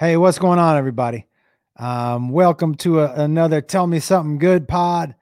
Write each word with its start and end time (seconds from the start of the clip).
Hey, 0.00 0.16
what's 0.16 0.38
going 0.38 0.58
on, 0.58 0.78
everybody? 0.78 1.26
Um, 1.76 2.30
welcome 2.30 2.74
to 2.76 3.00
a, 3.00 3.12
another 3.22 3.60
Tell 3.60 3.86
Me 3.86 4.00
Something 4.00 4.38
Good 4.38 4.66
pod. 4.66 5.14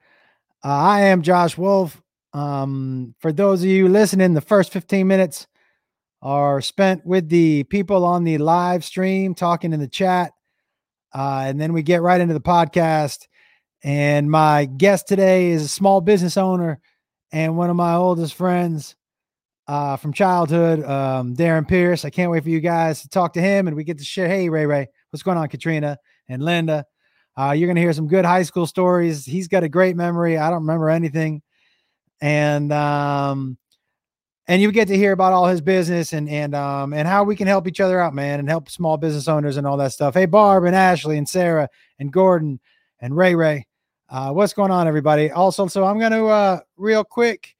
Uh, 0.63 0.69
I 0.69 1.01
am 1.01 1.21
Josh 1.21 1.57
Wolf. 1.57 2.01
Um, 2.31 3.13
for 3.19 3.33
those 3.33 3.61
of 3.61 3.67
you 3.67 3.89
listening, 3.89 4.33
the 4.33 4.39
first 4.39 4.71
15 4.71 5.05
minutes 5.05 5.47
are 6.21 6.61
spent 6.61 7.05
with 7.05 7.27
the 7.27 7.65
people 7.65 8.05
on 8.05 8.23
the 8.23 8.37
live 8.37 8.85
stream 8.85 9.35
talking 9.35 9.73
in 9.73 9.81
the 9.81 9.87
chat. 9.89 10.31
Uh, 11.13 11.43
and 11.45 11.59
then 11.59 11.73
we 11.73 11.83
get 11.83 12.01
right 12.01 12.21
into 12.21 12.33
the 12.33 12.39
podcast. 12.39 13.27
And 13.83 14.31
my 14.31 14.63
guest 14.63 15.09
today 15.09 15.49
is 15.49 15.63
a 15.63 15.67
small 15.67 15.99
business 15.99 16.37
owner 16.37 16.79
and 17.33 17.57
one 17.57 17.69
of 17.69 17.75
my 17.75 17.95
oldest 17.95 18.33
friends 18.33 18.95
uh, 19.69 19.95
from 19.97 20.11
childhood, 20.11 20.83
um, 20.83 21.35
Darren 21.35 21.67
Pierce. 21.67 22.03
I 22.03 22.09
can't 22.09 22.31
wait 22.31 22.41
for 22.41 22.49
you 22.49 22.59
guys 22.59 23.03
to 23.03 23.09
talk 23.09 23.33
to 23.33 23.41
him 23.41 23.67
and 23.67 23.77
we 23.77 23.83
get 23.83 23.99
to 23.99 24.03
share. 24.03 24.27
Hey, 24.27 24.49
Ray 24.49 24.65
Ray, 24.65 24.87
what's 25.11 25.21
going 25.21 25.37
on, 25.37 25.47
Katrina 25.47 25.95
and 26.27 26.41
Linda? 26.41 26.85
Uh, 27.37 27.51
you're 27.51 27.67
going 27.67 27.75
to 27.75 27.81
hear 27.81 27.93
some 27.93 28.07
good 28.07 28.25
high 28.25 28.41
school 28.41 28.65
stories. 28.65 29.25
He's 29.25 29.47
got 29.47 29.63
a 29.63 29.69
great 29.69 29.95
memory. 29.95 30.39
I 30.39 30.49
don't 30.49 30.61
remember 30.61 30.89
anything. 30.89 31.43
And, 32.19 32.73
um, 32.73 33.59
and 34.47 34.59
you 34.59 34.71
get 34.71 34.87
to 34.87 34.97
hear 34.97 35.11
about 35.11 35.33
all 35.33 35.45
his 35.45 35.61
business 35.61 36.11
and 36.13 36.27
and 36.27 36.55
um 36.55 36.91
and 36.91 37.07
how 37.07 37.23
we 37.23 37.35
can 37.35 37.45
help 37.45 37.67
each 37.67 37.79
other 37.79 38.01
out, 38.01 38.15
man, 38.15 38.39
and 38.39 38.49
help 38.49 38.67
small 38.67 38.97
business 38.97 39.27
owners 39.27 39.57
and 39.57 39.67
all 39.67 39.77
that 39.77 39.91
stuff. 39.91 40.15
Hey, 40.15 40.25
Barb 40.25 40.63
and 40.63 40.75
Ashley 40.75 41.19
and 41.19 41.29
Sarah 41.29 41.69
and 41.99 42.11
Gordon 42.11 42.59
and 42.99 43.15
Ray 43.15 43.35
Ray, 43.35 43.67
uh, 44.09 44.31
what's 44.31 44.53
going 44.53 44.71
on, 44.71 44.87
everybody? 44.87 45.29
Also, 45.29 45.67
so 45.67 45.85
I'm 45.85 45.99
going 45.99 46.13
to 46.13 46.25
uh 46.25 46.59
real 46.77 47.03
quick 47.03 47.55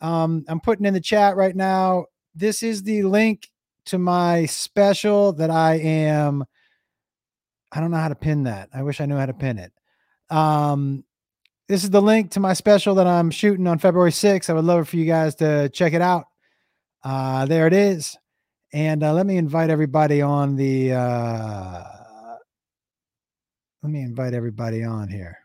um, 0.00 0.44
I'm 0.48 0.60
putting 0.60 0.86
in 0.86 0.94
the 0.94 1.00
chat 1.00 1.36
right 1.36 1.54
now. 1.54 2.06
This 2.34 2.62
is 2.62 2.82
the 2.82 3.02
link 3.02 3.48
to 3.86 3.98
my 3.98 4.46
special 4.46 5.32
that 5.34 5.50
I 5.50 5.74
am. 5.76 6.44
I 7.72 7.80
don't 7.80 7.90
know 7.90 7.98
how 7.98 8.08
to 8.08 8.14
pin 8.14 8.44
that. 8.44 8.68
I 8.72 8.82
wish 8.82 9.00
I 9.00 9.06
knew 9.06 9.16
how 9.16 9.26
to 9.26 9.34
pin 9.34 9.58
it. 9.58 9.72
Um, 10.30 11.04
this 11.68 11.84
is 11.84 11.90
the 11.90 12.00
link 12.00 12.30
to 12.32 12.40
my 12.40 12.54
special 12.54 12.94
that 12.94 13.06
I'm 13.06 13.30
shooting 13.30 13.66
on 13.66 13.78
February 13.78 14.10
6th. 14.10 14.48
I 14.48 14.54
would 14.54 14.64
love 14.64 14.88
for 14.88 14.96
you 14.96 15.04
guys 15.04 15.34
to 15.36 15.68
check 15.68 15.92
it 15.92 16.00
out. 16.00 16.24
Uh, 17.02 17.44
there 17.46 17.66
it 17.66 17.72
is. 17.72 18.16
And 18.72 19.02
uh, 19.02 19.12
let 19.12 19.26
me 19.26 19.36
invite 19.36 19.70
everybody 19.70 20.22
on 20.22 20.56
the. 20.56 20.92
Uh, 20.92 21.84
let 23.82 23.92
me 23.92 24.02
invite 24.02 24.34
everybody 24.34 24.84
on 24.84 25.08
here. 25.08 25.38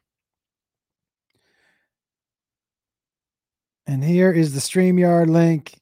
And 3.86 4.04
here 4.04 4.32
is 4.32 4.54
the 4.54 4.60
StreamYard 4.60 5.30
link. 5.30 5.74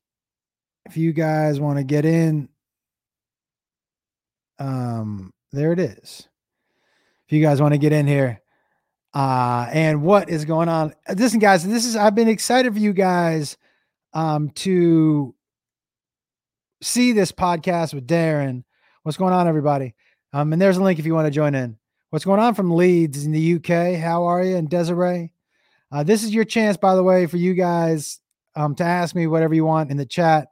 If 0.85 0.97
you 0.97 1.13
guys 1.13 1.59
want 1.59 1.77
to 1.77 1.83
get 1.83 2.05
in, 2.05 2.49
um, 4.59 5.31
there 5.51 5.71
it 5.71 5.79
is. 5.79 6.27
If 7.27 7.33
you 7.33 7.41
guys 7.41 7.61
want 7.61 7.73
to 7.73 7.77
get 7.77 7.93
in 7.93 8.07
here, 8.07 8.41
uh, 9.13 9.67
and 9.71 10.01
what 10.01 10.29
is 10.29 10.45
going 10.45 10.69
on? 10.69 10.93
Listen, 11.15 11.39
guys, 11.39 11.65
this 11.65 11.85
is 11.85 11.95
I've 11.95 12.15
been 12.15 12.27
excited 12.27 12.73
for 12.73 12.79
you 12.79 12.93
guys 12.93 13.57
um 14.13 14.49
to 14.49 15.33
see 16.81 17.11
this 17.11 17.31
podcast 17.31 17.93
with 17.93 18.07
Darren. 18.07 18.63
What's 19.03 19.17
going 19.17 19.33
on, 19.33 19.47
everybody? 19.47 19.95
Um, 20.33 20.53
and 20.53 20.61
there's 20.61 20.77
a 20.77 20.83
link 20.83 20.99
if 20.99 21.05
you 21.05 21.13
want 21.13 21.27
to 21.27 21.31
join 21.31 21.55
in. 21.55 21.77
What's 22.09 22.25
going 22.25 22.39
on 22.39 22.55
from 22.55 22.75
Leeds 22.75 23.25
in 23.25 23.31
the 23.31 23.55
UK? 23.55 23.99
How 23.99 24.25
are 24.25 24.43
you? 24.43 24.55
And 24.55 24.69
Desiree? 24.69 25.31
Uh, 25.91 26.03
this 26.03 26.23
is 26.23 26.33
your 26.33 26.45
chance, 26.45 26.77
by 26.77 26.95
the 26.95 27.03
way, 27.03 27.25
for 27.25 27.37
you 27.37 27.53
guys 27.53 28.19
um, 28.55 28.75
to 28.75 28.83
ask 28.83 29.15
me 29.15 29.27
whatever 29.27 29.53
you 29.53 29.65
want 29.65 29.91
in 29.91 29.97
the 29.97 30.05
chat. 30.05 30.47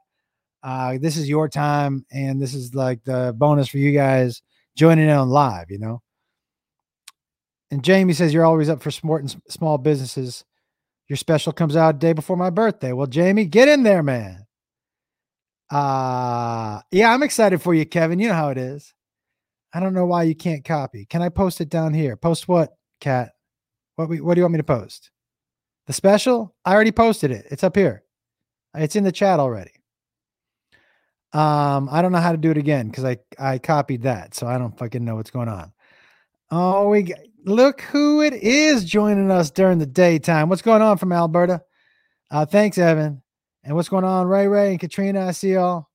Uh, 0.62 0.98
this 1.00 1.16
is 1.16 1.28
your 1.28 1.48
time, 1.48 2.04
and 2.12 2.40
this 2.40 2.54
is 2.54 2.74
like 2.74 3.02
the 3.04 3.34
bonus 3.36 3.68
for 3.68 3.78
you 3.78 3.92
guys 3.92 4.42
joining 4.76 5.08
in 5.08 5.10
on 5.10 5.30
live, 5.30 5.70
you 5.70 5.78
know. 5.78 6.02
And 7.70 7.82
Jamie 7.82 8.12
says 8.12 8.34
you're 8.34 8.44
always 8.44 8.68
up 8.68 8.82
for 8.82 8.90
supporting 8.90 9.30
small 9.48 9.78
businesses. 9.78 10.44
Your 11.08 11.16
special 11.16 11.52
comes 11.52 11.76
out 11.76 11.98
day 11.98 12.12
before 12.12 12.36
my 12.36 12.50
birthday. 12.50 12.92
Well, 12.92 13.06
Jamie, 13.06 13.46
get 13.46 13.68
in 13.68 13.82
there, 13.82 14.02
man. 14.02 14.46
Uh 15.70 16.80
yeah, 16.90 17.12
I'm 17.14 17.22
excited 17.22 17.62
for 17.62 17.72
you, 17.74 17.86
Kevin. 17.86 18.18
You 18.18 18.28
know 18.28 18.34
how 18.34 18.48
it 18.48 18.58
is. 18.58 18.92
I 19.72 19.78
don't 19.78 19.94
know 19.94 20.06
why 20.06 20.24
you 20.24 20.34
can't 20.34 20.64
copy. 20.64 21.06
Can 21.06 21.22
I 21.22 21.28
post 21.28 21.60
it 21.60 21.68
down 21.68 21.94
here? 21.94 22.16
Post 22.16 22.48
what, 22.48 22.74
Cat? 23.00 23.30
What 23.94 24.08
what 24.08 24.34
do 24.34 24.40
you 24.40 24.44
want 24.44 24.54
me 24.54 24.58
to 24.58 24.64
post? 24.64 25.10
The 25.90 25.94
special? 25.94 26.54
I 26.64 26.72
already 26.72 26.92
posted 26.92 27.32
it. 27.32 27.46
It's 27.50 27.64
up 27.64 27.74
here. 27.74 28.04
It's 28.76 28.94
in 28.94 29.02
the 29.02 29.10
chat 29.10 29.40
already. 29.40 29.72
Um, 31.32 31.88
I 31.90 32.00
don't 32.00 32.12
know 32.12 32.18
how 32.18 32.30
to 32.30 32.38
do 32.38 32.52
it 32.52 32.56
again 32.56 32.86
because 32.86 33.04
I 33.04 33.16
I 33.40 33.58
copied 33.58 34.02
that, 34.02 34.36
so 34.36 34.46
I 34.46 34.56
don't 34.56 34.78
fucking 34.78 35.04
know 35.04 35.16
what's 35.16 35.32
going 35.32 35.48
on. 35.48 35.72
Oh, 36.52 36.90
we 36.90 37.12
look 37.44 37.80
who 37.80 38.22
it 38.22 38.34
is 38.34 38.84
joining 38.84 39.32
us 39.32 39.50
during 39.50 39.78
the 39.78 39.86
daytime. 39.86 40.48
What's 40.48 40.62
going 40.62 40.80
on 40.80 40.96
from 40.96 41.10
Alberta? 41.10 41.60
Uh, 42.30 42.46
thanks, 42.46 42.78
Evan. 42.78 43.20
And 43.64 43.74
what's 43.74 43.88
going 43.88 44.04
on, 44.04 44.28
Ray 44.28 44.46
Ray 44.46 44.70
and 44.70 44.78
Katrina? 44.78 45.26
I 45.26 45.32
see 45.32 45.54
y'all. 45.54 45.88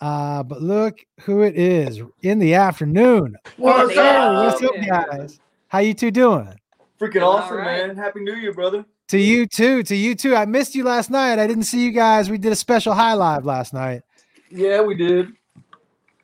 Uh, 0.00 0.42
but 0.42 0.62
look 0.62 0.98
who 1.20 1.42
it 1.42 1.54
is 1.54 2.02
in 2.22 2.40
the 2.40 2.54
afternoon. 2.54 3.36
What's 3.56 3.96
up? 3.96 4.60
What's 4.60 4.64
up, 4.64 4.74
guys? 4.84 5.38
How 5.68 5.78
you 5.78 5.94
two 5.94 6.10
doing? 6.10 6.58
Freaking 7.00 7.22
awesome, 7.22 7.58
right. 7.58 7.86
man. 7.86 7.94
Happy 7.94 8.18
New 8.18 8.34
Year, 8.34 8.52
brother. 8.52 8.84
To 9.08 9.18
you 9.18 9.46
too. 9.46 9.82
To 9.84 9.94
you 9.94 10.14
too. 10.14 10.34
I 10.34 10.46
missed 10.46 10.74
you 10.74 10.84
last 10.84 11.10
night. 11.10 11.38
I 11.38 11.46
didn't 11.46 11.64
see 11.64 11.84
you 11.84 11.92
guys. 11.92 12.28
We 12.28 12.38
did 12.38 12.52
a 12.52 12.56
special 12.56 12.92
high 12.92 13.14
live 13.14 13.44
last 13.44 13.72
night. 13.72 14.02
Yeah, 14.50 14.80
we 14.80 14.96
did. 14.96 15.32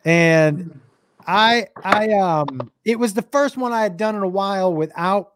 And 0.04 0.80
I 1.26 1.68
I 1.84 2.10
um 2.14 2.70
it 2.84 2.98
was 2.98 3.14
the 3.14 3.22
first 3.22 3.56
one 3.56 3.72
I 3.72 3.82
had 3.82 3.96
done 3.96 4.16
in 4.16 4.22
a 4.22 4.28
while 4.28 4.74
without 4.74 5.34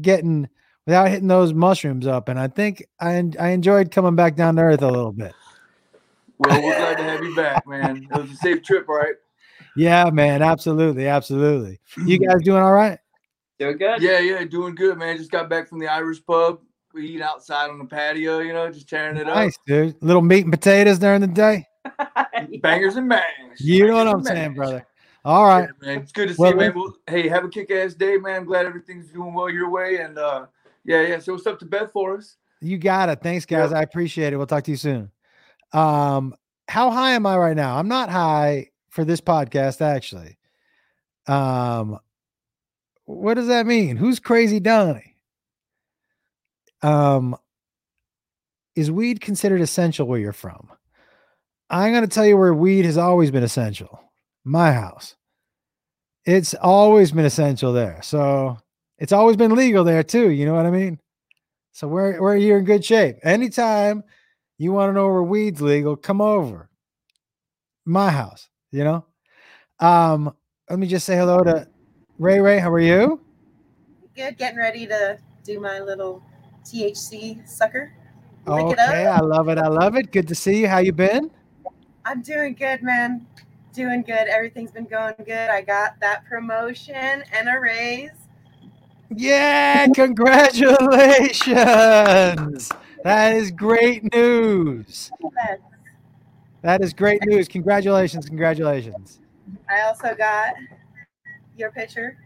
getting 0.00 0.48
without 0.84 1.08
hitting 1.08 1.28
those 1.28 1.54
mushrooms 1.54 2.06
up. 2.06 2.28
And 2.28 2.38
I 2.38 2.48
think 2.48 2.84
I 3.00 3.22
I 3.40 3.48
enjoyed 3.48 3.90
coming 3.90 4.14
back 4.14 4.36
down 4.36 4.56
to 4.56 4.62
earth 4.62 4.82
a 4.82 4.90
little 4.90 5.12
bit. 5.12 5.32
Well, 6.38 6.62
we're 6.62 6.76
glad 6.76 6.98
to 6.98 7.04
have 7.04 7.24
you 7.24 7.34
back, 7.34 7.66
man. 7.66 8.06
It 8.10 8.20
was 8.20 8.30
a 8.30 8.36
safe 8.36 8.62
trip, 8.62 8.86
right? 8.86 9.14
Yeah, 9.74 10.10
man. 10.10 10.42
Absolutely. 10.42 11.06
Absolutely. 11.06 11.80
You 12.04 12.18
guys 12.18 12.42
doing 12.42 12.62
all 12.62 12.72
right? 12.72 12.98
Doing 13.58 13.78
good. 13.78 14.02
Yeah, 14.02 14.18
yeah, 14.18 14.44
doing 14.44 14.74
good, 14.74 14.98
man. 14.98 15.16
Just 15.16 15.30
got 15.30 15.48
back 15.48 15.66
from 15.68 15.78
the 15.78 15.88
Irish 15.88 16.24
pub. 16.26 16.60
We 16.96 17.06
eat 17.08 17.20
outside 17.20 17.68
on 17.68 17.78
the 17.78 17.84
patio, 17.84 18.38
you 18.38 18.54
know, 18.54 18.70
just 18.72 18.88
tearing 18.88 19.18
it 19.18 19.26
nice, 19.26 19.54
up. 19.54 19.60
dude. 19.66 19.96
Little 20.02 20.22
meat 20.22 20.44
and 20.44 20.52
potatoes 20.52 20.98
during 20.98 21.20
the 21.20 21.26
day. 21.26 21.66
Bangers 22.62 22.96
and 22.96 23.06
bangs. 23.06 23.60
You 23.60 23.80
Bangers 23.80 23.88
know 23.90 23.96
what 23.96 24.08
I'm 24.08 24.24
saying, 24.24 24.54
brother. 24.54 24.86
All 25.26 25.44
right, 25.44 25.68
yeah, 25.82 25.86
man. 25.86 25.98
It's 25.98 26.12
good 26.12 26.28
to 26.28 26.34
see 26.34 26.40
well, 26.40 26.52
you, 26.52 26.56
man. 26.56 26.72
Well, 26.74 26.96
hey, 27.06 27.28
have 27.28 27.44
a 27.44 27.50
kick-ass 27.50 27.94
day, 27.94 28.16
man. 28.16 28.36
I'm 28.36 28.44
glad 28.46 28.64
everything's 28.64 29.08
doing 29.08 29.34
well 29.34 29.50
your 29.50 29.68
way. 29.68 29.98
And 29.98 30.16
uh 30.18 30.46
yeah, 30.86 31.02
yeah. 31.02 31.18
So 31.18 31.34
what's 31.34 31.46
up 31.46 31.58
to 31.58 31.66
Beth 31.66 31.92
for 31.92 32.16
us? 32.16 32.36
You 32.60 32.78
got 32.78 33.10
it. 33.10 33.20
Thanks, 33.22 33.44
guys. 33.44 33.72
I 33.72 33.82
appreciate 33.82 34.32
it. 34.32 34.36
We'll 34.36 34.46
talk 34.46 34.64
to 34.64 34.70
you 34.70 34.76
soon. 34.78 35.10
Um, 35.72 36.34
how 36.68 36.90
high 36.90 37.12
am 37.12 37.26
I 37.26 37.36
right 37.36 37.56
now? 37.56 37.76
I'm 37.76 37.88
not 37.88 38.08
high 38.08 38.70
for 38.88 39.04
this 39.04 39.20
podcast, 39.20 39.82
actually. 39.82 40.38
Um, 41.26 41.98
what 43.04 43.34
does 43.34 43.48
that 43.48 43.66
mean? 43.66 43.96
Who's 43.96 44.20
crazy 44.20 44.60
Donnie? 44.60 45.15
Um, 46.82 47.36
is 48.74 48.90
weed 48.90 49.20
considered 49.20 49.60
essential 49.60 50.06
where 50.06 50.20
you're 50.20 50.32
from? 50.32 50.70
I'm 51.70 51.92
going 51.92 52.02
to 52.02 52.14
tell 52.14 52.26
you 52.26 52.36
where 52.36 52.54
weed 52.54 52.84
has 52.84 52.98
always 52.98 53.30
been 53.30 53.42
essential. 53.42 54.00
My 54.44 54.72
house. 54.72 55.16
It's 56.24 56.54
always 56.54 57.12
been 57.12 57.24
essential 57.24 57.72
there. 57.72 58.00
So 58.02 58.58
it's 58.98 59.12
always 59.12 59.36
been 59.36 59.54
legal 59.54 59.84
there 59.84 60.02
too. 60.02 60.30
You 60.30 60.46
know 60.46 60.54
what 60.54 60.66
I 60.66 60.70
mean? 60.70 61.00
So 61.72 61.88
we're, 61.88 62.20
we're 62.20 62.36
here 62.36 62.58
in 62.58 62.64
good 62.64 62.84
shape. 62.84 63.16
Anytime 63.22 64.04
you 64.58 64.72
want 64.72 64.90
to 64.90 64.94
know 64.94 65.08
where 65.08 65.22
weed's 65.22 65.60
legal, 65.60 65.96
come 65.96 66.20
over. 66.20 66.68
My 67.84 68.10
house, 68.10 68.48
you 68.72 68.84
know? 68.84 69.04
Um, 69.78 70.34
let 70.68 70.78
me 70.78 70.86
just 70.86 71.06
say 71.06 71.16
hello 71.16 71.42
to 71.44 71.68
Ray 72.18 72.40
Ray, 72.40 72.58
how 72.58 72.70
are 72.70 72.80
you? 72.80 73.20
Good. 74.14 74.38
Getting 74.38 74.58
ready 74.58 74.86
to 74.86 75.18
do 75.44 75.60
my 75.60 75.80
little 75.80 76.22
THC 76.66 77.48
sucker. 77.48 77.92
okay, 78.46 79.06
I 79.06 79.20
love 79.20 79.48
it. 79.48 79.58
I 79.58 79.68
love 79.68 79.96
it. 79.96 80.10
Good 80.10 80.26
to 80.28 80.34
see 80.34 80.60
you. 80.60 80.68
How 80.68 80.78
you 80.78 80.92
been? 80.92 81.30
I'm 82.04 82.20
doing 82.22 82.54
good, 82.54 82.82
man. 82.82 83.26
Doing 83.72 84.02
good. 84.02 84.28
Everything's 84.28 84.72
been 84.72 84.86
going 84.86 85.14
good. 85.18 85.50
I 85.50 85.62
got 85.62 86.00
that 86.00 86.24
promotion 86.26 87.22
and 87.32 87.48
a 87.48 87.60
raise. 87.60 88.10
Yeah, 89.14 89.86
congratulations. 89.94 92.72
that 93.04 93.34
is 93.34 93.52
great 93.52 94.12
news. 94.12 95.10
That 96.62 96.82
is 96.82 96.92
great 96.92 97.24
news. 97.24 97.46
Congratulations. 97.48 98.26
Congratulations. 98.26 99.20
I 99.70 99.82
also 99.82 100.14
got 100.16 100.54
your 101.56 101.70
picture? 101.70 102.18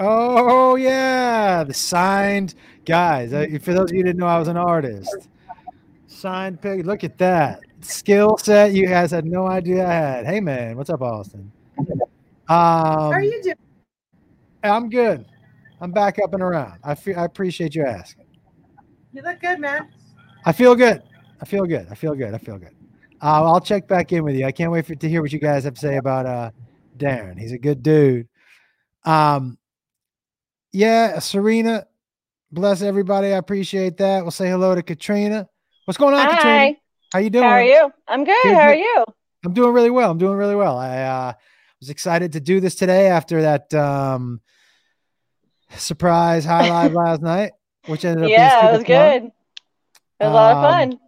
Oh 0.00 0.76
yeah, 0.76 1.64
the 1.64 1.74
signed 1.74 2.54
guys. 2.84 3.32
Uh, 3.32 3.46
for 3.60 3.74
those 3.74 3.90
of 3.90 3.92
you 3.92 3.98
who 3.98 4.04
didn't 4.04 4.18
know, 4.18 4.26
I 4.26 4.38
was 4.38 4.48
an 4.48 4.56
artist. 4.56 5.28
Signed 6.06 6.60
pig. 6.60 6.84
Look 6.86 7.04
at 7.04 7.16
that 7.18 7.60
skill 7.80 8.36
set. 8.38 8.72
You 8.72 8.86
guys 8.86 9.10
had 9.10 9.24
no 9.24 9.46
idea 9.46 9.86
I 9.86 9.92
had. 9.92 10.26
Hey 10.26 10.40
man, 10.40 10.76
what's 10.76 10.90
up, 10.90 11.02
Austin? 11.02 11.50
Um, 11.78 11.96
How 12.48 13.10
are 13.12 13.22
you 13.22 13.42
doing? 13.42 13.56
I'm 14.62 14.90
good. 14.90 15.26
I'm 15.80 15.92
back 15.92 16.18
up 16.18 16.32
and 16.34 16.42
around. 16.42 16.78
I 16.82 16.94
feel 16.94 17.18
I 17.18 17.24
appreciate 17.24 17.74
you 17.74 17.84
asking. 17.84 18.26
You 19.12 19.22
look 19.22 19.40
good, 19.40 19.60
man. 19.60 19.88
I 20.44 20.52
feel 20.52 20.74
good. 20.74 21.02
I 21.40 21.44
feel 21.44 21.64
good. 21.64 21.86
I 21.90 21.94
feel 21.94 22.14
good. 22.14 22.34
I 22.34 22.38
feel 22.38 22.58
good. 22.58 22.74
Uh, 23.22 23.44
I'll 23.44 23.60
check 23.60 23.86
back 23.86 24.12
in 24.12 24.24
with 24.24 24.34
you. 24.34 24.44
I 24.44 24.52
can't 24.52 24.72
wait 24.72 24.86
for, 24.86 24.94
to 24.94 25.08
hear 25.08 25.22
what 25.22 25.32
you 25.32 25.38
guys 25.38 25.64
have 25.64 25.74
to 25.74 25.80
say 25.80 25.96
about 25.96 26.26
uh, 26.26 26.50
Darren. 26.98 27.38
He's 27.38 27.52
a 27.52 27.58
good 27.58 27.82
dude. 27.82 28.28
Um, 29.04 29.58
yeah, 30.74 31.20
Serena, 31.20 31.86
bless 32.50 32.82
everybody. 32.82 33.28
I 33.28 33.36
appreciate 33.38 33.96
that. 33.98 34.22
We'll 34.22 34.32
say 34.32 34.50
hello 34.50 34.74
to 34.74 34.82
Katrina. 34.82 35.48
What's 35.84 35.98
going 35.98 36.14
on, 36.14 36.26
Katrina? 36.28 36.58
Hi. 36.58 36.76
How 37.12 37.18
you 37.20 37.30
doing? 37.30 37.44
How 37.44 37.50
are 37.50 37.62
you? 37.62 37.92
I'm 38.08 38.24
good. 38.24 38.36
Good, 38.42 38.54
How 38.54 38.60
are 38.62 38.74
you? 38.74 39.04
I'm 39.44 39.52
doing 39.54 39.72
really 39.72 39.90
well. 39.90 40.10
I'm 40.10 40.18
doing 40.18 40.36
really 40.36 40.56
well. 40.56 40.76
I 40.76 41.02
uh, 41.02 41.32
was 41.80 41.90
excited 41.90 42.32
to 42.32 42.40
do 42.40 42.58
this 42.58 42.74
today 42.74 43.06
after 43.06 43.42
that 43.42 43.72
um, 43.72 44.40
surprise 45.76 46.44
high 46.44 46.68
live 46.68 46.92
last 47.04 47.22
night, 47.22 47.52
which 47.86 48.04
ended 48.04 48.24
up 48.24 48.28
being 48.28 48.40
Yeah, 48.40 48.68
it 48.68 48.72
was 48.72 48.78
fun. 48.78 48.86
good. 48.86 49.22
It 50.20 50.24
was 50.24 50.30
a 50.30 50.34
lot 50.34 50.52
of 50.52 50.56
Um, 50.58 50.90
fun. 50.90 51.00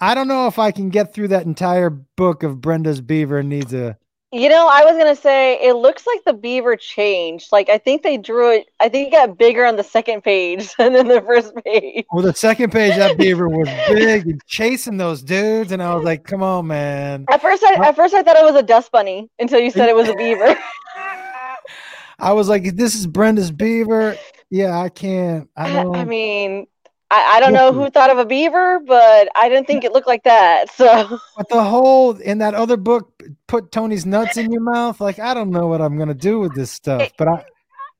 I 0.00 0.14
don't 0.14 0.26
know 0.28 0.46
if 0.46 0.58
I 0.58 0.70
can 0.72 0.88
get 0.88 1.12
through 1.12 1.28
that 1.28 1.44
entire 1.44 1.90
book 1.90 2.42
of 2.42 2.60
Brenda's 2.60 3.00
Beaver 3.00 3.42
needs 3.42 3.74
a. 3.74 3.98
You 4.34 4.48
know, 4.48 4.66
I 4.66 4.82
was 4.86 4.96
gonna 4.96 5.14
say 5.14 5.58
it 5.62 5.74
looks 5.74 6.06
like 6.06 6.24
the 6.24 6.32
beaver 6.32 6.74
changed. 6.74 7.52
Like 7.52 7.68
I 7.68 7.76
think 7.76 8.02
they 8.02 8.16
drew 8.16 8.50
it. 8.50 8.70
I 8.80 8.88
think 8.88 9.08
it 9.08 9.10
got 9.10 9.36
bigger 9.36 9.66
on 9.66 9.76
the 9.76 9.84
second 9.84 10.24
page 10.24 10.74
than 10.78 10.96
in 10.96 11.08
the 11.08 11.20
first 11.20 11.54
page. 11.62 12.06
Well, 12.10 12.24
the 12.24 12.32
second 12.32 12.72
page 12.72 12.96
that 12.96 13.18
beaver 13.18 13.46
was 13.46 13.68
big 13.88 14.26
and 14.26 14.40
chasing 14.46 14.96
those 14.96 15.22
dudes, 15.22 15.70
and 15.70 15.82
I 15.82 15.94
was 15.94 16.02
like, 16.02 16.24
"Come 16.24 16.42
on, 16.42 16.66
man!" 16.66 17.26
At 17.30 17.42
first, 17.42 17.62
I 17.62 17.74
at 17.86 17.94
first 17.94 18.14
I 18.14 18.22
thought 18.22 18.38
it 18.38 18.44
was 18.44 18.56
a 18.56 18.62
dust 18.62 18.90
bunny 18.90 19.28
until 19.38 19.60
you 19.60 19.70
said 19.70 19.90
it 19.90 19.96
was 19.96 20.08
a 20.08 20.14
beaver. 20.14 20.56
I 22.18 22.32
was 22.32 22.48
like, 22.48 22.74
"This 22.74 22.94
is 22.94 23.06
Brenda's 23.06 23.50
Beaver." 23.50 24.16
Yeah, 24.48 24.78
I 24.78 24.88
can't. 24.88 25.50
I 25.56 25.78
I, 25.78 26.04
mean, 26.04 26.66
I, 27.12 27.36
I 27.36 27.40
don't 27.40 27.52
know 27.52 27.72
who 27.72 27.90
thought 27.90 28.10
of 28.10 28.18
a 28.18 28.24
beaver, 28.24 28.80
but 28.80 29.28
I 29.36 29.48
didn't 29.50 29.66
think 29.66 29.84
it 29.84 29.92
looked 29.92 30.06
like 30.06 30.24
that. 30.24 30.70
So 30.72 31.20
But 31.36 31.48
the 31.48 31.62
whole 31.62 32.16
in 32.16 32.38
that 32.38 32.54
other 32.54 32.76
book, 32.76 33.22
put 33.46 33.70
Tony's 33.72 34.06
nuts 34.06 34.36
in 34.36 34.50
your 34.50 34.62
mouth. 34.62 35.00
Like, 35.00 35.18
I 35.18 35.34
don't 35.34 35.50
know 35.50 35.66
what 35.66 35.80
I'm 35.82 35.98
gonna 35.98 36.14
do 36.14 36.40
with 36.40 36.54
this 36.54 36.70
stuff, 36.70 37.12
but 37.18 37.28
I, 37.28 37.44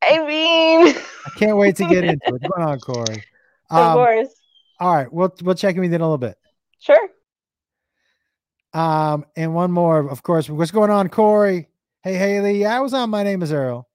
I 0.03 0.27
mean, 0.27 0.97
I 1.27 1.31
can't 1.37 1.57
wait 1.57 1.77
to 1.77 1.85
get 1.85 2.05
into 2.05 2.25
it. 2.27 2.33
What's 2.33 2.45
going 2.45 2.67
on, 2.69 2.81
Corey? 2.81 3.25
of 3.75 3.89
Um, 3.89 3.93
course, 3.95 4.29
all 4.81 4.95
right, 4.95 5.13
we'll 5.13 5.35
we'll 5.43 5.55
check 5.55 5.75
in 5.75 5.81
with 5.83 5.91
you 5.91 5.97
in 5.97 6.01
a 6.01 6.05
little 6.05 6.19
bit. 6.19 6.39
sure. 6.79 7.09
Um, 8.75 9.27
and 9.37 9.55
one 9.55 9.71
more, 9.71 10.09
of 10.09 10.23
course. 10.23 10.49
What's 10.49 10.71
going 10.71 10.91
on, 10.91 11.09
Corey? 11.11 11.69
Hey, 12.03 12.15
Haley. 12.17 12.65
I 12.65 12.81
was 12.81 12.95
on. 12.95 13.11
My 13.11 13.23
name 13.23 13.43
is 13.43 13.53
Earl. 13.53 13.89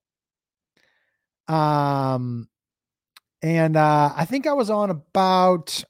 Um, 1.47 2.47
and 3.41 3.77
uh, 3.77 4.13
I 4.15 4.25
think 4.25 4.47
I 4.47 4.53
was 4.53 4.69
on 4.69 4.89
about. 4.89 5.83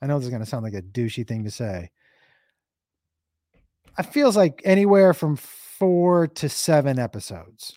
I 0.00 0.06
know 0.06 0.18
this 0.18 0.26
is 0.26 0.32
gonna 0.32 0.46
sound 0.46 0.64
like 0.64 0.74
a 0.74 0.82
douchey 0.82 1.26
thing 1.26 1.44
to 1.44 1.50
say. 1.50 1.90
It 3.98 4.06
feels 4.06 4.36
like 4.36 4.62
anywhere 4.64 5.12
from 5.12 5.36
four 5.36 6.28
to 6.28 6.48
seven 6.48 6.98
episodes. 6.98 7.76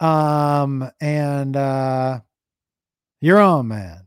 Um, 0.00 0.88
and 1.00 1.56
uh, 1.56 2.20
you're 3.20 3.40
on, 3.40 3.66
man. 3.68 4.06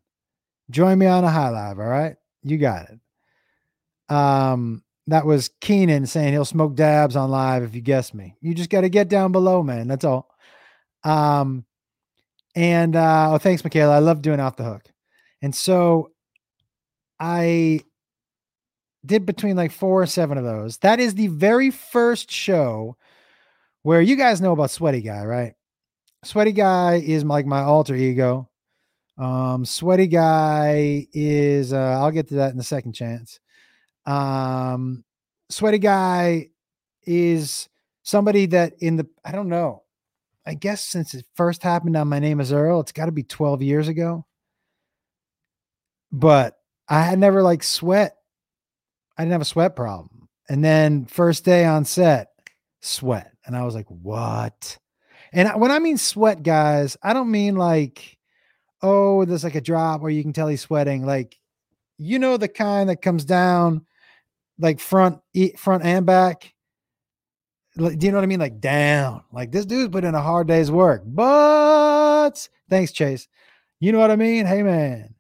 Join 0.70 0.98
me 0.98 1.08
on 1.08 1.26
a 1.26 1.30
high 1.30 1.50
live. 1.50 1.80
All 1.80 1.86
right, 1.86 2.16
you 2.44 2.58
got 2.58 2.88
it. 2.90 4.14
Um, 4.14 4.84
that 5.08 5.26
was 5.26 5.50
Keenan 5.60 6.06
saying 6.06 6.32
he'll 6.32 6.46
smoke 6.46 6.76
dabs 6.76 7.16
on 7.16 7.30
live 7.30 7.64
if 7.64 7.76
you 7.76 7.82
guess 7.82 8.14
me. 8.14 8.36
You 8.40 8.54
just 8.54 8.70
got 8.70 8.82
to 8.82 8.90
get 8.90 9.10
down 9.10 9.32
below, 9.32 9.64
man. 9.64 9.88
That's 9.88 10.06
all. 10.06 10.30
Um, 11.04 11.66
and 12.56 12.96
uh, 12.96 13.34
oh, 13.34 13.38
thanks, 13.38 13.64
Michaela. 13.64 13.96
I 13.96 14.00
love 14.00 14.22
doing 14.22 14.40
off 14.40 14.58
the 14.58 14.64
hook. 14.64 14.84
And 15.42 15.56
so 15.56 16.12
I 17.20 17.82
did 19.06 19.26
between 19.26 19.56
like 19.56 19.72
four 19.72 20.02
or 20.02 20.06
seven 20.06 20.38
of 20.38 20.44
those. 20.44 20.78
That 20.80 21.00
is 21.00 21.16
the 21.16 21.28
very 21.28 21.72
first 21.72 22.32
show 22.32 22.98
where 23.84 24.02
you 24.02 24.16
guys 24.16 24.42
know 24.42 24.52
about 24.52 24.72
Sweaty 24.72 25.02
Guy, 25.02 25.24
right? 25.26 25.54
Sweaty 26.24 26.52
Guy 26.52 26.96
is 26.96 27.24
like 27.24 27.46
my 27.46 27.62
alter 27.62 27.96
ego. 27.96 28.50
Um, 29.18 29.66
Sweaty 29.66 30.08
Guy 30.08 31.08
is, 31.14 31.74
uh, 31.74 32.00
I'll 32.00 32.12
get 32.12 32.28
to 32.30 32.36
that 32.36 32.52
in 32.52 32.58
the 32.58 32.64
second 32.64 32.94
chance. 32.94 33.40
Um, 34.06 35.04
Sweaty 35.50 35.80
Guy 35.80 36.50
is 37.04 37.70
somebody 38.04 38.46
that 38.48 38.74
in 38.80 38.98
the, 38.98 39.08
I 39.26 39.32
don't 39.32 39.50
know, 39.50 39.81
I 40.46 40.56
guess 40.56 40.84
since 40.84 41.14
it 41.14 41.26
first 41.36 41.62
happened 41.64 41.96
on 41.96 42.08
My 42.08 42.20
Name 42.20 42.40
is 42.40 42.52
Earl, 42.52 42.80
it's 42.80 42.92
got 42.92 43.06
to 43.06 43.12
be 43.12 43.24
12 43.24 43.62
years 43.62 43.88
ago. 43.88 44.26
But 46.12 46.58
I 46.88 47.04
had 47.04 47.20
never 47.20 47.44
like 47.44 47.64
sweat. 47.64 48.18
I 49.18 49.24
didn't 49.24 49.34
have 49.34 49.42
a 49.42 49.46
sweat 49.46 49.76
problem. 49.76 50.28
And 50.50 50.64
then 50.64 51.06
first 51.06 51.46
day 51.46 51.66
on 51.66 51.86
set, 51.86 52.30
sweat. 52.82 53.32
And 53.46 53.56
I 53.56 53.64
was 53.64 53.76
like, 53.76 53.88
what? 53.88 54.78
And 55.32 55.50
when 55.62 55.72
I 55.72 55.80
mean 55.80 55.98
sweat, 55.98 56.44
guys, 56.44 56.98
I 57.02 57.14
don't 57.14 57.32
mean 57.32 57.56
like, 57.56 58.18
oh, 58.82 59.24
there's 59.26 59.44
like 59.44 59.56
a 59.56 59.62
drop 59.62 60.02
where 60.02 60.12
you 60.12 60.24
can 60.24 60.34
tell 60.34 60.48
he's 60.48 60.62
sweating. 60.62 61.06
Like, 61.06 61.38
you 61.98 62.20
know, 62.20 62.38
the 62.38 62.48
kind 62.48 62.90
that 62.90 63.02
comes 63.02 63.24
down 63.24 63.86
like 64.60 64.80
front, 64.80 65.20
front 65.58 65.84
and 65.84 66.06
back. 66.06 66.54
Do 67.78 67.96
you 68.00 68.12
know 68.12 68.18
what 68.18 68.24
I 68.24 68.28
mean? 68.28 68.40
Like 68.40 68.60
down. 68.60 69.24
Like 69.32 69.52
this 69.52 69.66
dude's 69.66 69.92
put 69.92 70.04
in 70.04 70.16
a 70.16 70.22
hard 70.22 70.48
day's 70.48 70.70
work. 70.70 71.04
But 71.06 72.48
thanks, 72.70 72.92
Chase. 72.92 73.28
You 73.80 73.92
know 73.92 74.00
what 74.00 74.12
I 74.12 74.16
mean? 74.16 74.46
Hey, 74.46 74.64
man. 74.64 75.16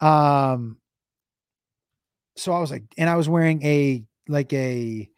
Um. 0.00 0.78
So 2.36 2.52
I 2.52 2.60
was 2.60 2.70
like, 2.70 2.84
and 2.96 3.10
I 3.10 3.16
was 3.16 3.28
wearing 3.28 3.62
a 3.64 4.02
like 4.28 4.52
a 4.52 5.08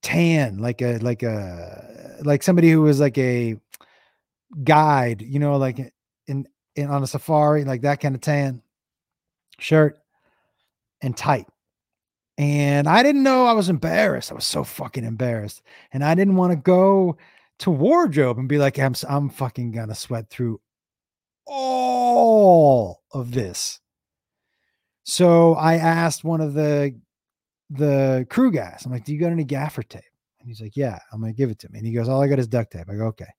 tan, 0.00 0.58
like 0.58 0.80
a 0.80 0.98
like 0.98 1.22
a 1.22 2.18
like 2.22 2.42
somebody 2.42 2.70
who 2.70 2.82
was 2.82 3.00
like 3.00 3.18
a 3.18 3.56
guide, 4.64 5.22
you 5.22 5.38
know, 5.38 5.56
like 5.56 5.92
in 6.26 6.46
in 6.76 6.88
on 6.88 7.02
a 7.02 7.06
safari, 7.06 7.64
like 7.64 7.82
that 7.82 8.00
kind 8.00 8.14
of 8.14 8.20
tan 8.20 8.62
shirt 9.58 9.98
and 11.00 11.16
tight. 11.16 11.46
And 12.38 12.88
I 12.88 13.02
didn't 13.02 13.22
know 13.22 13.46
I 13.46 13.52
was 13.52 13.68
embarrassed. 13.68 14.32
I 14.32 14.34
was 14.34 14.44
so 14.44 14.64
fucking 14.64 15.04
embarrassed. 15.04 15.62
And 15.92 16.02
I 16.02 16.14
didn't 16.14 16.36
want 16.36 16.52
to 16.52 16.56
go 16.56 17.16
to 17.58 17.70
wardrobe 17.70 18.38
and 18.38 18.48
be 18.48 18.58
like, 18.58 18.78
I'm 18.78 18.94
I'm 19.08 19.28
fucking 19.28 19.72
gonna 19.72 19.94
sweat 19.94 20.30
through 20.30 20.60
all 21.46 23.02
of 23.12 23.32
this. 23.32 23.80
So 25.04 25.54
I 25.54 25.74
asked 25.74 26.24
one 26.24 26.40
of 26.40 26.54
the 26.54 26.98
the 27.70 28.26
crew 28.30 28.50
guys, 28.50 28.82
I'm 28.84 28.92
like, 28.92 29.04
Do 29.04 29.12
you 29.12 29.20
got 29.20 29.32
any 29.32 29.44
gaffer 29.44 29.82
tape? 29.82 30.02
And 30.40 30.48
he's 30.48 30.60
like, 30.60 30.76
Yeah, 30.76 30.98
I'm 31.12 31.20
gonna 31.20 31.32
give 31.32 31.50
it 31.50 31.58
to 31.60 31.68
me. 31.70 31.78
And 31.78 31.86
he 31.86 31.92
goes, 31.92 32.08
All 32.08 32.22
I 32.22 32.28
got 32.28 32.38
is 32.38 32.48
duct 32.48 32.72
tape. 32.72 32.88
I 32.88 32.94
go, 32.94 33.06
Okay. 33.06 33.32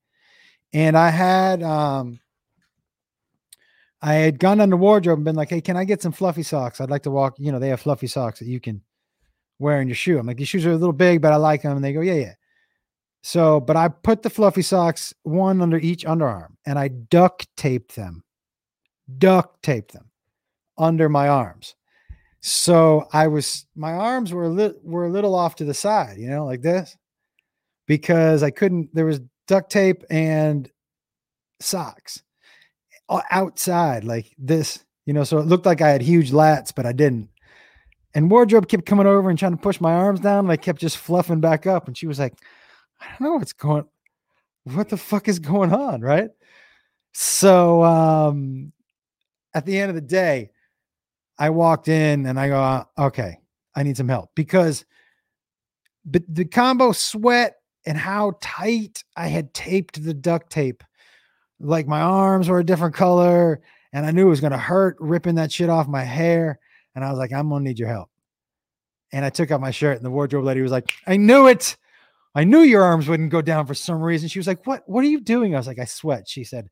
And 0.72 0.96
I 0.96 1.10
had 1.10 1.62
um 1.62 2.20
I 4.04 4.12
had 4.16 4.38
gone 4.38 4.60
on 4.60 4.68
the 4.68 4.76
wardrobe 4.76 5.16
and 5.16 5.24
been 5.24 5.34
like, 5.34 5.48
Hey, 5.48 5.62
can 5.62 5.78
I 5.78 5.84
get 5.84 6.02
some 6.02 6.12
fluffy 6.12 6.42
socks? 6.42 6.78
I'd 6.78 6.90
like 6.90 7.04
to 7.04 7.10
walk, 7.10 7.36
you 7.38 7.50
know, 7.50 7.58
they 7.58 7.70
have 7.70 7.80
fluffy 7.80 8.06
socks 8.06 8.38
that 8.38 8.46
you 8.46 8.60
can 8.60 8.82
wear 9.58 9.80
in 9.80 9.88
your 9.88 9.94
shoe. 9.94 10.18
I'm 10.18 10.26
like, 10.26 10.36
these 10.36 10.48
shoes 10.48 10.66
are 10.66 10.72
a 10.72 10.76
little 10.76 10.92
big, 10.92 11.22
but 11.22 11.32
I 11.32 11.36
like 11.36 11.62
them. 11.62 11.74
And 11.74 11.82
they 11.82 11.94
go, 11.94 12.02
Yeah, 12.02 12.12
yeah. 12.12 12.34
So, 13.22 13.60
but 13.60 13.78
I 13.78 13.88
put 13.88 14.22
the 14.22 14.28
fluffy 14.28 14.60
socks 14.60 15.14
one 15.22 15.62
under 15.62 15.78
each 15.78 16.04
underarm 16.04 16.48
and 16.66 16.78
I 16.78 16.88
duct 16.88 17.48
taped 17.56 17.96
them, 17.96 18.22
duct 19.16 19.62
taped 19.62 19.94
them 19.94 20.10
under 20.76 21.08
my 21.08 21.28
arms. 21.28 21.74
So 22.40 23.08
I 23.10 23.28
was, 23.28 23.64
my 23.74 23.94
arms 23.94 24.34
were 24.34 24.44
a 24.44 24.50
little, 24.50 24.78
were 24.82 25.06
a 25.06 25.10
little 25.10 25.34
off 25.34 25.56
to 25.56 25.64
the 25.64 25.72
side, 25.72 26.18
you 26.18 26.28
know, 26.28 26.44
like 26.44 26.60
this, 26.60 26.94
because 27.86 28.42
I 28.42 28.50
couldn't, 28.50 28.94
there 28.94 29.06
was 29.06 29.22
duct 29.48 29.72
tape 29.72 30.04
and 30.10 30.70
socks 31.60 32.22
outside 33.30 34.04
like 34.04 34.34
this, 34.38 34.84
you 35.06 35.12
know, 35.12 35.24
so 35.24 35.38
it 35.38 35.46
looked 35.46 35.66
like 35.66 35.80
I 35.80 35.90
had 35.90 36.02
huge 36.02 36.30
lats, 36.30 36.72
but 36.74 36.86
I 36.86 36.92
didn't. 36.92 37.28
And 38.14 38.30
wardrobe 38.30 38.68
kept 38.68 38.86
coming 38.86 39.06
over 39.06 39.28
and 39.28 39.38
trying 39.38 39.56
to 39.56 39.62
push 39.62 39.80
my 39.80 39.92
arms 39.92 40.20
down. 40.20 40.44
And 40.44 40.52
I 40.52 40.56
kept 40.56 40.80
just 40.80 40.98
fluffing 40.98 41.40
back 41.40 41.66
up. 41.66 41.88
And 41.88 41.98
she 41.98 42.06
was 42.06 42.18
like, 42.18 42.34
I 43.00 43.06
don't 43.08 43.20
know 43.20 43.36
what's 43.36 43.52
going 43.52 43.84
what 44.64 44.88
the 44.88 44.96
fuck 44.96 45.28
is 45.28 45.38
going 45.38 45.72
on, 45.72 46.00
right? 46.00 46.30
So 47.12 47.82
um 47.84 48.72
at 49.52 49.66
the 49.66 49.78
end 49.78 49.90
of 49.90 49.94
the 49.94 50.00
day, 50.00 50.50
I 51.38 51.50
walked 51.50 51.88
in 51.88 52.26
and 52.26 52.40
I 52.40 52.48
go, 52.48 52.60
"Uh, 52.60 52.84
okay, 52.98 53.38
I 53.74 53.82
need 53.82 53.96
some 53.96 54.08
help 54.08 54.30
because 54.34 54.84
but 56.04 56.22
the 56.28 56.44
combo 56.44 56.92
sweat 56.92 57.56
and 57.86 57.96
how 57.96 58.32
tight 58.40 59.04
I 59.16 59.28
had 59.28 59.54
taped 59.54 60.02
the 60.02 60.14
duct 60.14 60.50
tape, 60.50 60.82
like 61.64 61.86
my 61.88 62.00
arms 62.02 62.48
were 62.48 62.60
a 62.60 62.64
different 62.66 62.94
color, 62.94 63.60
and 63.92 64.06
I 64.06 64.10
knew 64.12 64.26
it 64.26 64.30
was 64.30 64.40
gonna 64.42 64.58
hurt 64.58 64.96
ripping 65.00 65.36
that 65.36 65.52
shit 65.52 65.70
off 65.70 65.88
my 65.88 66.04
hair. 66.04 66.58
And 66.94 67.04
I 67.04 67.10
was 67.10 67.18
like, 67.18 67.32
I'm 67.32 67.48
gonna 67.50 67.64
need 67.64 67.78
your 67.78 67.88
help. 67.88 68.10
and 69.12 69.24
I 69.24 69.30
took 69.30 69.50
out 69.50 69.60
my 69.60 69.70
shirt, 69.70 69.96
and 69.96 70.04
the 70.04 70.10
wardrobe 70.10 70.44
lady 70.44 70.60
was 70.60 70.72
like, 70.72 70.92
"I 71.06 71.16
knew 71.16 71.46
it. 71.48 71.76
I 72.34 72.44
knew 72.44 72.60
your 72.60 72.82
arms 72.82 73.08
wouldn't 73.08 73.30
go 73.30 73.42
down 73.42 73.66
for 73.66 73.74
some 73.74 74.02
reason." 74.02 74.28
She 74.28 74.38
was 74.38 74.46
like, 74.46 74.66
"What? 74.66 74.82
What 74.88 75.04
are 75.04 75.08
you 75.08 75.20
doing?" 75.20 75.54
I 75.54 75.58
was 75.58 75.66
like, 75.68 75.78
"I 75.78 75.84
sweat." 75.86 76.28
She 76.28 76.44
said, 76.44 76.68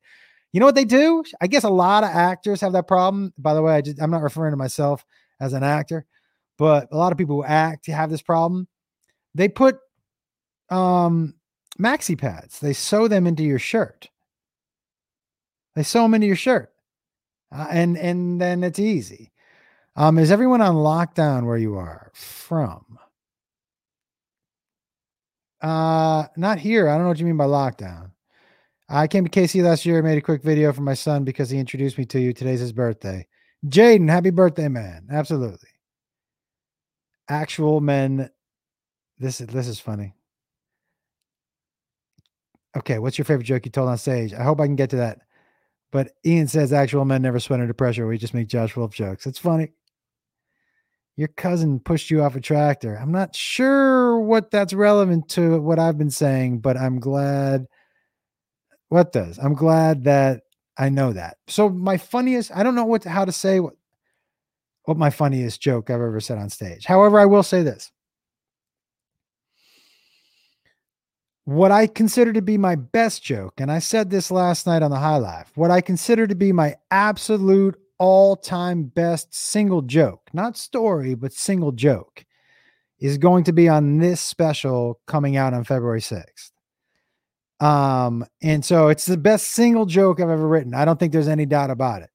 "You 0.53 0.59
know 0.59 0.65
what 0.67 0.75
they 0.75 0.85
do? 0.85 1.23
I 1.41 1.47
guess 1.47 1.63
a 1.63 1.69
lot 1.69 2.03
of 2.03 2.09
actors 2.11 2.61
have 2.61 2.73
that 2.73 2.87
problem. 2.87 3.33
By 3.37 3.53
the 3.53 3.61
way, 3.61 3.75
I 3.75 3.81
just, 3.81 4.01
I'm 4.01 4.11
not 4.11 4.23
referring 4.23 4.51
to 4.53 4.57
myself 4.57 5.05
as 5.39 5.53
an 5.53 5.63
actor, 5.63 6.05
but 6.57 6.89
a 6.91 6.97
lot 6.97 7.11
of 7.11 7.17
people 7.17 7.37
who 7.37 7.45
act 7.45 7.87
have 7.87 8.09
this 8.09 8.21
problem. 8.21 8.67
They 9.35 9.47
put 9.49 9.79
um 10.69 11.35
maxi 11.79 12.17
pads. 12.17 12.59
They 12.59 12.73
sew 12.73 13.07
them 13.07 13.27
into 13.27 13.43
your 13.43 13.59
shirt. 13.59 14.09
They 15.75 15.83
sew 15.83 16.03
them 16.03 16.13
into 16.13 16.27
your 16.27 16.35
shirt, 16.35 16.71
uh, 17.51 17.67
and 17.69 17.97
and 17.97 18.39
then 18.39 18.63
it's 18.63 18.79
easy. 18.79 19.31
Um, 19.95 20.17
is 20.17 20.31
everyone 20.31 20.61
on 20.61 20.75
lockdown 20.75 21.45
where 21.45 21.57
you 21.57 21.75
are 21.75 22.11
from? 22.13 22.99
Uh, 25.61 26.25
not 26.35 26.59
here. 26.59 26.89
I 26.89 26.93
don't 26.93 27.03
know 27.03 27.09
what 27.09 27.19
you 27.19 27.25
mean 27.25 27.37
by 27.37 27.45
lockdown. 27.45 28.11
I 28.89 29.07
came 29.07 29.25
to 29.25 29.31
KC 29.31 29.63
last 29.63 29.85
year. 29.85 30.01
made 30.03 30.17
a 30.17 30.21
quick 30.21 30.43
video 30.43 30.73
for 30.73 30.81
my 30.81 30.93
son 30.93 31.23
because 31.23 31.49
he 31.49 31.57
introduced 31.57 31.97
me 31.97 32.05
to 32.05 32.19
you. 32.19 32.33
Today's 32.33 32.59
his 32.59 32.73
birthday. 32.73 33.25
Jaden, 33.65 34.09
happy 34.09 34.29
birthday, 34.29 34.67
man! 34.67 35.07
Absolutely. 35.09 35.69
Actual 37.29 37.79
men. 37.79 38.29
This 39.19 39.39
is 39.39 39.47
this 39.47 39.67
is 39.67 39.79
funny. 39.79 40.13
Okay, 42.75 42.99
what's 42.99 43.17
your 43.17 43.25
favorite 43.25 43.45
joke 43.45 43.65
you 43.65 43.71
told 43.71 43.87
on 43.89 43.97
stage? 43.97 44.33
I 44.33 44.43
hope 44.43 44.59
I 44.59 44.65
can 44.65 44.75
get 44.75 44.89
to 44.89 44.97
that. 44.97 45.19
But 45.93 46.13
Ian 46.25 46.47
says 46.47 46.73
actual 46.73 47.05
men 47.05 47.21
never 47.21 47.39
sweat 47.39 47.59
under 47.59 47.71
pressure. 47.71 48.07
We 48.07 48.17
just 48.17 48.33
make 48.33 48.47
Josh 48.47 48.75
Wolf 48.75 48.95
jokes. 48.95 49.27
It's 49.27 49.37
funny. 49.37 49.73
Your 51.15 51.27
cousin 51.27 51.79
pushed 51.79 52.09
you 52.09 52.23
off 52.23 52.35
a 52.35 52.41
tractor. 52.41 52.95
I'm 52.95 53.11
not 53.11 53.35
sure 53.35 54.19
what 54.19 54.49
that's 54.49 54.73
relevant 54.73 55.29
to 55.29 55.61
what 55.61 55.77
I've 55.77 55.99
been 55.99 56.09
saying, 56.09 56.61
but 56.61 56.77
I'm 56.77 56.99
glad. 56.99 57.67
What 58.89 59.11
does? 59.11 59.37
I'm 59.37 59.53
glad 59.53 60.05
that 60.05 60.41
I 60.79 60.89
know 60.89 61.13
that. 61.13 61.37
So 61.47 61.69
my 61.69 61.97
funniest, 61.97 62.51
I 62.55 62.63
don't 62.63 62.73
know 62.73 62.85
what 62.85 63.03
how 63.03 63.23
to 63.23 63.31
say 63.31 63.59
what 63.59 63.75
what 64.85 64.97
my 64.97 65.11
funniest 65.11 65.61
joke 65.61 65.91
I've 65.91 66.01
ever 66.01 66.19
said 66.19 66.39
on 66.39 66.49
stage. 66.49 66.85
However, 66.85 67.19
I 67.19 67.27
will 67.27 67.43
say 67.43 67.61
this. 67.61 67.91
What 71.45 71.71
I 71.71 71.87
consider 71.87 72.33
to 72.33 72.41
be 72.41 72.57
my 72.57 72.75
best 72.75 73.23
joke, 73.23 73.55
and 73.59 73.71
I 73.71 73.79
said 73.79 74.09
this 74.09 74.31
last 74.31 74.65
night 74.65 74.81
on 74.81 74.91
the 74.91 74.99
High 74.99 75.17
Life, 75.17 75.51
what 75.55 75.71
I 75.71 75.81
consider 75.81 76.25
to 76.27 76.35
be 76.35 76.51
my 76.51 76.75
absolute 76.89 77.77
all 77.97 78.35
time 78.35 78.83
best 78.83 79.33
single 79.33 79.81
joke, 79.81 80.29
not 80.33 80.57
story, 80.57 81.15
but 81.15 81.33
single 81.33 81.71
joke, 81.71 82.25
is 82.99 83.17
going 83.17 83.43
to 83.45 83.53
be 83.53 83.67
on 83.67 83.97
this 83.97 84.21
special 84.21 84.99
coming 85.05 85.35
out 85.35 85.53
on 85.53 85.63
February 85.63 86.01
6th. 86.01 86.51
Um, 87.59 88.25
and 88.41 88.63
so 88.63 88.87
it's 88.87 89.05
the 89.05 89.17
best 89.17 89.51
single 89.51 89.85
joke 89.85 90.19
I've 90.19 90.29
ever 90.29 90.47
written. 90.47 90.73
I 90.73 90.85
don't 90.85 90.99
think 90.99 91.13
there's 91.13 91.27
any 91.27 91.45
doubt 91.45 91.69
about 91.69 92.01
it. 92.01 92.09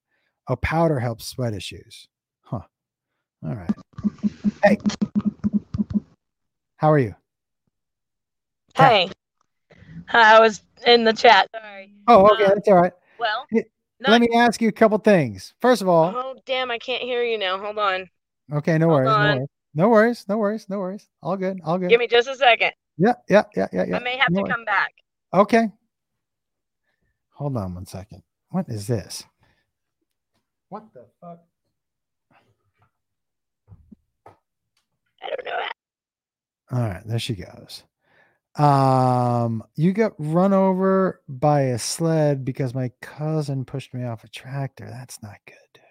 Oh, 0.49 0.56
powder 0.56 0.99
helps 0.99 1.26
sweat 1.26 1.54
issues. 1.54 2.08
Huh. 2.42 2.61
All 3.47 3.54
right. 3.54 3.70
Hey, 4.64 4.78
how 6.76 6.90
are 6.90 6.99
you? 6.99 7.14
Hey. 8.75 9.11
I 10.12 10.41
was 10.41 10.62
in 10.87 11.05
the 11.05 11.12
chat. 11.12 11.49
Sorry. 11.55 11.93
Oh, 12.07 12.27
okay. 12.35 12.45
Um, 12.45 12.53
That's 12.55 12.69
all 12.69 12.75
right. 12.75 12.93
Well, 13.19 13.47
not- 14.00 14.12
Let 14.12 14.21
me 14.21 14.29
ask 14.37 14.61
you 14.62 14.69
a 14.69 14.73
couple 14.73 14.99
things. 14.99 15.55
First 15.61 15.83
of 15.83 15.88
all, 15.88 16.12
oh 16.15 16.37
damn, 16.47 16.71
I 16.71 16.79
can't 16.79 17.03
hear 17.03 17.23
you 17.25 17.37
now. 17.38 17.59
Hold 17.59 17.79
on. 17.79 18.09
okay, 18.53 18.79
no 18.79 18.88
worries, 18.88 19.09
no 19.09 19.19
worries, 19.19 19.49
no 19.75 19.88
worries, 19.88 20.25
no 20.29 20.38
worries, 20.38 20.67
no 20.69 20.79
worries. 20.79 21.09
All 21.23 21.37
good, 21.37 21.61
all 21.65 21.79
good. 21.79 21.91
Give 21.91 21.99
me 21.99 22.07
just 22.07 22.29
a 22.29 22.37
second. 22.37 22.73
Yeah, 22.97 23.15
yeah, 23.29 23.45
yeah, 23.57 23.67
yeah, 23.73 23.85
yeah. 23.88 23.97
I 23.97 24.00
may 24.00 24.17
have 24.17 24.31
no 24.31 24.37
to 24.38 24.43
worries. 24.43 24.53
come 24.55 24.65
back. 24.65 24.93
Okay. 25.35 25.71
Hold 27.35 27.57
on 27.57 27.75
one 27.75 27.87
second. 27.87 28.23
What 28.50 28.69
is 28.69 28.87
this? 28.87 29.25
What 30.69 30.85
the 30.95 31.05
fuck? 31.21 31.41
I 35.23 35.29
don't 35.29 35.45
know. 35.45 35.59
All 36.71 36.81
right, 36.88 37.03
there 37.07 37.19
she 37.19 37.35
goes. 37.35 37.83
Um, 38.57 39.62
you 39.76 39.93
got 39.93 40.12
run 40.19 40.52
over 40.52 41.21
by 41.28 41.62
a 41.62 41.78
sled 41.78 42.45
because 42.45 42.75
my 42.75 42.90
cousin 43.00 43.64
pushed 43.64 43.95
me 43.95 44.05
off 44.05 44.25
a 44.25 44.28
tractor. 44.28 44.88
That's 44.90 45.23
not 45.23 45.37
good, 45.47 45.55
dude. 45.75 45.83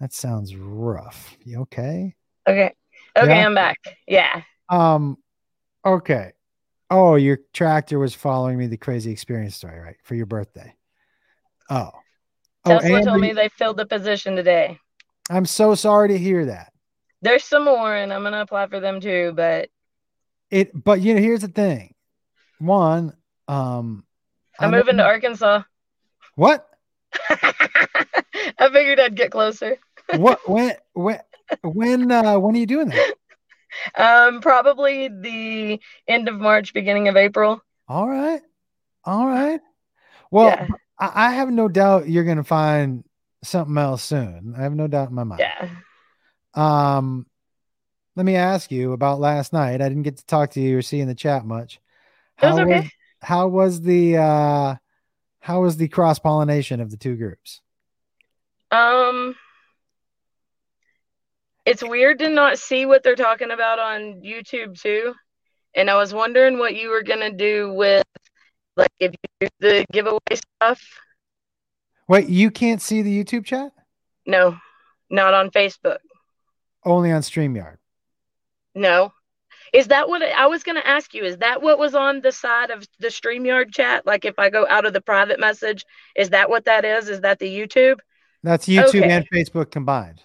That 0.00 0.12
sounds 0.12 0.56
rough. 0.56 1.36
You 1.44 1.62
okay? 1.62 2.14
Okay. 2.48 2.72
Okay, 3.16 3.28
Yeah? 3.28 3.46
I'm 3.46 3.54
back. 3.54 3.76
Yeah. 4.06 4.42
Um, 4.68 5.18
okay. 5.84 6.32
Oh, 6.90 7.16
your 7.16 7.38
tractor 7.52 7.98
was 7.98 8.14
following 8.14 8.58
me 8.58 8.66
the 8.66 8.76
crazy 8.76 9.12
experience 9.12 9.56
story, 9.56 9.78
right? 9.78 9.96
For 10.02 10.14
your 10.14 10.26
birthday. 10.26 10.74
Oh. 11.70 11.90
Oh, 12.64 12.78
Tesla 12.78 12.96
and 12.96 13.06
told 13.06 13.20
me 13.20 13.32
they 13.32 13.48
filled 13.48 13.76
the 13.76 13.86
position 13.86 14.36
today. 14.36 14.78
I'm 15.30 15.46
so 15.46 15.74
sorry 15.74 16.08
to 16.08 16.18
hear 16.18 16.46
that. 16.46 16.72
There's 17.20 17.44
some 17.44 17.64
more, 17.64 17.94
and 17.94 18.12
I'm 18.12 18.22
gonna 18.22 18.40
apply 18.40 18.66
for 18.66 18.80
them 18.80 19.00
too. 19.00 19.32
But 19.34 19.70
It 20.52 20.70
but 20.84 21.00
you 21.00 21.14
know, 21.14 21.20
here's 21.20 21.40
the 21.40 21.48
thing. 21.48 21.94
One, 22.58 23.14
um 23.48 24.04
I 24.60 24.66
I'm 24.66 24.70
know 24.70 24.76
moving 24.78 24.98
to 24.98 25.02
Arkansas. 25.04 25.62
what? 26.36 26.68
I 27.30 28.68
figured 28.70 29.00
I'd 29.00 29.16
get 29.16 29.32
closer. 29.32 29.78
What 30.18 30.46
when 30.48 30.74
when 30.92 31.20
when 31.62 32.12
uh 32.12 32.38
when 32.38 32.54
are 32.54 32.58
you 32.58 32.66
doing 32.66 32.88
that? 32.88 33.14
Um, 33.96 34.42
probably 34.42 35.08
the 35.08 35.80
end 36.06 36.28
of 36.28 36.38
March, 36.38 36.74
beginning 36.74 37.08
of 37.08 37.16
April. 37.16 37.62
All 37.88 38.06
right. 38.06 38.42
All 39.04 39.26
right. 39.26 39.60
Well, 40.30 40.50
Yeah. 40.50 40.68
I, 40.98 41.28
I 41.28 41.30
have 41.30 41.50
no 41.50 41.68
doubt 41.68 42.08
you're 42.08 42.24
gonna 42.24 42.44
find 42.44 43.04
something 43.42 43.78
else 43.78 44.02
soon. 44.02 44.54
I 44.56 44.62
have 44.62 44.74
no 44.74 44.86
doubt 44.86 45.08
in 45.08 45.14
my 45.14 45.24
mind. 45.24 45.40
Yeah. 45.40 45.68
Um, 46.54 47.26
let 48.16 48.26
me 48.26 48.36
ask 48.36 48.70
you 48.70 48.92
about 48.92 49.20
last 49.20 49.52
night. 49.52 49.80
I 49.80 49.88
didn't 49.88 50.02
get 50.02 50.18
to 50.18 50.26
talk 50.26 50.50
to 50.52 50.60
you 50.60 50.78
or 50.78 50.82
see 50.82 51.00
in 51.00 51.08
the 51.08 51.14
chat 51.14 51.44
much. 51.44 51.80
How 52.36 52.60
okay. 52.60 52.80
was 52.80 52.90
how 53.20 53.48
was 53.48 53.80
the 53.80 54.16
uh 54.16 54.74
how 55.40 55.62
was 55.62 55.76
the 55.76 55.88
cross 55.88 56.18
pollination 56.18 56.80
of 56.80 56.90
the 56.90 56.96
two 56.96 57.16
groups? 57.16 57.60
Um, 58.70 59.34
it's 61.66 61.82
weird 61.82 62.20
to 62.20 62.28
not 62.28 62.58
see 62.58 62.86
what 62.86 63.02
they're 63.02 63.16
talking 63.16 63.50
about 63.50 63.78
on 63.78 64.22
YouTube 64.22 64.80
too. 64.80 65.14
And 65.74 65.90
I 65.90 65.96
was 65.96 66.14
wondering 66.14 66.58
what 66.58 66.74
you 66.74 66.90
were 66.90 67.02
gonna 67.02 67.32
do 67.32 67.72
with, 67.72 68.06
like, 68.76 68.92
if 69.00 69.12
you 69.12 69.48
do 69.48 69.48
the 69.60 69.86
giveaway 69.92 70.20
stuff. 70.30 70.82
Wait, 72.08 72.28
you 72.28 72.50
can't 72.50 72.80
see 72.80 73.02
the 73.02 73.24
YouTube 73.24 73.44
chat? 73.44 73.72
No, 74.26 74.56
not 75.10 75.34
on 75.34 75.50
Facebook. 75.50 75.98
Only 76.84 77.10
on 77.12 77.22
StreamYard. 77.22 77.76
No. 78.74 79.12
Is 79.72 79.88
that 79.88 80.08
what 80.08 80.22
I 80.22 80.46
was 80.46 80.62
gonna 80.62 80.82
ask 80.84 81.14
you? 81.14 81.24
Is 81.24 81.38
that 81.38 81.62
what 81.62 81.78
was 81.78 81.94
on 81.94 82.20
the 82.20 82.32
side 82.32 82.70
of 82.70 82.86
the 82.98 83.08
StreamYard 83.08 83.72
chat? 83.72 84.04
Like, 84.06 84.24
if 84.24 84.38
I 84.38 84.50
go 84.50 84.66
out 84.68 84.84
of 84.84 84.92
the 84.92 85.00
private 85.00 85.40
message, 85.40 85.84
is 86.14 86.30
that 86.30 86.50
what 86.50 86.66
that 86.66 86.84
is? 86.84 87.08
Is 87.08 87.20
that 87.22 87.38
the 87.38 87.46
YouTube? 87.48 87.98
That's 88.42 88.66
YouTube 88.66 88.88
Okay. 89.02 89.10
and 89.10 89.26
Facebook 89.30 89.70
combined. 89.70 90.22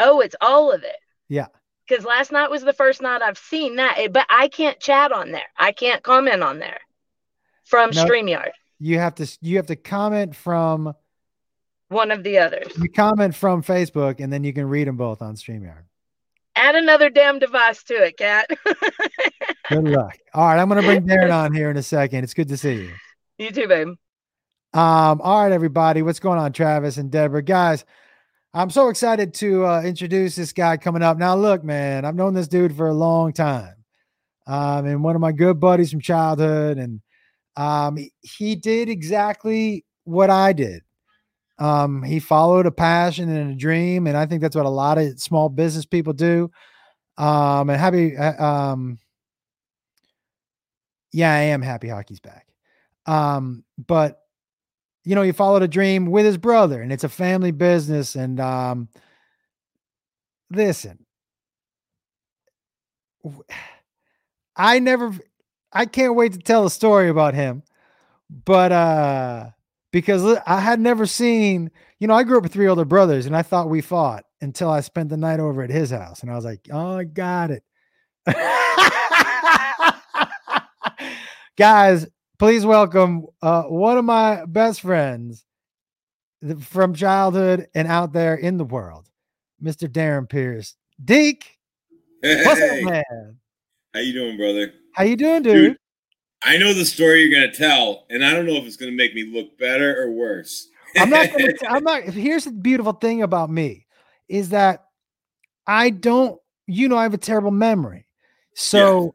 Oh, 0.00 0.20
it's 0.20 0.34
all 0.40 0.72
of 0.72 0.82
it. 0.82 0.96
Yeah. 1.28 1.46
Because 1.86 2.04
last 2.04 2.32
night 2.32 2.50
was 2.50 2.62
the 2.64 2.72
first 2.72 3.00
night 3.02 3.22
I've 3.22 3.38
seen 3.38 3.76
that, 3.76 3.96
eh, 3.98 4.08
but 4.08 4.26
I 4.28 4.48
can't 4.48 4.80
chat 4.80 5.12
on 5.12 5.30
there. 5.30 5.46
I 5.56 5.70
can't 5.72 6.02
comment 6.02 6.42
on 6.42 6.58
there 6.58 6.80
from 7.64 7.90
No. 7.90 8.04
StreamYard, 8.04 8.50
You 8.80 8.98
have 8.98 9.14
to 9.16 9.38
you 9.40 9.56
have 9.58 9.66
to 9.66 9.76
comment 9.76 10.34
from 10.34 10.94
one 11.88 12.10
of 12.10 12.22
the 12.24 12.38
others. 12.38 12.72
you 12.78 12.88
comment 12.90 13.34
from 13.36 13.62
Facebook 13.62 14.18
and 14.20 14.32
then 14.32 14.42
you 14.42 14.52
can 14.52 14.66
read 14.66 14.88
them 14.88 14.96
both 14.96 15.22
on 15.22 15.36
StreamYard. 15.36 15.84
Add 16.56 16.76
another 16.76 17.10
damn 17.10 17.38
device 17.38 17.82
to 17.84 17.94
it, 17.94 18.16
Cat. 18.16 18.48
Good 19.70 19.88
luck. 19.88 20.16
All 20.32 20.46
right, 20.46 20.58
I'm 20.58 20.68
gonna 20.68 20.82
bring 20.82 21.06
Darren 21.06 21.34
on 21.34 21.52
here 21.52 21.70
in 21.70 21.76
a 21.76 21.82
second. 21.82 22.22
It's 22.22 22.34
good 22.34 22.48
to 22.48 22.56
see 22.56 22.74
you. 22.74 22.92
you 23.38 23.50
too, 23.50 23.66
babe. 23.66 23.88
Um, 24.72 25.20
all 25.20 25.42
right, 25.42 25.52
everybody, 25.52 26.02
what's 26.02 26.20
going 26.20 26.38
on, 26.38 26.52
Travis 26.52 26.96
and 26.96 27.10
Deborah? 27.10 27.42
Guys, 27.42 27.84
I'm 28.52 28.70
so 28.70 28.88
excited 28.88 29.34
to 29.34 29.66
uh, 29.66 29.82
introduce 29.82 30.36
this 30.36 30.52
guy 30.52 30.76
coming 30.76 31.02
up. 31.02 31.16
Now, 31.16 31.34
look, 31.34 31.64
man, 31.64 32.04
I've 32.04 32.14
known 32.14 32.34
this 32.34 32.48
dude 32.48 32.76
for 32.76 32.88
a 32.88 32.94
long 32.94 33.32
time. 33.32 33.74
Um, 34.46 34.86
and 34.86 35.02
one 35.02 35.14
of 35.14 35.20
my 35.20 35.32
good 35.32 35.58
buddies 35.58 35.90
from 35.90 36.00
childhood, 36.00 36.78
and 36.78 37.00
um, 37.56 37.98
he 38.20 38.56
did 38.56 38.88
exactly 38.88 39.84
what 40.04 40.30
I 40.30 40.52
did. 40.52 40.82
Um, 41.58 42.02
he 42.02 42.18
followed 42.20 42.66
a 42.66 42.72
passion 42.72 43.28
and 43.28 43.52
a 43.52 43.54
dream, 43.54 44.06
and 44.06 44.16
I 44.16 44.26
think 44.26 44.42
that's 44.42 44.56
what 44.56 44.66
a 44.66 44.70
lot 44.70 44.98
of 44.98 45.20
small 45.20 45.48
business 45.48 45.86
people 45.86 46.12
do. 46.12 46.50
Um, 47.18 47.70
and 47.70 47.80
happy, 47.80 48.16
uh, 48.16 48.44
um, 48.44 48.98
yeah, 51.12 51.32
I 51.32 51.40
am 51.40 51.62
happy 51.62 51.88
hockey's 51.88 52.20
back. 52.20 52.46
Um, 53.06 53.64
but 53.86 54.20
you 55.04 55.14
know, 55.14 55.22
he 55.22 55.32
followed 55.32 55.62
a 55.62 55.68
dream 55.68 56.06
with 56.06 56.26
his 56.26 56.38
brother, 56.38 56.82
and 56.82 56.92
it's 56.92 57.04
a 57.04 57.08
family 57.10 57.52
business. 57.52 58.16
And 58.16 58.40
um, 58.40 58.88
listen, 60.50 61.04
I 64.56 64.78
never 64.78 65.12
I 65.72 65.86
can't 65.86 66.14
wait 66.14 66.32
to 66.34 66.38
tell 66.38 66.64
a 66.66 66.70
story 66.70 67.08
about 67.08 67.34
him. 67.34 67.62
But 68.30 68.72
uh 68.72 69.50
because 69.94 70.40
I 70.44 70.58
had 70.58 70.80
never 70.80 71.06
seen, 71.06 71.70
you 72.00 72.08
know, 72.08 72.14
I 72.14 72.24
grew 72.24 72.38
up 72.38 72.42
with 72.42 72.52
three 72.52 72.66
older 72.66 72.84
brothers 72.84 73.26
and 73.26 73.36
I 73.36 73.42
thought 73.42 73.70
we 73.70 73.80
fought 73.80 74.24
until 74.40 74.68
I 74.68 74.80
spent 74.80 75.08
the 75.08 75.16
night 75.16 75.38
over 75.38 75.62
at 75.62 75.70
his 75.70 75.92
house 75.92 76.20
and 76.20 76.32
I 76.32 76.34
was 76.34 76.44
like, 76.44 76.66
"Oh, 76.72 76.98
I 76.98 77.04
got 77.04 77.52
it." 77.52 77.62
Guys, 81.56 82.08
please 82.40 82.66
welcome 82.66 83.26
uh 83.40 83.62
one 83.62 83.96
of 83.96 84.04
my 84.04 84.44
best 84.46 84.80
friends 84.80 85.44
from 86.58 86.92
childhood 86.92 87.68
and 87.72 87.86
out 87.86 88.12
there 88.12 88.34
in 88.34 88.56
the 88.56 88.64
world, 88.64 89.08
Mr. 89.62 89.88
Darren 89.88 90.28
Pierce. 90.28 90.74
Deke, 91.04 91.56
what's 92.20 92.60
up, 92.60 92.82
man? 92.82 93.38
how 93.94 94.00
you 94.00 94.12
doing, 94.12 94.36
brother? 94.36 94.72
How 94.94 95.04
you 95.04 95.14
doing, 95.14 95.42
dude? 95.42 95.54
Dude. 95.54 95.78
I 96.44 96.58
know 96.58 96.74
the 96.74 96.84
story 96.84 97.22
you're 97.22 97.32
gonna 97.32 97.52
tell, 97.52 98.04
and 98.10 98.24
I 98.24 98.32
don't 98.32 98.46
know 98.46 98.54
if 98.54 98.64
it's 98.64 98.76
gonna 98.76 98.92
make 98.92 99.14
me 99.14 99.24
look 99.24 99.58
better 99.58 100.02
or 100.02 100.10
worse. 100.10 100.68
I'm 100.96 101.10
not 101.10 101.32
gonna 101.32 101.52
t- 101.52 101.66
I'm 101.68 101.84
not 101.84 102.04
here's 102.04 102.44
the 102.44 102.52
beautiful 102.52 102.92
thing 102.92 103.22
about 103.22 103.50
me 103.50 103.86
is 104.28 104.50
that 104.50 104.84
I 105.66 105.90
don't 105.90 106.38
you 106.66 106.88
know 106.88 106.96
I 106.96 107.02
have 107.02 107.14
a 107.14 107.18
terrible 107.18 107.50
memory. 107.50 108.06
So 108.54 109.14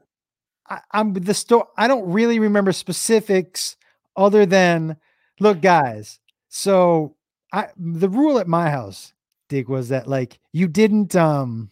I, 0.68 0.82
I'm 0.92 1.14
the 1.14 1.34
story 1.34 1.66
I 1.78 1.88
don't 1.88 2.12
really 2.12 2.40
remember 2.40 2.72
specifics 2.72 3.78
other 4.16 4.46
than 4.46 4.98
look 5.40 5.62
guys. 5.62 6.20
So 6.50 7.16
I 7.54 7.68
the 7.78 8.10
rule 8.10 8.40
at 8.40 8.48
my 8.48 8.70
house, 8.70 9.14
Dick, 9.50 9.70
was 9.70 9.90
that 9.90 10.08
like 10.08 10.40
you 10.52 10.68
didn't 10.68 11.16
um 11.16 11.70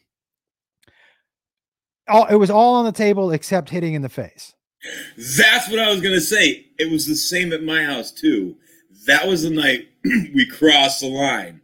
all 2.07 2.25
it 2.27 2.35
was 2.35 2.49
all 2.49 2.75
on 2.75 2.85
the 2.85 2.91
table 2.91 3.31
except 3.31 3.69
hitting 3.69 3.95
in 3.95 4.01
the 4.03 4.09
face. 4.09 4.53
That's 5.17 5.69
what 5.69 5.79
I 5.79 5.89
was 5.89 6.01
gonna 6.01 6.21
say. 6.21 6.67
It 6.77 6.91
was 6.91 7.05
the 7.07 7.15
same 7.15 7.51
at 7.53 7.63
my 7.63 7.83
house 7.83 8.11
too. 8.11 8.55
That 9.05 9.27
was 9.27 9.43
the 9.43 9.49
night 9.49 9.87
we 10.03 10.45
crossed 10.45 11.01
the 11.01 11.09
line, 11.09 11.61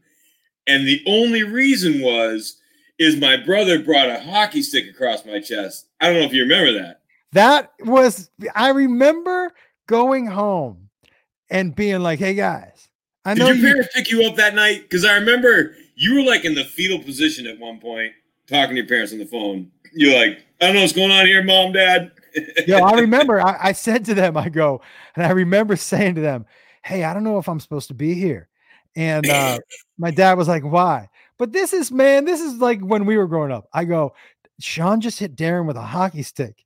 and 0.67 0.88
the 0.88 1.01
only 1.05 1.43
reason 1.43 2.01
was 2.01 2.60
is 3.00 3.15
my 3.17 3.38
brother 3.38 3.79
brought 3.79 4.10
a 4.10 4.20
hockey 4.20 4.62
stick 4.62 4.88
across 4.89 5.25
my 5.25 5.39
chest. 5.39 5.88
I 6.00 6.08
don't 6.08 6.20
know 6.20 6.25
if 6.25 6.34
you 6.34 6.43
remember 6.43 6.74
that. 6.79 7.01
That 7.34 7.72
was 7.79 8.29
I 8.55 8.70
remember 8.70 9.51
going 9.88 10.27
home 10.27 10.89
and 11.50 11.75
being 11.75 12.01
like, 12.01 12.20
"Hey 12.20 12.34
guys, 12.34 12.88
I 13.25 13.34
know 13.34 13.48
Did 13.48 13.58
your 13.58 13.67
you." 13.67 13.74
parents 13.74 13.96
pick 13.96 14.12
you 14.12 14.25
up 14.25 14.36
that 14.36 14.55
night? 14.55 14.84
Because 14.84 15.05
I 15.05 15.15
remember 15.15 15.75
you 15.96 16.15
were 16.15 16.24
like 16.24 16.46
in 16.46 16.55
the 16.55 16.63
fetal 16.65 17.00
position 17.00 17.46
at 17.48 17.60
one 17.60 17.79
point, 17.79 18.13
talking 18.48 18.75
to 18.75 18.82
your 18.82 18.88
parents 18.88 19.13
on 19.13 19.20
the 19.20 19.25
phone. 19.25 19.72
You're 19.93 20.15
like, 20.20 20.43
I 20.60 20.65
don't 20.65 20.75
know 20.75 20.82
what's 20.82 20.93
going 20.93 21.12
on 21.12 21.25
here, 21.25 21.43
mom, 21.43 21.74
dad. 21.74 22.12
Yo, 22.67 22.77
I 22.79 22.99
remember 22.99 23.41
I, 23.41 23.57
I 23.61 23.71
said 23.71 24.05
to 24.05 24.13
them, 24.13 24.37
I 24.37 24.49
go, 24.49 24.81
and 25.15 25.25
I 25.25 25.31
remember 25.31 25.75
saying 25.75 26.15
to 26.15 26.21
them, 26.21 26.45
"Hey, 26.83 27.03
I 27.03 27.13
don't 27.13 27.23
know 27.23 27.37
if 27.37 27.47
I'm 27.47 27.59
supposed 27.59 27.89
to 27.89 27.93
be 27.93 28.13
here," 28.13 28.49
and 28.95 29.27
uh, 29.29 29.59
my 29.97 30.11
dad 30.11 30.37
was 30.37 30.47
like, 30.47 30.63
"Why?" 30.63 31.09
But 31.37 31.51
this 31.51 31.73
is 31.73 31.91
man, 31.91 32.25
this 32.25 32.41
is 32.41 32.55
like 32.55 32.81
when 32.81 33.05
we 33.05 33.17
were 33.17 33.27
growing 33.27 33.51
up. 33.51 33.67
I 33.73 33.85
go, 33.85 34.13
Sean 34.59 35.01
just 35.01 35.19
hit 35.19 35.35
Darren 35.35 35.65
with 35.65 35.77
a 35.77 35.81
hockey 35.81 36.23
stick. 36.23 36.63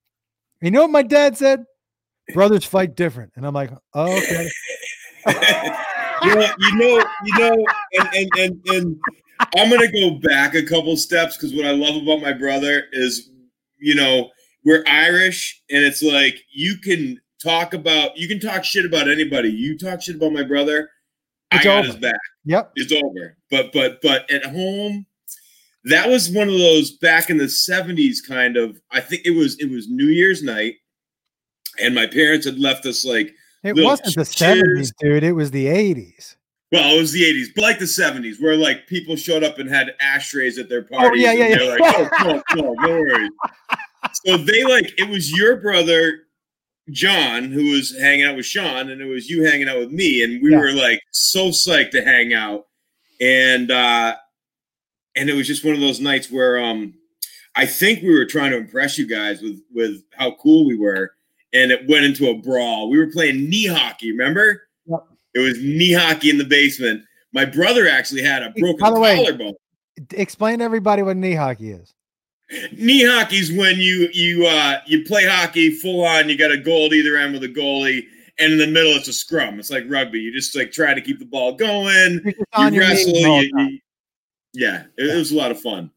You 0.61 0.71
know 0.71 0.81
what 0.81 0.91
my 0.91 1.03
dad 1.03 1.37
said? 1.37 1.65
Brothers 2.33 2.65
fight 2.65 2.95
different, 2.95 3.33
and 3.35 3.45
I'm 3.45 3.53
like, 3.53 3.71
oh, 3.93 4.17
okay. 4.17 4.49
you 6.23 6.35
know, 6.35 6.47
you 6.59 6.75
know, 6.75 7.05
you 7.23 7.39
know, 7.39 7.65
and 7.93 8.09
and 8.13 8.29
and, 8.37 8.67
and 8.67 8.99
I'm 9.55 9.69
gonna 9.69 9.91
go 9.91 10.11
back 10.19 10.55
a 10.55 10.63
couple 10.63 10.95
steps 10.97 11.37
because 11.37 11.55
what 11.55 11.65
I 11.65 11.71
love 11.71 12.01
about 12.01 12.21
my 12.21 12.33
brother 12.33 12.85
is, 12.91 13.29
you 13.77 13.95
know, 13.95 14.29
we're 14.63 14.83
Irish, 14.87 15.61
and 15.69 15.83
it's 15.83 16.01
like 16.01 16.37
you 16.51 16.77
can 16.77 17.19
talk 17.43 17.73
about, 17.73 18.17
you 18.17 18.27
can 18.27 18.39
talk 18.39 18.63
shit 18.63 18.85
about 18.85 19.09
anybody. 19.09 19.49
You 19.49 19.77
talk 19.77 20.01
shit 20.01 20.15
about 20.15 20.33
my 20.33 20.43
brother, 20.43 20.89
It's 21.51 21.61
I 21.61 21.63
got 21.63 21.79
over. 21.79 21.87
his 21.87 21.95
back. 21.97 22.19
Yep. 22.45 22.71
It's 22.75 22.91
over. 22.91 23.37
But 23.51 23.71
but 23.73 23.99
but 24.01 24.29
at 24.31 24.45
home, 24.45 25.05
that 25.85 26.09
was 26.09 26.29
one 26.29 26.49
of 26.49 26.57
those 26.57 26.91
back 26.97 27.29
in 27.29 27.37
the 27.37 27.45
'70s 27.45 28.17
kind 28.27 28.57
of. 28.57 28.79
I 28.91 28.99
think 28.99 29.23
it 29.25 29.31
was 29.31 29.57
it 29.59 29.69
was 29.69 29.87
New 29.89 30.07
Year's 30.07 30.43
night, 30.43 30.75
and 31.79 31.95
my 31.95 32.07
parents 32.07 32.45
had 32.45 32.59
left 32.59 32.85
us 32.85 33.05
like 33.05 33.33
It 33.63 33.75
wasn't 33.75 34.15
the 34.15 34.21
70s, 34.21 34.91
dude. 34.99 35.23
It 35.23 35.33
was 35.33 35.51
the 35.51 35.67
80s. 35.67 36.35
Well, 36.71 36.95
it 36.95 36.99
was 36.99 37.13
the 37.13 37.21
80s, 37.21 37.47
but 37.55 37.61
like 37.61 37.79
the 37.79 37.85
70s, 37.85 38.41
where 38.41 38.57
like 38.57 38.87
people 38.87 39.15
showed 39.15 39.41
up 39.43 39.57
and 39.57 39.69
had 39.69 39.95
ashtrays 40.01 40.57
at 40.57 40.67
their 40.67 40.83
parties. 40.83 41.23
Oh, 41.25 41.31
yeah, 41.31 41.31
yeah, 41.31 41.45
and 41.45 41.53
they're 41.61 41.79
yeah. 41.79 41.91
like, 41.91 42.11
oh, 42.25 42.41
come 42.49 42.61
on, 42.61 42.75
no 42.81 42.89
worries. 42.99 43.29
So 44.25 44.37
they 44.37 44.63
like, 44.63 44.93
it 44.97 45.09
was 45.09 45.31
your 45.31 45.57
brother, 45.57 46.19
John, 46.91 47.45
who 47.51 47.71
was 47.71 47.95
hanging 47.99 48.25
out 48.25 48.35
with 48.35 48.45
Sean, 48.45 48.89
and 48.89 49.01
it 49.01 49.05
was 49.05 49.29
you 49.29 49.43
hanging 49.43 49.67
out 49.69 49.79
with 49.79 49.91
me. 49.91 50.23
And 50.23 50.41
we 50.41 50.51
Yeah. 50.51 50.59
were 50.59 50.71
like 50.71 51.01
so 51.11 51.49
psyched 51.49 51.91
to 51.91 52.01
hang 52.03 52.33
out. 52.33 52.65
And, 53.19 53.71
uh, 53.71 54.15
and 55.15 55.29
it 55.29 55.33
was 55.33 55.47
just 55.47 55.65
one 55.65 55.73
of 55.73 55.81
those 55.81 55.99
nights 55.99 56.29
where, 56.31 56.57
um, 56.63 56.93
I 57.55 57.65
think 57.65 58.03
we 58.03 58.13
were 58.13 58.25
trying 58.25 58.51
to 58.51 58.57
impress 58.57 58.97
you 58.99 59.07
guys 59.07 59.41
with, 59.41 59.59
with 59.73 60.03
how 60.13 60.35
cool 60.35 60.65
we 60.67 60.77
were. 60.77 61.11
And 61.53 61.71
it 61.71 61.87
went 61.87 62.05
into 62.05 62.29
a 62.29 62.35
brawl. 62.37 62.89
We 62.89 62.99
were 62.99 63.07
playing 63.11 63.49
knee 63.49 63.65
hockey, 63.67 64.11
remember? 64.11 64.67
Yep. 64.85 64.99
It 65.33 65.39
was 65.39 65.57
knee 65.61 65.93
hockey 65.93 66.29
in 66.29 66.37
the 66.37 66.43
basement. 66.45 67.03
My 67.33 67.45
brother 67.45 67.87
actually 67.87 68.21
had 68.21 68.43
a 68.43 68.51
broken 68.51 68.77
By 68.79 68.91
the 68.91 68.99
way- 68.99 69.15
collarbone. 69.15 69.53
Explain 70.11 70.59
to 70.59 70.65
everybody 70.65 71.01
what 71.01 71.17
knee 71.17 71.33
hockey 71.33 71.71
is. 71.71 71.93
Knee 72.71 73.05
hockey's 73.05 73.51
when 73.51 73.75
you 73.77 74.09
you 74.13 74.47
uh 74.47 74.79
you 74.85 75.03
play 75.03 75.25
hockey 75.25 75.71
full 75.71 76.05
on. 76.05 76.29
You 76.29 76.37
got 76.37 76.51
a 76.51 76.57
goal 76.57 76.85
at 76.87 76.93
either 76.93 77.17
end 77.17 77.33
with 77.33 77.43
a 77.43 77.49
goalie, 77.49 78.03
and 78.39 78.53
in 78.53 78.57
the 78.57 78.67
middle 78.67 78.93
it's 78.93 79.09
a 79.09 79.13
scrum. 79.13 79.59
It's 79.59 79.69
like 79.69 79.83
rugby. 79.89 80.19
You 80.19 80.31
just 80.31 80.55
like 80.55 80.71
try 80.71 80.93
to 80.93 81.01
keep 81.01 81.19
the 81.19 81.25
ball 81.25 81.53
going. 81.55 82.21
You're 82.23 82.31
just 82.33 82.45
on 82.53 82.73
You 82.73 82.79
wrestle. 82.79 83.13
You, 83.13 83.51
you- 83.57 83.79
yeah, 84.53 84.85
it, 84.97 85.07
it 85.13 85.15
was 85.17 85.31
a 85.31 85.35
lot 85.35 85.51
of 85.51 85.59
fun. 85.61 85.91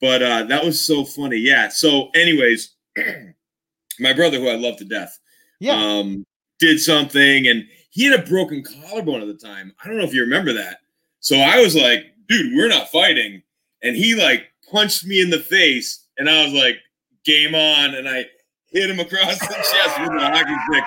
But 0.00 0.22
uh 0.22 0.42
that 0.44 0.64
was 0.64 0.84
so 0.84 1.04
funny. 1.04 1.36
Yeah. 1.36 1.68
So, 1.68 2.10
anyways, 2.14 2.74
my 4.00 4.12
brother, 4.12 4.38
who 4.38 4.48
I 4.48 4.56
love 4.56 4.76
to 4.78 4.84
death, 4.84 5.18
Yeah. 5.60 5.74
um, 5.74 6.26
did 6.58 6.80
something 6.80 7.46
and 7.46 7.66
he 7.90 8.06
had 8.10 8.18
a 8.18 8.22
broken 8.26 8.64
collarbone 8.64 9.20
at 9.22 9.28
the 9.28 9.34
time. 9.46 9.72
I 9.82 9.86
don't 9.88 9.98
know 9.98 10.04
if 10.04 10.12
you 10.12 10.22
remember 10.22 10.52
that. 10.54 10.78
So 11.20 11.36
I 11.36 11.60
was 11.60 11.76
like, 11.76 12.06
dude, 12.28 12.56
we're 12.56 12.68
not 12.68 12.88
fighting. 12.90 13.42
And 13.82 13.94
he 13.96 14.14
like 14.16 14.48
punched 14.70 15.04
me 15.06 15.20
in 15.20 15.30
the 15.30 15.40
face 15.40 16.06
and 16.18 16.28
I 16.28 16.44
was 16.44 16.52
like, 16.52 16.76
game 17.24 17.54
on. 17.54 17.94
And 17.94 18.08
I 18.08 18.24
hit 18.70 18.90
him 18.90 19.00
across 19.00 19.38
the 19.38 19.46
chest 19.54 20.00
with 20.00 20.10
a 20.10 20.26
hockey 20.26 20.54
stick. 20.68 20.84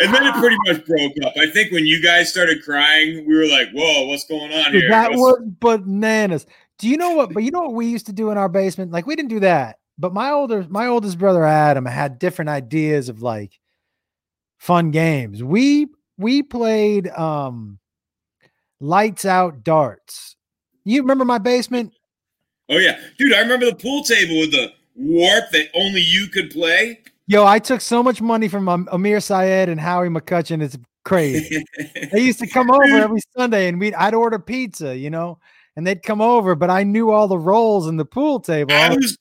and 0.00 0.12
then 0.14 0.26
it 0.26 0.34
pretty 0.34 0.56
much 0.66 0.84
broke 0.86 1.12
up. 1.24 1.32
I 1.38 1.46
think 1.50 1.72
when 1.72 1.86
you 1.86 2.02
guys 2.02 2.30
started 2.30 2.62
crying, 2.64 3.24
we 3.26 3.36
were 3.36 3.46
like, 3.46 3.68
whoa, 3.72 4.06
what's 4.06 4.24
going 4.24 4.52
on 4.52 4.72
Dude, 4.72 4.82
here? 4.82 4.90
that 4.90 5.10
What's- 5.12 5.40
was 5.40 5.48
bananas. 5.60 6.46
Do 6.78 6.88
you 6.88 6.96
know 6.96 7.12
what? 7.12 7.32
But 7.32 7.44
you 7.44 7.50
know 7.52 7.60
what 7.60 7.74
we 7.74 7.86
used 7.86 8.06
to 8.06 8.12
do 8.12 8.30
in 8.30 8.38
our 8.38 8.48
basement? 8.48 8.90
Like 8.90 9.06
we 9.06 9.14
didn't 9.14 9.28
do 9.30 9.40
that. 9.40 9.76
But 9.98 10.12
my 10.12 10.30
older, 10.30 10.66
my 10.68 10.86
oldest 10.88 11.18
brother 11.18 11.44
Adam 11.44 11.84
had 11.86 12.18
different 12.18 12.48
ideas 12.48 13.08
of 13.08 13.22
like 13.22 13.60
fun 14.58 14.90
games. 14.90 15.44
We 15.44 15.86
we 16.18 16.42
played 16.42 17.08
um 17.10 17.78
lights 18.80 19.24
out 19.24 19.62
darts. 19.62 20.34
You 20.84 21.00
remember 21.02 21.24
my 21.24 21.38
basement? 21.38 21.92
oh, 22.68 22.78
yeah. 22.78 22.98
Dude, 23.18 23.34
I 23.34 23.40
remember 23.40 23.66
the 23.66 23.74
pool 23.74 24.02
table 24.02 24.40
with 24.40 24.52
the 24.52 24.72
warp 24.94 25.50
that 25.50 25.68
only 25.74 26.00
you 26.00 26.26
could 26.28 26.50
play. 26.50 27.00
Yo, 27.26 27.46
I 27.46 27.58
took 27.58 27.80
so 27.80 28.02
much 28.02 28.20
money 28.20 28.48
from 28.48 28.68
Amir 28.90 29.20
Syed 29.20 29.68
and 29.68 29.80
Howie 29.80 30.08
McCutcheon. 30.08 30.62
It's 30.62 30.76
crazy. 31.04 31.64
they 32.12 32.20
used 32.20 32.38
to 32.40 32.46
come 32.46 32.70
over 32.70 32.84
every 32.84 33.20
Sunday 33.36 33.68
and 33.68 33.78
we'd 33.78 33.94
I'd 33.94 34.14
order 34.14 34.38
pizza, 34.38 34.96
you 34.96 35.10
know, 35.10 35.38
and 35.76 35.86
they'd 35.86 36.02
come 36.02 36.20
over, 36.20 36.54
but 36.54 36.70
I 36.70 36.82
knew 36.82 37.10
all 37.10 37.28
the 37.28 37.38
rolls 37.38 37.88
in 37.88 37.96
the 37.96 38.04
pool 38.04 38.40
table. 38.40 38.72
I 38.72 38.94
was 38.94 39.16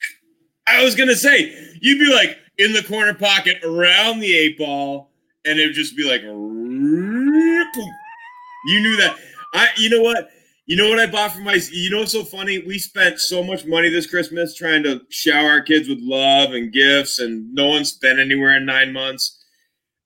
I 0.68 0.84
was 0.84 0.96
gonna 0.96 1.16
say 1.16 1.54
you'd 1.82 2.00
be 2.00 2.14
like 2.14 2.38
in 2.58 2.74
the 2.74 2.84
corner 2.84 3.14
pocket 3.14 3.64
around 3.64 4.20
the 4.20 4.36
eight 4.36 4.58
ball, 4.58 5.12
and 5.46 5.60
it 5.60 5.68
would 5.68 5.76
just 5.76 5.96
be 5.96 6.04
like 6.04 6.22
you 6.24 6.42
knew 8.66 8.98
that. 8.98 9.16
I 9.54 9.68
you 9.78 9.90
know 9.90 10.02
what? 10.02 10.30
You 10.72 10.78
know 10.78 10.88
what 10.88 11.00
I 11.00 11.06
bought 11.06 11.34
for 11.34 11.42
my 11.42 11.60
you 11.70 11.90
know 11.90 12.00
what's 12.00 12.14
so 12.14 12.24
funny? 12.24 12.60
We 12.60 12.80
spent 12.80 13.20
so 13.20 13.44
much 13.44 13.66
money 13.66 13.90
this 13.90 14.10
Christmas 14.10 14.56
trying 14.56 14.84
to 14.84 15.02
shower 15.10 15.50
our 15.50 15.62
kids 15.62 15.90
with 15.90 15.98
love 16.00 16.54
and 16.54 16.72
gifts, 16.72 17.20
and 17.20 17.54
no 17.54 17.68
one's 17.68 17.92
been 17.92 18.22
anywhere 18.22 18.56
in 18.56 18.66
nine 18.66 18.94
months. 18.94 19.44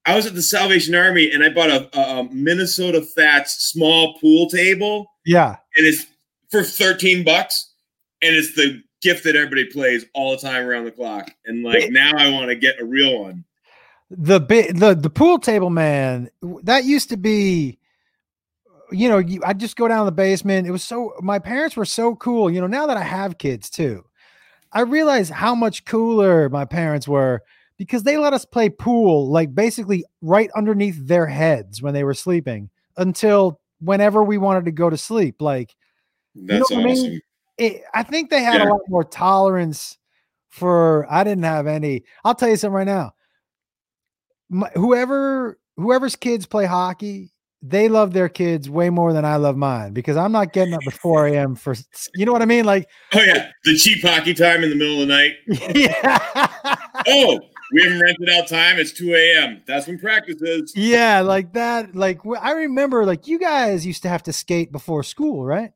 I 0.07 0.15
was 0.15 0.25
at 0.25 0.33
the 0.33 0.41
Salvation 0.41 0.95
Army 0.95 1.29
and 1.29 1.43
I 1.43 1.49
bought 1.49 1.69
a, 1.69 1.99
a, 1.99 2.23
Minnesota 2.31 3.03
Fats 3.03 3.69
small 3.69 4.17
pool 4.17 4.49
table 4.49 5.05
yeah. 5.23 5.57
and 5.77 5.85
it's 5.85 6.07
for 6.49 6.63
13 6.63 7.23
bucks 7.23 7.73
and 8.23 8.35
it's 8.35 8.55
the 8.55 8.81
gift 9.03 9.23
that 9.25 9.35
everybody 9.35 9.65
plays 9.65 10.05
all 10.15 10.31
the 10.31 10.37
time 10.37 10.65
around 10.65 10.85
the 10.85 10.91
clock 10.91 11.29
and 11.45 11.63
like 11.63 11.91
now 11.91 12.11
i 12.17 12.31
want 12.31 12.47
to 12.47 12.55
get 12.55 12.79
a 12.79 12.85
real 12.85 13.21
one 13.21 13.43
the 14.09 14.39
big 14.39 14.79
the 14.79 14.95
the 14.95 15.09
pool 15.09 15.37
table 15.37 15.69
man 15.69 16.29
that 16.63 16.85
used 16.85 17.09
to 17.09 17.17
be 17.17 17.77
you 18.91 19.09
know 19.09 19.17
you, 19.17 19.41
i'd 19.45 19.59
just 19.59 19.75
go 19.75 19.87
down 19.87 20.05
the 20.05 20.11
basement 20.11 20.67
it 20.67 20.71
was 20.71 20.83
so 20.83 21.13
my 21.21 21.39
parents 21.39 21.75
were 21.75 21.85
so 21.85 22.15
cool 22.15 22.49
you 22.49 22.61
know 22.61 22.67
now 22.67 22.85
that 22.87 22.97
i 22.97 23.03
have 23.03 23.37
kids 23.37 23.69
too 23.69 24.03
I 24.75 24.81
realized 24.81 25.31
how 25.31 25.55
much 25.55 25.85
cooler 25.85 26.49
my 26.49 26.65
parents 26.65 27.07
were 27.07 27.43
because 27.77 28.03
they 28.03 28.17
let 28.17 28.33
us 28.33 28.43
play 28.43 28.67
pool 28.67 29.31
like 29.31 29.55
basically 29.55 30.03
right 30.21 30.49
underneath 30.53 31.07
their 31.07 31.27
heads 31.27 31.81
when 31.81 31.93
they 31.93 32.03
were 32.03 32.13
sleeping 32.13 32.69
until 32.97 33.61
whenever 33.79 34.21
we 34.21 34.37
wanted 34.37 34.65
to 34.65 34.71
go 34.71 34.89
to 34.89 34.97
sleep. 34.97 35.41
Like 35.41 35.73
That's 36.35 36.69
know 36.69 36.77
what 36.77 36.89
I 36.89 36.93
mean? 36.93 37.21
it, 37.57 37.83
I 37.93 38.03
think 38.03 38.29
they 38.29 38.43
had 38.43 38.59
Yeah. 38.59 38.67
a 38.67 38.71
lot 38.71 38.81
more 38.89 39.05
tolerance 39.05 39.97
for. 40.49 41.07
I 41.09 41.23
didn't 41.23 41.45
have 41.45 41.67
any. 41.67 42.03
I'll 42.25 42.35
tell 42.35 42.49
you 42.49 42.57
something 42.57 42.75
right 42.75 42.83
now. 42.83 43.13
My, 44.49 44.69
whoever 44.73 45.57
whoever's 45.77 46.17
kids 46.17 46.45
play 46.45 46.65
hockey, 46.65 47.31
they 47.67 47.89
love 47.89 48.13
their 48.13 48.29
kids 48.29 48.69
way 48.69 48.89
more 48.89 49.13
than 49.13 49.25
I 49.25 49.37
love 49.37 49.57
mine 49.57 49.93
because 49.93 50.17
I'm 50.17 50.31
not 50.31 50.53
getting 50.53 50.73
up 50.73 50.83
at 50.85 50.93
4 50.93 51.27
a.m. 51.27 51.55
for 51.55 51.75
you 52.13 52.25
know 52.25 52.31
what 52.31 52.41
I 52.41 52.45
mean? 52.45 52.65
Like, 52.65 52.87
Oh 53.13 53.21
yeah, 53.21 53.51
the 53.63 53.75
cheap 53.75 54.01
hockey 54.03 54.33
time 54.33 54.63
in 54.63 54.69
the 54.69 54.75
middle 54.75 55.01
of 55.01 55.07
the 55.07 55.13
night. 55.13 55.33
yeah, 55.75 56.47
Oh, 57.07 57.39
we 57.71 57.83
haven't 57.83 57.99
rented 58.01 58.29
out 58.29 58.47
time. 58.47 58.77
It's 58.79 58.91
2 58.91 59.13
a.m. 59.15 59.61
That's 59.67 59.87
when 59.87 59.97
practice 59.99 60.41
is. 60.41 60.73
yeah, 60.75 61.21
like 61.21 61.53
that. 61.53 61.95
Like 61.95 62.19
I 62.39 62.51
remember, 62.51 63.05
like 63.05 63.27
you 63.27 63.39
guys 63.39 63.85
used 63.85 64.03
to 64.03 64.09
have 64.09 64.23
to 64.23 64.33
skate 64.33 64.71
before 64.71 65.03
school, 65.03 65.43
right? 65.45 65.71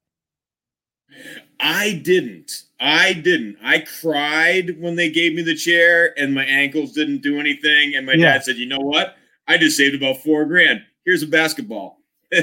I 1.59 2.01
didn't. 2.03 2.51
I 2.79 3.13
didn't. 3.13 3.57
I 3.61 3.79
cried 3.79 4.79
when 4.79 4.95
they 4.95 5.09
gave 5.09 5.33
me 5.33 5.41
the 5.41 5.55
chair 5.55 6.17
and 6.17 6.33
my 6.33 6.45
ankles 6.45 6.93
didn't 6.93 7.21
do 7.21 7.39
anything. 7.39 7.95
And 7.95 8.05
my 8.05 8.13
Yeah. 8.13 8.33
dad 8.33 8.43
said, 8.43 8.55
you 8.57 8.65
know 8.65 8.79
what? 8.79 9.15
I 9.47 9.57
just 9.57 9.75
saved 9.75 9.95
about 9.95 10.23
four 10.23 10.45
grand. 10.45 10.81
Here's 11.05 11.23
a 11.23 11.27
basketball. 11.27 11.97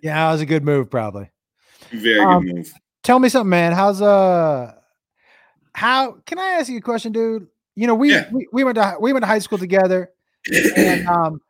Yeah, 0.00 0.14
that 0.26 0.32
was 0.32 0.40
a 0.40 0.46
good 0.46 0.62
move, 0.64 0.88
probably. 0.90 1.28
Very 1.90 2.20
good 2.20 2.24
Um, 2.24 2.44
move. 2.46 2.72
tell 3.02 3.18
me 3.18 3.28
something, 3.28 3.50
man. 3.50 3.72
How's 3.72 4.00
uh 4.00 4.72
how 5.72 6.12
can 6.24 6.38
I 6.38 6.50
ask 6.60 6.68
you 6.68 6.78
a 6.78 6.80
question, 6.80 7.10
dude? 7.10 7.48
You 7.74 7.88
know, 7.88 7.96
we 7.96 8.12
Yeah. 8.12 8.28
we, 8.30 8.46
we 8.52 8.62
went 8.62 8.76
to 8.76 8.96
we 9.00 9.12
went 9.12 9.24
to 9.24 9.26
high 9.26 9.40
school 9.40 9.58
together 9.58 10.10
and 10.52 11.08
um 11.08 11.40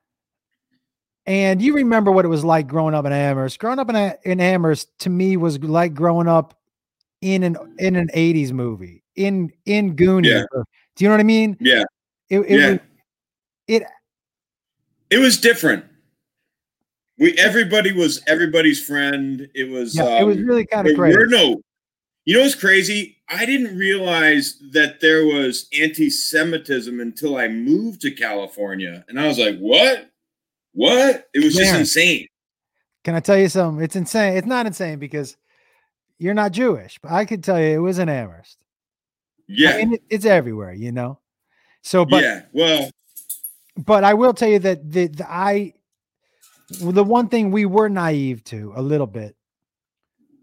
and 1.26 1.60
you 1.60 1.74
remember 1.74 2.10
what 2.10 2.24
it 2.24 2.28
was 2.28 2.42
like 2.42 2.66
growing 2.68 2.94
up 2.94 3.04
in 3.04 3.12
Amherst. 3.12 3.58
Growing 3.58 3.78
up 3.78 3.90
in 3.90 4.14
in 4.24 4.40
Amherst 4.40 4.98
to 5.00 5.10
me 5.10 5.36
was 5.36 5.58
like 5.62 5.92
growing 5.92 6.26
up 6.26 6.58
in 7.20 7.42
an 7.42 7.56
in 7.78 7.96
an 7.96 8.08
80s 8.14 8.50
movie. 8.52 9.02
In 9.14 9.52
in 9.66 9.94
Goonies. 9.94 10.32
Yeah. 10.32 10.44
do 10.96 11.04
you 11.04 11.08
know 11.08 11.14
what 11.14 11.20
I 11.20 11.24
mean? 11.24 11.56
Yeah. 11.60 11.84
It, 12.30 12.38
it 12.40 12.50
Yeah. 12.58 12.70
was 12.70 12.78
it 13.66 13.82
It 15.10 15.18
was 15.18 15.36
different. 15.38 15.84
We 17.18 17.32
everybody 17.38 17.92
was 17.92 18.22
everybody's 18.26 18.84
friend. 18.84 19.48
It 19.54 19.68
was 19.68 19.96
yeah, 19.96 20.20
it 20.20 20.24
was 20.24 20.36
um, 20.36 20.44
really 20.46 20.66
kind 20.66 20.86
of 20.88 20.96
crazy. 20.96 21.16
were 21.16 21.26
no 21.26 21.60
you 22.24 22.34
know 22.36 22.42
what's 22.42 22.54
crazy 22.54 23.16
i 23.30 23.46
didn't 23.46 23.74
realize 23.78 24.60
that 24.72 25.00
there 25.00 25.24
was 25.24 25.66
anti-semitism 25.78 27.00
until 27.00 27.38
i 27.38 27.48
moved 27.48 28.02
to 28.02 28.10
california 28.10 29.02
and 29.08 29.18
i 29.18 29.26
was 29.26 29.38
like 29.38 29.56
what 29.58 30.10
what 30.74 31.26
it 31.32 31.42
was 31.42 31.54
just 31.54 31.74
insane 31.74 32.26
Can 33.04 33.14
I 33.14 33.20
tell 33.20 33.38
you 33.38 33.48
something? 33.48 33.82
It's 33.82 33.96
insane. 33.96 34.36
It's 34.36 34.46
not 34.46 34.66
insane 34.66 34.98
because 34.98 35.36
you're 36.18 36.34
not 36.34 36.52
Jewish, 36.52 36.98
but 37.00 37.12
I 37.12 37.24
could 37.24 37.42
tell 37.42 37.58
you 37.58 37.68
it 37.68 37.78
was 37.78 37.98
in 37.98 38.08
Amherst. 38.10 38.58
yeah 39.46 39.70
I 39.70 39.76
mean, 39.78 39.94
it- 39.94 40.02
it's 40.10 40.26
everywhere, 40.26 40.74
you 40.74 40.92
know. 40.92 41.18
So, 41.82 42.04
but 42.04 42.22
yeah 42.22 42.42
well 42.52 42.90
but 43.86 44.04
I 44.04 44.12
will 44.12 44.34
tell 44.34 44.48
you 44.50 44.58
that 44.58 44.90
the, 44.90 45.06
the 45.06 45.24
I 45.30 45.72
the 46.68 47.04
one 47.04 47.28
thing 47.28 47.50
we 47.50 47.64
were 47.66 47.88
naive 47.88 48.44
to 48.44 48.72
a 48.76 48.82
little 48.82 49.06
bit 49.06 49.34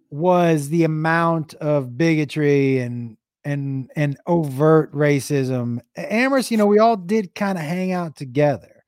was 0.09 0.69
the 0.69 0.83
amount 0.83 1.53
of 1.55 1.97
bigotry 1.97 2.79
and 2.79 3.17
and 3.43 3.91
and 3.95 4.17
overt 4.25 4.91
racism. 4.93 5.79
Amherst, 5.95 6.49
you 6.51 6.57
know, 6.57 6.65
we 6.65 6.79
all 6.79 6.97
did 6.97 7.35
kind 7.35 7.57
of 7.57 7.63
hang 7.63 7.91
out 7.91 8.15
together. 8.15 8.83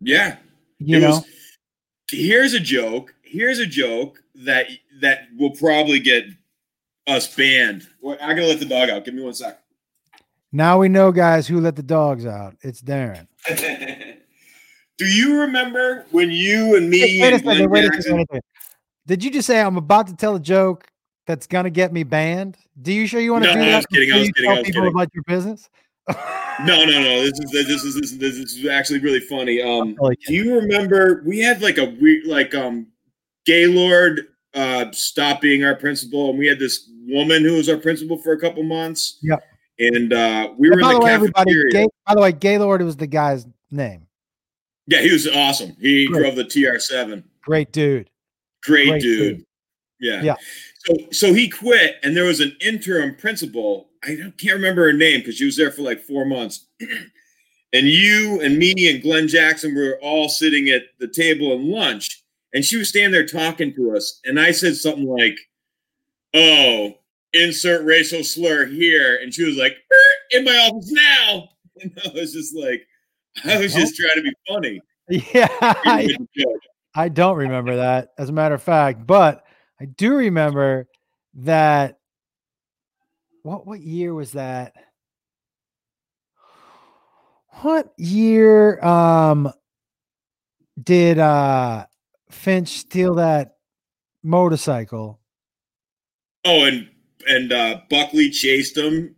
yeah 0.00 0.36
You 0.78 0.96
it 0.96 1.00
know, 1.00 1.10
was 1.10 1.24
here's 2.10 2.54
a 2.54 2.60
joke 2.60 3.14
here's 3.22 3.60
a 3.60 3.66
joke 3.66 4.18
that 4.34 4.66
that 5.00 5.28
will 5.38 5.52
probably 5.52 6.00
get 6.00 6.24
us 7.06 7.32
banned 7.36 7.86
Well, 8.00 8.16
i'm 8.20 8.34
gonna 8.34 8.48
let 8.48 8.58
the 8.58 8.64
dog 8.64 8.90
out 8.90 9.04
give 9.04 9.14
me 9.14 9.22
one 9.22 9.34
sec 9.34 9.62
now 10.52 10.78
we 10.80 10.88
know 10.88 11.12
guys 11.12 11.46
who 11.46 11.60
let 11.60 11.76
the 11.76 11.82
dogs 11.84 12.26
out. 12.26 12.56
It's 12.62 12.82
Darren. 12.82 13.28
do 15.00 15.06
you 15.06 15.40
remember 15.40 16.04
when 16.10 16.30
you 16.30 16.76
and 16.76 16.90
me 16.90 17.00
Wait, 17.22 17.32
and 17.32 17.42
second, 17.42 17.70
wait 17.70 17.84
second, 17.84 17.92
Jackson- 17.96 18.26
wait. 18.30 18.42
Did 19.06 19.24
you 19.24 19.30
just 19.30 19.46
say 19.46 19.58
I'm 19.60 19.76
about 19.78 20.06
to 20.08 20.14
tell 20.14 20.36
a 20.36 20.40
joke 20.40 20.86
that's 21.26 21.46
gonna 21.46 21.70
get 21.70 21.90
me 21.92 22.02
banned? 22.02 22.58
Do 22.80 22.92
you 22.92 23.06
sure 23.06 23.18
you 23.20 23.32
want 23.32 23.44
to 23.44 23.48
No, 23.50 23.54
do 23.56 23.60
I 23.62 23.64
that? 23.70 23.76
was 23.76 23.86
kidding, 23.86 24.12
I 24.12 24.18
was 24.18 24.30
kidding, 24.30 24.50
I 24.50 24.54
was 24.54 24.62
people 24.66 24.82
kidding. 24.82 24.94
about 24.94 25.08
your 25.14 25.24
business. 25.26 25.70
No, 26.08 26.84
no, 26.84 26.84
no. 26.86 27.22
This 27.22 27.32
is 27.40 27.50
this 27.50 27.68
is 27.68 27.94
this 27.94 28.12
is 28.12 28.18
this 28.18 28.34
is 28.36 28.66
actually 28.68 28.98
really 29.00 29.20
funny. 29.20 29.62
Um, 29.62 29.94
totally 29.94 30.16
do 30.26 30.34
you 30.34 30.54
remember 30.54 31.22
we 31.26 31.38
had 31.38 31.62
like 31.62 31.78
a 31.78 31.86
weird 32.00 32.26
like 32.26 32.54
um 32.54 32.86
Gaylord 33.46 34.26
uh 34.54 34.86
stop 34.92 35.40
being 35.40 35.64
our 35.64 35.74
principal 35.74 36.30
and 36.30 36.38
we 36.38 36.46
had 36.46 36.58
this 36.58 36.90
woman 37.06 37.42
who 37.42 37.54
was 37.54 37.68
our 37.68 37.76
principal 37.78 38.18
for 38.18 38.32
a 38.32 38.38
couple 38.40 38.62
months. 38.62 39.18
Yep. 39.22 39.42
And 39.78 40.12
uh 40.12 40.52
we 40.58 40.68
And 40.68 40.76
were 40.76 40.82
by 40.82 40.88
in 40.88 40.94
the 40.94 40.98
the 41.00 41.04
way, 41.06 41.12
everybody, 41.14 41.50
cafeteria. 41.52 41.72
Gay, 41.72 41.86
by 42.06 42.14
the 42.14 42.20
way, 42.20 42.32
Gaylord 42.32 42.82
was 42.82 42.96
the 42.96 43.06
guy's 43.06 43.46
name. 43.70 44.06
Yeah, 44.90 45.00
he 45.00 45.12
was 45.12 45.28
awesome. 45.28 45.76
He 45.80 46.06
Great. 46.06 46.20
drove 46.20 46.36
the 46.36 46.44
TR7. 46.44 47.22
Great 47.42 47.72
dude. 47.72 48.10
Great, 48.64 48.88
Great 48.88 49.02
dude. 49.02 49.36
dude. 49.38 49.46
Yeah. 50.00 50.22
Yeah. 50.22 50.36
So 50.84 50.94
so 51.12 51.34
he 51.34 51.48
quit 51.48 51.96
and 52.02 52.16
there 52.16 52.24
was 52.24 52.40
an 52.40 52.56
interim 52.60 53.14
principal. 53.14 53.88
I 54.02 54.16
can't 54.38 54.54
remember 54.54 54.84
her 54.84 54.92
name 54.92 55.20
because 55.20 55.36
she 55.36 55.44
was 55.44 55.56
there 55.56 55.70
for 55.70 55.82
like 55.82 56.02
four 56.02 56.24
months. 56.24 56.66
and 57.72 57.86
you 57.86 58.40
and 58.40 58.58
me 58.58 58.74
and 58.90 59.02
Glenn 59.02 59.28
Jackson 59.28 59.74
were 59.74 59.98
all 60.02 60.28
sitting 60.28 60.68
at 60.70 60.82
the 60.98 61.06
table 61.08 61.52
and 61.52 61.68
lunch, 61.68 62.22
and 62.52 62.64
she 62.64 62.76
was 62.76 62.88
standing 62.88 63.12
there 63.12 63.26
talking 63.26 63.74
to 63.74 63.94
us. 63.94 64.20
And 64.24 64.40
I 64.40 64.50
said 64.52 64.74
something 64.74 65.06
like, 65.06 65.36
"Oh, 66.34 66.94
insert 67.34 67.84
racial 67.84 68.24
slur 68.24 68.64
here," 68.64 69.18
and 69.22 69.32
she 69.32 69.44
was 69.44 69.56
like, 69.56 69.76
"Er, 69.92 70.38
"In 70.38 70.44
my 70.44 70.56
office 70.56 70.90
now." 70.90 71.48
And 71.82 71.98
I 72.04 72.10
was 72.12 72.34
just 72.34 72.54
like, 72.54 72.86
I 73.44 73.58
was 73.58 73.74
just 73.74 73.96
trying 73.96 74.16
to 74.16 74.22
be 74.22 74.32
funny. 74.48 74.80
Yeah, 75.34 75.48
I, 75.60 76.16
I 76.94 77.08
don't 77.08 77.36
remember 77.36 77.74
that, 77.74 78.10
as 78.16 78.28
a 78.28 78.32
matter 78.32 78.54
of 78.54 78.62
fact, 78.62 79.04
but 79.08 79.44
I 79.80 79.86
do 79.86 80.14
remember 80.14 80.86
that. 81.34 81.98
What 83.42 83.66
what 83.66 83.80
year 83.80 84.14
was 84.14 84.32
that? 84.32 84.74
What 87.62 87.92
year 87.96 88.80
um 88.84 89.52
did 90.80 91.18
uh 91.18 91.86
Finch 92.30 92.68
steal 92.68 93.14
that 93.16 93.56
motorcycle? 94.22 95.18
Oh, 96.44 96.64
and 96.64 96.88
and 97.28 97.52
uh, 97.52 97.80
Buckley 97.88 98.30
chased 98.30 98.76
him. 98.76 99.14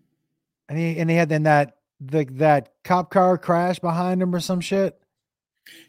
And 0.69 0.79
he 0.79 0.99
and 0.99 1.11
he 1.11 1.17
had 1.17 1.29
then 1.29 1.45
that 1.45 1.77
the 2.11 2.25
that 2.33 2.73
cop 2.85 3.11
car 3.11 3.39
crash 3.39 3.79
behind 3.79 4.23
him 4.23 4.35
or 4.35 4.41
some 4.41 4.61
shit. 4.61 4.99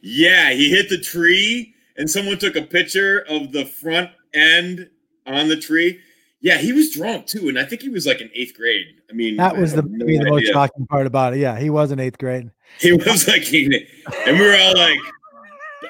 Yeah, 0.02 0.52
he 0.52 0.70
hit 0.70 0.90
the 0.90 1.00
tree, 1.00 1.74
and 1.98 2.10
someone 2.10 2.38
took 2.38 2.56
a 2.56 2.62
picture 2.62 3.26
of 3.28 3.52
the 3.52 3.66
front 3.66 4.12
end 4.34 4.90
on 5.26 5.48
the 5.48 5.58
tree. 5.58 6.00
Yeah, 6.42 6.58
he 6.58 6.74
was 6.74 6.92
drunk 6.92 7.26
too, 7.26 7.48
and 7.48 7.58
I 7.58 7.64
think 7.64 7.82
he 7.82 7.90
was 7.90 8.06
like 8.06 8.22
in 8.22 8.30
eighth 8.34 8.56
grade. 8.56 8.88
I 9.10 9.14
mean, 9.14 9.38
That 9.38 9.58
was 9.58 9.74
the, 9.74 9.82
no 9.84 10.06
the 10.06 10.30
most 10.30 10.48
shocking 10.52 10.86
part 10.86 11.08
about 11.08 11.34
it. 11.34 11.40
Yeah, 11.40 11.58
he 11.58 11.70
was 11.70 11.92
in 11.92 12.00
eighth 12.00 12.18
grade. 12.18 12.52
He 12.80 12.92
was 12.92 13.28
like, 13.30 13.44
he, 13.44 13.88
and 14.28 14.38
we 14.38 14.46
were 14.46 14.58
all 14.58 14.76
like, 14.76 15.00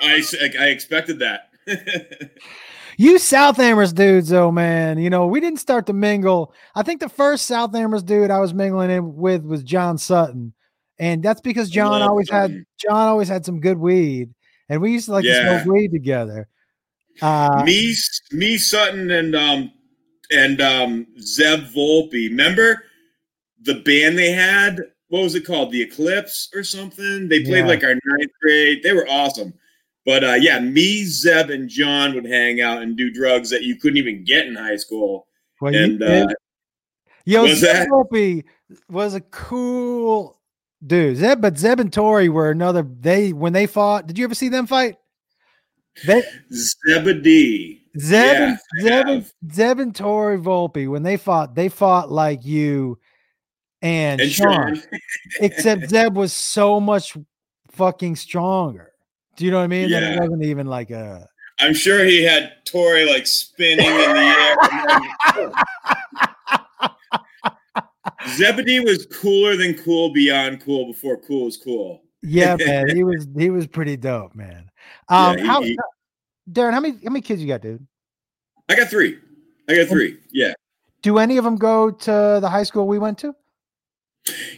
I 0.01 0.23
I 0.59 0.67
expected 0.67 1.19
that. 1.19 1.49
You 2.97 3.17
South 3.19 3.60
Amherst 3.60 3.95
dudes, 3.95 4.29
though, 4.29 4.51
man. 4.51 4.97
You 4.97 5.10
know, 5.10 5.25
we 5.27 5.39
didn't 5.39 5.60
start 5.60 5.86
to 5.88 5.93
mingle. 5.93 6.53
I 6.75 6.84
think 6.84 6.99
the 6.99 7.10
first 7.10 7.45
South 7.45 7.75
Amherst 7.75 8.06
dude 8.06 8.32
I 8.32 8.39
was 8.39 8.53
mingling 8.53 8.91
in 8.91 9.15
with 9.15 9.43
was 9.43 9.63
John 9.63 9.97
Sutton. 9.97 10.53
And 10.99 11.23
that's 11.23 11.41
because 11.41 11.69
John 11.69 12.01
always 12.01 12.29
had 12.29 12.63
John 12.77 13.08
always 13.08 13.27
had 13.27 13.45
some 13.45 13.60
good 13.60 13.77
weed. 13.77 14.34
And 14.69 14.82
we 14.82 14.91
used 14.91 15.06
to 15.06 15.13
like 15.13 15.23
to 15.23 15.63
smoke 15.63 15.73
weed 15.73 15.91
together. 15.91 16.47
Uh 17.21 17.63
me, 17.65 17.95
me, 18.32 18.58
Sutton, 18.58 19.12
and 19.12 19.36
um, 19.36 19.71
and 20.32 20.62
um, 20.62 21.08
Zeb 21.19 21.62
Volpe. 21.75 22.29
Remember 22.29 22.84
the 23.62 23.75
band 23.75 24.17
they 24.17 24.32
had? 24.32 24.79
What 25.10 25.23
was 25.23 25.36
it 25.36 25.45
called? 25.45 25.71
The 25.71 25.82
Eclipse 25.82 26.49
or 26.56 26.63
something? 26.63 27.27
They 27.27 27.43
played 27.43 27.65
Yeah. 27.65 27.67
like 27.67 27.84
our 27.84 27.93
ninth 27.93 28.32
grade. 28.41 28.82
They 28.82 28.93
were 28.93 29.08
awesome. 29.10 29.53
But 30.05 30.23
uh, 30.23 30.33
yeah, 30.33 30.59
me, 30.59 31.05
Zeb, 31.05 31.49
and 31.49 31.69
John 31.69 32.13
would 32.15 32.25
hang 32.25 32.59
out 32.61 32.81
and 32.81 32.97
do 32.97 33.11
drugs 33.11 33.49
that 33.51 33.63
you 33.63 33.77
couldn't 33.77 33.97
even 33.97 34.23
get 34.25 34.45
in 34.47 34.55
high 34.55 34.75
school. 34.75 35.27
well, 35.61 35.73
And 35.73 35.99
did. 35.99 36.27
uh, 36.29 36.33
Yo, 37.25 37.43
was 37.43 37.59
Zeb 37.59 37.87
Volpe 37.87 38.43
was 38.89 39.13
a 39.15 39.21
cool 39.21 40.41
dude. 40.85 41.15
Zeb, 41.17 41.39
but 41.39 41.57
Zeb 41.57 41.79
and 41.79 41.91
Tori 41.93 42.27
were 42.27 42.51
another 42.51 42.83
they 42.83 43.31
when 43.31 43.53
they 43.53 43.65
fought. 43.65 44.07
Did 44.07 44.17
you 44.17 44.25
ever 44.25 44.35
see 44.35 44.49
them 44.49 44.67
fight? 44.67 44.97
They 46.05 46.23
Zebedee. 46.51 47.79
Zeb, 47.97 48.33
Yeah, 48.35 48.57
Zeb, 48.81 49.07
and. 49.07 49.31
Zeb 49.53 49.79
and 49.79 49.95
Tori 49.95 50.37
Volpe, 50.37 50.89
when 50.89 51.03
they 51.03 51.15
fought, 51.15 51.53
they 51.55 51.69
fought 51.69 52.11
like 52.11 52.43
you 52.43 52.97
and, 53.81 54.19
And 54.19 54.31
Sean, 54.31 54.75
Sean. 54.75 54.83
except 55.39 55.89
Zeb 55.89 56.15
was 56.15 56.33
so 56.33 56.79
much 56.79 57.15
fucking 57.71 58.15
stronger. 58.15 58.92
Do 59.35 59.45
you 59.45 59.51
know 59.51 59.57
what 59.57 59.63
I 59.63 59.67
mean? 59.67 59.89
That 59.89 60.03
it 60.03 60.13
Yeah. 60.15 60.19
wasn't 60.21 60.43
even 60.43 60.67
like 60.67 60.91
a. 60.91 61.27
I'm 61.59 61.73
sure 61.73 62.03
he 62.03 62.23
had 62.23 62.53
Tori 62.65 63.05
like 63.11 63.25
spinning 63.27 63.85
in 63.85 64.13
the 64.13 64.55
air. 65.37 65.51
Zebedee 68.35 68.79
was 68.81 69.05
cooler 69.07 69.55
than 69.55 69.75
cool 69.75 70.11
beyond 70.11 70.61
cool 70.61 70.85
before 70.87 71.17
cool 71.17 71.45
was 71.45 71.57
cool. 71.57 72.01
Yeah, 72.21 72.55
man, 72.65 72.95
he 72.95 73.03
was 73.03 73.27
he 73.37 73.49
was 73.49 73.67
pretty 73.67 73.97
dope, 73.97 74.35
man. 74.35 74.69
Um, 75.09 75.37
he- 75.37 75.45
how, 75.45 75.61
he- 75.61 75.77
Darren, 76.51 76.73
how 76.73 76.79
many 76.79 76.95
how 77.03 77.09
many 77.11 77.21
kids 77.21 77.41
you 77.41 77.47
got, 77.47 77.61
dude? 77.61 77.85
I 78.69 78.75
got 78.75 78.89
three. 78.89 79.19
I 79.69 79.75
got 79.75 79.87
three. 79.87 80.17
Yeah. 80.31 80.53
Do 81.01 81.17
any 81.17 81.37
of 81.37 81.43
them 81.43 81.57
go 81.57 81.91
to 81.91 82.39
the 82.41 82.49
high 82.49 82.63
school 82.63 82.87
we 82.87 82.97
went 82.99 83.17
to? 83.19 83.33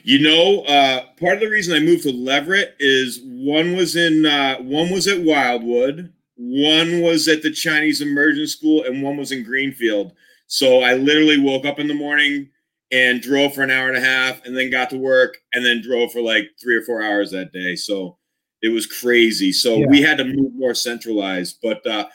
You 0.03 0.19
know, 0.19 0.61
uh, 0.65 1.05
part 1.19 1.35
of 1.35 1.39
the 1.39 1.49
reason 1.49 1.75
I 1.75 1.79
moved 1.79 2.03
to 2.03 2.11
Leverett 2.11 2.75
is 2.79 3.21
one 3.23 3.75
was 3.75 3.95
in 3.95 4.25
uh, 4.25 4.57
one 4.57 4.91
was 4.91 5.07
at 5.07 5.21
Wildwood, 5.21 6.13
one 6.35 7.01
was 7.01 7.27
at 7.27 7.41
the 7.41 7.51
Chinese 7.51 8.01
immersion 8.01 8.45
school, 8.47 8.83
and 8.83 9.01
one 9.01 9.17
was 9.17 9.31
in 9.31 9.43
Greenfield. 9.43 10.13
So 10.47 10.81
I 10.81 10.93
literally 10.93 11.39
woke 11.39 11.65
up 11.65 11.79
in 11.79 11.87
the 11.87 11.95
morning 11.95 12.49
and 12.91 13.21
drove 13.21 13.55
for 13.55 13.63
an 13.63 13.71
hour 13.71 13.87
and 13.87 13.97
a 13.97 14.01
half, 14.07 14.45
and 14.45 14.55
then 14.55 14.69
got 14.69 14.91
to 14.91 14.97
work, 14.97 15.37
and 15.53 15.65
then 15.65 15.81
drove 15.81 16.11
for 16.11 16.21
like 16.21 16.51
three 16.61 16.75
or 16.75 16.83
four 16.83 17.01
hours 17.01 17.31
that 17.31 17.51
day. 17.51 17.75
So 17.75 18.17
it 18.61 18.69
was 18.69 18.85
crazy. 18.85 19.51
So 19.51 19.77
Yeah. 19.77 19.87
we 19.87 20.01
had 20.01 20.17
to 20.19 20.25
move 20.25 20.53
more 20.55 20.75
centralized. 20.75 21.57
But 21.63 21.85
uh, 21.87 22.07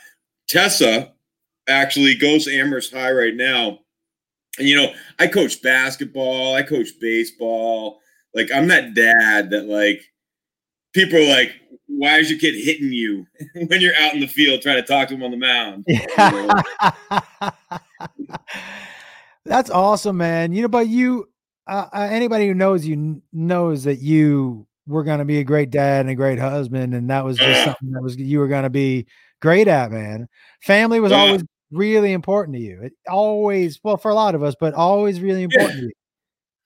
Tessa 0.49 1.13
actually 1.69 2.15
goes 2.15 2.45
to 2.45 2.55
Amherst 2.57 2.93
High 2.93 3.11
right 3.13 3.35
now. 3.35 3.81
And 4.61 4.69
you 4.69 4.77
know, 4.77 4.93
I 5.19 5.27
coach 5.27 5.61
basketball, 5.63 6.55
I 6.55 6.63
coach 6.63 6.89
baseball. 7.01 7.99
Like 8.35 8.51
I'm 8.55 8.69
that 8.69 8.95
dad 8.95 9.51
that 9.51 9.65
like 9.65 10.03
people 10.93 11.19
are 11.19 11.29
like, 11.29 11.51
why 11.87 12.19
is 12.19 12.31
your 12.31 12.39
kid 12.39 12.55
hitting 12.55 12.93
you 12.93 13.27
when 13.67 13.81
you're 13.81 13.97
out 13.97 14.15
in 14.15 14.21
the 14.21 14.29
field 14.29 14.61
trying 14.63 14.77
to 14.77 14.83
talk 14.87 15.09
to 15.09 15.15
him 15.15 15.23
on 15.25 15.31
the 15.33 15.37
mound? 15.37 15.85
Yeah. 15.89 17.51
That's 19.47 19.71
awesome, 19.71 20.19
man. 20.19 20.53
You 20.53 20.63
know, 20.63 20.69
but 20.69 20.87
you, 20.89 21.29
uh, 21.67 21.87
uh, 21.93 22.09
anybody 22.11 22.47
who 22.47 22.55
knows 22.55 22.87
you 22.87 23.23
knows 23.33 23.85
that 23.85 24.01
you 24.01 24.67
were 24.87 25.03
going 25.03 25.19
to 25.21 25.25
be 25.25 25.39
a 25.39 25.45
great 25.45 25.71
dad 25.71 26.03
and 26.03 26.11
a 26.11 26.15
great 26.15 26.39
husband, 26.39 26.95
and 26.95 27.09
that 27.11 27.25
was 27.25 27.39
just 27.39 27.61
Yeah. 27.61 27.65
something 27.65 27.91
that 27.93 28.03
was 28.03 28.17
you 28.17 28.39
were 28.39 28.49
going 28.49 28.65
to 28.65 28.71
be 28.71 29.07
great 29.41 29.67
at, 29.69 29.91
man. 29.91 30.29
Family 30.63 31.01
was 31.01 31.13
Yeah. 31.13 31.19
always 31.19 31.43
really 31.71 32.13
important 32.13 32.57
to 32.57 32.63
you. 32.63 32.83
It 32.83 32.93
always, 33.09 33.81
well, 33.83 33.97
for 33.97 34.11
a 34.11 34.15
lot 34.15 34.35
of 34.35 34.43
us, 34.43 34.55
but 34.59 34.75
always 34.75 35.21
really 35.21 35.43
important 35.43 35.81
to 35.81 35.83
you. 35.87 35.93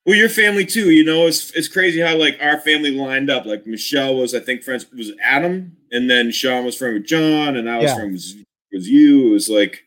Well, 0.06 0.16
your 0.16 0.28
family 0.28 0.66
too. 0.66 0.90
You 0.90 1.04
know, 1.04 1.26
it's 1.26 1.50
it's 1.52 1.68
crazy 1.68 2.00
how 2.00 2.16
like 2.16 2.36
our 2.40 2.60
family 2.60 2.90
lined 2.90 3.30
up. 3.30 3.46
Like 3.46 3.66
Michelle 3.66 4.16
was, 4.16 4.34
I 4.34 4.40
think, 4.40 4.62
friends 4.62 4.86
was 4.92 5.12
Adam, 5.22 5.76
and 5.92 6.10
then 6.10 6.30
Sean 6.30 6.64
was 6.64 6.76
friend 6.76 6.94
with 6.94 7.06
John, 7.06 7.56
and 7.56 7.70
I 7.70 7.78
was 7.78 7.84
Yeah. 7.84 7.94
friend 7.94 8.12
was, 8.12 8.36
was 8.72 8.88
you. 8.88 9.28
It 9.28 9.32
was 9.32 9.48
like 9.48 9.82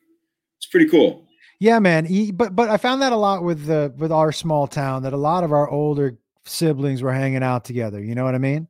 it's 0.58 0.66
pretty 0.66 0.90
cool. 0.90 1.24
Yeah, 1.60 1.78
man. 1.80 2.06
He, 2.06 2.32
but 2.32 2.56
but 2.56 2.70
I 2.70 2.78
found 2.78 3.02
that 3.04 3.12
a 3.12 3.16
lot 3.16 3.44
with 3.44 3.66
the 3.66 3.94
with 3.98 4.12
our 4.12 4.32
small 4.32 4.66
town 4.66 5.04
that 5.04 5.14
a 5.14 5.18
lot 5.18 5.44
of 5.44 5.52
our 5.52 5.70
older 5.70 6.18
siblings 6.46 7.04
were 7.04 7.14
hanging 7.14 7.44
out 7.44 7.64
together. 7.64 8.04
You 8.04 8.16
know 8.16 8.24
what 8.24 8.34
I 8.34 8.40
mean? 8.40 8.68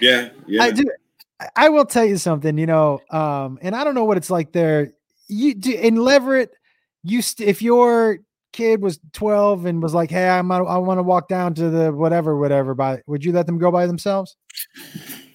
Yeah, 0.00 0.28
yeah. 0.46 0.62
I 0.62 0.72
do. 0.72 0.84
I 1.54 1.68
will 1.68 1.84
tell 1.84 2.04
you 2.04 2.16
something, 2.16 2.56
you 2.56 2.66
know, 2.66 3.00
um, 3.10 3.58
and 3.60 3.76
I 3.76 3.84
don't 3.84 3.94
know 3.94 4.04
what 4.04 4.16
it's 4.16 4.30
like 4.30 4.52
there. 4.52 4.92
You 5.28 5.54
do 5.54 5.72
in 5.72 5.96
Leverett, 5.96 6.54
you 7.02 7.22
st- 7.22 7.48
if 7.48 7.62
your 7.62 8.18
kid 8.52 8.80
was 8.80 8.98
12 9.12 9.66
and 9.66 9.82
was 9.82 9.94
like, 9.94 10.10
"Hey, 10.10 10.28
I'm 10.28 10.50
I 10.50 10.78
want 10.78 10.98
to 10.98 11.02
walk 11.02 11.28
down 11.28 11.54
to 11.54 11.70
the 11.70 11.92
whatever, 11.92 12.36
whatever," 12.36 12.74
by 12.74 13.02
would 13.06 13.24
you 13.24 13.32
let 13.32 13.46
them 13.46 13.58
go 13.58 13.70
by 13.70 13.86
themselves? 13.86 14.36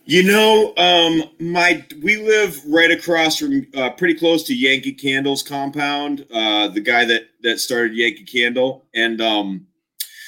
You 0.05 0.23
know, 0.23 0.73
um, 0.77 1.23
my 1.39 1.85
we 2.01 2.17
live 2.17 2.59
right 2.65 2.91
across 2.91 3.37
from, 3.37 3.65
uh, 3.75 3.91
pretty 3.91 4.15
close 4.15 4.43
to 4.43 4.55
Yankee 4.55 4.93
Candle's 4.93 5.43
compound. 5.43 6.25
Uh, 6.33 6.67
the 6.67 6.81
guy 6.81 7.05
that 7.05 7.29
that 7.43 7.59
started 7.59 7.95
Yankee 7.95 8.25
Candle, 8.25 8.85
and 8.93 9.21
um, 9.21 9.67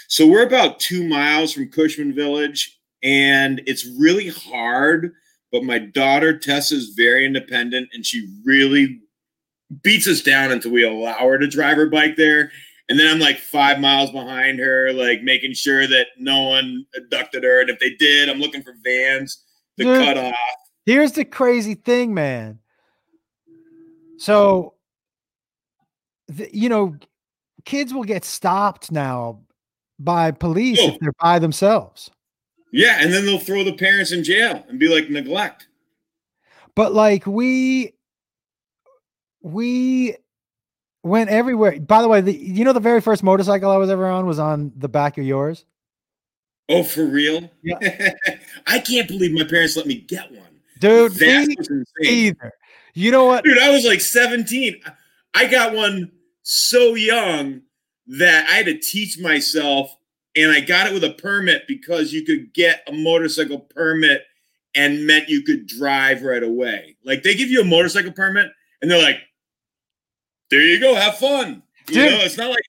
so 0.08 0.28
we're 0.28 0.45
about 0.45 0.80
two 0.80 1.08
miles 1.08 1.52
from 1.52 1.69
Cushman 1.69 2.13
Village, 2.13 2.80
and 3.02 3.62
it's 3.65 3.86
really 3.99 4.30
hard. 4.30 5.13
But 5.52 5.63
my 5.63 5.80
daughter 5.80 6.38
Tessa 6.38 6.76
is 6.76 6.93
very 6.95 7.26
independent, 7.26 7.89
and 7.93 8.06
she 8.06 8.28
really 8.45 9.02
beats 9.82 10.08
us 10.08 10.21
down 10.21 10.52
until 10.52 10.71
we 10.71 10.84
allow 10.84 11.17
her 11.19 11.38
to 11.38 11.47
drive 11.47 11.78
her 11.78 11.88
bike 11.88 12.15
there. 12.15 12.52
And 12.89 12.99
then 12.99 13.08
I'm 13.08 13.19
like 13.19 13.39
five 13.39 13.80
miles 13.80 14.12
behind 14.12 14.60
her, 14.60 14.91
like 14.91 15.23
making 15.23 15.54
sure 15.54 15.88
that 15.88 16.08
no 16.17 16.43
one 16.43 16.86
abducted 16.95 17.43
her. 17.43 17.62
And 17.62 17.69
if 17.69 17.80
they 17.80 17.91
did, 17.95 18.30
I'm 18.30 18.39
looking 18.39 18.62
for 18.62 18.76
vans 18.84 19.43
to 19.80 19.86
Dude. 19.86 20.06
cut 20.06 20.17
off. 20.17 20.36
Here's 20.86 21.13
the 21.13 21.26
crazy 21.26 21.76
thing, 21.76 22.13
man. 22.13 22.60
So, 24.17 24.73
the, 26.28 26.49
you 26.54 26.69
know, 26.69 26.95
kids 27.65 27.93
will 27.93 28.04
get 28.04 28.26
stopped 28.26 28.91
now 28.91 29.41
by 29.97 30.32
police 30.32 30.80
oh. 30.82 30.89
if 30.89 30.93
Oh. 30.95 30.97
they're 31.02 31.13
by 31.21 31.39
themselves. 31.39 32.12
Yeah, 32.71 32.97
and 32.99 33.13
then 33.13 33.26
they'll 33.26 33.39
throw 33.39 33.63
the 33.63 33.73
parents 33.78 34.12
in 34.12 34.23
jail 34.23 34.65
and 34.67 34.80
be 34.80 34.88
like 34.88 35.10
neglect. 35.10 35.67
But 36.76 36.93
like 36.93 37.26
we 37.28 37.93
we 39.43 40.15
went 41.03 41.29
everywhere. 41.29 41.79
By 41.79 42.01
the 42.01 42.08
way, 42.08 42.21
the, 42.21 42.34
you 42.34 42.63
know 42.63 42.73
the 42.73 42.79
very 42.79 43.01
first 43.01 43.21
motorcycle 43.21 43.69
I 43.69 43.77
was 43.77 43.89
ever 43.89 44.08
on 44.08 44.25
was 44.25 44.39
on 44.39 44.71
the 44.75 44.89
back 44.89 45.17
of 45.19 45.25
yours. 45.25 45.65
Oh, 46.69 46.84
for 46.84 47.06
real? 47.06 47.51
Yeah. 47.62 48.13
I 48.67 48.79
can't 48.79 49.08
believe 49.08 49.34
my 49.34 49.43
parents 49.43 49.75
let 49.75 49.86
me 49.86 49.95
get 49.95 50.32
one. 50.32 50.47
Dude, 50.79 51.13
That 51.13 51.86
either. 52.01 52.51
You 52.93 53.12
know 53.12 53.25
what? 53.25 53.43
Dude, 53.43 53.60
I 53.60 53.71
was 53.71 53.86
like 53.86 54.01
17. 54.01 54.82
I 55.34 55.47
got 55.47 55.73
one 55.73 56.12
so 56.43 56.95
young 56.95 57.62
that 58.08 58.47
I 58.49 58.53
had 58.53 58.65
to 58.67 58.77
teach 58.77 59.19
myself, 59.19 59.95
and 60.36 60.51
I 60.51 60.60
got 60.60 60.88
it 60.88 60.93
with 60.93 61.03
a 61.03 61.12
permit 61.12 61.63
because 61.67 62.13
you 62.13 62.23
could 62.23 62.53
get 62.53 62.84
a 62.88 62.91
motorcycle 62.91 63.60
permit 63.60 64.23
and 64.75 65.06
meant 65.06 65.29
you 65.29 65.43
could 65.43 65.67
drive 65.67 66.23
right 66.23 66.43
away. 66.43 66.97
Like 67.03 67.23
they 67.23 67.36
give 67.36 67.49
you 67.49 67.62
a 67.62 67.65
motorcycle 67.65 68.12
permit, 68.12 68.51
and 68.82 68.89
they're 68.89 69.01
like, 69.01 69.19
"There 70.49 70.62
you 70.62 70.79
go, 70.79 70.95
have 70.95 71.17
fun." 71.17 71.63
You 71.89 71.95
Dude. 71.95 72.12
know, 72.12 72.19
it's 72.19 72.38
not 72.38 72.49
like 72.49 72.63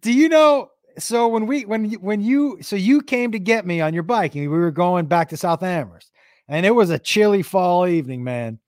Do 0.00 0.12
you 0.12 0.28
know? 0.28 0.70
So 0.98 1.28
when 1.28 1.46
we 1.46 1.64
when 1.64 1.90
you 1.90 1.98
when 1.98 2.22
you 2.22 2.58
so 2.62 2.76
you 2.76 3.02
came 3.02 3.32
to 3.32 3.38
get 3.38 3.66
me 3.66 3.80
on 3.80 3.92
your 3.92 4.02
bike 4.02 4.34
and 4.34 4.50
we 4.50 4.58
were 4.58 4.70
going 4.70 5.06
back 5.06 5.28
to 5.30 5.36
South 5.36 5.62
Amherst, 5.62 6.10
and 6.48 6.64
it 6.64 6.74
was 6.74 6.90
a 6.90 6.98
chilly 6.98 7.42
fall 7.42 7.86
evening, 7.86 8.24
man. 8.24 8.58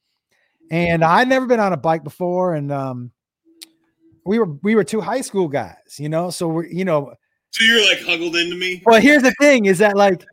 And 0.70 1.02
I'd 1.02 1.28
never 1.28 1.46
been 1.46 1.60
on 1.60 1.72
a 1.72 1.78
bike 1.78 2.04
before, 2.04 2.54
and 2.54 2.70
um, 2.70 3.12
we 4.26 4.38
were 4.38 4.58
we 4.62 4.74
were 4.74 4.84
two 4.84 5.00
high 5.00 5.22
school 5.22 5.48
guys, 5.48 5.98
you 5.98 6.10
know. 6.10 6.28
So 6.28 6.48
we're 6.48 6.66
you 6.66 6.84
know 6.84 7.14
so 7.50 7.64
you're 7.64 7.82
like 7.88 8.00
huggled 8.02 8.36
into 8.36 8.56
me. 8.56 8.82
Well, 8.84 9.00
here's 9.00 9.22
the 9.22 9.34
thing 9.40 9.66
is 9.66 9.78
that 9.78 9.96
like, 9.96 10.24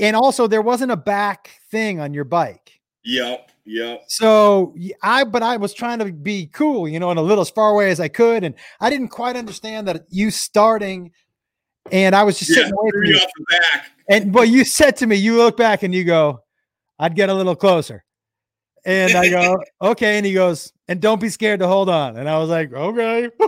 and 0.00 0.14
also 0.14 0.46
there 0.46 0.62
wasn't 0.62 0.92
a 0.92 0.96
back 0.96 1.50
thing 1.70 1.98
on 1.98 2.12
your 2.12 2.24
bike. 2.24 2.80
Yep, 3.04 3.50
yep. 3.64 4.02
So 4.08 4.74
I, 5.02 5.24
but 5.24 5.42
I 5.42 5.56
was 5.56 5.72
trying 5.74 5.98
to 6.00 6.12
be 6.12 6.46
cool, 6.46 6.88
you 6.88 6.98
know, 7.00 7.10
and 7.10 7.18
a 7.18 7.22
little 7.22 7.42
as 7.42 7.50
far 7.50 7.70
away 7.70 7.90
as 7.90 8.00
I 8.00 8.08
could. 8.08 8.44
And 8.44 8.54
I 8.80 8.90
didn't 8.90 9.08
quite 9.08 9.36
understand 9.36 9.88
that 9.88 10.04
you 10.08 10.30
starting 10.30 11.12
and 11.90 12.14
I 12.14 12.22
was 12.22 12.38
just 12.38 12.50
Yeah, 12.50 12.56
sitting 12.64 12.72
away 12.72 12.90
from 12.90 13.04
you 13.04 13.14
you. 13.14 13.20
off 13.20 13.30
the 13.36 13.44
back. 13.50 13.90
And 14.08 14.34
what 14.34 14.48
you 14.48 14.64
said 14.64 14.96
to 14.98 15.06
me, 15.06 15.16
you 15.16 15.36
look 15.36 15.56
back 15.56 15.82
and 15.82 15.94
you 15.94 16.04
go, 16.04 16.40
I'd 16.98 17.14
get 17.16 17.28
a 17.28 17.34
little 17.34 17.56
closer. 17.56 18.04
And 18.84 19.14
I 19.14 19.28
go, 19.28 19.58
okay. 19.82 20.16
And 20.16 20.26
he 20.26 20.32
goes, 20.32 20.72
and 20.88 21.00
don't 21.00 21.20
be 21.20 21.28
scared 21.28 21.60
to 21.60 21.66
hold 21.68 21.88
on. 21.88 22.16
And 22.16 22.28
I 22.28 22.38
was 22.38 22.48
like, 22.50 22.72
okay. 22.72 23.30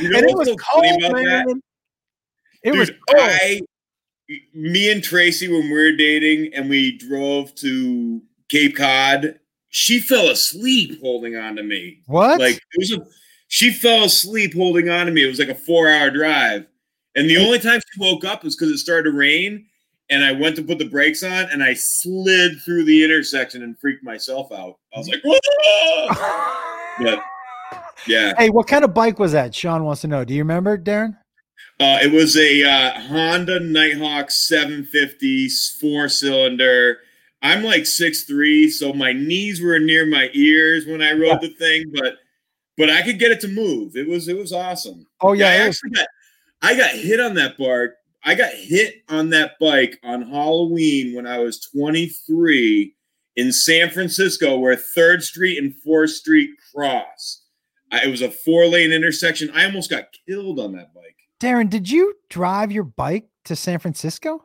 You 0.00 0.08
know 0.08 0.18
and 0.18 0.26
it 0.30 0.36
was 0.36 0.48
cold, 0.48 0.84
about 1.04 1.14
that? 1.16 1.46
man. 1.46 1.62
It 2.62 2.72
Dude, 2.72 2.78
was 2.78 2.90
cold. 2.90 3.20
I, 3.20 3.60
me 4.54 4.90
and 4.90 5.02
Tracy, 5.02 5.48
when 5.48 5.64
we 5.64 5.72
were 5.72 5.92
dating 5.92 6.52
and 6.54 6.68
we 6.68 6.96
drove 6.98 7.54
to 7.56 8.22
Cape 8.48 8.76
Cod, 8.76 9.38
she 9.68 10.00
fell 10.00 10.28
asleep 10.28 11.00
holding 11.00 11.36
on 11.36 11.56
to 11.56 11.62
me. 11.62 12.00
what? 12.06 12.38
Like 12.38 12.56
it 12.56 12.78
was 12.78 12.92
a, 12.92 13.06
she 13.48 13.72
fell 13.72 14.04
asleep 14.04 14.54
holding 14.54 14.88
on 14.88 15.06
to 15.06 15.12
me. 15.12 15.24
It 15.24 15.28
was 15.28 15.38
like 15.38 15.48
a 15.48 15.54
four 15.54 15.88
hour 15.88 16.10
drive. 16.10 16.66
And 17.14 17.28
the 17.28 17.38
only 17.38 17.58
time 17.58 17.80
she 17.80 18.00
woke 18.00 18.24
up 18.24 18.44
was 18.44 18.56
because 18.56 18.70
it 18.70 18.78
started 18.78 19.10
to 19.10 19.16
rain. 19.16 19.66
And 20.10 20.24
I 20.24 20.32
went 20.32 20.56
to 20.56 20.62
put 20.62 20.78
the 20.78 20.88
brakes 20.88 21.22
on 21.22 21.46
and 21.50 21.62
I 21.62 21.74
slid 21.74 22.60
through 22.62 22.84
the 22.84 23.02
intersection 23.02 23.62
and 23.62 23.78
freaked 23.78 24.04
myself 24.04 24.52
out. 24.52 24.78
I 24.94 24.98
was 24.98 25.08
like, 25.08 25.22
"Whoa!" 25.24 26.08
but 27.04 27.22
yeah. 28.06 28.34
Hey, 28.36 28.50
what 28.50 28.66
kind 28.66 28.84
of 28.84 28.92
bike 28.92 29.18
was 29.18 29.32
that? 29.32 29.54
Sean 29.54 29.84
wants 29.84 30.02
to 30.02 30.08
know. 30.08 30.24
Do 30.24 30.34
you 30.34 30.40
remember, 30.40 30.76
Darren? 30.76 31.16
Uh, 31.82 31.98
it 32.00 32.12
was 32.12 32.36
a 32.36 32.62
uh, 32.62 33.00
Honda 33.08 33.58
Nighthawk 33.58 34.30
750 34.30 35.48
four 35.80 36.08
cylinder. 36.08 36.98
I'm 37.42 37.64
like 37.64 37.86
six 37.86 38.22
three, 38.22 38.70
so 38.70 38.92
my 38.92 39.12
knees 39.12 39.60
were 39.60 39.80
near 39.80 40.06
my 40.06 40.30
ears 40.32 40.86
when 40.86 41.02
I 41.02 41.10
rode 41.10 41.40
the 41.40 41.48
thing, 41.58 41.86
but 41.92 42.18
but 42.78 42.88
I 42.88 43.02
could 43.02 43.18
get 43.18 43.32
it 43.32 43.40
to 43.40 43.48
move. 43.48 43.96
It 43.96 44.06
was 44.06 44.28
it 44.28 44.36
was 44.36 44.52
awesome. 44.52 45.08
Oh 45.20 45.32
yeah, 45.32 45.48
I 45.48 45.54
actually 45.54 45.90
got 45.90 46.06
I 46.62 46.76
got 46.76 46.92
hit 46.92 47.18
on 47.18 47.34
that 47.34 47.58
bike. 47.58 47.90
I 48.24 48.36
got 48.36 48.54
hit 48.54 49.02
on 49.08 49.30
that 49.30 49.54
bike 49.58 49.98
on 50.04 50.22
Halloween 50.22 51.16
when 51.16 51.26
I 51.26 51.38
was 51.38 51.68
23 51.74 52.94
in 53.34 53.52
San 53.52 53.90
Francisco, 53.90 54.56
where 54.56 54.76
Third 54.76 55.24
Street 55.24 55.58
and 55.58 55.74
Fourth 55.74 56.10
Street 56.10 56.50
cross. 56.72 57.42
I, 57.90 58.04
it 58.04 58.08
was 58.08 58.22
a 58.22 58.30
four 58.30 58.66
lane 58.66 58.92
intersection. 58.92 59.50
I 59.50 59.64
almost 59.64 59.90
got 59.90 60.16
killed 60.28 60.60
on 60.60 60.74
that 60.74 60.94
bike. 60.94 61.11
Darren, 61.42 61.68
did 61.68 61.90
you 61.90 62.14
drive 62.30 62.70
your 62.70 62.84
bike 62.84 63.26
to 63.46 63.56
San 63.56 63.80
Francisco? 63.80 64.44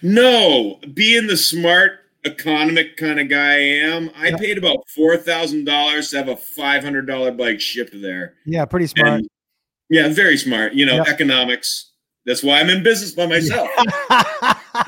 No, 0.00 0.80
being 0.94 1.26
the 1.26 1.36
smart 1.36 1.98
economic 2.24 2.96
kind 2.96 3.20
of 3.20 3.28
guy 3.28 3.52
I 3.52 3.58
am, 3.58 4.10
I 4.16 4.28
Yeah. 4.28 4.36
paid 4.38 4.56
about 4.58 4.88
four 4.88 5.18
thousand 5.18 5.66
dollars 5.66 6.08
to 6.10 6.16
have 6.16 6.28
a 6.28 6.36
five 6.36 6.82
hundred 6.82 7.06
dollar 7.06 7.30
bike 7.30 7.60
shipped 7.60 8.00
there. 8.00 8.36
Yeah, 8.46 8.64
pretty 8.64 8.86
smart. 8.86 9.08
And- 9.20 9.28
yeah, 9.90 10.08
very 10.08 10.38
smart. 10.38 10.72
You 10.72 10.86
know, 10.86 10.96
Yep. 10.96 11.08
economics. 11.08 11.90
That's 12.24 12.42
why 12.42 12.58
I'm 12.60 12.70
in 12.70 12.82
business 12.82 13.12
by 13.12 13.26
myself 13.26 13.68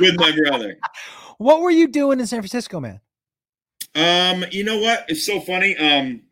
with 0.01 0.17
my 0.17 0.33
brother. 0.35 0.79
what 1.39 1.61
were 1.61 1.71
you 1.71 1.87
doing 1.89 2.19
in 2.19 2.27
San 2.27 2.41
Francisco, 2.41 2.81
man? 2.81 3.01
Um, 3.95 4.47
you 4.53 4.65
know 4.65 4.79
what? 4.79 5.05
It's 5.09 5.27
so 5.27 5.41
funny. 5.41 5.77
Um, 5.77 6.23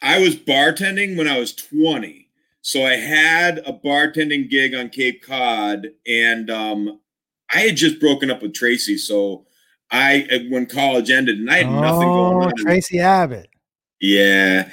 I 0.00 0.18
was 0.20 0.34
bartending 0.36 1.18
when 1.18 1.28
I 1.28 1.38
was 1.38 1.54
20. 1.54 2.23
So 2.66 2.86
I 2.86 2.96
had 2.96 3.58
a 3.58 3.74
bartending 3.74 4.48
gig 4.48 4.74
on 4.74 4.88
Cape 4.88 5.22
Cod, 5.22 5.88
and 6.06 6.48
um, 6.48 6.98
I 7.52 7.58
had 7.58 7.76
just 7.76 8.00
broken 8.00 8.30
up 8.30 8.40
with 8.40 8.54
Tracy. 8.54 8.96
So 8.96 9.44
I, 9.90 10.46
when 10.48 10.64
college 10.64 11.10
ended, 11.10 11.36
and 11.36 11.50
I 11.50 11.58
had 11.58 11.70
nothing 11.70 12.08
going 12.08 12.42
Oh, 12.42 12.46
on. 12.46 12.56
Tracy 12.56 13.00
Abbott. 13.00 13.48
Yeah. 14.00 14.70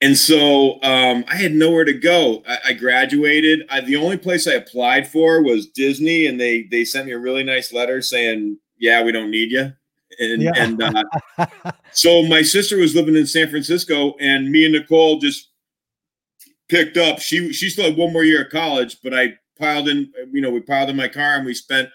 And 0.00 0.18
so 0.18 0.82
um, 0.82 1.24
I 1.28 1.36
had 1.36 1.52
nowhere 1.52 1.84
to 1.84 1.92
go. 1.92 2.42
I, 2.48 2.58
I 2.66 2.72
graduated. 2.72 3.60
I, 3.70 3.82
the 3.82 3.94
only 3.94 4.16
place 4.16 4.48
I 4.48 4.54
applied 4.54 5.06
for 5.06 5.40
was 5.40 5.68
Disney, 5.68 6.26
and 6.26 6.40
they 6.40 6.64
they 6.64 6.84
sent 6.84 7.06
me 7.06 7.12
a 7.12 7.18
really 7.18 7.44
nice 7.44 7.72
letter 7.72 8.02
saying, 8.02 8.58
"Yeah, 8.76 9.04
we 9.04 9.12
don't 9.12 9.30
need 9.30 9.52
you." 9.52 9.72
And 10.18 10.42
Yeah. 10.42 10.52
and 10.56 10.82
uh, 10.82 11.04
so 11.92 12.24
my 12.24 12.42
sister 12.42 12.76
was 12.76 12.96
living 12.96 13.14
in 13.14 13.24
San 13.24 13.48
Francisco, 13.48 14.16
and 14.18 14.50
me 14.50 14.64
and 14.64 14.72
Nicole 14.74 15.20
just 15.20 15.50
picked 16.74 16.96
up. 16.96 17.20
She 17.20 17.52
she 17.52 17.70
still 17.70 17.84
had 17.84 17.96
one 17.96 18.12
more 18.12 18.24
year 18.24 18.44
of 18.44 18.50
college, 18.50 18.98
but 19.02 19.14
I 19.14 19.34
piled 19.58 19.88
in. 19.88 20.12
You 20.32 20.40
know, 20.40 20.50
we 20.50 20.60
piled 20.60 20.90
in 20.90 20.96
my 20.96 21.08
car, 21.08 21.36
and 21.36 21.46
we 21.46 21.54
spent 21.54 21.88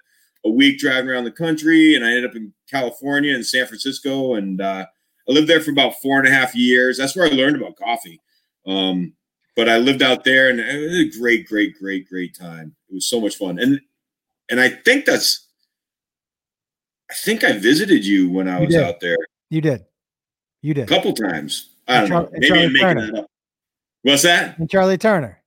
a 0.46 0.50
week 0.50 0.80
driving 0.80 1.10
around 1.10 1.26
the 1.26 1.32
country. 1.32 1.96
And 1.96 2.06
I 2.06 2.10
ended 2.10 2.26
up 2.26 2.36
in 2.36 2.54
California 2.70 3.36
and 3.36 3.46
San 3.46 3.66
Francisco, 3.66 4.36
and 4.36 4.62
uh, 4.62 4.86
I 5.28 5.32
lived 5.32 5.48
there 5.48 5.60
for 5.60 5.72
about 5.72 5.96
four 6.02 6.18
and 6.18 6.28
a 6.28 6.32
half 6.32 6.56
years. 6.56 6.98
That's 6.98 7.16
where 7.16 7.26
I 7.26 7.30
learned 7.30 7.58
about 7.58 7.76
coffee. 7.76 8.22
Um, 8.66 9.14
but 9.56 9.68
I 9.68 9.78
lived 9.78 10.02
out 10.02 10.24
there, 10.24 10.50
and 10.50 10.60
it 10.62 10.80
was 10.80 11.16
a 11.16 11.20
great, 11.20 11.46
great, 11.48 11.78
great, 11.78 12.08
great 12.08 12.34
time. 12.34 12.74
It 12.90 12.94
was 12.94 13.10
so 13.10 13.20
much 13.20 13.36
fun, 13.36 13.60
and 13.60 13.82
and 14.50 14.60
I 14.62 14.70
think 14.70 15.06
that's. 15.06 15.48
I 17.12 17.16
think 17.16 17.44
I 17.44 17.54
visited 17.54 18.06
you 18.06 18.30
when 18.30 18.48
I 18.48 18.60
was 18.60 18.76
out 18.76 19.00
there 19.00 19.18
you 19.50 19.62
did. 19.62 19.84
You 20.62 20.76
did. 20.76 20.84
a 20.84 20.88
couple 20.88 21.12
times. 21.12 21.72
I 21.88 22.02
don't 22.02 22.08
Char- 22.08 22.22
know. 22.22 22.30
Maybe 22.34 22.48
Charlie 22.48 22.66
I'm 22.66 22.74
making 22.74 22.88
Turner. 22.88 23.12
that 23.12 23.20
up. 23.22 23.32
What's 24.04 24.24
that? 24.24 24.58
And 24.58 24.70
Charlie 24.70 24.98
Turner. 24.98 25.42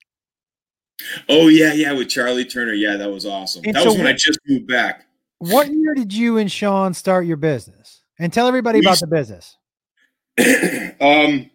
Oh 1.29 1.49
yeah, 1.49 1.73
yeah, 1.73 1.93
with 1.93 2.09
Charlie 2.09 2.45
Turner. 2.45 2.75
Yeah, 2.75 2.97
that 2.97 3.11
was 3.11 3.27
awesome. 3.27 3.63
And 3.65 3.75
that 3.75 3.83
so 3.83 3.91
was 3.91 3.99
when 3.99 4.07
I 4.07 4.13
just 4.13 4.39
moved 4.47 4.67
back. 4.67 5.07
What 5.39 5.73
year 5.73 5.95
did 5.95 6.13
you 6.13 6.39
and 6.39 6.51
Sean 6.51 6.95
start 6.95 7.27
your 7.27 7.37
business? 7.37 8.03
And 8.19 8.33
tell 8.33 8.47
everybody 8.47 8.81
We 8.81 8.87
about 8.87 9.01
the 9.01 9.07
business. 9.09 9.57
um 11.01 11.51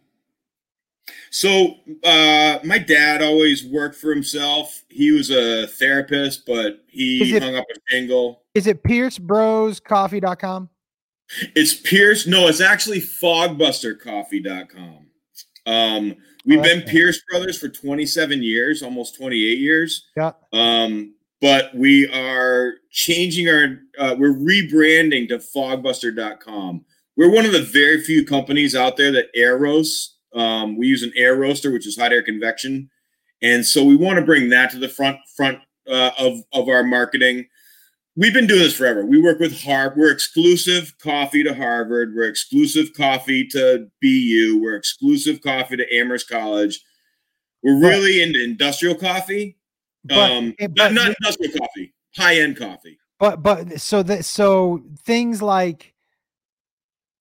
so 1.30 1.76
uh 2.04 2.60
my 2.64 2.78
dad 2.78 3.22
always 3.22 3.66
worked 3.66 3.96
for 3.96 4.14
himself. 4.14 4.84
He 4.90 5.12
was 5.12 5.30
a 5.30 5.68
therapist, 5.68 6.46
but 6.46 6.84
he 6.88 7.36
it- 7.36 7.44
hung 7.44 7.56
up 7.56 7.66
a 7.74 7.80
shingle. 7.90 8.44
Is 8.54 8.68
it 8.68 8.84
piercebroscoffee.com? 8.84 10.70
It's 11.56 11.74
Pierce. 11.74 12.26
No, 12.28 12.48
it's 12.48 12.62
actually 12.62 13.02
fogbustercoffee.com. 13.02 15.08
Um 15.66 16.16
we've 16.48 16.64
been 16.64 16.82
Pierce 16.82 17.22
Brothers 17.30 17.60
for 17.60 17.70
27 17.70 18.42
years, 18.42 18.82
almost 18.82 19.18
28 19.18 19.60
years. 19.60 20.08
Yeah. 20.16 20.32
Um, 20.54 21.14
but 21.40 21.76
we 21.76 22.08
are 22.12 22.74
changing 22.90 23.48
our, 23.48 23.80
uh, 24.00 24.16
we're 24.18 24.34
rebranding 24.34 25.28
to 25.30 25.38
fogbuster.com. 25.38 26.86
We're 27.16 27.32
one 27.32 27.46
of 27.46 27.52
the 27.52 27.62
very 27.62 28.02
few 28.02 28.26
companies 28.26 28.76
out 28.76 28.98
there 28.98 29.12
that 29.12 29.28
air 29.36 29.58
roasts. 29.58 30.18
Um, 30.34 30.78
we 30.78 30.88
use 30.88 31.04
an 31.04 31.14
air 31.16 31.36
roaster, 31.36 31.72
which 31.72 31.88
is 31.88 31.98
hot 31.98 32.12
air 32.12 32.24
convection. 32.24 32.90
And 33.42 33.66
so 33.66 33.84
we 33.84 33.96
want 33.96 34.18
to 34.18 34.26
bring 34.26 34.50
that 34.50 34.72
to 34.72 34.80
the 34.80 34.90
front 34.90 35.18
front 35.36 35.60
uh, 35.88 36.12
of, 36.18 36.40
of 36.54 36.70
our 36.70 36.84
marketing. 36.84 37.48
We've 38.20 38.34
been 38.34 38.48
doing 38.48 38.62
this 38.62 38.76
forever. 38.76 39.06
We 39.06 39.22
work 39.22 39.40
with 39.40 39.62
Harvard. 39.62 39.96
We're 39.98 40.12
exclusive 40.12 40.96
coffee 40.98 41.44
to 41.44 41.54
Harvard. 41.54 42.14
We're 42.16 42.28
exclusive 42.28 42.92
coffee 42.94 43.46
to 43.50 43.88
BU. 44.02 44.60
We're 44.60 44.76
exclusive 44.76 45.40
coffee 45.42 45.78
to 45.78 45.96
Amherst 45.96 46.28
College. 46.28 46.80
We're 47.62 47.80
But- 47.80 47.88
really 47.90 48.22
into 48.24 48.44
industrial 48.44 48.96
coffee 48.96 49.58
But, 50.04 50.32
um, 50.32 50.56
eh, 50.58 50.68
not, 50.76 50.94
not 50.94 51.14
industrial 51.22 51.54
coffee, 51.60 51.94
high 52.16 52.38
end 52.40 52.58
coffee. 52.58 52.98
but 53.20 53.44
but 53.44 53.80
so 53.82 54.02
that 54.04 54.26
so 54.26 54.84
things 55.06 55.42
like 55.42 55.94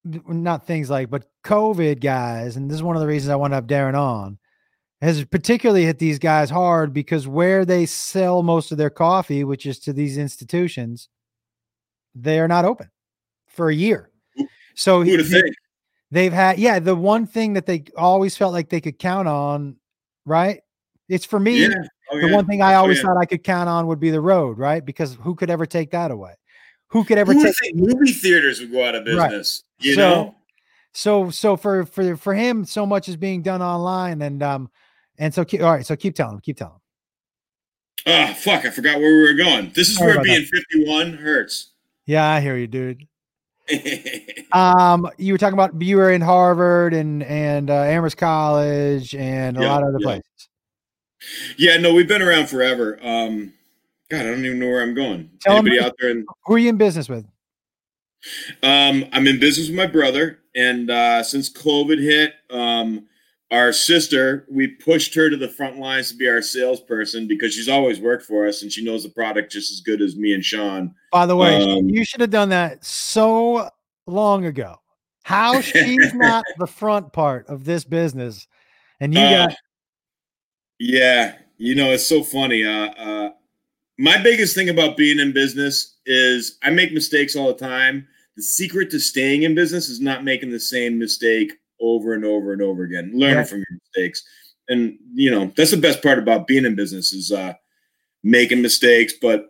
not 0.04 0.66
things 0.66 0.88
like 0.88 1.10
but 1.10 1.26
COVID 1.44 2.00
guys, 2.00 2.56
and 2.56 2.70
this 2.70 2.76
is 2.76 2.82
one 2.82 2.96
of 2.96 3.00
the 3.02 3.08
reasons 3.08 3.30
I 3.30 3.36
want 3.36 3.50
to 3.50 3.56
have 3.56 3.66
Darren 3.66 3.98
on, 3.98 4.38
has 5.02 5.24
particularly 5.24 5.84
hit 5.84 5.98
these 5.98 6.18
guys 6.18 6.48
hard 6.50 6.92
because 6.92 7.28
where 7.28 7.64
they 7.64 7.84
sell 7.86 8.42
most 8.42 8.72
of 8.72 8.78
their 8.78 8.90
coffee, 8.90 9.44
which 9.44 9.66
is 9.66 9.78
to 9.80 9.92
these 9.92 10.16
institutions, 10.18 11.08
they 12.14 12.40
are 12.40 12.48
not 12.48 12.64
open 12.64 12.90
for 13.46 13.68
a 13.68 13.74
year. 13.74 14.10
So 14.74 15.02
Who 15.02 15.10
would 15.10 15.20
have 15.20 15.30
they- 15.30 15.40
think? 15.42 15.56
they've 16.12 16.32
had 16.32 16.58
yeah 16.58 16.78
the 16.78 16.94
one 16.94 17.26
thing 17.26 17.54
that 17.54 17.66
they 17.66 17.82
always 17.96 18.36
felt 18.36 18.52
like 18.52 18.68
they 18.68 18.80
could 18.80 18.96
count 18.96 19.26
on 19.26 19.74
right 20.24 20.60
it's 21.08 21.24
for 21.24 21.40
me 21.40 21.62
Yeah. 21.62 21.68
Oh, 22.12 22.20
the 22.20 22.28
yeah. 22.28 22.34
one 22.36 22.46
thing 22.46 22.62
i 22.62 22.74
always 22.74 22.98
yeah. 22.98 23.02
thought 23.06 23.16
i 23.20 23.24
could 23.24 23.42
count 23.42 23.68
on 23.68 23.88
would 23.88 23.98
be 23.98 24.10
the 24.10 24.20
road 24.20 24.56
right 24.56 24.84
because 24.86 25.14
who 25.20 25.34
could 25.34 25.50
ever 25.50 25.66
take 25.66 25.90
that 25.90 26.12
away 26.12 26.34
who 26.86 27.02
could 27.02 27.18
ever 27.18 27.34
Who 27.34 27.42
take 27.42 27.74
movie 27.74 28.12
theaters 28.12 28.60
would 28.60 28.70
go 28.70 28.84
out 28.86 28.94
of 28.94 29.04
Right. 29.04 29.30
business? 29.30 29.64
You 29.80 29.94
So- 29.94 30.00
know? 30.00 30.34
so 30.92 31.30
so 31.30 31.56
for 31.56 31.84
for 31.86 32.16
for 32.16 32.34
him 32.34 32.64
so 32.64 32.86
much 32.86 33.08
is 33.08 33.16
being 33.16 33.42
done 33.42 33.60
online 33.60 34.22
and 34.22 34.40
um 34.44 34.70
and 35.18 35.32
so 35.34 35.44
keep, 35.44 35.60
all 35.62 35.72
right 35.72 35.86
so 35.86 35.96
keep 35.96 36.14
telling 36.14 36.34
him 36.34 36.40
keep 36.40 36.56
telling 36.56 36.74
him 36.74 36.80
Oh, 38.08 38.34
fuck. 38.34 38.64
I 38.64 38.70
forgot 38.70 39.00
where 39.00 39.10
we 39.16 39.22
were 39.22 39.34
going. 39.34 39.72
This 39.74 39.88
is 39.88 39.96
Sorry 39.96 40.14
where 40.14 40.22
being 40.22 40.44
51 40.44 41.14
hurts. 41.14 41.72
yeah 42.06 42.26
i 42.28 42.40
hear 42.40 42.56
you 42.56 42.66
dude 42.68 43.04
um 44.52 45.10
you 45.18 45.32
were 45.34 45.38
talking 45.38 45.54
about 45.54 45.80
you 45.82 45.96
were 45.96 46.12
in 46.12 46.20
harvard 46.20 46.94
and 46.94 47.24
and 47.24 47.68
uh, 47.68 47.82
amherst 47.82 48.16
college 48.16 49.12
and 49.16 49.56
a 49.56 49.62
Yeah, 49.62 49.68
lot 49.72 49.82
of 49.82 49.88
other 49.88 49.98
yeah. 50.00 50.04
places 50.06 50.48
yeah, 51.56 51.76
no, 51.78 51.92
we've 51.94 52.06
been 52.06 52.22
around 52.22 52.48
forever. 52.48 52.98
Um, 53.02 53.52
God, 54.10 54.20
I 54.20 54.24
don't 54.30 54.44
even 54.44 54.60
know 54.60 54.66
where 54.68 54.82
I'm 54.82 54.94
going. 54.94 55.30
Tell 55.40 55.56
Anybody 55.56 55.80
out 55.80 55.94
there? 55.98 56.10
In, 56.10 56.26
who 56.44 56.54
are 56.54 56.58
you 56.58 56.68
in 56.68 56.76
business 56.76 57.08
with 57.08 57.24
um, 58.62 59.04
I'm 59.12 59.26
in 59.26 59.40
business 59.40 59.66
with 59.68 59.76
my 59.76 59.86
brother, 59.86 60.38
and 60.54 60.88
uh, 60.90 61.22
since 61.24 61.50
COVID 61.50 61.98
hit, 62.00 62.34
um, 62.50 63.06
our 63.50 63.72
sister, 63.72 64.46
we 64.50 64.66
pushed 64.66 65.14
her 65.14 65.30
to 65.30 65.36
the 65.36 65.48
front 65.48 65.78
lines 65.78 66.10
to 66.10 66.16
be 66.16 66.28
our 66.28 66.42
salesperson 66.42 67.28
because 67.28 67.54
she's 67.54 67.68
always 67.68 68.00
worked 68.00 68.24
for 68.24 68.46
us 68.46 68.62
and 68.62 68.72
she 68.72 68.84
knows 68.84 69.04
the 69.04 69.08
product 69.08 69.52
just 69.52 69.70
as 69.70 69.80
good 69.80 70.02
as 70.02 70.16
me 70.16 70.32
and 70.32 70.44
Sean. 70.44 70.94
By 71.12 71.26
the 71.26 71.36
way, 71.36 71.56
Um, 71.56 71.88
you 71.88 72.04
should 72.04 72.20
have 72.20 72.30
done 72.30 72.48
that 72.48 72.84
so 72.84 73.70
long 74.06 74.46
ago. 74.46 74.76
How 75.22 75.60
she's 75.60 76.12
not 76.14 76.44
the 76.58 76.66
front 76.66 77.12
part 77.12 77.46
of 77.46 77.64
this 77.64 77.84
business, 77.84 78.46
and 79.00 79.14
you 79.14 79.20
Uh, 79.20 79.46
got 79.46 79.56
Yeah, 80.78 81.36
you 81.56 81.74
know, 81.74 81.92
it's 81.92 82.06
so 82.06 82.22
funny. 82.22 82.64
Uh, 82.64 82.88
uh, 82.88 83.30
my 83.98 84.18
biggest 84.22 84.54
thing 84.54 84.68
about 84.68 84.96
being 84.96 85.18
in 85.18 85.32
business 85.32 85.96
is 86.04 86.58
I 86.62 86.70
make 86.70 86.92
mistakes 86.92 87.34
all 87.34 87.46
the 87.46 87.54
time. 87.54 88.06
The 88.36 88.42
secret 88.42 88.90
to 88.90 89.00
staying 89.00 89.44
in 89.44 89.54
business 89.54 89.88
is 89.88 90.00
not 90.00 90.22
making 90.22 90.50
the 90.50 90.60
same 90.60 90.98
mistake 90.98 91.54
over 91.80 92.14
and 92.14 92.24
over 92.24 92.52
and 92.52 92.62
over 92.62 92.82
again. 92.84 93.12
Learning 93.14 93.36
Yeah. 93.38 93.44
from 93.44 93.58
your 93.58 93.78
mistakes, 93.82 94.22
and 94.68 94.98
you 95.14 95.30
know 95.30 95.52
that's 95.56 95.70
the 95.70 95.76
best 95.76 96.02
part 96.02 96.18
about 96.18 96.46
being 96.46 96.64
in 96.64 96.74
business 96.74 97.12
is 97.12 97.32
uh, 97.32 97.54
making 98.22 98.62
mistakes. 98.62 99.14
But 99.20 99.46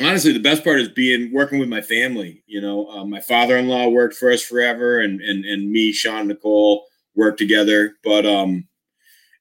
honestly, 0.00 0.32
the 0.32 0.38
best 0.40 0.64
part 0.64 0.80
is 0.80 0.88
being 0.88 1.32
working 1.32 1.58
with 1.58 1.68
my 1.68 1.80
family. 1.82 2.42
You 2.46 2.60
know, 2.60 2.86
uh, 2.88 3.04
my 3.04 3.20
father-in-law 3.20 3.88
worked 3.88 4.14
for 4.14 4.30
us 4.30 4.42
forever, 4.42 5.00
and 5.00 5.20
and 5.20 5.44
and 5.44 5.70
me, 5.70 5.92
Sean, 5.92 6.28
Nicole 6.28 6.86
worked 7.14 7.38
together. 7.38 7.94
But 8.04 8.24
um, 8.26 8.66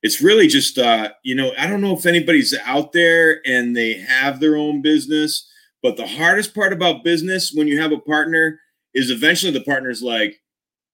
it's 0.01 0.21
really 0.21 0.47
just 0.47 0.77
uh, 0.77 1.11
you 1.23 1.35
know 1.35 1.51
i 1.57 1.67
don't 1.67 1.81
know 1.81 1.93
if 1.93 2.05
anybody's 2.05 2.57
out 2.65 2.93
there 2.93 3.41
and 3.45 3.75
they 3.75 3.93
have 3.95 4.39
their 4.39 4.55
own 4.55 4.81
business 4.81 5.45
but 5.83 5.97
the 5.97 6.07
hardest 6.07 6.55
part 6.55 6.71
about 6.73 7.03
business 7.03 7.51
when 7.53 7.67
you 7.67 7.79
have 7.81 7.91
a 7.91 7.99
partner 7.99 8.59
is 8.93 9.11
eventually 9.11 9.51
the 9.51 9.59
partner's 9.63 10.01
like 10.01 10.39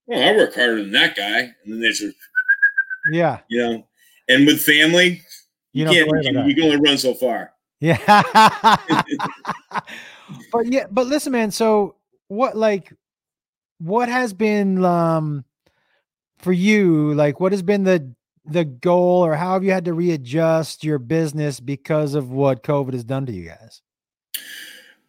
well, 0.08 0.28
I 0.34 0.36
work 0.38 0.56
harder 0.56 0.82
than 0.84 0.92
that 0.94 1.16
guy. 1.16 1.40
And 1.64 1.74
then 1.74 1.80
they 1.82 1.90
just, 1.90 2.16
Yeah. 3.12 3.40
you 3.48 3.60
know, 3.60 3.88
and 4.28 4.46
with 4.46 4.62
family, 4.62 5.22
You 5.74 5.90
you, 5.90 6.06
can't, 6.06 6.26
you, 6.26 6.44
you 6.46 6.56
can 6.56 6.64
only 6.64 6.78
run 6.78 6.98
so 6.98 7.14
far. 7.14 7.52
Yeah. 7.80 7.98
but 10.52 10.66
yeah, 10.66 10.86
but 10.90 11.08
listen, 11.08 11.32
man. 11.32 11.52
So 11.52 11.96
what 12.28 12.56
like 12.58 12.92
what 13.80 14.10
has 14.10 14.34
been 14.34 14.84
um 14.84 15.44
for 16.40 16.54
you, 16.54 17.14
like 17.14 17.40
what 17.40 17.52
has 17.52 17.62
been 17.62 17.84
the 17.84 18.14
the 18.46 18.66
goal 18.66 19.26
or 19.26 19.36
how 19.36 19.54
have 19.54 19.64
you 19.64 19.72
had 19.72 19.86
to 19.86 19.94
readjust 19.94 20.84
your 20.84 21.00
business 21.00 21.60
because 21.60 22.14
of 22.16 22.30
what 22.30 22.64
COVID 22.64 22.94
has 22.94 23.04
done 23.04 23.26
to 23.26 23.34
you 23.34 23.48
guys? 23.50 23.82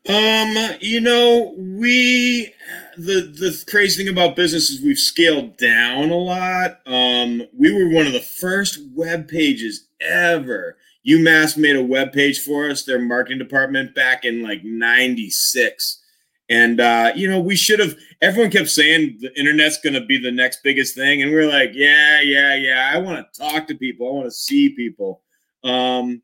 Um, 0.09 0.77
you 0.81 1.01
know, 1.01 1.55
we 1.59 2.55
the 2.97 3.23
the 3.23 3.65
crazy 3.69 4.05
thing 4.05 4.13
about 4.13 4.37
business 4.37 4.71
is 4.71 4.81
we've 4.81 4.99
scaled 4.99 5.57
down 5.57 6.11
a 6.11 6.17
lot. 6.17 6.79
Um, 6.87 7.43
we 7.53 7.73
were 7.73 7.89
one 7.91 8.07
of 8.07 8.13
the 8.13 8.21
first 8.21 8.79
web 8.95 9.27
pages 9.29 9.89
ever. 10.01 10.77
UMass 11.07 11.57
made 11.57 11.75
a 11.75 11.83
web 11.83 12.13
page 12.13 12.41
for 12.41 12.69
us, 12.69 12.85
their 12.85 13.01
marketing 13.01 13.39
department, 13.39 13.97
back 13.97 14.25
in 14.25 14.43
like 14.43 14.63
'96. 14.63 16.03
And 16.49 16.81
uh, 16.81 17.13
you 17.17 17.29
know, 17.29 17.41
we 17.41 17.57
should 17.57 17.81
have. 17.81 17.97
Everyone 18.23 18.53
kept 18.53 18.69
saying 18.69 19.19
the 19.21 19.37
internet's 19.37 19.81
to 19.81 20.01
be 20.07 20.19
the 20.19 20.31
next 20.31 20.63
biggest 20.63 20.95
thing, 20.95 21.23
and 21.23 21.33
we 21.33 21.39
are 21.39 21.49
like, 21.49 21.73
yeah, 21.75 22.21
yeah, 22.21 22.55
yeah. 22.55 22.91
I 22.95 22.99
want 22.99 23.27
to 23.33 23.41
talk 23.41 23.67
to 23.67 23.75
people. 23.75 24.09
I 24.09 24.13
want 24.13 24.27
to 24.27 24.31
see 24.31 24.69
people. 24.69 25.23
Um, 25.65 26.23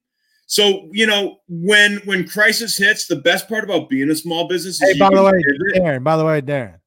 so 0.52 0.86
you 0.92 1.06
know, 1.06 1.38
when 1.48 1.96
when 2.04 2.28
crisis 2.28 2.76
hits, 2.76 3.06
the 3.06 3.16
best 3.16 3.48
part 3.48 3.64
about 3.64 3.88
being 3.88 4.10
a 4.10 4.14
small 4.14 4.48
business 4.48 4.82
is 4.82 4.92
Hey, 4.92 4.98
by 4.98 5.08
the 5.08 5.22
way. 5.22 5.32
Darren, 5.74 6.04
by 6.04 6.18
the 6.18 6.26
way, 6.26 6.42
Darren. 6.42 6.78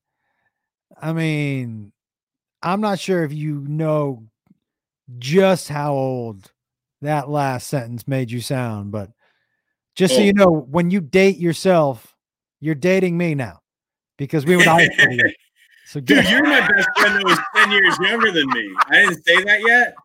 I 1.02 1.14
mean, 1.14 1.92
I'm 2.62 2.80
not 2.80 3.00
sure 3.00 3.24
if 3.24 3.34
you 3.34 3.66
know 3.68 4.28
just 5.18 5.68
how 5.68 5.96
old 5.96 6.52
that 7.02 7.28
last 7.28 7.68
sentence 7.68 8.08
made 8.08 8.30
you 8.30 8.40
sound, 8.40 8.92
but 8.92 9.10
just 9.96 10.14
so 10.14 10.22
Oh. 10.22 10.24
you 10.26 10.34
know, 10.34 10.52
when 10.52 10.92
you 10.92 11.02
date 11.02 11.38
yourself, 11.38 12.16
you're 12.60 12.76
dating 12.76 13.18
me 13.18 13.34
now 13.34 13.62
because 14.20 14.46
we 14.46 14.58
were 14.58 14.64
high 14.64 14.90
school. 14.90 15.18
So 15.88 16.00
Dude, 16.02 16.30
you're 16.30 16.44
my 16.44 16.60
best 16.60 16.88
friend 17.00 17.16
that 17.16 17.24
was 17.26 17.40
10 17.56 17.72
years 17.72 17.98
younger 18.00 18.32
than 18.32 18.48
me. 18.50 18.76
I 18.90 18.98
didn't 18.98 19.26
say 19.26 19.44
that 19.44 19.62
yet. 19.68 19.96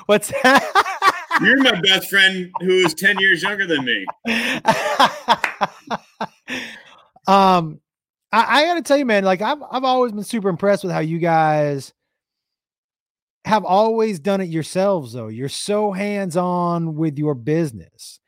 what's 0.06 0.32
that? 0.42 0.96
You're 1.40 1.62
my 1.62 1.80
best 1.80 2.10
friend 2.10 2.50
who 2.60 2.70
is 2.70 2.94
10 2.94 3.18
years 3.18 3.42
younger 3.42 3.66
than 3.66 3.84
me. 3.84 4.06
um, 7.26 7.80
I, 8.32 8.62
I 8.62 8.64
got 8.64 8.74
to 8.74 8.82
tell 8.82 8.96
you, 8.96 9.06
man, 9.06 9.24
like 9.24 9.42
I've 9.42 9.62
I've 9.70 9.84
always 9.84 10.12
been 10.12 10.24
super 10.24 10.48
impressed 10.48 10.84
with 10.84 10.92
how 10.92 11.00
you 11.00 11.18
guys 11.18 11.92
have 13.44 13.64
always 13.64 14.20
done 14.20 14.40
it 14.40 14.48
yourselves. 14.48 15.12
Though 15.12 15.28
you're 15.28 15.48
so 15.48 15.92
hands 15.92 16.36
on 16.36 16.96
with 16.96 17.18
your 17.18 17.34
business, 17.34 18.20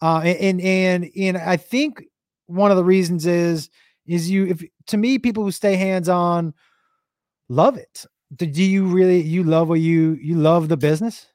uh, 0.00 0.22
and 0.24 0.60
and 0.60 1.10
and 1.16 1.36
I 1.36 1.56
think 1.56 2.04
one 2.46 2.70
of 2.70 2.76
the 2.76 2.84
reasons 2.84 3.26
is 3.26 3.70
is 4.06 4.30
you 4.30 4.46
if 4.46 4.64
to 4.86 4.96
me 4.96 5.18
people 5.18 5.44
who 5.44 5.52
stay 5.52 5.76
hands 5.76 6.08
on 6.08 6.54
love 7.48 7.76
it. 7.76 8.06
Do 8.34 8.46
do 8.46 8.62
you 8.62 8.86
really 8.86 9.20
you 9.20 9.44
love 9.44 9.68
what 9.68 9.80
you 9.80 10.18
you 10.20 10.34
love 10.34 10.68
the 10.68 10.76
business? 10.76 11.26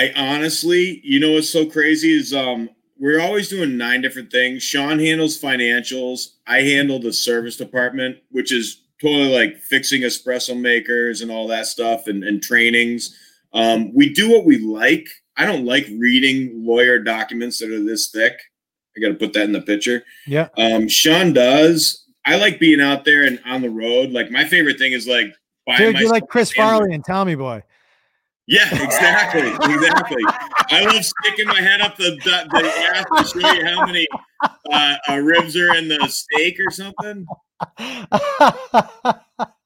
I 0.00 0.12
honestly, 0.16 1.02
you 1.04 1.20
know 1.20 1.32
what's 1.32 1.50
so 1.50 1.66
crazy 1.66 2.16
is 2.16 2.32
um 2.32 2.70
we're 2.98 3.20
always 3.20 3.48
doing 3.48 3.76
nine 3.76 4.00
different 4.00 4.30
things. 4.30 4.62
Sean 4.62 4.98
handles 4.98 5.40
financials. 5.40 6.36
I 6.46 6.62
handle 6.62 6.98
the 6.98 7.12
service 7.12 7.56
department, 7.56 8.18
which 8.30 8.52
is 8.52 8.82
totally 9.00 9.32
like 9.32 9.58
fixing 9.58 10.02
espresso 10.02 10.58
makers 10.58 11.20
and 11.20 11.30
all 11.30 11.46
that 11.48 11.66
stuff 11.66 12.06
and, 12.06 12.24
and 12.24 12.42
trainings. 12.42 13.16
Um, 13.52 13.94
we 13.94 14.12
do 14.12 14.30
what 14.30 14.44
we 14.44 14.58
like. 14.58 15.06
I 15.36 15.46
don't 15.46 15.64
like 15.64 15.86
reading 15.98 16.64
lawyer 16.64 16.98
documents 16.98 17.58
that 17.58 17.70
are 17.70 17.82
this 17.82 18.10
thick. 18.10 18.38
I 18.96 19.00
got 19.00 19.08
to 19.08 19.14
put 19.14 19.32
that 19.34 19.44
in 19.44 19.52
the 19.52 19.62
picture. 19.62 20.02
Yeah. 20.26 20.48
Um, 20.58 20.88
Sean 20.88 21.32
does. 21.32 22.04
I 22.26 22.36
like 22.36 22.60
being 22.60 22.80
out 22.80 23.04
there 23.04 23.24
and 23.24 23.40
on 23.46 23.62
the 23.62 23.70
road. 23.70 24.12
Like 24.12 24.30
my 24.30 24.44
favorite 24.44 24.78
thing 24.78 24.92
is 24.92 25.06
like 25.06 25.34
buying 25.66 25.78
Dude, 25.78 25.98
you're 26.00 26.10
like 26.10 26.28
Chris 26.28 26.52
Farley 26.52 26.94
and 26.94 27.04
Tommy 27.04 27.34
Boy. 27.34 27.62
Yeah, 28.50 28.68
exactly, 28.82 29.48
exactly. 29.72 30.24
I 30.70 30.84
love 30.84 31.04
sticking 31.04 31.46
my 31.46 31.60
head 31.60 31.80
up 31.80 31.96
the 31.96 32.16
the, 32.24 32.48
the 32.50 32.68
ass 32.96 33.32
to 33.32 33.40
show 33.40 33.52
you 33.52 33.64
how 33.64 33.86
many 33.86 34.08
uh, 34.72 34.96
uh, 35.08 35.16
ribs 35.18 35.56
are 35.56 35.76
in 35.76 35.86
the 35.86 36.08
steak 36.08 36.58
or 36.58 36.70
something. 36.70 37.26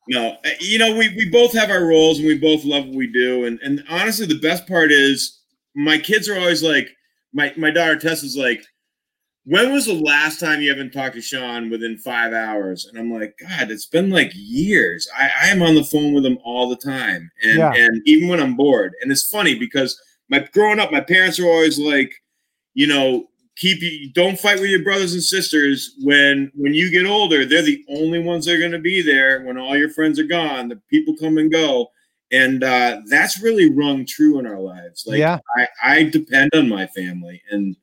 No, 0.07 0.37
uh, 0.45 0.51
you 0.61 0.77
know 0.79 0.95
we 0.95 1.09
we 1.17 1.31
both 1.31 1.55
have 1.55 1.71
our 1.71 1.87
roles 1.87 2.19
and 2.19 2.29
we 2.29 2.37
both 2.37 2.63
love 2.67 2.85
what 2.85 2.95
we 2.95 3.07
do. 3.07 3.47
And 3.47 3.59
and 3.63 3.83
honestly, 3.89 4.27
the 4.27 4.39
best 4.39 4.69
part 4.69 4.93
is 4.93 5.41
my 5.75 5.97
kids 5.97 6.29
are 6.29 6.39
always 6.39 6.63
like 6.63 6.91
my 7.33 7.55
my 7.57 7.71
daughter 7.71 7.97
Tessa's 7.97 8.37
like. 8.37 8.63
When 9.47 9.73
was 9.73 9.85
the 9.87 9.95
last 9.95 10.41
time 10.41 10.63
you 10.63 10.71
haven't 10.71 10.93
talked 10.93 11.15
to 11.17 11.21
Sean 11.21 11.69
within 11.69 11.99
five 11.99 12.33
hours? 12.33 12.87
And 12.87 12.99
I'm 12.99 13.13
like, 13.13 13.35
God, 13.39 13.71
it's 13.71 13.85
been 13.87 14.09
like 14.09 14.33
years. 14.35 15.07
I, 15.17 15.31
I 15.43 15.47
am 15.49 15.63
on 15.63 15.75
the 15.75 15.85
phone 15.85 16.15
with 16.15 16.25
him 16.25 16.39
all 16.45 16.69
the 16.69 16.77
time, 16.77 17.31
and 17.43 17.59
Yeah. 17.59 17.73
and 17.75 18.01
even 18.07 18.29
when 18.29 18.41
I'm 18.41 18.57
bored. 18.57 18.95
And 19.03 19.13
it's 19.13 19.29
funny 19.29 19.55
because 19.59 20.01
my 20.31 20.39
growing 20.53 20.81
up, 20.81 20.91
my 20.93 21.01
parents 21.01 21.39
are 21.39 21.47
always 21.47 21.79
like, 21.79 22.11
you 22.73 22.87
know, 22.87 23.27
keep 23.57 23.83
you 23.83 24.11
don't 24.15 24.41
fight 24.41 24.61
with 24.61 24.71
your 24.71 24.83
brothers 24.83 25.13
and 25.13 25.23
sisters 25.23 25.95
when 26.03 26.51
when 26.55 26.73
you 26.73 26.91
get 26.91 27.05
older. 27.05 27.45
They're 27.45 27.61
the 27.61 27.85
only 27.91 28.21
ones 28.21 28.47
that 28.47 28.55
are 28.55 28.59
going 28.59 28.73
to 28.73 28.79
be 28.79 29.03
there 29.03 29.43
when 29.45 29.59
all 29.59 29.77
your 29.77 29.91
friends 29.91 30.19
are 30.19 30.25
gone. 30.25 30.69
The 30.71 30.81
people 30.89 31.15
come 31.21 31.37
and 31.37 31.53
go, 31.53 31.89
and 32.33 32.65
uh, 32.65 33.03
that's 33.11 33.43
really 33.43 33.71
rung 33.71 34.07
true 34.07 34.39
in 34.39 34.47
our 34.47 34.59
lives. 34.59 35.05
Like 35.07 35.19
yeah, 35.19 35.39
I, 35.59 35.69
I 35.83 36.03
depend 36.05 36.51
on 36.55 36.67
my 36.69 36.87
family, 36.87 37.43
and 37.51 37.77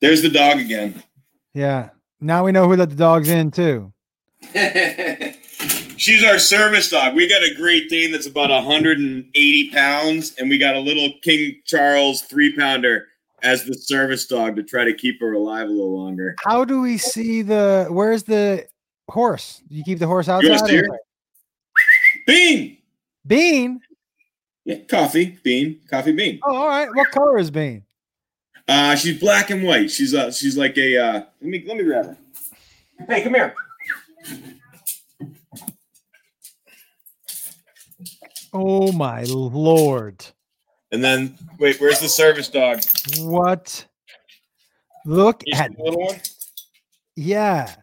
there's 0.00 0.22
the 0.22 0.28
dog 0.30 0.58
again. 0.58 1.02
yeah. 1.54 1.90
Now 2.22 2.44
we 2.44 2.52
know 2.52 2.68
who 2.68 2.76
let 2.76 2.90
the 2.90 2.96
dogs 2.96 3.30
in 3.30 3.50
too. 3.50 3.92
She's 5.96 6.24
our 6.24 6.38
service 6.38 6.88
dog. 6.90 7.14
We 7.14 7.28
got 7.28 7.42
a 7.42 7.54
Great 7.56 7.88
Dane 7.90 8.12
that's 8.12 8.26
about 8.26 8.50
180 8.50 9.70
pounds, 9.70 10.34
and 10.38 10.48
we 10.48 10.58
got 10.58 10.74
a 10.74 10.80
little 10.80 11.10
King 11.22 11.60
Charles 11.66 12.22
three 12.22 12.54
pounder 12.56 13.06
as 13.42 13.64
the 13.64 13.74
service 13.74 14.26
dog 14.26 14.56
to 14.56 14.62
try 14.62 14.84
to 14.84 14.94
keep 14.94 15.20
her 15.20 15.32
alive 15.32 15.66
a 15.66 15.70
little 15.70 15.96
longer. 15.98 16.34
How 16.44 16.64
do 16.64 16.80
we 16.80 16.98
see 16.98 17.42
the? 17.42 17.86
Where's 17.90 18.22
the 18.24 18.66
horse? 19.10 19.62
Do 19.68 19.74
you 19.76 19.84
keep 19.84 19.98
the 19.98 20.06
horse 20.06 20.28
outside? 20.28 20.74
or- 20.74 20.98
Bean. 22.26 22.78
Bean. 23.26 23.80
Yeah, 24.64 24.76
coffee, 24.88 25.38
bean, 25.42 25.80
coffee, 25.90 26.12
bean. 26.12 26.38
Oh, 26.44 26.54
all 26.54 26.68
right. 26.68 26.88
What 26.94 27.10
color 27.10 27.38
is 27.38 27.50
Bean? 27.50 27.82
Uh, 28.70 28.94
she's 28.94 29.18
black 29.18 29.50
and 29.50 29.64
white. 29.64 29.90
She's 29.90 30.14
uh, 30.14 30.30
she's 30.30 30.56
like 30.56 30.78
a. 30.78 30.96
Uh, 30.96 31.12
let 31.40 31.50
me 31.50 31.64
let 31.66 31.76
me 31.76 31.82
grab 31.82 32.06
her. 32.06 32.16
Hey, 33.08 33.22
come 33.24 33.34
here. 33.34 33.52
Oh 38.52 38.92
my 38.92 39.24
lord! 39.24 40.24
And 40.92 41.02
then 41.02 41.36
wait, 41.58 41.80
where's 41.80 41.98
the 41.98 42.08
service 42.08 42.46
dog? 42.46 42.80
What? 43.18 43.84
Look 45.04 45.42
see 45.44 45.52
at 45.52 45.76
the 45.76 45.82
little 45.82 46.06
one. 46.06 46.20
yeah, 47.16 47.74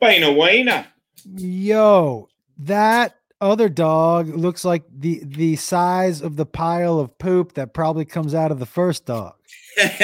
Buena, 0.00 0.32
buena. 0.32 0.86
yo, 1.24 2.28
that 2.58 3.16
other 3.40 3.68
dog 3.68 4.28
looks 4.28 4.64
like 4.64 4.82
the 4.92 5.22
the 5.24 5.56
size 5.56 6.20
of 6.20 6.36
the 6.36 6.46
pile 6.46 6.98
of 6.98 7.16
poop 7.18 7.54
that 7.54 7.72
probably 7.72 8.04
comes 8.04 8.34
out 8.34 8.50
of 8.52 8.58
the 8.58 8.66
first 8.66 9.06
dog. 9.06 9.34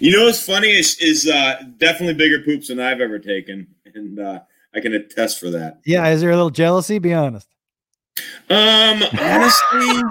you 0.00 0.16
know 0.16 0.26
what's 0.26 0.44
funny 0.44 0.68
is, 0.70 0.96
is 0.98 1.28
uh, 1.28 1.62
definitely 1.78 2.14
bigger 2.14 2.40
poops 2.40 2.68
than 2.68 2.78
I've 2.78 3.00
ever 3.00 3.18
taken, 3.18 3.66
and 3.94 4.18
uh, 4.18 4.40
I 4.74 4.80
can 4.80 4.94
attest 4.94 5.40
for 5.40 5.50
that. 5.50 5.80
Yeah, 5.84 6.06
is 6.08 6.20
there 6.20 6.30
a 6.30 6.36
little 6.36 6.50
jealousy? 6.50 6.98
Be 6.98 7.14
honest. 7.14 7.48
Um, 8.50 9.02
honestly, 9.18 10.02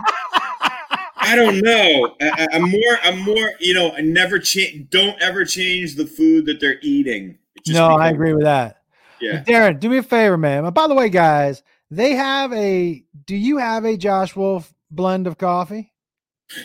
I 1.18 1.36
don't 1.36 1.62
know. 1.62 2.16
I, 2.22 2.48
I'm 2.54 2.70
more, 2.70 3.00
I'm 3.04 3.20
more. 3.20 3.52
You 3.60 3.74
know, 3.74 3.92
I 3.92 4.02
never 4.02 4.40
change. 4.40 4.90
Don't 4.90 5.22
ever 5.22 5.46
change 5.46 5.96
the 5.96 6.06
food 6.06 6.46
that 6.48 6.60
they're 6.60 6.80
eating. 6.82 7.38
Just 7.64 7.78
No, 7.78 7.90
I 7.90 8.10
agree 8.10 8.34
with 8.34 8.44
that. 8.44 8.82
Yeah. 9.20 9.44
Darren, 9.44 9.80
do 9.80 9.90
me 9.90 9.98
a 9.98 10.04
favor, 10.04 10.38
man. 10.38 10.72
By 10.72 10.88
the 10.88 10.94
way, 10.94 11.10
guys, 11.10 11.64
they 11.92 12.14
have 12.14 12.52
a. 12.54 13.04
Do 13.26 13.36
you 13.36 13.58
have 13.58 13.84
a 13.86 13.98
Josh 13.98 14.36
Wolf 14.36 14.74
blend 14.92 15.28
of 15.28 15.38
coffee? 15.38 15.92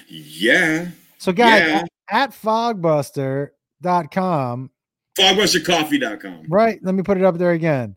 Yeah. 0.09 0.89
So, 1.19 1.33
guys, 1.33 1.61
Yeah. 1.61 1.85
at, 2.11 2.13
at 2.25 2.31
fogbuster.com, 2.33 4.71
Fogbustercoffee.com. 5.19 6.45
right? 6.49 6.79
Let 6.83 6.95
me 6.95 7.03
put 7.03 7.19
it 7.19 7.25
up 7.25 7.37
there 7.39 7.51
again. 7.53 7.97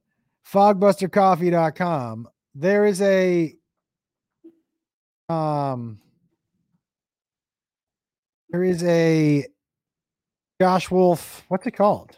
Fogbustercoffee.com. 0.51 2.27
There 2.53 2.85
is 2.85 3.01
a 3.01 3.53
um 5.29 5.99
there 8.49 8.63
is 8.63 8.83
a 8.83 9.45
Josh 10.61 10.89
Wolf, 10.91 11.43
what's 11.49 11.65
it 11.67 11.71
called? 11.71 12.17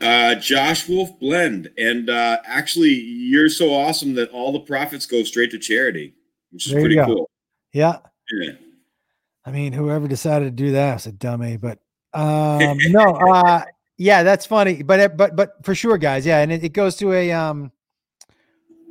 Uh, 0.00 0.34
Josh 0.36 0.88
Wolf 0.88 1.18
Blend, 1.18 1.70
and 1.76 2.08
uh, 2.08 2.38
actually, 2.44 2.94
you're 2.94 3.48
so 3.48 3.72
awesome 3.72 4.14
that 4.14 4.30
all 4.30 4.52
the 4.52 4.60
profits 4.60 5.06
go 5.06 5.22
straight 5.24 5.50
to 5.50 5.58
charity, 5.58 6.14
which 6.50 6.66
is 6.66 6.72
There 6.72 6.80
pretty 6.80 6.96
cool. 6.96 7.28
Yeah. 7.72 7.98
Yeah. 8.32 8.52
I 9.44 9.50
mean, 9.50 9.72
whoever 9.72 10.06
decided 10.06 10.44
to 10.44 10.64
do 10.64 10.72
that 10.72 10.94
was 10.94 11.06
a 11.06 11.12
dummy, 11.12 11.56
but 11.56 11.78
um 12.12 12.78
no, 12.88 13.14
uh 13.14 13.64
yeah, 13.98 14.22
that's 14.22 14.46
funny. 14.46 14.82
But 14.82 15.16
but 15.16 15.36
but 15.36 15.64
for 15.64 15.74
sure, 15.74 15.98
guys, 15.98 16.26
yeah, 16.26 16.40
and 16.40 16.52
it, 16.52 16.64
it 16.64 16.72
goes 16.72 16.96
to 16.96 17.12
a 17.12 17.32
um 17.32 17.72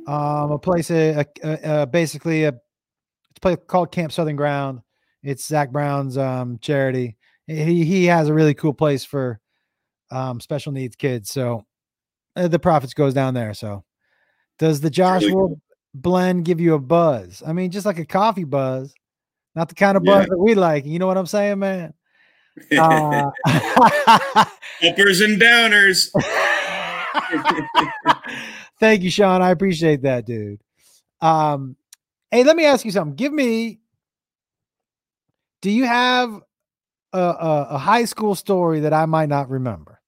um 0.06 0.52
a 0.52 0.58
place 0.58 0.90
a, 0.90 1.24
a, 1.42 1.82
a 1.82 1.86
basically 1.86 2.44
a 2.44 2.48
it's 2.48 3.38
a 3.38 3.40
place 3.40 3.58
called 3.66 3.92
Camp 3.92 4.12
Southern 4.12 4.36
Ground. 4.36 4.80
It's 5.22 5.46
Zac 5.46 5.70
Brown's 5.70 6.18
um 6.18 6.58
charity. 6.60 7.16
He 7.46 7.84
he 7.84 8.06
has 8.06 8.28
a 8.28 8.34
really 8.34 8.54
cool 8.54 8.74
place 8.74 9.04
for 9.04 9.40
um 10.10 10.40
special 10.40 10.72
needs 10.72 10.96
kids. 10.96 11.30
So 11.30 11.64
uh, 12.36 12.48
the 12.48 12.58
profits 12.58 12.94
goes 12.94 13.14
down 13.14 13.34
there. 13.34 13.54
So 13.54 13.84
does 14.58 14.80
the 14.80 14.90
Joshua 14.90 15.34
really 15.34 15.56
blend 15.94 16.44
give 16.44 16.60
you 16.60 16.74
a 16.74 16.78
buzz? 16.78 17.42
I 17.46 17.52
mean, 17.52 17.70
just 17.70 17.86
like 17.86 17.98
a 17.98 18.06
coffee 18.06 18.44
buzz, 18.44 18.94
not 19.54 19.68
the 19.68 19.74
kind 19.74 19.96
of 19.96 20.04
buzz 20.04 20.24
Yeah. 20.24 20.30
that 20.30 20.38
we 20.38 20.54
like. 20.54 20.86
You 20.86 20.98
know 20.98 21.06
what 21.06 21.18
I'm 21.18 21.26
saying, 21.26 21.58
man? 21.58 21.94
Uh, 22.76 23.30
Uppers 24.82 25.20
and 25.20 25.40
downers. 25.40 26.08
Thank 28.80 29.02
you, 29.02 29.10
Sean. 29.10 29.42
I 29.42 29.50
appreciate 29.50 30.02
that, 30.02 30.26
dude. 30.26 30.60
Um, 31.20 31.76
hey, 32.30 32.44
let 32.44 32.56
me 32.56 32.64
ask 32.64 32.84
you 32.84 32.90
something. 32.90 33.14
Give 33.14 33.32
me. 33.32 33.78
Do 35.62 35.70
you 35.70 35.84
have 35.84 36.40
a, 37.12 37.18
a, 37.20 37.66
a 37.72 37.78
high 37.78 38.06
school 38.06 38.34
story 38.34 38.80
that 38.80 38.94
I 38.94 39.04
might 39.06 39.28
not 39.28 39.50
remember? 39.50 39.99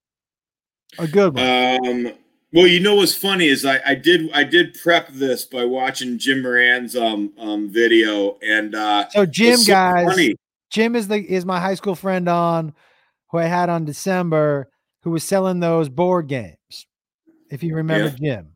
A 0.99 1.07
good 1.07 1.35
one. 1.35 1.87
Um, 1.87 2.13
well, 2.53 2.67
you 2.67 2.81
know 2.81 2.97
what's 2.97 3.15
funny 3.15 3.47
is 3.47 3.65
I, 3.65 3.81
I 3.85 3.95
did 3.95 4.31
I 4.33 4.45
did 4.45 4.75
prep 4.75 5.09
this 5.09 5.45
by 5.45 5.65
watching 5.65 6.19
Jim 6.19 6.43
Moran's 6.43 6.95
um 6.95 7.33
um 7.39 7.71
video 7.71 8.39
and 8.43 8.75
uh 8.75 9.09
so, 9.09 9.25
Jim, 9.25 9.57
so 9.57 9.73
guys, 9.73 10.07
funny. 10.07 10.35
Jim 10.71 10.95
is 10.95 11.09
the 11.09 11.17
is 11.17 11.47
my 11.47 11.61
high 11.61 11.75
school 11.75 11.95
friend 11.95 12.29
on 12.29 12.75
who 13.31 13.39
I 13.39 13.45
had 13.45 13.71
on 13.71 13.87
December 13.87 14.69
who 15.03 15.11
was 15.11 15.25
selling 15.25 15.61
those 15.61 15.89
board 15.89 16.29
games. 16.29 16.87
If 17.51 17.63
you 17.63 17.75
remember 17.75 18.15
Jim. 18.21 18.49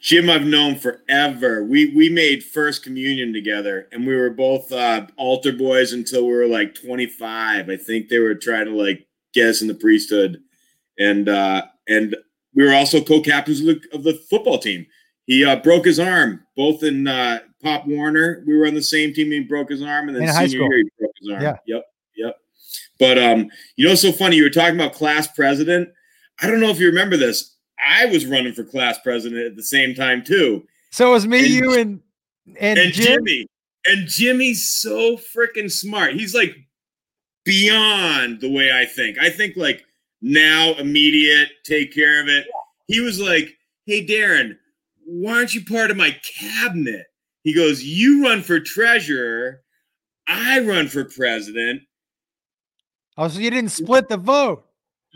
Jim 0.00 0.30
I've 0.30 0.46
known 0.46 0.76
forever. 0.76 1.62
We 1.62 1.94
we 1.94 2.08
made 2.08 2.42
first 2.42 2.82
communion 2.82 3.34
together 3.34 3.86
and 3.92 4.06
we 4.06 4.16
were 4.16 4.30
both 4.30 4.72
uh 4.72 5.06
altar 5.18 5.52
boys 5.52 5.92
until 5.92 6.26
we 6.26 6.32
were 6.32 6.46
like 6.46 6.74
25. 6.74 7.68
I 7.68 7.76
think 7.76 8.08
they 8.08 8.18
were 8.18 8.34
trying 8.34 8.64
to 8.64 8.74
like 8.74 9.06
get 9.34 9.48
us 9.48 9.60
in 9.60 9.68
the 9.68 9.74
priesthood. 9.74 10.40
And 10.98 11.28
uh 11.28 11.62
and 11.88 12.16
we 12.54 12.64
were 12.64 12.74
also 12.74 13.02
co-captains 13.02 13.60
of 13.60 13.66
the, 13.66 13.80
of 13.92 14.02
the 14.04 14.14
football 14.28 14.58
team. 14.58 14.86
He 15.24 15.44
uh, 15.44 15.56
broke 15.56 15.86
his 15.86 15.98
arm 15.98 16.44
both 16.56 16.82
in 16.82 17.06
uh, 17.06 17.38
Pop 17.62 17.86
Warner. 17.86 18.42
We 18.46 18.56
were 18.56 18.66
on 18.66 18.74
the 18.74 18.82
same 18.82 19.14
team. 19.14 19.30
He 19.30 19.40
broke 19.40 19.70
his 19.70 19.80
arm, 19.82 20.08
and 20.08 20.16
then 20.16 20.24
In 20.24 20.28
senior 20.34 20.66
year 20.66 20.78
he 20.78 20.90
broke 20.98 21.12
his 21.20 21.30
arm. 21.30 21.42
Yeah. 21.42 21.56
Yep. 21.66 21.84
Yep. 22.16 22.36
But 22.98 23.18
um, 23.18 23.48
you 23.76 23.88
know, 23.88 23.94
so 23.94 24.12
funny. 24.12 24.36
You 24.36 24.42
were 24.44 24.50
talking 24.50 24.74
about 24.74 24.92
class 24.92 25.28
president. 25.28 25.88
I 26.42 26.46
don't 26.48 26.60
know 26.60 26.70
if 26.70 26.78
you 26.80 26.86
remember 26.88 27.16
this. 27.16 27.56
I 27.84 28.06
was 28.06 28.26
running 28.26 28.52
for 28.52 28.64
class 28.64 28.98
president 29.02 29.46
at 29.46 29.56
the 29.56 29.62
same 29.62 29.94
time 29.94 30.22
too, 30.24 30.66
So 30.90 31.08
it 31.08 31.12
was 31.12 31.26
me, 31.26 31.38
And- 31.38 31.48
you, 31.48 31.74
and 31.78 32.00
and, 32.60 32.78
and 32.78 32.92
Jim. 32.92 33.06
Jimmy. 33.24 33.46
And 33.86 34.06
Jimmy's 34.08 34.68
so 34.68 35.16
freaking 35.16 35.70
smart. 35.70 36.14
He's 36.14 36.34
like 36.34 36.54
beyond 37.44 38.40
the 38.40 38.50
way 38.50 38.70
I 38.72 38.84
think. 38.86 39.18
I 39.18 39.30
think 39.30 39.56
like 39.56 39.84
now, 40.22 40.74
immediate, 40.78 41.50
take 41.64 41.92
care 41.92 42.22
of 42.22 42.28
it. 42.28 42.46
He 42.86 43.00
was 43.00 43.20
like, 43.20 43.58
"Hey, 43.84 44.06
Darren, 44.06 44.56
why 45.04 45.34
aren't 45.34 45.54
you 45.54 45.64
part 45.64 45.90
of 45.90 45.96
my 45.96 46.16
cabinet?" 46.38 47.06
He 47.42 47.52
goes, 47.52 47.82
"You 47.82 48.22
run 48.22 48.42
for 48.42 48.60
treasurer, 48.60 49.62
I 50.26 50.60
run 50.60 50.88
for 50.88 51.04
president." 51.04 51.82
Oh, 53.18 53.28
so 53.28 53.40
you 53.40 53.50
didn't 53.50 53.70
split 53.70 54.08
the 54.08 54.16
vote. 54.16 54.64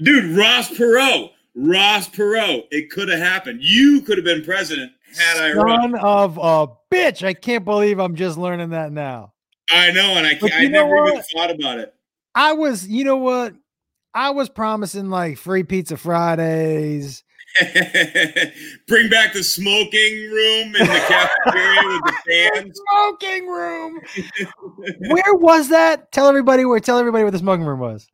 Dude, 0.03 0.37
Ross 0.37 0.69
Perot, 0.71 1.31
Ross 1.55 2.09
Perot, 2.09 2.67
it 2.71 2.91
could 2.91 3.09
have 3.09 3.21
happened. 3.21 3.61
You 3.63 4.03
could 4.03 4.19
have 4.19 4.25
been 4.25 4.45
president 4.45 4.93
had 5.17 5.39
I 5.39 5.53
run. 5.53 5.93
Son 5.93 5.95
of 5.95 6.37
a 6.37 6.69
bitch. 6.95 7.27
I 7.27 7.33
can't 7.33 7.65
believe 7.65 7.99
I'm 7.99 8.15
just 8.15 8.37
learning 8.37 8.71
that 8.71 8.93
now. 8.93 9.33
I 9.71 9.91
know, 9.93 10.17
and 10.17 10.27
I 10.27 10.35
can't, 10.35 10.53
I 10.53 10.61
you 10.63 10.69
know 10.69 10.87
never 10.87 11.09
even 11.09 11.23
thought 11.23 11.51
about 11.51 11.79
it. 11.79 11.95
I 12.35 12.53
was, 12.53 12.87
you 12.87 13.05
know 13.05 13.17
what? 13.17 13.55
I 14.17 14.31
was 14.31 14.49
promising 14.49 15.11
like 15.11 15.37
free 15.37 15.63
pizza 15.63 15.99
Fridays. 15.99 17.23
Bring 18.89 19.11
back 19.11 19.35
the 19.35 19.45
smoking 19.45 20.31
room 20.31 20.75
in 20.75 20.87
the 20.87 21.05
cafeteria 21.07 21.83
with 21.85 22.03
the 22.03 22.15
fans. 22.55 22.81
Smoking 22.91 23.47
room. 23.47 24.01
Where 25.11 25.35
was 25.35 25.69
that? 25.69 26.13
Tell 26.13 26.29
everybody 26.29 26.65
where. 26.65 26.81
Tell 26.81 26.97
everybody 26.99 27.25
where 27.25 27.31
the 27.31 27.39
smoking 27.39 27.67
room 27.67 27.79
was. 27.79 28.09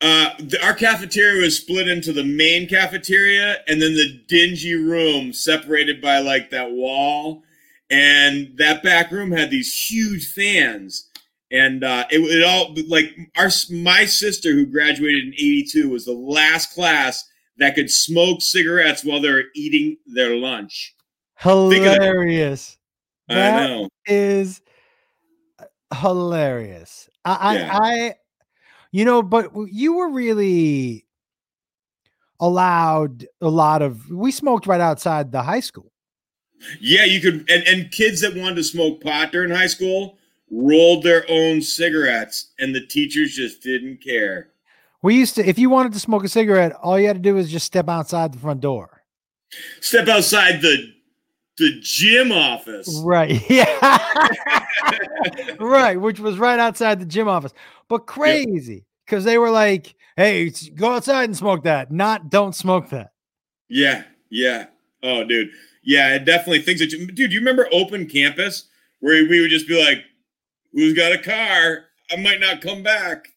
Uh, 0.00 0.30
the, 0.38 0.58
our 0.64 0.72
cafeteria 0.72 1.42
was 1.42 1.58
split 1.58 1.86
into 1.86 2.14
the 2.14 2.24
main 2.24 2.66
cafeteria 2.66 3.58
and 3.68 3.80
then 3.80 3.94
the 3.94 4.24
dingy 4.28 4.74
room 4.74 5.34
separated 5.34 6.00
by 6.00 6.18
like 6.18 6.48
that 6.48 6.72
wall. 6.72 7.42
And 7.90 8.56
that 8.56 8.82
back 8.82 9.10
room 9.10 9.30
had 9.32 9.50
these 9.50 9.72
huge 9.74 10.32
fans. 10.32 11.10
And 11.52 11.84
uh, 11.84 12.06
it, 12.10 12.18
it 12.18 12.42
all 12.44 12.74
like 12.88 13.14
our 13.36 13.50
my 13.70 14.06
sister 14.06 14.52
who 14.52 14.64
graduated 14.64 15.24
in 15.24 15.34
'82 15.34 15.90
was 15.90 16.06
the 16.06 16.12
last 16.12 16.74
class 16.74 17.28
that 17.58 17.74
could 17.74 17.90
smoke 17.90 18.40
cigarettes 18.40 19.04
while 19.04 19.20
they're 19.20 19.44
eating 19.54 19.98
their 20.06 20.34
lunch. 20.34 20.94
of 21.74 21.84
that. 21.84 22.02
Hilarious. 22.02 22.78
I 23.28 23.66
know. 23.66 23.88
is 24.06 24.62
hilarious. 26.00 27.10
I, 27.24 27.34
I, 27.34 27.54
Yeah. 27.54 27.78
I, 27.80 28.14
you 28.90 29.04
know, 29.04 29.22
but 29.22 29.50
you 29.70 29.94
were 29.94 30.08
really 30.08 31.06
allowed 32.40 33.26
a 33.42 33.48
lot 33.48 33.82
of. 33.82 34.10
We 34.10 34.32
smoked 34.32 34.66
right 34.66 34.80
outside 34.80 35.32
the 35.32 35.42
high 35.42 35.60
school. 35.60 35.92
Yeah, 36.80 37.04
you 37.04 37.20
could, 37.20 37.50
and, 37.50 37.66
and 37.66 37.90
kids 37.90 38.20
that 38.20 38.36
wanted 38.36 38.54
to 38.56 38.64
smoke 38.64 39.02
pot 39.02 39.32
during 39.32 39.50
high 39.50 39.66
school 39.66 40.18
rolled 40.52 41.02
their 41.02 41.24
own 41.28 41.62
cigarettes, 41.62 42.52
and 42.58 42.74
the 42.74 42.86
teachers 42.86 43.34
just 43.34 43.62
didn't 43.62 44.02
care. 44.02 44.50
We 45.00 45.16
used 45.16 45.34
to, 45.36 45.48
if 45.48 45.58
you 45.58 45.70
wanted 45.70 45.92
to 45.94 45.98
smoke 45.98 46.22
a 46.24 46.28
cigarette, 46.28 46.72
all 46.80 47.00
you 47.00 47.08
had 47.08 47.16
to 47.16 47.22
do 47.22 47.34
was 47.34 47.50
just 47.50 47.66
step 47.66 47.88
outside 47.88 48.32
the 48.32 48.38
front 48.38 48.60
door. 48.60 49.02
Step 49.80 50.06
outside 50.08 50.62
the 50.62 50.92
the 51.58 51.78
gym 51.80 52.32
office. 52.32 53.02
Right. 53.04 53.42
Yeah. 53.50 53.98
right. 55.60 56.00
Which 56.00 56.18
was 56.18 56.38
right 56.38 56.58
outside 56.58 56.98
the 57.00 57.06
gym 57.06 57.28
office. 57.28 57.52
But 57.88 58.06
crazy 58.06 58.84
because 59.04 59.24
they 59.24 59.38
were 59.38 59.50
like, 59.50 59.94
hey, 60.16 60.50
go 60.74 60.92
outside 60.92 61.24
and 61.24 61.36
smoke 61.36 61.64
that, 61.64 61.92
not 61.92 62.30
don't 62.30 62.54
smoke 62.54 62.88
that. 62.90 63.12
Yeah, 63.68 64.04
yeah. 64.30 64.66
Oh, 65.02 65.24
dude. 65.24 65.50
Yeah, 65.82 66.14
it 66.14 66.24
definitely 66.24 66.62
things 66.62 66.80
that 66.80 66.92
you, 66.92 67.06
dude. 67.06 67.32
You 67.32 67.40
remember 67.40 67.68
open 67.72 68.06
campus 68.06 68.68
where 69.00 69.26
we 69.28 69.40
would 69.40 69.50
just 69.50 69.68
be 69.68 69.82
like, 69.82 70.04
"Who's 70.72 70.94
got 70.94 71.12
a 71.12 71.18
car? 71.18 71.84
I 72.10 72.16
might 72.16 72.40
not 72.40 72.60
come 72.60 72.82
back." 72.82 73.28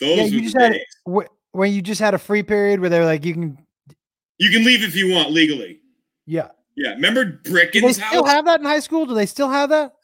Those 0.00 0.16
Yeah, 0.18 0.24
you 0.24 0.40
just 0.42 0.56
had 0.58 0.72
days. 0.72 1.26
when 1.52 1.72
you 1.72 1.82
just 1.82 2.00
had 2.00 2.14
a 2.14 2.18
free 2.18 2.42
period 2.42 2.80
where 2.80 2.88
they 2.90 3.00
were 3.00 3.04
like, 3.04 3.24
you 3.24 3.32
can, 3.34 3.58
You 4.38 4.50
can 4.50 4.64
leave 4.64 4.84
if 4.84 4.94
you 4.94 5.12
want 5.12 5.30
legally. 5.32 5.80
yeah. 6.26 6.48
Yeah, 6.76 6.90
remember 6.90 7.24
Brickens? 7.42 7.72
Do 7.72 7.80
they 7.80 7.92
still 7.94 8.22
house? 8.24 8.28
have 8.28 8.44
that 8.44 8.60
in 8.60 8.66
high 8.66 8.78
school? 8.78 9.04
Do 9.06 9.12
they 9.14 9.26
still 9.26 9.48
have 9.50 9.70
that? 9.70 9.94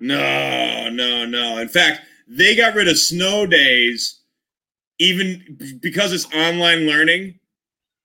No, 0.00 0.88
no, 0.90 1.24
no. 1.24 1.58
In 1.58 1.68
fact, 1.68 2.00
they 2.26 2.56
got 2.56 2.74
rid 2.74 2.88
of 2.88 2.98
snow 2.98 3.46
days, 3.46 4.20
even 4.98 5.58
because 5.80 6.12
it's 6.12 6.26
online 6.34 6.86
learning. 6.88 7.38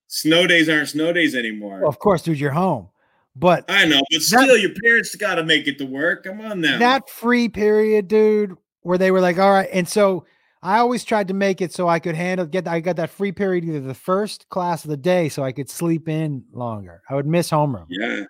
Snow 0.07 0.45
days 0.45 0.69
aren't 0.69 0.89
snow 0.89 1.13
days 1.13 1.33
anymore. 1.33 1.79
Well, 1.79 1.89
of 1.89 1.97
course, 1.97 2.21
dude, 2.21 2.39
you're 2.39 2.51
home. 2.51 2.89
But 3.35 3.65
I 3.67 3.85
know, 3.85 4.01
but 4.11 4.21
still, 4.21 4.57
your 4.57 4.71
parents 4.81 5.13
got 5.15 5.35
to 5.35 5.43
make 5.43 5.67
it 5.67 5.77
to 5.79 5.85
work. 5.85 6.23
Come 6.23 6.39
on 6.41 6.61
now. 6.61 6.79
that 6.79 7.09
free 7.09 7.49
period, 7.49 8.07
dude, 8.07 8.55
where 8.81 8.97
they 8.97 9.11
were 9.11 9.19
like, 9.19 9.37
all 9.37 9.51
right. 9.51 9.67
And 9.73 9.87
so 9.87 10.25
I 10.63 10.77
always 10.77 11.03
tried 11.03 11.27
to 11.27 11.33
make 11.33 11.61
it 11.61 11.73
so 11.73 11.87
I 11.89 11.99
could 11.99 12.15
handle 12.15 12.45
get 12.45 12.65
I 12.67 12.79
got 12.79 12.95
that 12.95 13.09
free 13.09 13.33
period 13.33 13.65
either 13.65 13.81
the 13.81 13.93
first 13.93 14.47
class 14.49 14.85
of 14.85 14.89
the 14.89 14.97
day 14.97 15.27
so 15.29 15.43
I 15.43 15.51
could 15.51 15.69
sleep 15.69 16.07
in 16.07 16.45
longer. 16.53 17.01
I 17.09 17.15
would 17.15 17.27
miss 17.27 17.51
homeroom. 17.51 17.87
yeah, 17.89 18.23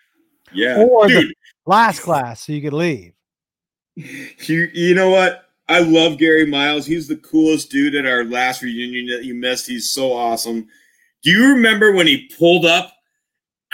yeah, 0.53 0.78
Or 0.84 1.08
the- 1.08 1.34
Last 1.68 1.99
class 2.01 2.41
so 2.45 2.53
you 2.53 2.62
could 2.62 2.74
leave. 2.74 3.14
You, 4.47 4.70
you 4.74 4.93
know 4.95 5.10
what? 5.10 5.45
I 5.70 5.80
love 5.80 6.18
Gary 6.18 6.45
Miles. 6.45 6.86
He's 6.86 7.08
the 7.08 7.16
coolest 7.16 7.72
dude 7.72 7.95
at 7.95 8.06
our 8.06 8.24
last 8.26 8.62
reunion 8.62 9.08
that 9.08 9.24
you 9.26 9.34
missed. 9.34 9.68
He's 9.68 9.91
so 9.91 10.12
awesome. 10.14 10.68
Do 11.24 11.32
you 11.32 11.47
remember 11.53 11.91
when 11.93 12.06
he 12.06 12.30
pulled 12.38 12.66
up, 12.66 12.91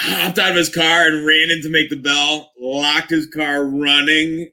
hopped 0.02 0.40
out 0.40 0.52
of 0.52 0.56
his 0.58 0.70
car, 0.70 1.08
and 1.08 1.26
ran 1.26 1.50
in 1.50 1.62
to 1.62 1.70
make 1.70 1.90
the 1.90 1.96
bell, 1.96 2.52
locked 2.60 3.10
his 3.10 3.28
car 3.28 3.66
running 3.66 4.50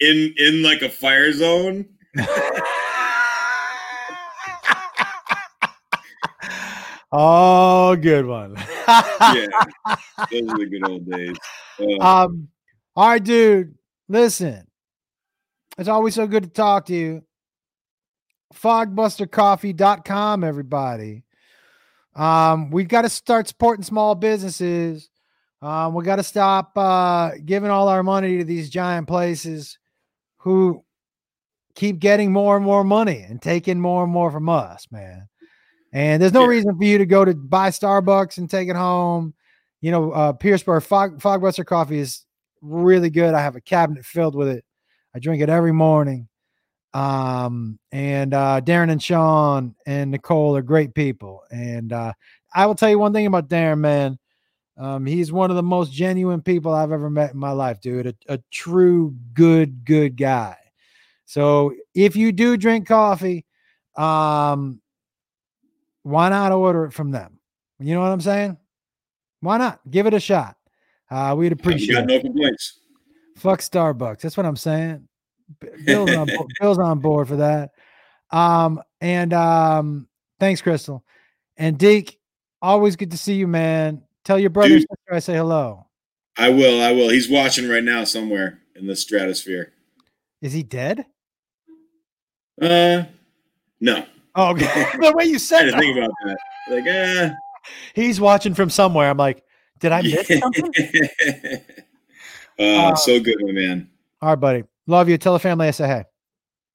in 0.00 0.34
in 0.36 0.62
like 0.62 0.82
a 0.82 0.88
fire 0.88 1.32
zone? 1.32 1.86
Oh, 7.16 7.94
good 7.94 8.26
one. 8.26 8.56
yeah, 8.88 9.46
those 10.32 10.48
are 10.48 10.58
the 10.58 10.66
good 10.68 10.88
old 10.88 11.08
days. 11.08 11.36
Um, 12.00 12.46
all 12.94 13.08
right, 13.08 13.22
dude. 13.22 13.74
Listen, 14.08 14.64
it's 15.76 15.88
always 15.88 16.14
so 16.14 16.28
good 16.28 16.44
to 16.44 16.48
talk 16.48 16.86
to 16.86 16.94
you. 16.94 17.24
Fogbustercoffee.com, 18.54 20.44
everybody. 20.44 21.24
Um, 22.14 22.70
we've 22.70 22.88
got 22.88 23.02
to 23.02 23.08
start 23.08 23.48
supporting 23.48 23.84
small 23.84 24.14
businesses. 24.14 25.10
Um, 25.62 25.94
we 25.94 26.04
got 26.04 26.16
to 26.16 26.22
stop 26.22 26.76
uh, 26.76 27.32
giving 27.44 27.70
all 27.70 27.88
our 27.88 28.02
money 28.02 28.38
to 28.38 28.44
these 28.44 28.70
giant 28.70 29.08
places 29.08 29.78
who 30.38 30.84
keep 31.74 31.98
getting 31.98 32.32
more 32.32 32.56
and 32.56 32.64
more 32.64 32.84
money 32.84 33.24
and 33.28 33.40
taking 33.42 33.80
more 33.80 34.04
and 34.04 34.12
more 34.12 34.30
from 34.30 34.48
us, 34.48 34.86
man. 34.90 35.28
And 35.92 36.20
there's 36.20 36.32
no 36.32 36.42
Yeah. 36.42 36.48
reason 36.48 36.76
for 36.76 36.84
you 36.84 36.98
to 36.98 37.06
go 37.06 37.24
to 37.24 37.34
buy 37.34 37.70
Starbucks 37.70 38.38
and 38.38 38.48
take 38.48 38.68
it 38.68 38.76
home. 38.76 39.34
You 39.80 39.90
know, 39.90 40.12
uh, 40.12 40.32
Pierceburg 40.34 40.82
Fog, 40.82 41.20
Fogbuster 41.20 41.64
coffee 41.64 41.98
is 41.98 42.24
really 42.60 43.10
good. 43.10 43.34
I 43.34 43.40
have 43.40 43.56
a 43.56 43.60
cabinet 43.60 44.04
filled 44.04 44.34
with 44.34 44.48
it. 44.48 44.64
I 45.14 45.18
drink 45.18 45.42
it 45.42 45.48
every 45.48 45.72
morning. 45.72 46.28
Um, 46.94 47.78
and 47.90 48.32
uh, 48.32 48.60
Darren 48.64 48.90
and 48.90 49.02
Sean 49.02 49.74
and 49.84 50.12
Nicole 50.12 50.56
are 50.56 50.62
great 50.62 50.94
people. 50.94 51.42
And 51.50 51.92
uh, 51.92 52.12
I 52.54 52.66
will 52.66 52.76
tell 52.76 52.88
you 52.88 52.98
one 52.98 53.12
thing 53.12 53.26
about 53.26 53.48
Darren, 53.48 53.80
man. 53.80 54.18
Um, 54.76 55.04
he's 55.04 55.32
one 55.32 55.50
of 55.50 55.56
the 55.56 55.62
most 55.62 55.92
genuine 55.92 56.40
people 56.40 56.72
I've 56.72 56.92
ever 56.92 57.10
met 57.10 57.32
in 57.32 57.38
my 57.38 57.50
life, 57.50 57.80
dude. 57.80 58.06
A, 58.06 58.14
a 58.28 58.38
true 58.50 59.14
good, 59.34 59.84
good 59.84 60.16
guy. 60.16 60.56
So 61.26 61.74
if 61.94 62.16
you 62.16 62.32
do 62.32 62.56
drink 62.56 62.86
coffee, 62.86 63.44
um, 63.96 64.80
why 66.02 66.28
not 66.28 66.52
order 66.52 66.84
it 66.84 66.92
from 66.92 67.10
them? 67.10 67.38
You 67.78 67.94
know 67.94 68.00
what 68.00 68.10
I'm 68.10 68.20
saying? 68.20 68.56
Why 69.40 69.58
not 69.58 69.80
give 69.90 70.06
it 70.06 70.14
a 70.14 70.20
shot? 70.20 70.56
Uh, 71.10 71.34
we'd 71.36 71.52
appreciate 71.52 71.94
got 71.94 72.04
it. 72.04 72.06
no 72.06 72.20
complaints. 72.20 72.80
Fuck 73.36 73.60
Starbucks. 73.60 74.20
That's 74.20 74.36
what 74.36 74.46
I'm 74.46 74.56
saying. 74.56 75.08
Bill's 75.84 76.10
on, 76.10 76.28
Bill's 76.60 76.78
on 76.78 77.00
board 77.00 77.28
for 77.28 77.36
that. 77.36 77.70
Um, 78.30 78.82
and 79.00 79.32
um, 79.32 80.08
thanks, 80.40 80.60
Crystal. 80.62 81.04
And 81.56 81.78
Deke, 81.78 82.18
always 82.60 82.96
good 82.96 83.10
to 83.12 83.18
see 83.18 83.34
you, 83.34 83.46
man. 83.46 84.02
Tell 84.24 84.38
your 84.38 84.50
brother 84.50 84.70
Dude. 84.70 84.82
sister 84.82 85.12
I 85.14 85.18
say 85.18 85.34
hello. 85.34 85.86
I 86.36 86.48
will. 86.48 86.82
I 86.82 86.92
will. 86.92 87.10
He's 87.10 87.28
watching 87.30 87.68
right 87.68 87.84
now 87.84 88.04
somewhere 88.04 88.60
in 88.74 88.86
the 88.86 88.96
stratosphere. 88.96 89.72
Is 90.40 90.52
he 90.52 90.62
dead? 90.62 91.06
Uh, 92.60 93.04
no. 93.80 94.04
Oh, 94.34 94.50
okay. 94.50 94.66
the 95.00 95.12
way 95.14 95.26
you 95.26 95.38
said 95.38 95.70
that. 95.70 95.78
think 95.78 95.96
about 95.96 96.10
that. 96.24 96.36
Like, 96.70 96.86
uh, 96.86 97.34
He's 97.94 98.20
watching 98.20 98.54
from 98.54 98.68
somewhere. 98.70 99.08
I'm 99.08 99.16
like, 99.16 99.42
did 99.78 99.92
I 99.92 100.02
miss 100.02 100.26
something? 100.26 100.72
uh, 102.58 102.62
Uh, 102.62 102.94
so 102.94 103.20
good, 103.20 103.36
my 103.40 103.52
man. 103.52 103.88
All 104.22 104.30
right, 104.30 104.34
buddy. 104.40 104.64
Love 104.86 105.08
you. 105.08 105.18
Tell 105.18 105.32
the 105.32 105.38
family 105.38 105.68
I 105.68 105.70
say 105.70 105.86
hey. 105.86 106.04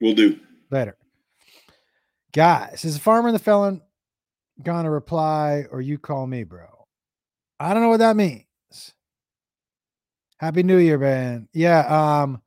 We'll 0.01 0.15
do. 0.15 0.39
Later. 0.71 0.97
Guys, 2.33 2.85
is 2.85 2.95
the 2.95 3.01
farmer 3.01 3.29
and 3.29 3.35
the 3.35 3.43
felon 3.43 3.81
gonna 4.61 4.91
reply 4.91 5.65
or 5.71 5.81
you 5.81 5.97
call 5.97 6.27
me, 6.27 6.43
bro? 6.43 6.67
I 7.59 7.73
don't 7.73 7.83
know 7.83 7.89
what 7.89 7.97
that 7.97 8.15
means. 8.15 8.45
Happy 10.37 10.63
New 10.63 10.77
Year, 10.77 10.97
man. 10.97 11.49
Yeah, 11.53 12.21
um, 12.21 12.41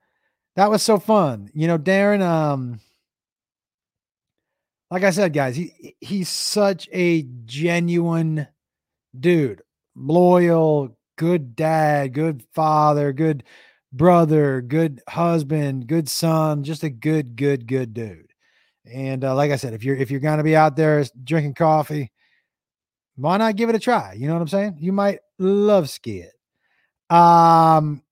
that 0.56 0.70
was 0.70 0.82
so 0.82 0.98
fun. 0.98 1.50
You 1.52 1.66
know, 1.66 1.78
Darren, 1.78 2.22
um, 2.22 2.80
like 4.90 5.02
I 5.02 5.10
said, 5.10 5.32
guys, 5.32 5.56
he 5.56 5.96
he's 6.00 6.28
such 6.28 6.88
a 6.92 7.22
genuine 7.44 8.46
dude, 9.18 9.62
loyal, 9.94 10.96
good 11.16 11.54
dad, 11.54 12.14
good 12.14 12.44
father, 12.54 13.12
good 13.12 13.44
brother, 13.92 14.60
good 14.62 15.02
husband, 15.08 15.86
good 15.86 16.08
son, 16.08 16.64
just 16.64 16.82
a 16.82 16.90
good, 16.90 17.36
good, 17.36 17.66
good 17.66 17.94
dude. 17.94 18.32
And 18.84 19.24
uh, 19.24 19.34
like 19.34 19.50
I 19.50 19.56
said, 19.56 19.74
if 19.74 19.84
you're 19.84 19.96
if 19.96 20.10
you're 20.10 20.20
gonna 20.20 20.42
be 20.42 20.56
out 20.56 20.76
there 20.76 21.04
drinking 21.22 21.54
coffee, 21.54 22.10
why 23.16 23.36
not 23.36 23.56
give 23.56 23.68
it 23.68 23.76
a 23.76 23.78
try? 23.78 24.14
You 24.14 24.26
know 24.26 24.34
what 24.34 24.42
I'm 24.42 24.48
saying? 24.48 24.78
You 24.80 24.92
might 24.92 25.20
love 25.38 25.88
skid. 25.88 26.30
Um, 27.10 28.02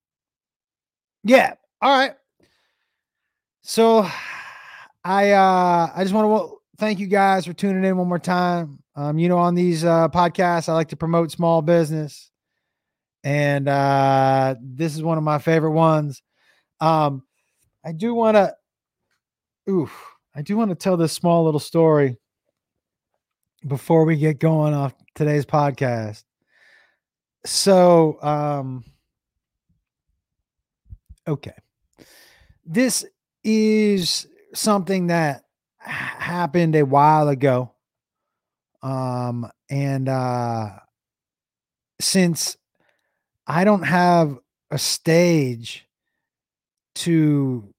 yeah. 1.25 1.55
All 1.83 1.99
right. 1.99 2.13
So, 3.63 4.07
I 5.05 5.31
uh 5.33 5.91
I 5.95 6.03
just 6.03 6.15
want 6.15 6.29
to 6.29 6.57
thank 6.79 6.99
you 6.99 7.07
guys 7.07 7.47
for 7.47 7.53
tuning 7.53 7.85
in 7.85 7.97
one 7.97 8.09
more 8.09 8.19
time. 8.19 8.83
Um, 8.97 9.19
you 9.19 9.29
know, 9.29 9.39
on 9.39 9.55
these 9.55 9.85
uh 9.85 10.09
podcasts, 10.09 10.69
I 10.69 10.75
like 10.75 10.89
to 10.89 10.97
promote 10.97 11.31
small 11.31 11.63
business, 11.63 12.31
and 13.23 13.69
uh 13.69 14.55
this 14.63 14.95
is 14.95 15.03
one 15.03 15.19
of 15.19 15.25
my 15.25 15.39
favorite 15.39 15.73
ones. 15.73 16.23
Um, 16.81 17.23
I 17.85 17.93
do 17.93 18.15
want 18.15 18.37
to, 18.37 18.55
oof, 19.69 19.93
I 20.35 20.43
do 20.43 20.57
want 20.57 20.71
to 20.71 20.75
tell 20.75 20.97
this 20.97 21.13
small 21.13 21.45
little 21.45 21.61
story 21.61 22.17
before 23.67 24.05
we 24.05 24.17
get 24.17 24.39
going 24.39 24.75
off 24.75 24.95
today's 25.15 25.45
podcast. 25.45 26.25
So, 27.45 28.23
um, 28.23 28.85
okay, 31.27 31.55
this 32.65 33.05
is 33.45 34.27
something 34.55 35.09
that 35.09 35.45
happened 35.79 36.77
a 36.77 36.85
while 36.85 37.29
ago. 37.29 37.73
Um, 38.83 39.51
and 39.69 40.09
uh, 40.09 40.71
since 42.01 42.57
I 43.51 43.65
don't 43.65 43.83
have 43.83 44.39
a 44.71 44.79
stage 44.79 45.85
to 46.95 47.75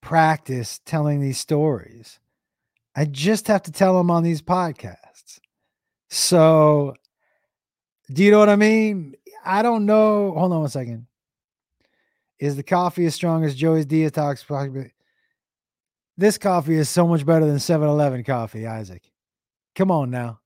practice 0.00 0.78
telling 0.86 1.20
these 1.20 1.36
stories. 1.36 2.20
I 2.94 3.06
just 3.06 3.48
have 3.48 3.64
to 3.64 3.72
tell 3.72 3.98
them 3.98 4.08
on 4.08 4.22
these 4.22 4.40
podcasts. 4.40 5.40
So, 6.10 6.94
do 8.12 8.22
you 8.22 8.30
know 8.30 8.38
what 8.38 8.48
I 8.48 8.54
mean? 8.54 9.16
I 9.44 9.62
don't 9.62 9.84
know. 9.84 10.32
Hold 10.38 10.52
on 10.52 10.60
one 10.60 10.68
second. 10.68 11.08
Is 12.38 12.54
the 12.54 12.62
coffee 12.62 13.06
as 13.06 13.16
strong 13.16 13.42
as 13.42 13.56
Joey's 13.56 13.84
Detox? 13.84 14.90
This 16.16 16.38
coffee 16.38 16.76
is 16.76 16.88
so 16.88 17.04
much 17.04 17.26
better 17.26 17.46
than 17.46 17.58
7 17.58 17.88
Eleven 17.88 18.22
coffee, 18.22 18.64
Isaac. 18.68 19.02
Come 19.74 19.90
on 19.90 20.08
now. 20.08 20.38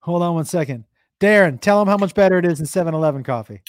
Hold 0.00 0.22
on 0.22 0.34
one 0.34 0.44
second. 0.44 0.84
Darren, 1.18 1.58
tell 1.58 1.78
them 1.78 1.88
how 1.88 1.96
much 1.96 2.14
better 2.14 2.36
it 2.36 2.44
is 2.44 2.58
than 2.58 2.66
7 2.66 2.92
Eleven 2.92 3.24
coffee. 3.24 3.62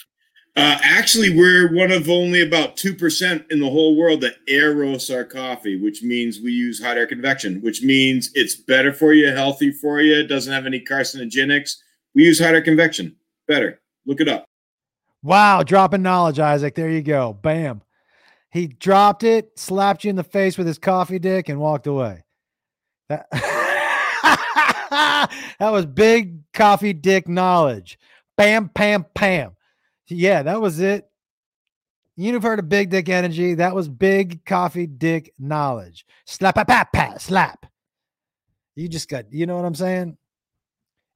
Uh, 0.55 0.77
actually, 0.83 1.35
we're 1.35 1.73
one 1.73 1.91
of 1.91 2.07
only 2.09 2.41
about 2.41 2.77
2% 2.77 3.51
in 3.51 3.59
the 3.59 3.69
whole 3.69 3.95
world 3.95 4.21
that 4.21 4.35
air 4.47 4.75
roasts 4.75 5.09
our 5.09 5.23
coffee, 5.23 5.81
which 5.81 6.03
means 6.03 6.39
we 6.39 6.51
use 6.51 6.81
hot 6.81 6.95
air 6.95 7.07
convection, 7.07 7.59
which 7.61 7.81
means 7.81 8.29
it's 8.35 8.55
better 8.55 8.93
for 8.93 9.13
you, 9.13 9.27
healthy 9.29 9.71
for 9.71 9.99
you, 9.99 10.15
it 10.19 10.27
doesn't 10.27 10.53
have 10.53 10.67
any 10.67 10.79
carcinogenics. 10.79 11.77
We 12.13 12.25
use 12.25 12.39
hot 12.39 12.53
air 12.53 12.61
convection. 12.61 13.15
Better. 13.47 13.81
Look 14.05 14.21
it 14.21 14.27
up. 14.27 14.45
Wow, 15.23 15.63
dropping 15.63 16.03
knowledge, 16.03 16.37
Isaac. 16.37 16.75
There 16.75 16.89
you 16.89 17.01
go. 17.01 17.33
Bam. 17.33 17.81
He 18.51 18.67
dropped 18.67 19.23
it, 19.23 19.57
slapped 19.57 20.03
you 20.03 20.11
in 20.11 20.15
the 20.15 20.23
face 20.23 20.59
with 20.59 20.67
his 20.67 20.77
coffee 20.77 21.17
dick, 21.17 21.49
and 21.49 21.59
walked 21.59 21.87
away. 21.87 22.23
That, 23.09 23.25
that 25.59 25.71
was 25.71 25.87
big 25.87 26.51
coffee 26.53 26.93
dick 26.93 27.27
knowledge. 27.27 27.97
Bam, 28.37 28.69
pam, 28.69 29.07
pam. 29.15 29.55
Yeah, 30.07 30.43
that 30.43 30.61
was 30.61 30.79
it. 30.79 31.09
You've 32.15 32.43
heard 32.43 32.59
of 32.59 32.69
big 32.69 32.89
dick 32.89 33.09
energy. 33.09 33.55
That 33.55 33.73
was 33.73 33.87
big 33.87 34.45
coffee 34.45 34.85
dick 34.85 35.33
knowledge. 35.39 36.05
Slap, 36.25 36.55
pat, 36.55 36.67
pat, 36.67 36.93
pat, 36.93 37.21
slap. 37.21 37.65
You 38.75 38.87
just 38.87 39.09
got, 39.09 39.31
you 39.31 39.45
know 39.45 39.55
what 39.55 39.65
I'm 39.65 39.75
saying? 39.75 40.17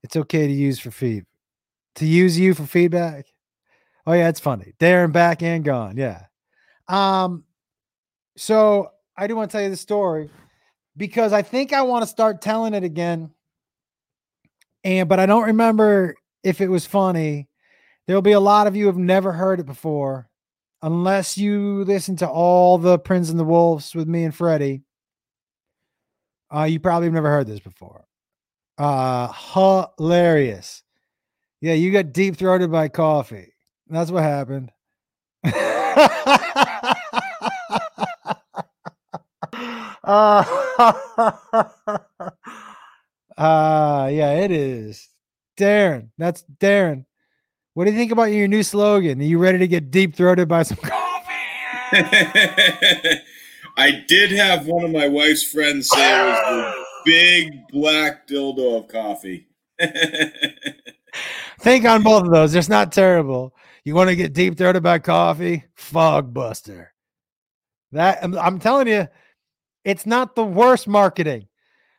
It's 0.03 0.15
okay 0.15 0.47
to 0.47 0.53
use 0.53 0.79
for 0.79 0.91
feed, 0.91 1.25
to 1.95 2.05
use 2.05 2.39
you 2.39 2.53
for 2.53 2.65
feedback. 2.65 3.25
Oh 4.05 4.13
yeah, 4.13 4.29
it's 4.29 4.39
funny. 4.39 4.73
Darren 4.79 5.11
back 5.11 5.43
and 5.43 5.65
gone. 5.65 5.97
Yeah. 5.97 6.23
Um. 6.87 7.43
So 8.37 8.91
I 9.17 9.27
do 9.27 9.35
want 9.35 9.51
to 9.51 9.57
tell 9.57 9.63
you 9.63 9.69
the 9.69 9.75
story 9.75 10.29
because 10.95 11.33
I 11.33 11.41
think 11.41 11.73
I 11.73 11.81
want 11.81 12.03
to 12.03 12.07
start 12.07 12.41
telling 12.41 12.73
it 12.73 12.83
again. 12.83 13.31
And 14.83 15.09
but 15.09 15.19
I 15.19 15.25
don't 15.25 15.47
remember 15.47 16.15
if 16.43 16.61
it 16.61 16.69
was 16.69 16.85
funny. 16.85 17.46
There'll 18.07 18.21
be 18.21 18.31
a 18.31 18.39
lot 18.39 18.67
of 18.67 18.75
you 18.75 18.87
have 18.87 18.97
never 18.97 19.33
heard 19.33 19.59
it 19.59 19.65
before, 19.65 20.29
unless 20.81 21.37
you 21.37 21.83
listen 21.83 22.15
to 22.17 22.27
all 22.27 22.77
the 22.77 22.97
Prince 22.97 23.29
and 23.29 23.39
the 23.39 23.43
Wolves 23.43 23.93
with 23.93 24.07
me 24.07 24.23
and 24.23 24.33
Freddie. 24.33 24.83
Uh, 26.53 26.63
you 26.63 26.79
probably 26.79 27.07
have 27.07 27.13
never 27.13 27.29
heard 27.29 27.47
this 27.47 27.59
before. 27.59 28.05
Uh, 28.77 29.33
hilarious. 29.97 30.83
Yeah, 31.59 31.73
you 31.73 31.91
got 31.91 32.13
deep 32.13 32.37
throated 32.37 32.71
by 32.71 32.87
coffee. 32.87 33.51
That's 33.89 34.11
what 34.11 34.23
happened. 34.23 34.71
uh, 35.43 35.51
uh, 43.37 44.09
yeah, 44.11 44.31
it 44.33 44.51
is 44.51 45.09
Darren. 45.57 46.09
That's 46.17 46.43
Darren. 46.59 47.05
What 47.77 47.85
do 47.85 47.91
you 47.91 47.97
think 47.97 48.11
about 48.11 48.31
your 48.31 48.47
new 48.47 48.63
slogan? 48.63 49.21
Are 49.21 49.23
you 49.23 49.37
ready 49.37 49.59
to 49.59 49.67
get 49.67 49.91
deep 49.91 50.15
throated 50.15 50.47
by 50.47 50.63
some 50.63 50.77
coffee? 50.77 51.31
I 53.77 54.03
did 54.07 54.31
have 54.31 54.65
one 54.65 54.83
of 54.83 54.89
my 54.89 55.07
wife's 55.07 55.43
friends 55.43 55.87
say 55.87 56.19
it 56.19 56.25
was 56.25 56.39
the 56.39 56.85
big 57.05 57.67
black 57.71 58.27
dildo 58.27 58.79
of 58.79 58.87
coffee. 58.87 59.45
Think 61.59 61.85
on 61.85 62.01
both 62.01 62.23
of 62.23 62.31
those. 62.31 62.55
It's 62.55 62.67
not 62.67 62.91
terrible. 62.91 63.53
You 63.83 63.93
want 63.93 64.09
to 64.09 64.15
get 64.15 64.33
deep 64.33 64.57
throated 64.57 64.81
by 64.81 64.97
coffee? 64.97 65.63
Fog 65.75 66.33
Buster. 66.33 66.95
That 67.91 68.23
I'm, 68.23 68.35
I'm 68.39 68.57
telling 68.57 68.87
you, 68.87 69.07
it's 69.85 70.07
not 70.07 70.33
the 70.33 70.43
worst 70.43 70.87
marketing. 70.87 71.47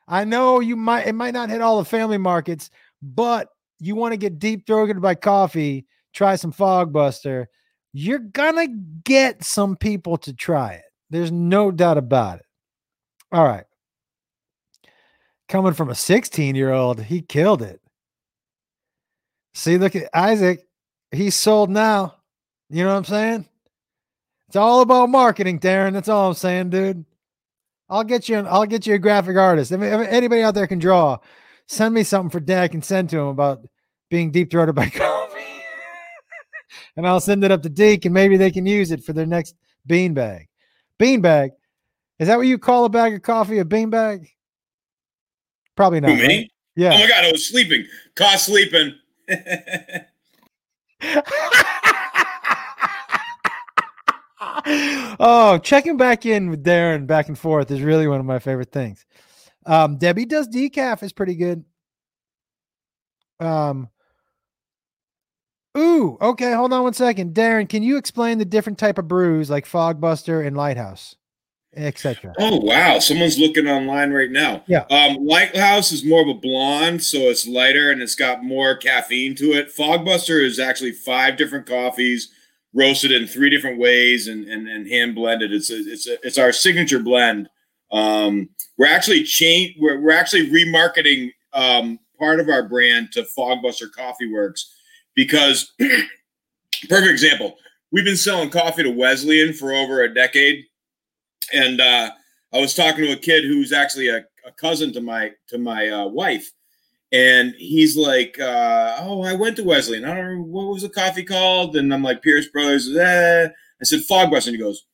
I 0.09 0.25
know 0.25 0.59
you 0.59 0.75
might 0.75 1.07
it 1.07 1.15
might 1.15 1.35
not 1.35 1.51
hit 1.51 1.61
all 1.61 1.79
the 1.79 1.85
family 1.85 2.19
markets, 2.19 2.69
but 3.01 3.51
you 3.79 3.95
want 3.95 4.13
to 4.13 4.17
get 4.17 4.39
deep 4.39 4.67
throated 4.67 5.01
by 5.01 5.15
coffee, 5.15 5.87
try 6.13 6.37
some 6.37 6.53
Fog 6.53 6.93
Buster. 6.93 7.49
You're 7.93 8.19
gonna 8.19 8.69
get 9.05 9.45
some 9.45 9.77
people 9.77 10.17
to 10.19 10.33
try 10.33 10.75
it. 10.75 10.85
There's 11.11 11.33
no 11.33 11.71
doubt 11.71 11.99
about 11.99 12.41
it. 12.41 12.47
All 13.33 13.45
right. 13.45 13.65
Coming 15.49 15.73
from 15.73 15.89
a 15.89 15.95
16 15.95 16.55
year 16.55 16.73
old, 16.73 17.03
he 17.03 17.23
killed 17.23 17.63
it. 17.63 17.81
See, 19.55 19.79
look 19.79 19.97
at 19.97 20.11
Isaac. 20.15 20.67
He's 21.11 21.35
sold 21.35 21.71
now. 21.71 22.17
You 22.69 22.85
know 22.85 22.91
what 22.91 22.99
I'm 22.99 23.05
saying? 23.05 23.49
It's 24.49 24.57
all 24.57 24.83
about 24.83 25.09
marketing, 25.09 25.59
Darren. 25.61 25.95
That's 25.95 26.09
all 26.09 26.29
I'm 26.29 26.35
saying, 26.35 26.71
dude. 26.71 27.05
I'll 27.89 28.05
get 28.05 28.29
you. 28.29 28.37
An, 28.37 28.47
I'll 28.47 28.67
get 28.67 28.87
you 28.87 28.95
a 28.95 28.99
graphic 28.99 29.37
artist. 29.37 29.73
If, 29.73 29.81
if 29.81 30.09
anybody 30.09 30.43
out 30.43 30.55
there 30.55 30.67
can 30.67 30.79
draw, 30.79 31.19
send 31.69 31.95
me 31.95 32.03
something 32.03 32.31
for 32.31 32.41
Dan. 32.41 32.71
and 32.73 32.85
send 32.85 33.11
to 33.11 33.19
him 33.19 33.29
about 33.29 33.61
being 34.11 34.31
deep 34.31 34.51
throated 34.51 34.75
by 34.75 34.89
coffee, 34.95 35.63
and 36.97 37.07
I'll 37.07 37.21
send 37.21 37.45
it 37.45 37.53
up 37.53 37.63
to 37.63 37.69
Deke, 37.69 38.07
and 38.07 38.15
maybe 38.15 38.37
they 38.37 38.51
can 38.51 38.67
use 38.67 38.91
it 38.91 39.05
for 39.05 39.13
their 39.13 39.27
next 39.27 39.55
beanbag. 39.89 40.47
Beanbag, 40.99 41.51
is 42.19 42.27
that 42.27 42.37
what 42.37 42.47
you 42.47 42.59
call 42.59 42.85
a 42.85 42.89
bag 42.89 43.15
of 43.15 43.23
coffee? 43.23 43.59
A 43.59 43.65
beanbag? 43.65 44.29
Probably 45.77 46.01
not. 46.01 46.11
Who, 46.11 46.17
me? 46.17 46.27
right? 46.27 46.51
Yeah. 46.75 46.95
Oh 46.95 46.99
my 46.99 47.09
god, 47.09 47.25
I 47.25 47.33
was 47.33 47.49
sleeping. 47.49 47.85
Caught 48.17 48.41
sleeping. 48.41 48.95
oh, 55.21 55.59
checking 55.63 55.97
back 55.97 56.27
in 56.27 56.51
with 56.51 56.65
Darren 56.65 57.07
back 57.07 57.29
and 57.29 57.39
forth 57.39 57.71
is 57.71 57.83
really 57.83 58.09
one 58.09 58.21
of 58.21 58.27
my 58.27 58.39
favorite 58.39 58.73
things. 58.73 59.05
Um, 59.69 59.99
Debbie 59.99 60.25
does 60.25 60.49
decaf 60.49 61.03
is 61.03 61.13
pretty 61.13 61.35
good. 61.35 61.63
Um, 63.39 63.91
ooh, 65.77 66.17
okay, 66.23 66.55
hold 66.55 66.73
on 66.73 66.83
one 66.85 66.95
second, 66.95 67.35
Darren. 67.35 67.69
Can 67.69 67.83
you 67.83 67.99
explain 67.99 68.39
the 68.39 68.47
different 68.47 68.79
type 68.79 68.97
of 68.97 69.07
brews 69.07 69.51
like 69.51 69.67
Fogbuster 69.67 70.45
and 70.45 70.57
Lighthouse, 70.57 71.17
etc.? 71.77 72.33
oh 72.39 72.57
wow, 72.61 72.99
someone's 72.99 73.39
looking 73.39 73.69
online 73.69 74.11
right 74.11 74.31
now. 74.31 74.65
Yeah. 74.67 74.87
Um, 74.91 75.19
Lighthouse 75.27 75.93
is 75.93 76.03
more 76.03 76.23
of 76.23 76.29
a 76.29 76.35
blonde, 76.35 77.05
so 77.05 77.19
it's 77.19 77.47
lighter 77.47 77.93
and 77.93 78.01
it's 78.01 78.15
got 78.15 78.43
more 78.43 78.75
caffeine 78.75 79.35
to 79.37 79.53
it. 79.53 79.77
Fogbuster 79.77 80.43
is 80.43 80.59
actually 80.59 80.93
five 80.93 81.37
different 81.37 81.67
coffees 81.67 82.33
roasted 82.73 83.13
in 83.13 83.27
three 83.27 83.51
different 83.51 83.79
ways 83.79 84.29
and 84.29 84.47
and, 84.47 84.67
and 84.67 84.89
hand 84.89 85.15
blended. 85.15 85.53
It's 85.53 85.71
a, 85.71 85.77
it's 85.77 86.09
a, 86.09 86.17
it's 86.27 86.39
our 86.39 86.53
signature 86.53 87.01
blend. 87.01 87.51
Um, 87.93 88.51
we're 88.79 88.87
actually 88.87 89.25
change 89.25 89.77
we're, 89.79 90.01
we're 90.01 90.13
actually 90.13 90.49
remarketing 90.51 91.33
um, 91.53 91.99
part 92.19 92.41
of 92.41 92.49
our 92.49 92.63
brand 92.63 93.13
to 93.13 93.27
Fogbuster 93.37 93.91
Coffee 93.93 94.33
Works 94.33 94.75
because 95.15 95.73
perfect 96.89 97.11
example. 97.11 97.57
We've 97.91 98.05
been 98.05 98.17
selling 98.17 98.51
coffee 98.51 98.83
to 98.83 98.91
Wesleyan 98.91 99.53
for 99.53 99.73
over 99.73 100.03
a 100.03 100.13
decade, 100.13 100.65
and 101.55 101.81
uh, 101.81 102.11
I 102.53 102.59
was 102.61 102.75
talking 102.75 103.05
to 103.05 103.13
a 103.13 103.17
kid 103.17 103.45
who's 103.45 103.73
actually 103.73 104.09
a, 104.09 104.19
a 104.47 104.53
cousin 104.59 104.93
to 104.93 105.01
my 105.01 105.33
to 105.49 105.59
my 105.59 105.89
uh, 105.89 106.07
wife, 106.07 106.51
and 107.13 107.55
he's 107.57 107.97
like, 107.97 108.39
uh, 108.39 108.99
"Oh, 109.01 109.23
I 109.23 109.35
went 109.35 109.57
to 109.57 109.65
Wesleyan. 109.65 110.05
I 110.05 110.15
don't 110.15 110.37
know 110.37 110.43
what 110.43 110.69
was 110.69 110.83
the 110.83 110.91
coffee 110.91 111.25
called." 111.25 111.77
And 111.77 111.93
I'm 111.93 112.03
like, 112.03 112.23
"Pierce 112.23 112.49
Brothers." 112.49 112.95
Eh. 112.95 113.49
I 113.81 113.85
said, 113.85 114.01
"Fogbuster," 114.01 114.49
and 114.49 114.57
he 114.57 114.63
goes, 114.63 114.85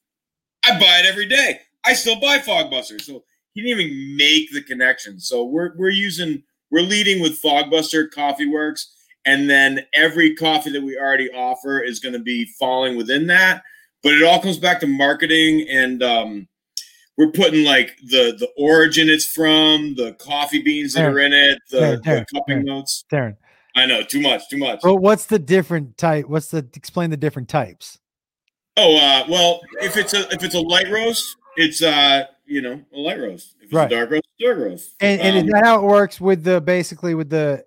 "I 0.65 0.79
buy 0.79 1.01
it 1.01 1.07
every 1.07 1.27
day. 1.27 1.63
I 1.85 1.95
still 1.95 2.21
buy 2.21 2.39
Fogbuster." 2.39 3.01
So 3.01 3.25
he 3.55 3.63
didn't 3.63 3.81
even 3.81 4.17
make 4.17 4.53
the 4.53 4.63
connection. 4.63 5.19
So 5.19 5.45
we're 5.45 5.75
we're 5.77 5.91
using 5.91 6.43
we're 6.71 6.83
leading 6.83 7.23
with 7.23 7.41
Fogbuster 7.41 8.11
Coffee 8.11 8.49
Works, 8.49 8.93
and 9.25 9.49
then 9.49 9.87
every 9.95 10.35
coffee 10.35 10.71
that 10.71 10.83
we 10.83 10.99
already 10.99 11.31
offer 11.31 11.81
is 11.81 12.01
going 12.01 12.15
to 12.15 12.19
be 12.19 12.45
falling 12.59 12.97
within 12.97 13.27
that. 13.29 13.63
But 14.03 14.15
it 14.15 14.23
all 14.23 14.41
comes 14.41 14.59
back 14.59 14.81
to 14.81 14.87
marketing 14.87 15.67
and. 15.71 16.03
um 16.03 16.49
we're 17.17 17.31
putting 17.31 17.65
like 17.65 17.97
the 17.99 18.35
the 18.39 18.49
origin 18.57 19.09
it's 19.09 19.27
from, 19.27 19.95
the 19.95 20.15
coffee 20.15 20.63
beans 20.63 20.95
that 20.95 21.05
are 21.05 21.21
in 21.21 21.33
it, 21.33 21.61
the, 21.71 21.79
Darren, 21.79 22.03
the 22.03 22.11
Darren, 22.11 22.27
cupping 22.35 22.59
Darren. 22.59 22.65
notes. 22.65 23.05
Darren, 23.09 23.37
I 23.77 23.87
know 23.87 24.03
too 24.03 24.21
much, 24.21 24.49
too 24.49 24.57
much. 24.57 24.81
well, 24.83 24.99
what's 24.99 25.27
the 25.27 25.39
different 25.39 25.97
type? 25.97 26.27
What's 26.29 26.49
the 26.49 26.67
explain 26.75 27.11
the 27.11 27.17
different 27.17 27.49
types? 27.49 28.01
Oh, 28.77 28.97
uh, 28.97 29.25
well, 29.29 29.61
if 29.81 29.97
it's 29.97 30.13
a 30.15 30.29
if 30.33 30.43
it's 30.43 30.57
a 30.57 30.61
light 30.61 30.91
roast, 30.91 31.37
it's 31.57 31.83
uh, 31.83 32.25
you 32.47 32.61
know, 32.63 32.81
a 32.95 32.99
light 32.99 33.19
roast. 33.21 33.55
If 33.59 33.65
it's 33.65 33.73
Right. 33.73 33.91
a 33.91 33.95
dark 33.95 34.11
roast, 34.11 34.25
dark 34.41 34.59
roast. 34.59 34.95
And, 35.01 35.21
and 35.21 35.39
Um, 35.39 35.45
is 35.47 35.53
that 35.53 35.65
how 35.65 35.79
it 35.81 35.85
works 35.87 36.21
with 36.21 36.43
the 36.45 36.61
basically 36.61 37.15
with 37.15 37.31
the? 37.31 37.65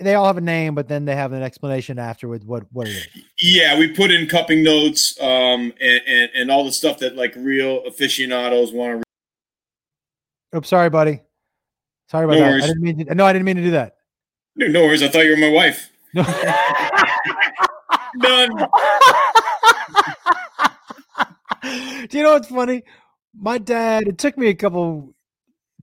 They 0.00 0.14
all 0.14 0.26
have 0.26 0.36
a 0.36 0.40
name, 0.40 0.76
but 0.76 0.86
then 0.86 1.04
they 1.06 1.16
have 1.16 1.32
an 1.32 1.42
explanation 1.42 1.98
afterwards. 1.98 2.44
what 2.46 2.62
what 2.72 2.86
it 2.86 2.90
is. 2.92 3.08
yeah, 3.40 3.76
we 3.78 3.88
put 3.88 4.12
in 4.12 4.28
cupping 4.28 4.62
notes, 4.62 5.20
um, 5.20 5.72
and, 5.80 6.00
and 6.06 6.30
and 6.36 6.50
all 6.52 6.64
the 6.64 6.70
stuff 6.72 6.98
that 7.00 7.16
like 7.16 7.34
real 7.36 7.84
aficionados 7.84 8.70
want 8.72 9.02
to. 10.52 10.58
Oops, 10.58 10.68
sorry, 10.68 10.88
buddy. 10.88 11.20
Sorry 12.08 12.24
about 12.26 12.34
No 12.34 12.40
that. 12.40 12.48
worries. 12.50 12.64
I 12.64 12.66
didn't 12.68 12.82
mean 12.82 13.06
to. 13.06 13.14
No, 13.16 13.26
I 13.26 13.32
didn't 13.32 13.44
mean 13.46 13.56
to 13.56 13.62
do 13.62 13.70
that. 13.72 13.96
No, 14.54 14.68
no 14.68 14.82
worries. 14.82 15.02
I 15.02 15.08
thought 15.08 15.24
you 15.24 15.30
were 15.32 15.36
my 15.38 15.50
wife. 15.50 15.90
No. 16.14 16.22
Done. 18.20 18.50
Do 22.08 22.18
you 22.18 22.24
know 22.24 22.32
what's 22.34 22.48
funny? 22.48 22.82
My 23.34 23.58
dad, 23.58 24.08
it 24.08 24.18
took 24.18 24.36
me 24.36 24.48
a 24.48 24.54
couple 24.54 25.14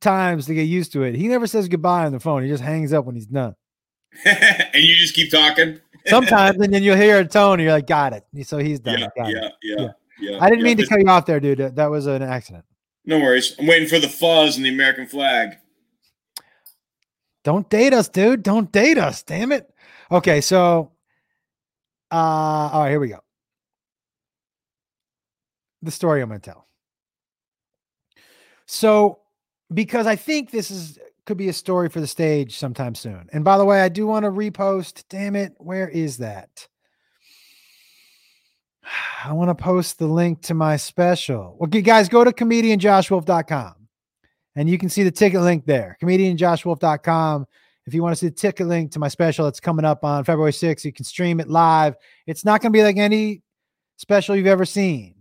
times 0.01 0.45
to 0.45 0.53
get 0.53 0.63
used 0.63 0.91
to 0.93 1.03
it. 1.03 1.15
He 1.15 1.27
never 1.27 1.47
says 1.47 1.67
goodbye 1.67 2.05
on 2.05 2.11
the 2.11 2.19
phone. 2.19 2.43
He 2.43 2.49
just 2.49 2.63
hangs 2.63 2.93
up 2.93 3.05
when 3.05 3.15
he's 3.15 3.25
done. 3.25 3.55
and 4.25 4.83
you 4.83 4.95
just 4.95 5.13
keep 5.13 5.31
talking. 5.31 5.79
Sometimes, 6.07 6.57
and 6.61 6.73
then 6.73 6.83
you'll 6.83 6.95
hear 6.95 7.19
a 7.19 7.25
tone, 7.25 7.53
and 7.53 7.63
you're 7.63 7.73
like, 7.73 7.85
"Got 7.87 8.13
it." 8.13 8.47
So 8.47 8.57
he's 8.57 8.79
done. 8.79 8.99
Yeah, 8.99 9.07
it. 9.15 9.33
yeah, 9.33 9.49
yeah, 9.77 9.87
yeah, 10.19 10.37
I 10.41 10.49
didn't 10.49 10.59
yeah. 10.59 10.65
mean 10.65 10.77
to 10.77 10.87
cut 10.87 10.99
you 10.99 11.07
off 11.09 11.25
there, 11.25 11.39
dude. 11.39 11.57
That- 11.59 11.75
That 11.75 11.91
was 11.91 12.07
an 12.07 12.21
accident. 12.23 12.65
No 13.05 13.19
worries. 13.19 13.55
I'm 13.59 13.67
waiting 13.67 13.87
for 13.87 13.99
the 13.99 14.07
fuzz 14.07 14.55
and 14.57 14.65
the 14.65 14.69
American 14.69 15.07
flag. 15.07 15.57
Don't 17.43 17.69
date 17.69 17.93
us, 17.93 18.07
dude. 18.09 18.43
Don't 18.43 18.71
date 18.71 18.97
us. 18.97 19.23
Damn 19.23 19.51
it. 19.51 19.69
Okay, 20.11 20.41
so 20.41 20.91
uh 22.11 22.15
all 22.15 22.81
right, 22.83 22.89
here 22.89 22.99
we 22.99 23.09
go. 23.09 23.19
The 25.81 25.91
story 25.91 26.21
I'm 26.21 26.29
gonna 26.29 26.39
tell. 26.39 26.67
So 28.71 29.17
because 29.73 30.05
I 30.05 30.15
think 30.15 30.51
this 30.51 30.69
is 30.69 30.99
could 31.25 31.37
be 31.37 31.49
a 31.49 31.53
story 31.53 31.89
for 31.89 31.99
the 31.99 32.07
stage 32.07 32.55
sometime 32.55 32.93
soon. 32.93 33.27
And 33.33 33.43
by 33.43 33.57
the 33.57 33.65
way, 33.65 33.81
I 33.81 33.89
do 33.89 34.05
want 34.05 34.25
to 34.25 34.31
repost. 34.31 35.05
Damn 35.09 35.35
it, 35.35 35.53
where 35.57 35.89
is 35.89 36.17
that? 36.17 36.67
I 39.25 39.33
want 39.33 39.49
to 39.49 39.55
post 39.55 39.97
the 39.97 40.05
link 40.05 40.43
to 40.43 40.53
my 40.53 40.77
special. 40.77 41.57
Okay, 41.63 41.81
guys, 41.81 42.09
go 42.09 42.23
to 42.23 42.31
comedianjoshwolf.com 42.31 43.73
and 44.55 44.69
you 44.69 44.77
can 44.77 44.89
see 44.89 45.01
the 45.01 45.11
ticket 45.11 45.41
link 45.41 45.65
there. 45.65 45.97
Comedianjoshwolf.com. 46.01 47.47
If 47.87 47.95
you 47.95 48.03
want 48.03 48.13
to 48.13 48.19
see 48.19 48.27
the 48.27 48.35
ticket 48.35 48.67
link 48.67 48.91
to 48.91 48.99
my 48.99 49.07
special 49.07 49.45
that's 49.45 49.59
coming 49.59 49.85
up 49.85 50.03
on 50.03 50.23
February 50.23 50.51
6th, 50.51 50.85
you 50.85 50.93
can 50.93 51.05
stream 51.05 51.39
it 51.39 51.49
live. 51.49 51.95
It's 52.27 52.45
not 52.45 52.61
going 52.61 52.71
to 52.71 52.77
be 52.77 52.83
like 52.83 52.97
any 52.97 53.41
special 53.97 54.35
you've 54.35 54.45
ever 54.45 54.65
seen 54.65 55.18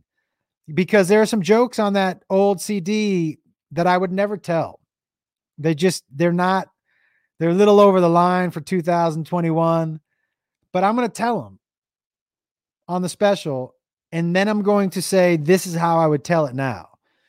because 0.72 1.08
there 1.08 1.22
are 1.22 1.26
some 1.26 1.42
jokes 1.42 1.78
on 1.78 1.94
that 1.94 2.22
old 2.28 2.60
CD 2.60 3.38
that 3.72 3.86
I 3.86 3.96
would 3.96 4.12
never 4.12 4.36
tell. 4.36 4.80
They 5.56 5.74
just, 5.74 6.04
they're 6.14 6.32
not, 6.32 6.68
they're 7.38 7.50
a 7.50 7.54
little 7.54 7.80
over 7.80 8.00
the 8.00 8.08
line 8.08 8.50
for 8.50 8.60
2021, 8.60 10.00
but 10.72 10.84
I'm 10.84 10.96
going 10.96 11.08
to 11.08 11.14
tell 11.14 11.42
them 11.42 11.58
on 12.86 13.02
the 13.02 13.08
special. 13.08 13.74
And 14.12 14.34
then 14.34 14.48
I'm 14.48 14.62
going 14.62 14.90
to 14.90 15.02
say, 15.02 15.36
this 15.36 15.66
is 15.66 15.74
how 15.74 15.98
I 15.98 16.06
would 16.06 16.24
tell 16.24 16.46
it 16.46 16.54
now. 16.54 16.88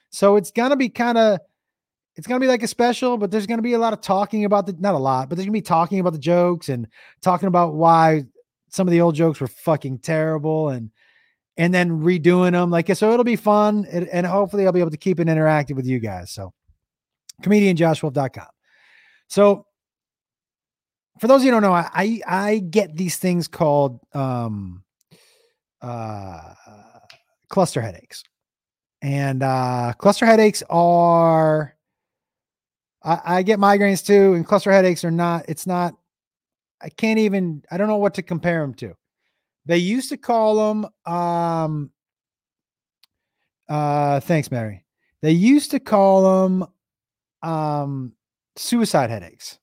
So 0.10 0.36
it's 0.36 0.52
going 0.52 0.72
to 0.72 0.76
be 0.76 0.90
kind 0.90 1.18
of, 1.18 1.40
it's 2.16 2.28
going 2.28 2.40
to 2.40 2.44
be 2.44 2.50
like 2.50 2.64
a 2.64 2.68
special, 2.68 3.18
but 3.18 3.32
there's 3.32 3.48
going 3.48 3.60
to 3.60 3.64
be 3.64 3.74
a 3.74 3.80
lot 3.80 3.94
of 3.94 4.02
talking 4.02 4.46
about 4.46 4.66
the, 4.66 4.76
not 4.80 4.96
a 4.96 5.00
lot, 5.00 5.30
but 5.30 5.36
there's 5.36 5.46
going 5.46 5.54
to 5.54 5.58
be 5.58 5.62
talking 5.62 6.00
about 6.00 6.14
the 6.14 6.20
jokes 6.20 6.70
and 6.70 6.88
talking 7.22 7.48
about 7.48 7.76
why 7.76 8.24
some 8.70 8.88
of 8.88 8.92
the 8.92 9.02
old 9.02 9.16
jokes 9.16 9.40
were 9.40 9.48
fucking 9.48 10.00
terrible 10.00 10.70
and, 10.70 10.92
and 11.60 11.74
then 11.74 12.00
redoing 12.00 12.54
them. 12.54 12.72
Like, 12.72 12.96
so 12.96 13.12
it'll 13.12 13.26
be 13.26 13.36
fun. 13.36 13.86
And, 13.92 14.08
and 14.08 14.26
hopefully 14.26 14.66
I'll 14.66 14.72
be 14.72 14.80
able 14.80 14.92
to 14.92 14.98
keep 14.98 15.20
it 15.20 15.28
interactive 15.28 15.76
with 15.76 15.86
you 15.86 16.00
guys. 16.00 16.32
So 16.32 16.54
comedianjoshwolf.com. 17.44 18.48
So 19.28 19.66
for 21.20 21.28
those 21.28 21.42
of 21.42 21.46
you 21.46 21.52
who 21.52 21.60
don't 21.60 21.64
know, 21.64 21.74
I 21.74 21.90
I, 21.94 22.22
I 22.26 22.58
get 22.60 22.96
these 22.96 23.18
things 23.18 23.50
called 23.50 24.00
um, 24.14 24.84
uh, 25.82 26.54
cluster 27.50 27.82
headaches, 27.82 28.24
and 29.02 29.44
uh, 29.44 29.94
cluster 29.98 30.26
headaches 30.26 30.64
are. 30.70 31.76
I, 33.04 33.22
I 33.26 33.44
get 33.44 33.60
migraines 33.60 34.06
too, 34.06 34.34
and 34.34 34.46
cluster 34.46 34.72
headaches 34.72 35.04
are 35.04 35.12
not. 35.12 35.46
It's 35.50 35.68
not. 35.68 35.94
I 36.82 36.88
can't 36.88 37.20
even. 37.20 37.64
I 37.70 37.78
don't 37.78 37.90
know 37.90 37.98
what 37.98 38.14
to 38.14 38.22
compare 38.22 38.62
them 38.62 38.74
to. 38.76 38.96
They 39.70 39.78
used 39.78 40.10
to 40.10 40.18
call 40.18 40.56
them. 40.56 40.88
Um, 41.06 41.92
uh, 43.70 44.20
thanks, 44.20 44.50
Mary. 44.50 44.84
They 45.22 45.32
used 45.32 45.70
to 45.72 45.80
call 45.80 46.48
them 46.48 46.66
um, 47.44 48.14
suicide 48.56 49.12
headaches 49.12 49.60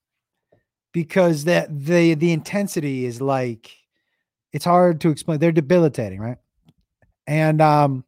because 0.93 1.43
that 1.43 1.67
the 1.77 2.13
the 2.13 2.31
intensity 2.31 3.03
is 3.05 3.19
like 3.19 3.69
it's 4.53 4.63
hard 4.63 5.01
to 5.01 5.09
explain. 5.09 5.39
They're 5.39 5.51
debilitating, 5.51 6.21
right? 6.21 6.37
And 7.27 7.61
um, 7.61 8.05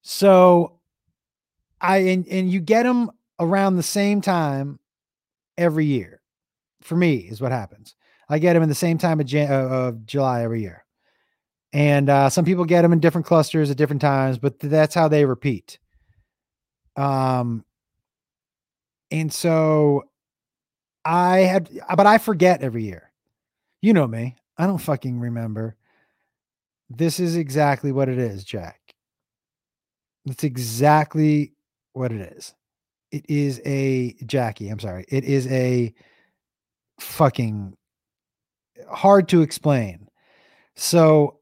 so 0.00 0.80
I 1.82 1.98
and, 1.98 2.26
and 2.28 2.50
you 2.50 2.60
get 2.60 2.84
them 2.84 3.10
around 3.38 3.76
the 3.76 3.82
same 3.82 4.22
time 4.22 4.78
every 5.58 5.84
year. 5.84 6.22
For 6.80 6.96
me, 6.96 7.16
is 7.16 7.42
what 7.42 7.52
happens. 7.52 7.94
I 8.28 8.38
get 8.38 8.54
them 8.54 8.62
in 8.62 8.68
the 8.68 8.74
same 8.74 8.98
time 8.98 9.20
of, 9.20 9.26
Jan- 9.26 9.52
uh, 9.52 9.68
of 9.68 10.06
July 10.06 10.42
every 10.42 10.62
year, 10.62 10.84
and 11.72 12.08
uh, 12.08 12.30
some 12.30 12.44
people 12.44 12.64
get 12.64 12.82
them 12.82 12.92
in 12.92 13.00
different 13.00 13.26
clusters 13.26 13.70
at 13.70 13.76
different 13.76 14.02
times, 14.02 14.38
but 14.38 14.58
that's 14.58 14.94
how 14.94 15.08
they 15.08 15.24
repeat. 15.24 15.78
Um, 16.96 17.64
and 19.10 19.32
so 19.32 20.04
I 21.04 21.38
had, 21.38 21.68
but 21.96 22.06
I 22.06 22.18
forget 22.18 22.62
every 22.62 22.84
year. 22.84 23.10
You 23.82 23.92
know 23.92 24.06
me. 24.06 24.36
I 24.56 24.66
don't 24.66 24.78
fucking 24.78 25.20
remember. 25.20 25.76
This 26.88 27.20
is 27.20 27.36
exactly 27.36 27.92
what 27.92 28.08
it 28.08 28.18
is, 28.18 28.44
Jack. 28.44 28.80
It's 30.26 30.44
exactly 30.44 31.52
what 31.92 32.12
it 32.12 32.32
is. 32.36 32.54
It 33.10 33.26
is 33.28 33.60
a 33.64 34.14
Jackie. 34.26 34.68
I'm 34.68 34.80
sorry. 34.80 35.04
It 35.08 35.24
is 35.24 35.46
a 35.48 35.92
fucking 37.00 37.76
hard 38.88 39.28
to 39.28 39.42
explain. 39.42 40.08
So, 40.76 41.38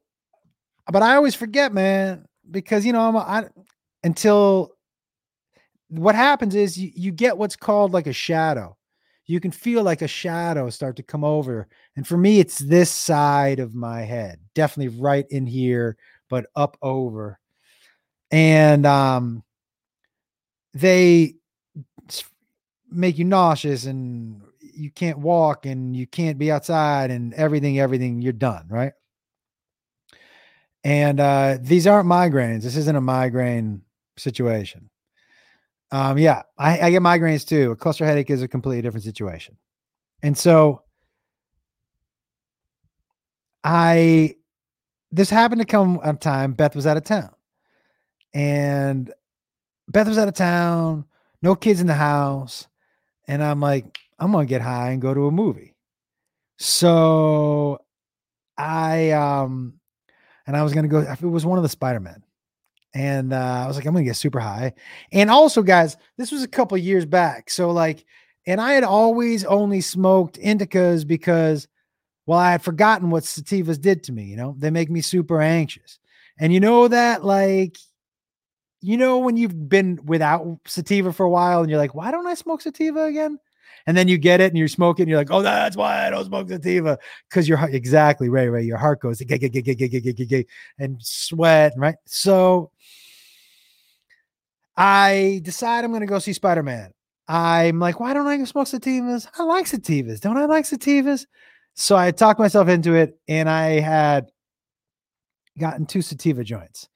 but 0.90 1.02
I 1.02 1.16
always 1.16 1.34
forget, 1.34 1.72
man, 1.72 2.26
because 2.50 2.84
you 2.84 2.92
know 2.92 3.00
I'm 3.00 3.16
I 3.16 3.48
until 4.04 4.72
what 5.88 6.14
happens 6.14 6.54
is 6.54 6.76
you, 6.76 6.90
you 6.94 7.12
get 7.12 7.38
what's 7.38 7.56
called 7.56 7.92
like 7.92 8.06
a 8.06 8.12
shadow 8.12 8.76
you 9.26 9.40
can 9.40 9.50
feel 9.50 9.82
like 9.82 10.02
a 10.02 10.08
shadow 10.08 10.68
start 10.68 10.96
to 10.96 11.02
come 11.02 11.24
over. 11.24 11.68
And 11.96 12.06
for 12.06 12.16
me, 12.16 12.40
it's 12.40 12.58
this 12.58 12.90
side 12.90 13.60
of 13.60 13.74
my 13.74 14.02
head, 14.02 14.40
definitely 14.54 15.00
right 15.00 15.26
in 15.30 15.46
here, 15.46 15.96
but 16.28 16.46
up 16.56 16.76
over. 16.82 17.38
And 18.30 18.84
um, 18.84 19.42
they 20.74 21.36
make 22.90 23.18
you 23.18 23.24
nauseous 23.24 23.86
and 23.86 24.42
you 24.74 24.90
can't 24.90 25.18
walk 25.18 25.66
and 25.66 25.96
you 25.96 26.06
can't 26.06 26.38
be 26.38 26.50
outside 26.50 27.10
and 27.10 27.34
everything, 27.34 27.78
everything, 27.78 28.22
you're 28.22 28.32
done, 28.32 28.66
right? 28.68 28.92
And 30.84 31.20
uh, 31.20 31.58
these 31.60 31.86
aren't 31.86 32.08
migraines. 32.08 32.62
This 32.62 32.76
isn't 32.76 32.96
a 32.96 33.00
migraine 33.00 33.82
situation. 34.16 34.90
Um, 35.90 36.18
yeah, 36.18 36.42
I, 36.58 36.80
I 36.80 36.90
get 36.90 37.02
migraines 37.02 37.46
too. 37.46 37.70
A 37.70 37.76
cluster 37.76 38.04
headache 38.04 38.30
is 38.30 38.42
a 38.42 38.48
completely 38.48 38.82
different 38.82 39.04
situation. 39.04 39.56
And 40.22 40.36
so 40.36 40.82
I 43.62 44.36
this 45.10 45.28
happened 45.28 45.60
to 45.60 45.66
come 45.66 45.98
on 45.98 46.16
time. 46.16 46.54
Beth 46.54 46.74
was 46.74 46.86
out 46.86 46.96
of 46.96 47.04
town. 47.04 47.30
And 48.32 49.12
Beth 49.88 50.08
was 50.08 50.16
out 50.16 50.28
of 50.28 50.34
town, 50.34 51.04
no 51.42 51.54
kids 51.54 51.80
in 51.80 51.86
the 51.86 51.94
house. 51.94 52.66
And 53.28 53.42
I'm 53.42 53.60
like, 53.60 53.98
I'm 54.22 54.30
gonna 54.30 54.46
get 54.46 54.62
high 54.62 54.90
and 54.90 55.02
go 55.02 55.12
to 55.12 55.26
a 55.26 55.32
movie. 55.32 55.74
So 56.58 57.80
I 58.56 59.10
um 59.10 59.80
and 60.46 60.56
I 60.56 60.62
was 60.62 60.72
gonna 60.72 60.88
go, 60.88 61.00
it 61.00 61.22
was 61.22 61.44
one 61.44 61.58
of 61.58 61.62
the 61.62 61.68
Spider-Man 61.68 62.22
and 62.94 63.32
uh, 63.32 63.62
I 63.64 63.66
was 63.66 63.76
like, 63.76 63.86
I'm 63.86 63.94
gonna 63.94 64.04
get 64.04 64.16
super 64.16 64.38
high. 64.40 64.74
And 65.12 65.30
also, 65.30 65.62
guys, 65.62 65.96
this 66.18 66.30
was 66.30 66.42
a 66.42 66.48
couple 66.48 66.76
years 66.78 67.04
back, 67.04 67.50
so 67.50 67.70
like, 67.70 68.04
and 68.46 68.60
I 68.60 68.74
had 68.74 68.84
always 68.84 69.44
only 69.44 69.80
smoked 69.80 70.38
indicas 70.38 71.06
because, 71.06 71.68
well, 72.26 72.38
I 72.38 72.52
had 72.52 72.62
forgotten 72.62 73.10
what 73.10 73.24
sativas 73.24 73.80
did 73.80 74.02
to 74.04 74.12
me. 74.12 74.24
You 74.24 74.36
know, 74.36 74.54
they 74.58 74.70
make 74.70 74.90
me 74.90 75.00
super 75.00 75.40
anxious, 75.40 75.98
and 76.38 76.52
you 76.52 76.60
know 76.60 76.86
that, 76.88 77.24
like, 77.24 77.76
you 78.80 78.96
know, 78.96 79.18
when 79.18 79.36
you've 79.36 79.68
been 79.68 79.98
without 80.04 80.58
sativa 80.66 81.12
for 81.12 81.24
a 81.24 81.30
while, 81.30 81.62
and 81.62 81.70
you're 81.70 81.80
like, 81.80 81.94
why 81.94 82.10
don't 82.10 82.26
I 82.26 82.34
smoke 82.34 82.60
sativa 82.60 83.04
again? 83.04 83.38
And 83.86 83.96
then 83.96 84.08
you 84.08 84.18
get 84.18 84.40
it 84.40 84.52
and 84.52 84.58
you're 84.58 84.68
smoking, 84.68 85.04
and 85.04 85.10
you're 85.10 85.18
like, 85.18 85.30
oh, 85.30 85.42
that's 85.42 85.76
why 85.76 86.06
I 86.06 86.10
don't 86.10 86.24
smoke 86.24 86.48
sativa. 86.48 86.98
Because 87.28 87.48
your 87.48 87.58
heart, 87.58 87.74
exactly, 87.74 88.28
right, 88.28 88.48
right. 88.48 88.64
Your 88.64 88.78
heart 88.78 89.00
goes 89.00 89.20
and 89.20 90.96
sweat, 91.00 91.72
right? 91.76 91.96
So 92.06 92.70
I 94.76 95.40
decide 95.42 95.84
I'm 95.84 95.90
going 95.90 96.00
to 96.00 96.06
go 96.06 96.18
see 96.18 96.32
Spider 96.32 96.62
Man. 96.62 96.92
I'm 97.28 97.78
like, 97.78 98.00
why 98.00 98.14
don't 98.14 98.26
I 98.26 98.42
smoke 98.44 98.68
sativas? 98.68 99.26
I 99.38 99.44
like 99.44 99.66
sativas. 99.66 100.20
Don't 100.20 100.36
I 100.36 100.46
like 100.46 100.64
sativas? 100.64 101.26
So 101.74 101.96
I 101.96 102.10
talked 102.10 102.38
myself 102.38 102.68
into 102.68 102.94
it 102.94 103.18
and 103.28 103.48
I 103.48 103.80
had 103.80 104.30
gotten 105.58 105.86
two 105.86 106.02
sativa 106.02 106.44
joints. 106.44 106.88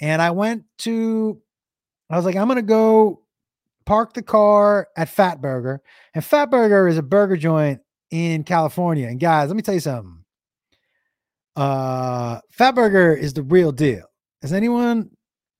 And 0.00 0.20
I 0.20 0.30
went 0.30 0.64
to, 0.78 1.40
I 2.10 2.16
was 2.16 2.24
like, 2.24 2.36
I'm 2.36 2.48
going 2.48 2.56
to 2.56 2.62
go 2.62 3.20
park 3.86 4.14
the 4.14 4.22
car 4.22 4.88
at 4.96 5.08
Fat 5.08 5.40
Burger. 5.40 5.82
And 6.14 6.24
Fat 6.24 6.50
Burger 6.50 6.88
is 6.88 6.98
a 6.98 7.02
burger 7.02 7.36
joint 7.36 7.80
in 8.10 8.44
California. 8.44 9.08
And 9.08 9.20
guys, 9.20 9.48
let 9.48 9.56
me 9.56 9.62
tell 9.62 9.74
you 9.74 9.80
something. 9.80 10.24
Uh, 11.56 12.40
Fat 12.50 12.74
Burger 12.74 13.14
is 13.14 13.32
the 13.32 13.42
real 13.42 13.72
deal. 13.72 14.04
Has 14.42 14.52
anyone 14.52 15.10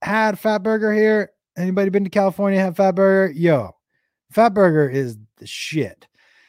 had 0.02 0.38
Fat 0.38 0.62
Burger 0.62 0.92
here? 0.92 1.30
Anybody 1.56 1.90
been 1.90 2.04
to 2.04 2.10
California 2.10 2.60
have 2.60 2.76
Fat 2.76 2.94
Burger? 2.94 3.32
Yo, 3.32 3.70
Fat 4.30 4.54
Burger 4.54 4.88
is 4.88 5.16
the 5.38 5.46
shit. 5.46 6.06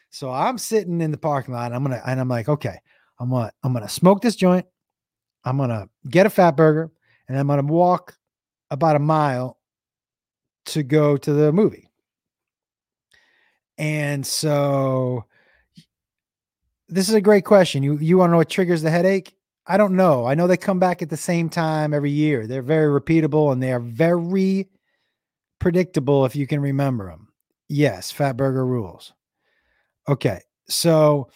So 0.10 0.32
I'm 0.32 0.58
sitting 0.58 1.02
in 1.02 1.12
the 1.12 1.18
parking 1.18 1.54
lot. 1.54 1.74
I'm 1.74 1.84
gonna 1.84 2.02
and 2.06 2.20
I'm 2.20 2.30
like, 2.30 2.50
okay, 2.50 2.80
I'm 3.20 3.30
gonna 3.30 3.52
I'm 3.64 3.74
gonna 3.74 3.90
smoke 3.90 4.22
this 4.22 4.36
joint. 4.36 4.66
I'm 5.44 5.58
gonna 5.58 5.88
get 6.10 6.26
a 6.26 6.30
Fat 6.30 6.56
Burger, 6.56 6.92
and 7.28 7.38
I'm 7.38 7.48
gonna 7.48 7.64
walk 7.64 8.16
about 8.72 8.96
a 8.96 9.00
mile 9.00 9.58
to 10.66 10.84
go 10.84 11.18
to 11.18 11.34
the 11.34 11.52
movie. 11.52 11.90
And 13.78 14.26
so 14.26 15.26
this 16.88 17.10
is 17.10 17.16
a 17.16 17.22
great 17.22 17.46
question. 17.46 17.84
You 17.84 17.98
you 17.98 18.18
want 18.18 18.30
to 18.30 18.32
know 18.32 18.38
what 18.38 18.50
triggers 18.50 18.82
the 18.82 18.92
headache? 18.92 19.36
I 19.68 19.78
don't 19.78 19.96
know. 19.96 20.26
I 20.26 20.36
know 20.36 20.48
they 20.48 20.58
come 20.58 20.80
back 20.80 21.02
at 21.02 21.10
the 21.10 21.18
same 21.18 21.50
time 21.50 21.94
every 21.94 22.12
year. 22.12 22.46
They're 22.46 22.62
very 22.62 23.02
repeatable 23.02 23.52
and 23.52 23.62
they 23.62 23.74
are 23.74 23.80
very 23.80 24.70
predictable 25.60 26.26
if 26.26 26.36
you 26.36 26.46
can 26.46 26.62
remember 26.62 27.10
them. 27.10 27.30
Yes, 27.68 28.12
Fat 28.12 28.38
Burger 28.38 28.66
rules. 28.66 29.14
Okay, 30.08 30.40
so 30.70 31.32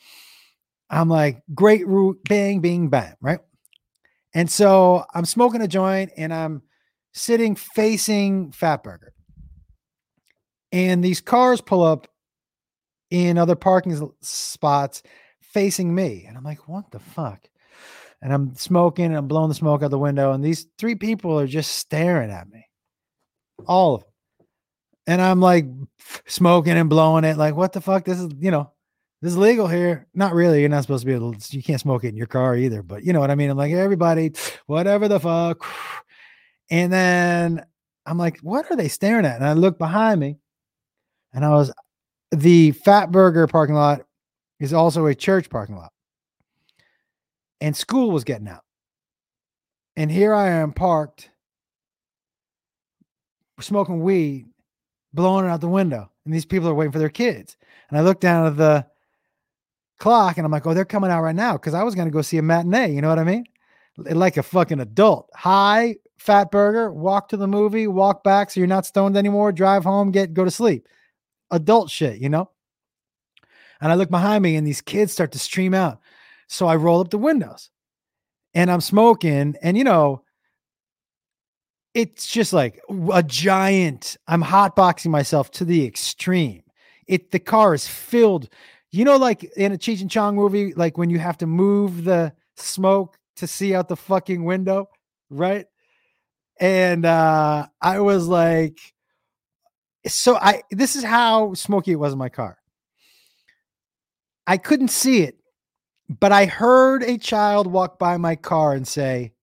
I'm 0.92 1.10
like, 1.10 1.42
great 1.56 1.88
root, 1.88 2.20
bang, 2.26 2.62
bing, 2.62 2.90
bang, 2.90 3.16
right? 3.20 3.40
And 4.36 4.50
so 4.50 5.06
I'm 5.16 5.26
smoking 5.26 5.62
a 5.62 5.68
joint 5.68 6.12
and 6.16 6.32
I'm 6.32 6.62
sitting 7.14 7.56
facing 7.56 8.52
Fat 8.52 8.84
Burger. 8.84 9.14
And 10.72 11.04
these 11.04 11.22
cars 11.22 11.62
pull 11.62 11.84
up 11.84 12.08
in 13.10 13.38
other 13.38 13.56
parking 13.56 14.12
spots 14.22 15.02
facing 15.42 15.94
me. 15.94 16.26
And 16.28 16.38
I'm 16.38 16.44
like, 16.44 16.68
what 16.68 16.92
the 16.92 17.00
fuck? 17.00 17.50
And 18.22 18.34
I'm 18.34 18.54
smoking 18.56 19.06
and 19.06 19.18
I'm 19.18 19.28
blowing 19.28 19.50
the 19.50 19.56
smoke 19.56 19.82
out 19.82 19.92
the 19.92 19.98
window. 19.98 20.34
And 20.34 20.44
these 20.44 20.68
three 20.78 20.96
people 20.96 21.40
are 21.40 21.48
just 21.48 21.76
staring 21.76 22.32
at 22.32 22.50
me. 22.50 22.68
All 23.66 23.96
of 23.96 24.02
them 24.02 24.10
and 25.10 25.24
I'm 25.24 25.40
like 25.40 25.66
smoking 26.28 26.74
and 26.74 26.88
blowing 26.88 27.24
it. 27.24 27.36
Like, 27.36 27.56
what 27.56 27.74
the 27.74 27.82
fuck? 27.82 28.06
This 28.06 28.20
is, 28.20 28.30
you 28.40 28.52
know, 28.52 28.72
this 29.24 29.32
is 29.32 29.38
legal 29.38 29.68
here. 29.68 30.08
Not 30.14 30.36
really. 30.36 30.60
You're 30.60 30.70
not 30.70 30.84
supposed 30.84 31.02
to 31.02 31.08
be 31.08 31.16
able 31.16 31.34
to, 31.34 31.58
you 31.58 31.64
can't 31.64 31.82
smoke 31.82 32.04
it 32.04 32.10
in 32.10 32.16
your 32.16 32.28
car 32.28 32.56
either, 32.56 32.84
but 32.84 33.04
you 33.04 33.12
know 33.12 33.20
what 33.20 33.32
I 33.32 33.36
mean? 33.36 33.50
I'm 33.50 33.58
like, 33.58 33.74
everybody, 33.74 34.34
whatever 34.68 35.08
the 35.08 35.20
fuck. 35.20 35.66
And 36.70 36.94
then 36.94 37.66
I'm 38.06 38.20
like, 38.20 38.38
what 38.42 38.70
are 38.70 38.76
they 38.76 38.88
staring 38.88 39.26
at? 39.26 39.38
And 39.38 39.46
I 39.46 39.54
look 39.54 39.80
behind 39.80 40.20
me 40.20 40.38
and 41.34 41.46
I 41.46 41.50
was, 41.50 41.72
the 42.32 42.72
Fat 42.72 43.12
Burger 43.12 43.48
parking 43.48 43.76
lot 43.76 44.02
is 44.60 44.74
also 44.74 45.06
a 45.06 45.16
church 45.16 45.50
parking 45.50 45.76
lot. 45.76 45.92
And 47.62 47.76
school 47.76 48.12
was 48.12 48.24
getting 48.24 48.48
out. 48.48 48.64
And 49.96 50.10
here 50.10 50.34
I 50.34 50.50
am 50.50 50.72
parked, 50.72 51.30
smoking 53.60 54.02
weed 54.02 54.46
blowing 55.14 55.46
it 55.46 55.50
out 55.50 55.62
the 55.62 55.68
window. 55.68 56.10
And 56.26 56.34
these 56.34 56.46
people 56.46 56.70
are 56.70 56.74
waiting 56.74 56.92
for 56.92 57.00
their 57.00 57.10
kids. 57.10 57.58
And 57.90 57.98
I 57.98 58.02
look 58.02 58.20
down 58.20 58.46
at 58.46 58.58
the 58.58 58.86
clock 59.98 60.38
and 60.38 60.46
I'm 60.46 60.52
like, 60.52 60.66
oh, 60.68 60.74
they're 60.74 60.86
coming 60.86 61.12
out 61.12 61.24
right 61.24 61.36
now 61.36 61.54
because 61.54 61.74
I 61.74 61.84
was 61.84 61.96
going 61.96 62.08
to 62.08 62.14
go 62.14 62.22
see 62.22 62.38
a 62.38 62.42
matinee. 62.42 62.94
You 62.94 63.02
know 63.02 63.10
what 63.10 63.20
I 63.20 63.24
mean? 63.24 63.46
Like 63.98 64.38
a 64.38 64.44
fucking 64.44 64.80
adult. 64.80 65.30
High, 65.34 65.96
fat 66.18 66.52
burger, 66.52 66.92
walk 66.92 67.30
to 67.30 67.38
the 67.38 67.48
movie, 67.48 67.88
walk 67.88 68.24
back 68.24 68.52
so 68.52 68.60
you're 68.60 68.68
not 68.68 68.86
stoned 68.86 69.18
anymore, 69.18 69.52
drive 69.52 69.84
home, 69.84 70.12
get 70.12 70.34
go 70.34 70.46
to 70.46 70.52
sleep. 70.52 70.88
Adult 71.52 71.90
shit, 71.90 72.20
you 72.20 72.30
know? 72.30 72.50
And 73.82 73.92
I 73.92 73.96
look 73.96 74.10
behind 74.10 74.44
me 74.44 74.56
and 74.56 74.68
these 74.68 74.82
kids 74.82 75.14
start 75.14 75.32
to 75.32 75.40
stream 75.40 75.74
out. 75.74 76.00
So 76.48 76.68
I 76.68 76.76
roll 76.76 77.00
up 77.00 77.10
the 77.12 77.18
windows 77.18 77.70
and 78.54 78.72
I'm 78.72 78.82
smoking. 78.82 79.56
And, 79.62 79.78
you 79.78 79.84
know, 79.84 80.24
it's 81.94 82.28
just 82.28 82.54
like 82.54 82.82
a 83.14 83.24
giant, 83.24 84.18
I'm 84.28 84.44
hotboxing 84.44 85.12
myself 85.12 85.52
to 85.52 85.66
the 85.66 85.86
extreme. 85.86 86.64
It 87.08 87.32
the 87.32 87.40
car 87.40 87.74
is 87.74 87.88
filled, 87.88 88.50
you 88.92 89.04
know, 89.06 89.18
like 89.18 89.44
in 89.56 89.72
a 89.72 89.78
Cheech 89.78 90.02
and 90.02 90.12
Chong 90.12 90.36
movie, 90.36 90.74
like 90.74 90.98
when 90.98 91.10
you 91.10 91.20
have 91.20 91.38
to 91.40 91.48
move 91.48 92.04
the 92.04 92.34
smoke 92.58 93.18
to 93.38 93.48
see 93.48 93.74
out 93.74 93.88
the 93.88 93.96
fucking 93.96 94.44
window, 94.44 94.90
right? 95.30 95.66
And 96.60 97.06
uh 97.06 97.68
I 97.82 98.00
was 98.00 98.28
like, 98.28 98.78
so 100.08 100.36
I 100.36 100.64
this 100.72 100.96
is 100.96 101.04
how 101.04 101.54
smoky 101.54 101.92
it 101.92 102.00
was 102.00 102.14
in 102.14 102.20
my 102.20 102.30
car. 102.30 102.58
I 104.48 104.58
couldn't 104.58 104.90
see 104.90 105.22
it, 105.22 105.38
but 106.10 106.32
I 106.32 106.46
heard 106.46 107.04
a 107.04 107.18
child 107.18 107.68
walk 107.68 108.00
by 108.00 108.18
my 108.18 108.36
car 108.36 108.74
and 108.74 108.88
say, 108.88 109.34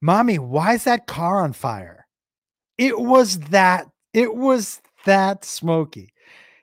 Mommy, 0.00 0.38
why 0.38 0.74
is 0.74 0.84
that 0.84 1.06
car 1.06 1.42
on 1.42 1.52
fire? 1.52 2.06
It 2.78 2.98
was 2.98 3.40
that, 3.50 3.86
it 4.14 4.34
was 4.34 4.80
that 5.04 5.44
smoky. 5.44 6.12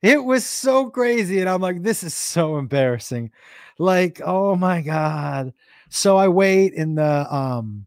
It 0.02 0.24
was 0.24 0.46
so 0.46 0.90
crazy. 0.90 1.40
And 1.40 1.50
I'm 1.50 1.62
like, 1.62 1.84
this 1.84 2.04
is 2.04 2.16
so 2.16 2.58
embarrassing. 2.58 3.32
Like, 3.78 4.22
oh 4.24 4.56
my 4.56 4.82
God. 4.82 5.54
So 5.90 6.18
I 6.18 6.30
wait 6.30 6.74
in 6.74 6.96
the 6.96 7.34
um 7.34 7.86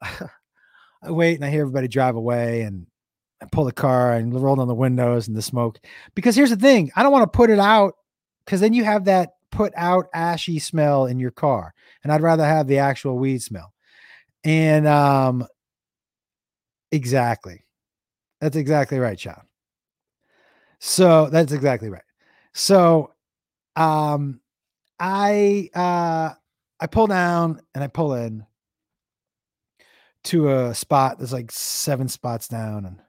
I 0.02 1.10
wait 1.10 1.34
and 1.34 1.44
I 1.44 1.50
hear 1.50 1.62
everybody 1.62 1.88
drive 1.88 2.16
away 2.16 2.62
and 2.62 2.86
Pull 3.52 3.64
the 3.64 3.72
car 3.72 4.14
and 4.14 4.34
roll 4.40 4.56
down 4.56 4.68
the 4.68 4.74
windows 4.74 5.28
and 5.28 5.36
the 5.36 5.42
smoke. 5.42 5.78
Because 6.14 6.36
here's 6.36 6.50
the 6.50 6.56
thing, 6.56 6.90
I 6.96 7.02
don't 7.02 7.12
want 7.12 7.30
to 7.30 7.36
put 7.36 7.50
it 7.50 7.58
out 7.58 7.94
because 8.44 8.60
then 8.60 8.72
you 8.72 8.84
have 8.84 9.04
that 9.04 9.30
put 9.50 9.72
out 9.76 10.06
ashy 10.14 10.58
smell 10.58 11.06
in 11.06 11.18
your 11.18 11.30
car. 11.30 11.74
And 12.02 12.12
I'd 12.12 12.22
rather 12.22 12.44
have 12.44 12.66
the 12.66 12.78
actual 12.78 13.18
weed 13.18 13.42
smell. 13.42 13.72
And 14.44 14.86
um 14.86 15.46
exactly. 16.92 17.64
That's 18.40 18.56
exactly 18.56 18.98
right, 18.98 19.18
Sean. 19.18 19.42
So 20.78 21.28
that's 21.30 21.52
exactly 21.52 21.88
right. 21.88 22.02
So 22.52 23.12
um 23.76 24.40
I 25.00 25.70
uh 25.74 26.34
I 26.80 26.86
pull 26.86 27.06
down 27.06 27.60
and 27.74 27.82
I 27.82 27.88
pull 27.88 28.14
in 28.14 28.44
to 30.24 30.50
a 30.50 30.74
spot 30.74 31.18
that's 31.18 31.32
like 31.32 31.52
seven 31.52 32.08
spots 32.08 32.48
down 32.48 32.84
and 32.84 33.00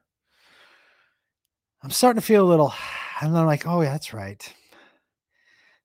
I'm 1.83 1.91
starting 1.91 2.21
to 2.21 2.25
feel 2.25 2.45
a 2.45 2.49
little 2.49 2.73
and 3.21 3.37
I'm 3.37 3.45
like, 3.45 3.67
oh 3.67 3.81
yeah, 3.81 3.91
that's 3.91 4.13
right. 4.13 4.53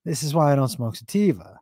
This 0.04 0.22
is 0.22 0.34
why 0.34 0.52
I 0.52 0.56
don't 0.56 0.68
smoke 0.68 0.96
sativa. 0.96 1.60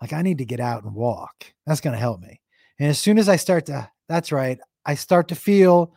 Like 0.00 0.12
I 0.12 0.22
need 0.22 0.38
to 0.38 0.44
get 0.44 0.60
out 0.60 0.84
and 0.84 0.94
walk. 0.94 1.52
That's 1.66 1.80
gonna 1.80 1.96
help 1.96 2.20
me. 2.20 2.40
And 2.78 2.88
as 2.88 2.98
soon 2.98 3.18
as 3.18 3.28
I 3.28 3.36
start 3.36 3.66
to, 3.66 3.90
that's 4.08 4.30
right, 4.30 4.58
I 4.84 4.94
start 4.94 5.28
to 5.28 5.34
feel 5.34 5.94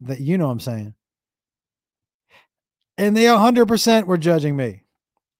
that 0.00 0.20
you 0.20 0.38
know 0.38 0.46
what 0.46 0.52
I'm 0.52 0.60
saying. 0.60 0.94
And 2.98 3.16
they 3.16 3.24
100% 3.24 4.04
were 4.04 4.16
judging 4.16 4.56
me. 4.56 4.82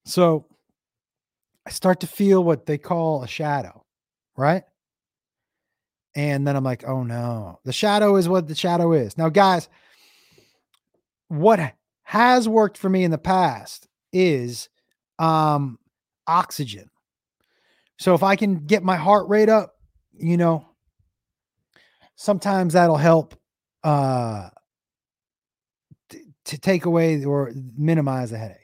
So 0.05 0.45
I 1.65 1.71
start 1.71 1.99
to 2.01 2.07
feel 2.07 2.43
what 2.43 2.65
they 2.65 2.77
call 2.77 3.23
a 3.23 3.27
shadow, 3.27 3.83
right? 4.37 4.63
And 6.15 6.47
then 6.47 6.55
I'm 6.55 6.63
like, 6.63 6.87
oh 6.87 7.03
no, 7.03 7.59
the 7.65 7.73
shadow 7.73 8.15
is 8.15 8.29
what 8.29 8.47
the 8.47 8.55
shadow 8.55 8.93
is. 8.93 9.17
Now, 9.17 9.29
guys, 9.29 9.69
what 11.27 11.73
has 12.03 12.47
worked 12.47 12.77
for 12.77 12.89
me 12.89 13.03
in 13.03 13.11
the 13.11 13.17
past 13.17 13.87
is 14.13 14.69
um 15.19 15.77
oxygen. 16.25 16.89
So 17.97 18.13
if 18.13 18.23
I 18.23 18.35
can 18.35 18.65
get 18.65 18.83
my 18.83 18.95
heart 18.95 19.27
rate 19.27 19.49
up, 19.49 19.75
you 20.13 20.37
know, 20.37 20.69
sometimes 22.15 22.73
that'll 22.73 22.97
help 22.97 23.35
uh 23.83 24.49
t- 26.09 26.25
to 26.45 26.57
take 26.57 26.85
away 26.85 27.23
or 27.23 27.51
minimize 27.77 28.31
the 28.31 28.37
headache. 28.37 28.57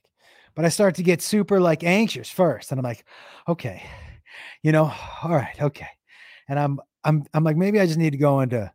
But 0.55 0.65
I 0.65 0.69
start 0.69 0.95
to 0.95 1.03
get 1.03 1.21
super 1.21 1.59
like 1.59 1.83
anxious 1.83 2.29
first 2.29 2.71
and 2.71 2.79
I'm 2.79 2.83
like, 2.83 3.05
okay, 3.47 3.83
you 4.61 4.71
know, 4.71 4.93
all 5.23 5.31
right, 5.31 5.59
okay. 5.61 5.87
And 6.47 6.59
I'm 6.59 6.79
I'm 7.03 7.23
I'm 7.33 7.43
like 7.43 7.57
maybe 7.57 7.79
I 7.79 7.85
just 7.85 7.99
need 7.99 8.11
to 8.11 8.17
go 8.17 8.39
into 8.39 8.71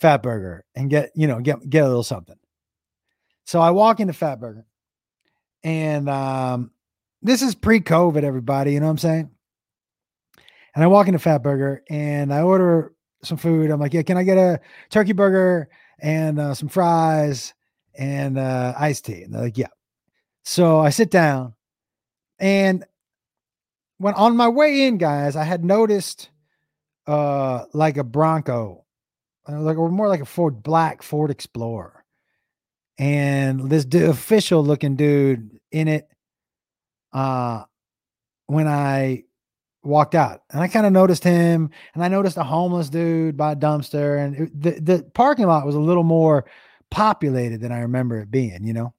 Fatburger 0.00 0.60
and 0.74 0.90
get, 0.90 1.10
you 1.14 1.26
know, 1.26 1.40
get 1.40 1.68
get 1.68 1.84
a 1.84 1.88
little 1.88 2.02
something. 2.02 2.36
So 3.44 3.60
I 3.60 3.70
walk 3.70 4.00
into 4.00 4.12
Fatburger 4.12 4.64
and 5.64 6.08
um 6.08 6.70
this 7.24 7.42
is 7.42 7.54
pre-COVID, 7.54 8.24
everybody, 8.24 8.72
you 8.72 8.80
know 8.80 8.86
what 8.86 8.92
I'm 8.92 8.98
saying? 8.98 9.30
And 10.74 10.82
I 10.82 10.88
walk 10.88 11.06
into 11.06 11.20
Fatburger 11.20 11.80
and 11.88 12.34
I 12.34 12.42
order 12.42 12.92
some 13.22 13.36
food. 13.36 13.70
I'm 13.70 13.78
like, 13.78 13.94
yeah, 13.94 14.02
can 14.02 14.16
I 14.16 14.24
get 14.24 14.38
a 14.38 14.60
turkey 14.90 15.12
burger 15.12 15.68
and 16.00 16.40
uh, 16.40 16.54
some 16.54 16.68
fries 16.68 17.54
and 17.94 18.38
uh, 18.38 18.74
iced 18.76 19.04
tea? 19.04 19.22
And 19.22 19.32
they're 19.32 19.42
like, 19.42 19.58
yeah. 19.58 19.68
So 20.42 20.80
I 20.80 20.90
sit 20.90 21.10
down 21.10 21.54
and 22.40 22.84
when 23.98 24.14
on 24.14 24.36
my 24.36 24.48
way 24.48 24.88
in, 24.88 24.98
guys, 24.98 25.36
I 25.36 25.44
had 25.44 25.64
noticed 25.64 26.30
uh 27.06 27.64
like 27.72 27.96
a 27.96 28.04
Bronco, 28.04 28.84
uh, 29.48 29.60
like 29.60 29.76
or 29.76 29.90
more 29.90 30.08
like 30.08 30.20
a 30.20 30.24
Ford 30.24 30.62
black 30.62 31.02
Ford 31.02 31.30
Explorer. 31.30 32.01
And 32.98 33.70
this 33.70 33.84
du- 33.84 34.10
official 34.10 34.64
looking 34.64 34.96
dude 34.96 35.58
in 35.70 35.88
it 35.88 36.08
uh 37.12 37.64
when 38.46 38.68
I 38.68 39.24
walked 39.82 40.14
out 40.14 40.42
and 40.50 40.62
I 40.62 40.68
kind 40.68 40.86
of 40.86 40.92
noticed 40.92 41.24
him 41.24 41.70
and 41.94 42.04
I 42.04 42.08
noticed 42.08 42.36
a 42.36 42.44
homeless 42.44 42.88
dude 42.88 43.36
by 43.36 43.52
a 43.52 43.56
dumpster 43.56 44.24
and 44.24 44.36
it- 44.36 44.60
the, 44.60 44.70
the 44.80 45.10
parking 45.14 45.46
lot 45.46 45.66
was 45.66 45.74
a 45.74 45.80
little 45.80 46.04
more 46.04 46.44
populated 46.90 47.60
than 47.60 47.72
I 47.72 47.80
remember 47.80 48.20
it 48.20 48.30
being, 48.30 48.64
you 48.64 48.72
know, 48.74 48.94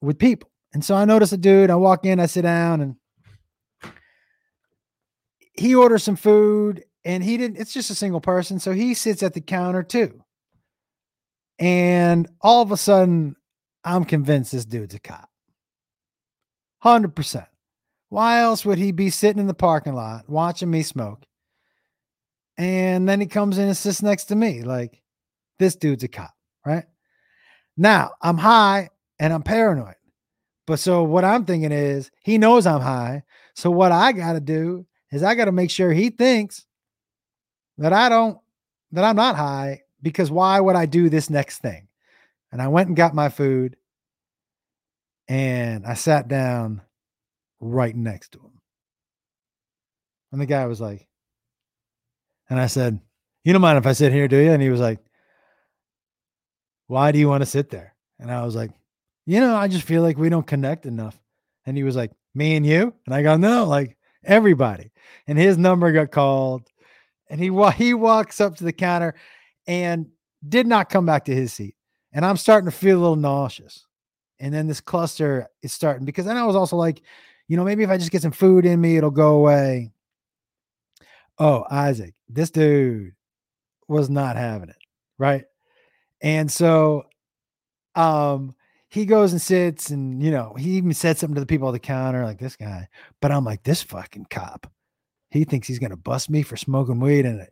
with 0.00 0.18
people. 0.18 0.50
And 0.72 0.84
so 0.84 0.94
I 0.94 1.04
noticed 1.04 1.32
a 1.32 1.36
dude, 1.36 1.68
I 1.70 1.74
walk 1.74 2.06
in, 2.06 2.20
I 2.20 2.26
sit 2.26 2.42
down 2.42 2.80
and 2.80 2.96
he 5.52 5.74
orders 5.74 6.04
some 6.04 6.16
food 6.16 6.84
and 7.04 7.22
he 7.24 7.36
didn't, 7.36 7.58
it's 7.58 7.74
just 7.74 7.90
a 7.90 7.94
single 7.94 8.20
person. 8.20 8.58
So 8.60 8.72
he 8.72 8.94
sits 8.94 9.22
at 9.22 9.34
the 9.34 9.40
counter 9.40 9.82
too. 9.82 10.22
And 11.60 12.26
all 12.40 12.62
of 12.62 12.72
a 12.72 12.76
sudden, 12.76 13.36
I'm 13.84 14.04
convinced 14.04 14.52
this 14.52 14.64
dude's 14.64 14.94
a 14.94 14.98
cop. 14.98 15.28
100%. 16.82 17.46
Why 18.08 18.40
else 18.40 18.64
would 18.64 18.78
he 18.78 18.92
be 18.92 19.10
sitting 19.10 19.40
in 19.40 19.46
the 19.46 19.54
parking 19.54 19.94
lot 19.94 20.28
watching 20.28 20.70
me 20.70 20.82
smoke? 20.82 21.24
And 22.56 23.08
then 23.08 23.20
he 23.20 23.26
comes 23.26 23.58
in 23.58 23.68
and 23.68 23.76
sits 23.76 24.02
next 24.02 24.24
to 24.26 24.34
me. 24.34 24.62
Like, 24.62 25.02
this 25.58 25.76
dude's 25.76 26.02
a 26.02 26.08
cop, 26.08 26.32
right? 26.64 26.84
Now, 27.76 28.12
I'm 28.22 28.38
high 28.38 28.88
and 29.18 29.32
I'm 29.32 29.42
paranoid. 29.42 29.94
But 30.66 30.78
so 30.78 31.02
what 31.02 31.24
I'm 31.24 31.44
thinking 31.44 31.72
is 31.72 32.10
he 32.22 32.38
knows 32.38 32.66
I'm 32.66 32.80
high. 32.80 33.22
So 33.54 33.70
what 33.70 33.92
I 33.92 34.12
got 34.12 34.32
to 34.32 34.40
do 34.40 34.86
is 35.12 35.22
I 35.22 35.34
got 35.34 35.44
to 35.46 35.52
make 35.52 35.70
sure 35.70 35.92
he 35.92 36.10
thinks 36.10 36.64
that 37.78 37.92
I 37.92 38.08
don't, 38.08 38.38
that 38.92 39.04
I'm 39.04 39.16
not 39.16 39.36
high 39.36 39.82
because 40.02 40.30
why 40.30 40.60
would 40.60 40.76
I 40.76 40.86
do 40.86 41.08
this 41.08 41.30
next 41.30 41.58
thing? 41.58 41.88
And 42.52 42.60
I 42.60 42.68
went 42.68 42.88
and 42.88 42.96
got 42.96 43.14
my 43.14 43.28
food 43.28 43.76
and 45.28 45.86
I 45.86 45.94
sat 45.94 46.26
down 46.26 46.82
right 47.60 47.94
next 47.94 48.32
to 48.32 48.38
him. 48.38 48.60
And 50.32 50.40
the 50.40 50.46
guy 50.46 50.66
was 50.66 50.80
like, 50.80 51.06
and 52.48 52.58
I 52.58 52.66
said, 52.66 53.00
You 53.44 53.52
don't 53.52 53.62
mind 53.62 53.78
if 53.78 53.86
I 53.86 53.92
sit 53.92 54.12
here, 54.12 54.28
do 54.28 54.36
you? 54.36 54.50
And 54.50 54.62
he 54.62 54.70
was 54.70 54.80
like, 54.80 54.98
Why 56.88 57.12
do 57.12 57.18
you 57.18 57.28
want 57.28 57.42
to 57.42 57.46
sit 57.46 57.70
there? 57.70 57.94
And 58.18 58.30
I 58.30 58.44
was 58.44 58.56
like, 58.56 58.72
You 59.26 59.40
know, 59.40 59.54
I 59.54 59.68
just 59.68 59.86
feel 59.86 60.02
like 60.02 60.18
we 60.18 60.28
don't 60.28 60.46
connect 60.46 60.86
enough. 60.86 61.18
And 61.64 61.76
he 61.76 61.84
was 61.84 61.96
like, 61.96 62.10
Me 62.34 62.56
and 62.56 62.66
you? 62.66 62.92
And 63.06 63.14
I 63.14 63.22
go, 63.22 63.36
No, 63.36 63.64
like 63.64 63.96
everybody. 64.24 64.90
And 65.26 65.38
his 65.38 65.56
number 65.56 65.92
got 65.92 66.10
called. 66.10 66.62
And 67.28 67.40
he 67.40 67.50
wa- 67.50 67.70
he 67.70 67.94
walks 67.94 68.40
up 68.40 68.56
to 68.56 68.64
the 68.64 68.72
counter 68.72 69.14
and 69.66 70.06
did 70.46 70.66
not 70.66 70.90
come 70.90 71.06
back 71.06 71.24
to 71.26 71.34
his 71.34 71.52
seat. 71.52 71.74
And 72.12 72.24
I'm 72.24 72.36
starting 72.36 72.70
to 72.70 72.76
feel 72.76 72.98
a 72.98 73.00
little 73.00 73.16
nauseous. 73.16 73.86
And 74.38 74.52
then 74.52 74.66
this 74.66 74.80
cluster 74.80 75.48
is 75.62 75.72
starting 75.72 76.06
because 76.06 76.24
then 76.24 76.36
I 76.36 76.44
was 76.46 76.56
also 76.56 76.76
like, 76.76 77.02
you 77.46 77.56
know, 77.56 77.64
maybe 77.64 77.82
if 77.82 77.90
I 77.90 77.98
just 77.98 78.10
get 78.10 78.22
some 78.22 78.32
food 78.32 78.64
in 78.64 78.80
me, 78.80 78.96
it'll 78.96 79.10
go 79.10 79.34
away. 79.34 79.92
Oh, 81.38 81.64
Isaac, 81.70 82.14
this 82.28 82.50
dude 82.50 83.12
was 83.86 84.08
not 84.08 84.36
having 84.36 84.70
it. 84.70 84.76
Right. 85.18 85.44
And 86.22 86.50
so 86.50 87.04
um 87.94 88.54
he 88.88 89.04
goes 89.04 89.32
and 89.32 89.40
sits 89.40 89.90
and 89.90 90.22
you 90.22 90.30
know 90.30 90.54
he 90.58 90.70
even 90.72 90.92
said 90.92 91.18
something 91.18 91.34
to 91.34 91.40
the 91.40 91.46
people 91.46 91.68
at 91.68 91.72
the 91.72 91.78
counter 91.78 92.24
like 92.24 92.38
this 92.38 92.56
guy 92.56 92.88
but 93.20 93.32
i'm 93.32 93.44
like 93.44 93.62
this 93.62 93.82
fucking 93.82 94.26
cop 94.30 94.70
he 95.30 95.44
thinks 95.44 95.68
he's 95.68 95.78
to 95.78 95.96
bust 95.96 96.30
me 96.30 96.42
for 96.42 96.56
smoking 96.56 97.00
weed 97.00 97.24
in 97.24 97.40
a 97.40 97.46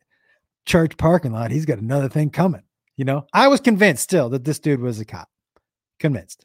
church 0.68 0.96
parking 0.96 1.32
lot 1.32 1.50
he's 1.50 1.66
got 1.66 1.78
another 1.78 2.08
thing 2.08 2.30
coming 2.30 2.62
you 2.96 3.04
know 3.04 3.26
i 3.32 3.48
was 3.48 3.60
convinced 3.60 4.02
still 4.02 4.28
that 4.28 4.44
this 4.44 4.58
dude 4.58 4.80
was 4.80 5.00
a 5.00 5.04
cop 5.04 5.28
convinced 5.98 6.44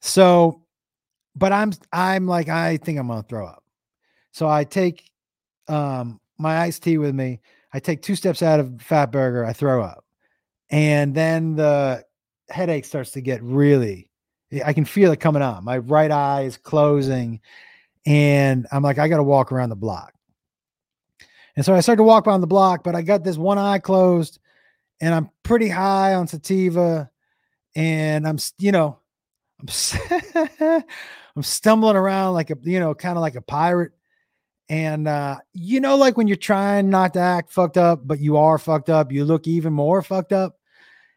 so 0.00 0.62
but 1.36 1.52
i'm 1.52 1.72
i'm 1.92 2.26
like 2.26 2.48
i 2.48 2.76
think 2.78 2.98
i'm 2.98 3.08
to 3.08 3.22
throw 3.28 3.46
up 3.46 3.62
so 4.32 4.48
i 4.48 4.64
take 4.64 5.10
um 5.68 6.20
my 6.38 6.58
iced 6.58 6.82
tea 6.82 6.98
with 6.98 7.14
me 7.14 7.40
i 7.72 7.80
take 7.80 8.00
two 8.00 8.14
steps 8.14 8.42
out 8.42 8.60
of 8.60 8.68
Fatburger 8.68 9.46
i 9.46 9.52
throw 9.52 9.82
up 9.82 10.04
and 10.70 11.14
then 11.14 11.56
the 11.56 12.04
headache 12.48 12.84
starts 12.84 13.10
to 13.12 13.20
get 13.20 13.42
really 13.42 14.10
I 14.62 14.72
can 14.72 14.84
feel 14.84 15.10
it 15.12 15.20
coming 15.20 15.42
on. 15.42 15.64
My 15.64 15.78
right 15.78 16.10
eye 16.10 16.42
is 16.42 16.56
closing 16.56 17.40
and 18.06 18.66
I'm 18.70 18.82
like 18.82 18.98
I 18.98 19.08
got 19.08 19.16
to 19.16 19.22
walk 19.22 19.50
around 19.50 19.70
the 19.70 19.76
block. 19.76 20.13
And 21.56 21.64
so 21.64 21.74
I 21.74 21.80
started 21.80 21.98
to 21.98 22.04
walk 22.04 22.26
around 22.26 22.40
the 22.40 22.46
block, 22.46 22.82
but 22.82 22.94
I 22.94 23.02
got 23.02 23.22
this 23.22 23.36
one 23.36 23.58
eye 23.58 23.78
closed 23.78 24.38
and 25.00 25.14
I'm 25.14 25.30
pretty 25.42 25.68
high 25.68 26.14
on 26.14 26.26
sativa 26.26 27.10
and 27.76 28.26
I'm 28.26 28.38
you 28.58 28.72
know 28.72 28.98
I'm 29.60 29.68
I'm 31.36 31.42
stumbling 31.42 31.96
around 31.96 32.34
like 32.34 32.50
a 32.50 32.56
you 32.62 32.80
know 32.80 32.94
kind 32.94 33.16
of 33.16 33.22
like 33.22 33.34
a 33.34 33.42
pirate 33.42 33.92
and 34.68 35.08
uh 35.08 35.36
you 35.52 35.80
know 35.80 35.96
like 35.96 36.16
when 36.16 36.26
you're 36.26 36.36
trying 36.36 36.88
not 36.88 37.12
to 37.14 37.20
act 37.20 37.52
fucked 37.52 37.76
up 37.76 38.06
but 38.06 38.20
you 38.20 38.36
are 38.36 38.56
fucked 38.56 38.88
up 38.88 39.12
you 39.12 39.24
look 39.24 39.46
even 39.46 39.72
more 39.72 40.00
fucked 40.02 40.32
up 40.32 40.56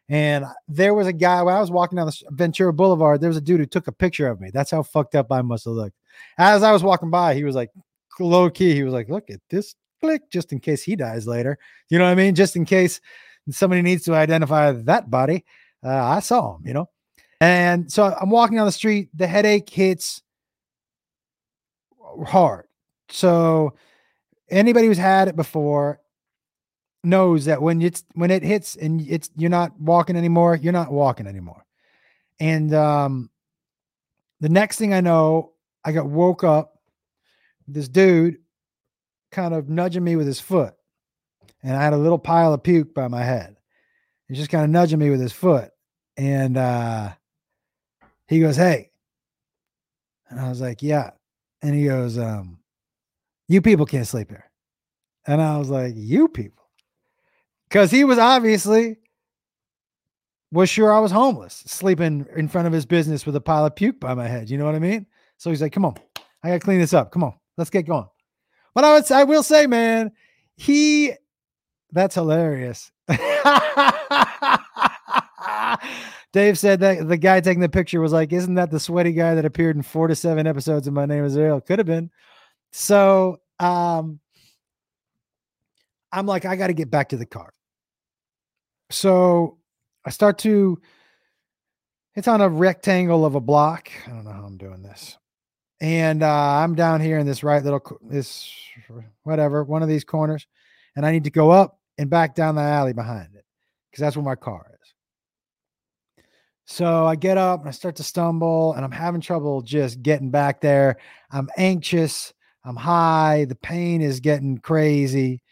and 0.08 0.44
there 0.66 0.94
was 0.94 1.06
a 1.06 1.12
guy 1.12 1.42
when 1.42 1.54
I 1.54 1.60
was 1.60 1.70
walking 1.70 1.96
down 1.96 2.06
the 2.06 2.22
Ventura 2.30 2.72
Boulevard, 2.72 3.20
there 3.20 3.28
was 3.28 3.36
a 3.36 3.42
dude 3.42 3.60
who 3.60 3.66
took 3.66 3.88
a 3.88 3.92
picture 3.92 4.26
of 4.26 4.40
me. 4.40 4.48
That's 4.50 4.70
how 4.70 4.82
fucked 4.82 5.14
up 5.14 5.30
I 5.30 5.42
must 5.42 5.66
have 5.66 5.74
looked. 5.74 5.96
As 6.38 6.62
I 6.62 6.72
was 6.72 6.82
walking 6.82 7.10
by, 7.10 7.34
he 7.34 7.44
was 7.44 7.54
like, 7.54 7.70
low 8.18 8.48
key, 8.48 8.74
he 8.74 8.84
was 8.84 8.94
like, 8.94 9.10
look 9.10 9.28
at 9.28 9.40
this 9.50 9.74
click, 10.00 10.30
just 10.30 10.52
in 10.52 10.60
case 10.60 10.82
he 10.82 10.96
dies 10.96 11.26
later. 11.26 11.58
You 11.88 11.98
know 11.98 12.04
what 12.04 12.10
I 12.10 12.14
mean? 12.14 12.34
Just 12.34 12.56
in 12.56 12.64
case 12.64 13.00
somebody 13.50 13.82
needs 13.82 14.04
to 14.04 14.14
identify 14.14 14.72
that 14.72 15.10
body. 15.10 15.44
Uh, 15.84 15.88
I 15.88 16.20
saw 16.20 16.56
him, 16.56 16.66
you 16.66 16.74
know? 16.74 16.88
And 17.40 17.90
so 17.90 18.04
I'm 18.20 18.30
walking 18.30 18.56
down 18.56 18.66
the 18.66 18.72
street, 18.72 19.10
the 19.14 19.26
headache 19.26 19.70
hits 19.70 20.22
hard. 22.26 22.66
So 23.10 23.74
anybody 24.50 24.86
who's 24.86 24.98
had 24.98 25.28
it 25.28 25.36
before 25.36 26.00
knows 27.04 27.44
that 27.44 27.62
when 27.62 27.80
it's 27.80 28.04
when 28.14 28.30
it 28.30 28.42
hits 28.42 28.74
and 28.74 29.00
it's 29.08 29.30
you're 29.36 29.50
not 29.50 29.78
walking 29.80 30.16
anymore, 30.16 30.56
you're 30.56 30.72
not 30.72 30.90
walking 30.90 31.26
anymore. 31.26 31.64
And 32.40 32.74
um 32.74 33.30
the 34.40 34.48
next 34.48 34.78
thing 34.78 34.92
I 34.92 35.00
know, 35.00 35.52
I 35.84 35.92
got 35.92 36.06
woke 36.06 36.44
up. 36.44 36.78
This 37.66 37.88
dude 37.88 38.38
kind 39.30 39.54
of 39.54 39.68
nudging 39.68 40.04
me 40.04 40.16
with 40.16 40.26
his 40.26 40.40
foot. 40.40 40.74
And 41.62 41.76
I 41.76 41.82
had 41.82 41.92
a 41.92 41.98
little 41.98 42.18
pile 42.18 42.54
of 42.54 42.62
puke 42.62 42.94
by 42.94 43.08
my 43.08 43.22
head. 43.22 43.56
He's 44.28 44.38
just 44.38 44.50
kind 44.50 44.64
of 44.64 44.70
nudging 44.70 44.98
me 44.98 45.10
with 45.10 45.20
his 45.20 45.32
foot. 45.32 45.70
And 46.16 46.56
uh 46.56 47.12
he 48.26 48.40
goes, 48.40 48.56
Hey. 48.56 48.90
And 50.28 50.38
I 50.38 50.48
was 50.48 50.60
like, 50.60 50.82
Yeah. 50.82 51.10
And 51.62 51.74
he 51.74 51.86
goes, 51.86 52.16
um, 52.16 52.60
you 53.48 53.60
people 53.60 53.86
can't 53.86 54.06
sleep 54.06 54.28
here. 54.28 54.50
And 55.26 55.40
I 55.42 55.58
was 55.58 55.70
like, 55.70 55.94
You 55.96 56.28
people 56.28 56.58
because 57.68 57.90
he 57.90 58.04
was 58.04 58.18
obviously 58.18 58.96
was 60.50 60.70
sure 60.70 60.92
I 60.92 61.00
was 61.00 61.12
homeless, 61.12 61.62
sleeping 61.66 62.26
in 62.34 62.48
front 62.48 62.66
of 62.66 62.72
his 62.72 62.86
business 62.86 63.26
with 63.26 63.36
a 63.36 63.40
pile 63.40 63.66
of 63.66 63.76
puke 63.76 64.00
by 64.00 64.14
my 64.14 64.26
head. 64.26 64.48
You 64.48 64.56
know 64.56 64.64
what 64.64 64.74
I 64.74 64.78
mean? 64.78 65.06
So 65.36 65.50
he's 65.50 65.60
like, 65.60 65.72
"Come 65.72 65.84
on, 65.84 65.94
I 66.42 66.48
gotta 66.48 66.60
clean 66.60 66.80
this 66.80 66.94
up. 66.94 67.12
Come 67.12 67.22
on, 67.22 67.34
let's 67.56 67.70
get 67.70 67.86
going." 67.86 68.06
But 68.78 68.84
I 68.84 68.92
would, 68.92 69.10
I 69.10 69.24
will 69.24 69.42
say, 69.42 69.66
man, 69.66 70.12
he, 70.56 71.12
that's 71.90 72.14
hilarious. 72.14 72.92
Dave 76.32 76.56
said 76.56 76.78
that 76.78 77.08
the 77.08 77.16
guy 77.20 77.40
taking 77.40 77.58
the 77.60 77.68
picture 77.68 78.00
was 78.00 78.12
like, 78.12 78.32
"Isn't 78.32 78.54
that 78.54 78.70
the 78.70 78.78
sweaty 78.78 79.10
guy 79.10 79.34
that 79.34 79.44
appeared 79.44 79.74
in 79.74 79.82
four 79.82 80.06
to 80.06 80.14
seven 80.14 80.46
episodes 80.46 80.86
of 80.86 80.94
My 80.94 81.06
Name 81.06 81.24
Is 81.24 81.36
Earl?" 81.36 81.60
Could 81.60 81.80
have 81.80 81.86
been. 81.86 82.08
So, 82.70 83.40
um, 83.58 84.20
I'm 86.12 86.26
like, 86.26 86.44
I 86.44 86.54
got 86.54 86.68
to 86.68 86.72
get 86.72 86.88
back 86.88 87.08
to 87.08 87.16
the 87.16 87.26
car. 87.26 87.52
So 88.90 89.58
I 90.04 90.10
start 90.10 90.38
to, 90.38 90.80
it's 92.14 92.28
on 92.28 92.40
a 92.40 92.48
rectangle 92.48 93.24
of 93.26 93.34
a 93.34 93.40
block. 93.40 93.90
I 94.06 94.10
don't 94.10 94.22
know 94.22 94.30
how 94.30 94.44
I'm 94.44 94.56
doing 94.56 94.82
this. 94.82 95.18
And 95.80 96.22
uh, 96.22 96.28
I'm 96.28 96.74
down 96.74 97.00
here 97.00 97.18
in 97.18 97.26
this 97.26 97.42
right 97.42 97.62
little, 97.62 97.80
this, 98.02 98.52
whatever, 99.22 99.62
one 99.64 99.82
of 99.82 99.88
these 99.88 100.04
corners. 100.04 100.46
And 100.96 101.06
I 101.06 101.12
need 101.12 101.24
to 101.24 101.30
go 101.30 101.50
up 101.50 101.78
and 101.98 102.10
back 102.10 102.34
down 102.34 102.56
the 102.56 102.62
alley 102.62 102.92
behind 102.92 103.34
it 103.34 103.44
because 103.90 104.00
that's 104.00 104.16
where 104.16 104.24
my 104.24 104.34
car 104.34 104.66
is. 104.82 104.94
So 106.64 107.06
I 107.06 107.14
get 107.16 107.38
up 107.38 107.60
and 107.60 107.68
I 107.68 107.72
start 107.72 107.96
to 107.96 108.02
stumble 108.02 108.74
and 108.74 108.84
I'm 108.84 108.90
having 108.90 109.20
trouble 109.20 109.62
just 109.62 110.02
getting 110.02 110.30
back 110.30 110.60
there. 110.60 110.96
I'm 111.30 111.48
anxious. 111.56 112.32
I'm 112.64 112.76
high. 112.76 113.46
The 113.48 113.54
pain 113.54 114.02
is 114.02 114.20
getting 114.20 114.58
crazy 114.58 115.42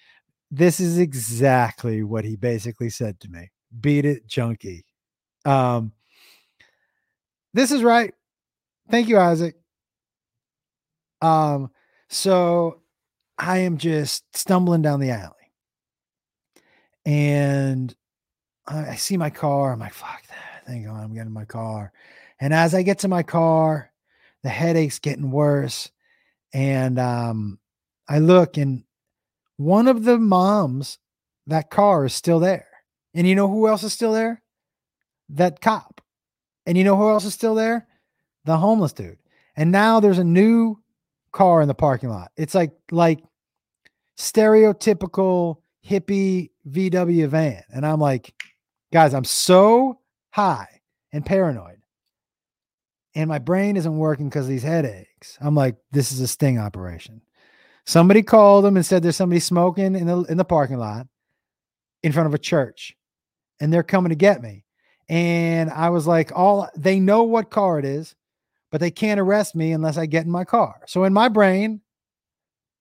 this 0.51 0.81
is 0.81 0.99
exactly 0.99 2.03
what 2.03 2.25
he 2.25 2.37
basically 2.37 2.91
said 2.91 3.19
to 3.21 3.29
me. 3.29 3.51
Beat 3.81 4.05
it, 4.05 4.27
junkie. 4.27 4.85
Um, 5.45 5.93
this 7.53 7.73
is 7.73 7.83
right. 7.83 8.15
Thank 8.91 9.09
you, 9.09 9.19
Isaac. 9.19 9.57
Um, 11.21 11.71
so 12.09 12.83
I 13.39 13.59
am 13.59 13.79
just 13.79 14.25
stumbling 14.37 14.83
down 14.83 15.01
the 15.01 15.11
alley 15.11 15.33
and 17.05 17.95
I, 18.67 18.91
I 18.91 18.95
see 18.97 19.17
my 19.17 19.31
car. 19.31 19.73
I'm 19.73 19.79
like, 19.79 19.95
fuck 19.95 20.27
that. 20.29 20.67
Thank 20.67 20.87
God 20.87 21.03
I'm 21.03 21.15
getting 21.15 21.33
my 21.33 21.45
car. 21.45 21.93
And 22.41 22.53
as 22.53 22.75
I 22.75 22.83
get 22.83 22.99
to 23.01 23.09
my 23.09 23.23
car, 23.23 23.93
the 24.43 24.49
headache's 24.49 24.99
getting 24.99 25.31
worse. 25.31 25.91
And 26.53 26.99
um, 26.99 27.59
I 28.09 28.19
look 28.19 28.57
and 28.57 28.85
one 29.57 29.89
of 29.89 30.05
the 30.05 30.19
moms, 30.19 30.99
that 31.47 31.71
car 31.71 32.05
is 32.05 32.15
still 32.15 32.41
there. 32.41 32.67
And 33.15 33.27
you 33.27 33.35
know 33.35 33.49
who 33.49 33.69
else 33.69 33.83
is 33.83 33.93
still 33.93 34.13
there? 34.13 34.43
That 35.31 35.61
cop. 35.61 36.01
And 36.67 36.77
you 36.77 36.85
know 36.85 36.97
who 36.97 37.09
else 37.09 37.25
is 37.25 37.35
still 37.35 37.55
there? 37.55 37.87
The 38.45 38.59
homeless 38.59 38.93
dude. 38.93 39.19
And 39.57 39.73
now 39.73 40.01
there's 40.01 40.19
a 40.19 40.25
new 40.25 40.81
car 41.37 41.61
in 41.61 41.69
the 41.69 41.75
parking 41.75 42.09
lot. 42.09 42.33
It's 42.37 42.55
like 42.55 42.73
like 42.91 43.23
stereotypical 44.17 45.59
hippie 45.87 46.51
VW 46.69 47.29
van. 47.29 47.63
And 47.73 47.85
I'm 47.87 48.01
like, 48.01 48.35
guys, 48.91 49.13
I'm 49.13 49.25
so 49.25 50.01
high 50.31 50.81
and 51.13 51.25
paranoid. 51.25 51.83
And 53.15 53.29
my 53.29 53.39
brain 53.39 53.77
isn't 53.77 53.99
working 53.99 54.29
because 54.29 54.47
of 54.47 54.51
these 54.51 54.63
headaches. 54.63 55.37
I'm 55.41 55.55
like, 55.55 55.77
this 55.93 56.11
is 56.11 56.21
a 56.21 56.27
sting 56.27 56.59
operation. 56.59 57.21
Somebody 57.85 58.23
called 58.23 58.65
them 58.65 58.77
and 58.77 58.85
said 58.85 59.03
there's 59.03 59.17
somebody 59.17 59.41
smoking 59.41 59.95
in 59.95 60.07
the 60.07 60.23
in 60.25 60.39
the 60.39 60.45
parking 60.45 60.79
lot 60.79 61.07
in 62.03 62.13
front 62.13 62.27
of 62.27 62.35
a 62.35 62.39
church, 62.39 62.97
and 63.61 63.71
they're 63.73 63.83
coming 63.83 64.11
to 64.11 64.17
get 64.17 64.43
me. 64.43 64.65
And 65.09 65.71
I 65.71 65.91
was 65.91 66.07
like, 66.07 66.33
all 66.35 66.69
they 66.77 66.99
know 66.99 67.23
what 67.25 67.51
car 67.51 67.79
it 67.79 67.85
is, 67.85 68.15
but 68.71 68.81
they 68.81 68.91
can't 68.91 69.21
arrest 69.21 69.55
me 69.55 69.73
unless 69.73 69.97
I 69.97 70.07
get 70.07 70.25
in 70.25 70.31
my 70.31 70.45
car. 70.45 70.81
So 70.87 71.05
in 71.05 71.13
my 71.13 71.29
brain, 71.29 71.81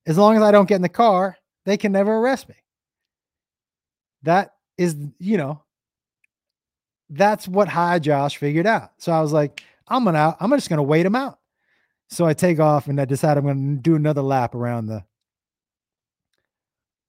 as 0.06 0.18
long 0.18 0.36
as 0.36 0.44
I 0.44 0.52
don't 0.52 0.68
get 0.68 0.76
in 0.76 0.82
the 0.82 0.90
car, 0.90 1.38
they 1.66 1.78
can 1.78 1.92
never 1.92 2.16
arrest 2.18 2.50
me. 2.50 2.56
That 4.24 4.54
is, 4.78 4.96
you 5.20 5.38
know, 5.38 5.64
that's 7.10 7.48
what 7.48 7.68
High 7.68 8.00
Josh 8.00 8.38
figured 8.38 8.68
out. 8.68 8.92
So 8.98 9.12
I 9.12 9.22
was 9.22 9.34
like, 9.34 9.64
I'm 9.88 10.04
gonna, 10.04 10.36
I'm 10.40 10.50
just 10.52 10.70
gonna 10.70 10.84
wait 10.84 11.06
him 11.06 11.16
out. 11.16 11.40
So 12.10 12.26
I 12.26 12.34
take 12.34 12.60
off 12.60 12.88
and 12.88 13.00
I 13.00 13.06
decide 13.06 13.38
I'm 13.38 13.78
to 13.78 13.82
do 13.82 13.96
another 13.96 14.22
lap 14.22 14.56
around 14.56 14.88
the 14.88 15.04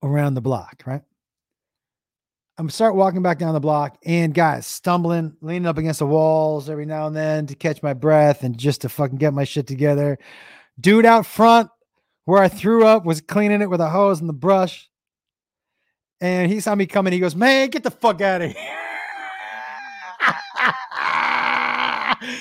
around 0.03 0.35
the 0.35 0.41
block, 0.41 0.83
right? 0.87 1.03
I'm 2.59 2.71
start 2.71 2.95
walking 2.95 3.21
back 3.21 3.39
down 3.39 3.53
the 3.53 3.61
block 3.61 3.99
and 4.07 4.33
guys 4.33 4.67
stumbling, 4.67 5.37
leaning 5.43 5.67
up 5.67 5.77
against 5.77 5.99
the 5.99 6.07
walls 6.07 6.71
every 6.71 6.87
now 6.87 7.07
and 7.07 7.15
then 7.15 7.47
to 7.49 7.55
catch 7.55 7.83
my 7.83 7.93
breath 7.93 8.45
and 8.45 8.57
just 8.57 8.81
to 8.81 8.89
fucking 8.89 9.19
get 9.19 9.35
my 9.35 9.45
shit 9.45 9.67
together. 9.67 10.19
Dude 10.81 11.05
out 11.05 11.27
front 11.27 11.69
where 12.25 12.43
I 12.43 12.49
threw 12.49 12.87
up 12.87 13.05
was 13.05 13.21
cleaning 13.21 13.61
it 13.61 13.69
with 13.69 13.83
a 13.83 13.91
hose 13.91 14.21
and 14.21 14.29
the 14.29 14.35
brush. 14.35 14.89
And 16.23 16.51
he 16.51 16.61
saw 16.61 16.75
me 16.75 16.87
coming. 16.87 17.13
He 17.13 17.19
goes, 17.19 17.37
Man, 17.37 17.69
get 17.69 17.83
the 17.83 17.91
fuck 17.91 18.23
out 18.23 18.41
of 18.41 18.51
here. 18.51 18.77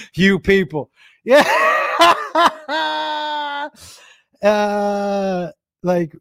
you 0.15 0.39
people. 0.39 0.91
Yeah. 1.25 1.43
uh, 4.41 5.51
like, 5.83 6.15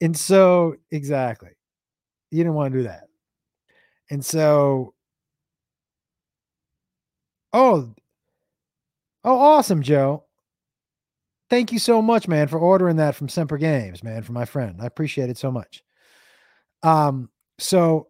and 0.00 0.16
so 0.16 0.74
exactly, 0.90 1.50
you 2.30 2.38
didn't 2.38 2.54
want 2.54 2.72
to 2.72 2.78
do 2.78 2.84
that, 2.84 3.08
and 4.10 4.24
so 4.24 4.94
Oh, 7.58 7.94
oh, 9.24 9.38
awesome, 9.38 9.80
Joe. 9.80 10.24
Thank 11.48 11.72
you 11.72 11.78
so 11.78 12.02
much, 12.02 12.28
man, 12.28 12.48
for 12.48 12.58
ordering 12.58 12.96
that 12.96 13.14
from 13.14 13.30
Semper 13.30 13.56
Games, 13.56 14.04
man, 14.04 14.22
for 14.22 14.32
my 14.32 14.44
friend. 14.44 14.76
I 14.78 14.84
appreciate 14.84 15.30
it 15.30 15.38
so 15.38 15.50
much. 15.50 15.82
Um, 16.82 17.30
so 17.58 18.08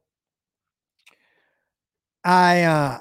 I 2.25 2.65
uh 2.65 2.99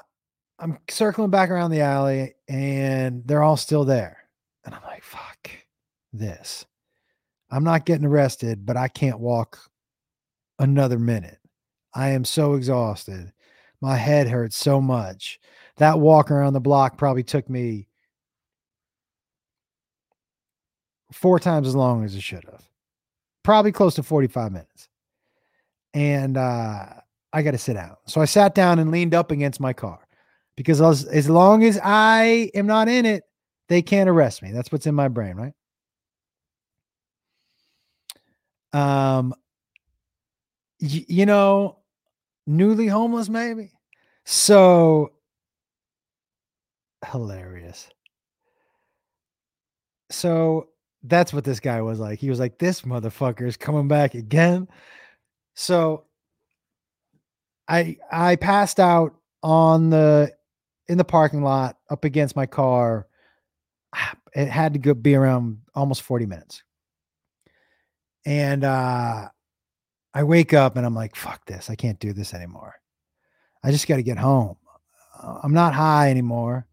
I'm 0.60 0.78
circling 0.88 1.30
back 1.30 1.50
around 1.50 1.72
the 1.72 1.80
alley 1.80 2.34
and 2.48 3.26
they're 3.26 3.42
all 3.42 3.56
still 3.56 3.84
there. 3.84 4.18
And 4.64 4.72
I'm 4.72 4.82
like, 4.84 5.02
fuck 5.02 5.50
this. 6.12 6.64
I'm 7.50 7.64
not 7.64 7.86
getting 7.86 8.06
arrested, 8.06 8.64
but 8.64 8.76
I 8.76 8.86
can't 8.86 9.18
walk 9.18 9.58
another 10.58 10.98
minute. 10.98 11.38
I 11.94 12.10
am 12.10 12.24
so 12.24 12.54
exhausted. 12.54 13.32
My 13.80 13.96
head 13.96 14.28
hurts 14.28 14.56
so 14.56 14.80
much. 14.80 15.40
That 15.76 15.98
walk 15.98 16.30
around 16.30 16.54
the 16.54 16.60
block 16.60 16.96
probably 16.96 17.22
took 17.22 17.48
me 17.48 17.88
four 21.12 21.38
times 21.38 21.68
as 21.68 21.74
long 21.74 22.04
as 22.04 22.14
it 22.14 22.22
should 22.22 22.44
have. 22.44 22.66
Probably 23.42 23.72
close 23.72 23.94
to 23.94 24.02
45 24.02 24.52
minutes. 24.52 24.88
And 25.94 26.36
uh, 26.36 26.86
I 27.32 27.42
got 27.42 27.52
to 27.52 27.58
sit 27.58 27.74
down. 27.74 27.96
So 28.06 28.20
I 28.20 28.24
sat 28.24 28.54
down 28.54 28.78
and 28.78 28.90
leaned 28.90 29.14
up 29.14 29.30
against 29.30 29.60
my 29.60 29.72
car 29.72 30.00
because 30.56 30.80
as, 30.80 31.04
as 31.04 31.28
long 31.28 31.64
as 31.64 31.78
I 31.82 32.50
am 32.54 32.66
not 32.66 32.88
in 32.88 33.06
it, 33.06 33.24
they 33.68 33.82
can't 33.82 34.08
arrest 34.08 34.42
me. 34.42 34.52
That's 34.52 34.70
what's 34.70 34.86
in 34.86 34.94
my 34.94 35.08
brain, 35.08 35.36
right? 35.36 35.52
Um, 38.72 39.34
you 40.78 41.26
know, 41.26 41.78
newly 42.46 42.86
homeless, 42.86 43.28
maybe. 43.28 43.70
So 44.24 45.12
hilarious. 47.10 47.88
So 50.10 50.68
that's 51.02 51.32
what 51.32 51.44
this 51.44 51.60
guy 51.60 51.80
was 51.82 51.98
like. 51.98 52.18
He 52.18 52.30
was 52.30 52.40
like, 52.40 52.58
this 52.58 52.82
motherfucker 52.82 53.46
is 53.46 53.56
coming 53.56 53.88
back 53.88 54.14
again. 54.14 54.68
So 55.54 56.04
I 57.68 57.96
I 58.10 58.36
passed 58.36 58.78
out 58.80 59.14
on 59.42 59.90
the 59.90 60.32
in 60.88 60.98
the 60.98 61.04
parking 61.04 61.42
lot 61.42 61.78
up 61.90 62.04
against 62.04 62.36
my 62.36 62.46
car. 62.46 63.06
It 64.34 64.48
had 64.48 64.82
to 64.82 64.94
be 64.94 65.14
around 65.14 65.62
almost 65.74 66.02
40 66.02 66.26
minutes. 66.26 66.62
And 68.26 68.64
uh 68.64 69.28
I 70.16 70.22
wake 70.22 70.54
up 70.54 70.78
and 70.78 70.86
I'm 70.86 70.94
like, 70.94 71.14
fuck 71.14 71.44
this. 71.44 71.68
I 71.68 71.74
can't 71.74 72.00
do 72.00 72.14
this 72.14 72.32
anymore. 72.32 72.76
I 73.62 73.70
just 73.70 73.86
got 73.86 73.96
to 73.96 74.02
get 74.02 74.16
home. 74.16 74.56
Uh, 75.22 75.40
I'm 75.42 75.52
not 75.52 75.74
high 75.74 76.08
anymore. 76.08 76.66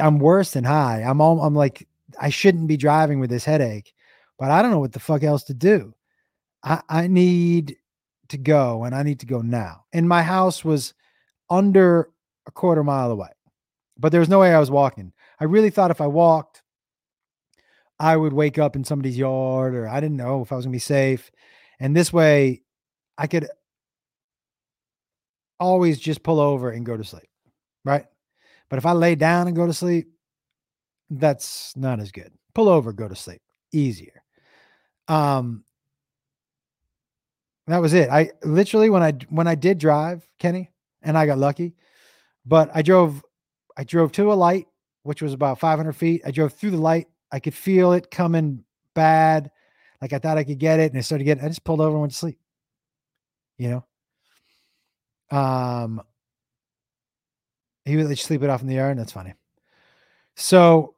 I'm 0.00 0.18
worse 0.18 0.52
than 0.52 0.64
high. 0.64 1.02
I'm 1.02 1.20
all, 1.20 1.42
I'm 1.42 1.54
like, 1.54 1.86
I 2.18 2.30
shouldn't 2.30 2.66
be 2.66 2.78
driving 2.78 3.20
with 3.20 3.28
this 3.28 3.44
headache, 3.44 3.92
but 4.38 4.50
I 4.50 4.62
don't 4.62 4.70
know 4.70 4.78
what 4.78 4.92
the 4.92 5.00
fuck 5.00 5.22
else 5.22 5.44
to 5.44 5.54
do. 5.54 5.94
I, 6.62 6.80
I 6.88 7.06
need 7.08 7.76
to 8.28 8.38
go 8.38 8.84
and 8.84 8.94
I 8.94 9.02
need 9.02 9.20
to 9.20 9.26
go 9.26 9.42
now. 9.42 9.84
And 9.92 10.08
my 10.08 10.22
house 10.22 10.64
was 10.64 10.94
under 11.50 12.08
a 12.46 12.50
quarter 12.50 12.82
mile 12.82 13.10
away, 13.10 13.32
but 13.98 14.12
there 14.12 14.20
was 14.20 14.30
no 14.30 14.40
way 14.40 14.54
I 14.54 14.60
was 14.60 14.70
walking. 14.70 15.12
I 15.40 15.44
really 15.44 15.68
thought 15.68 15.90
if 15.90 16.00
I 16.00 16.06
walked, 16.06 16.62
I 18.00 18.16
would 18.16 18.32
wake 18.32 18.56
up 18.56 18.76
in 18.76 18.84
somebody's 18.84 19.18
yard 19.18 19.74
or 19.74 19.86
I 19.86 20.00
didn't 20.00 20.16
know 20.16 20.40
if 20.40 20.52
I 20.52 20.56
was 20.56 20.64
going 20.64 20.72
to 20.72 20.76
be 20.76 20.80
safe. 20.80 21.30
And 21.80 21.96
this 21.96 22.12
way 22.12 22.62
I 23.16 23.26
could 23.26 23.48
always 25.60 25.98
just 25.98 26.22
pull 26.22 26.40
over 26.40 26.70
and 26.70 26.86
go 26.86 26.96
to 26.96 27.04
sleep. 27.04 27.28
Right. 27.84 28.06
But 28.68 28.78
if 28.78 28.86
I 28.86 28.92
lay 28.92 29.14
down 29.14 29.46
and 29.46 29.56
go 29.56 29.66
to 29.66 29.72
sleep, 29.72 30.08
that's 31.10 31.74
not 31.76 32.00
as 32.00 32.12
good. 32.12 32.32
Pull 32.54 32.68
over, 32.68 32.92
go 32.92 33.08
to 33.08 33.16
sleep. 33.16 33.40
Easier. 33.72 34.22
Um, 35.08 35.64
that 37.66 37.78
was 37.78 37.94
it. 37.94 38.08
I 38.10 38.30
literally 38.44 38.90
when 38.90 39.02
I 39.02 39.12
when 39.28 39.46
I 39.46 39.54
did 39.54 39.78
drive, 39.78 40.26
Kenny, 40.38 40.70
and 41.02 41.16
I 41.16 41.26
got 41.26 41.38
lucky, 41.38 41.74
but 42.46 42.70
I 42.74 42.82
drove 42.82 43.22
I 43.76 43.84
drove 43.84 44.12
to 44.12 44.32
a 44.32 44.34
light, 44.34 44.66
which 45.02 45.22
was 45.22 45.32
about 45.32 45.60
500 45.60 45.92
feet. 45.92 46.22
I 46.24 46.30
drove 46.30 46.54
through 46.54 46.72
the 46.72 46.78
light. 46.78 47.08
I 47.30 47.40
could 47.40 47.54
feel 47.54 47.92
it 47.92 48.10
coming 48.10 48.64
bad. 48.94 49.50
Like 50.00 50.12
I 50.12 50.18
thought 50.18 50.38
I 50.38 50.44
could 50.44 50.58
get 50.58 50.80
it, 50.80 50.92
and 50.92 50.98
I 50.98 51.02
started 51.02 51.24
getting. 51.24 51.44
I 51.44 51.48
just 51.48 51.64
pulled 51.64 51.80
over 51.80 51.90
and 51.90 52.00
went 52.00 52.12
to 52.12 52.18
sleep. 52.18 52.38
You 53.58 53.84
know. 55.30 55.36
Um. 55.38 56.02
He 57.84 57.96
would 57.96 58.08
you 58.08 58.16
sleep 58.16 58.42
it 58.42 58.50
off 58.50 58.60
in 58.60 58.68
the 58.68 58.74
yard, 58.74 58.90
and 58.90 59.00
that's 59.00 59.12
funny. 59.12 59.32
So, 60.36 60.94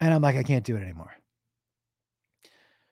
and 0.00 0.12
I'm 0.12 0.22
like, 0.22 0.36
I 0.36 0.42
can't 0.42 0.64
do 0.64 0.74
it 0.74 0.82
anymore. 0.82 1.12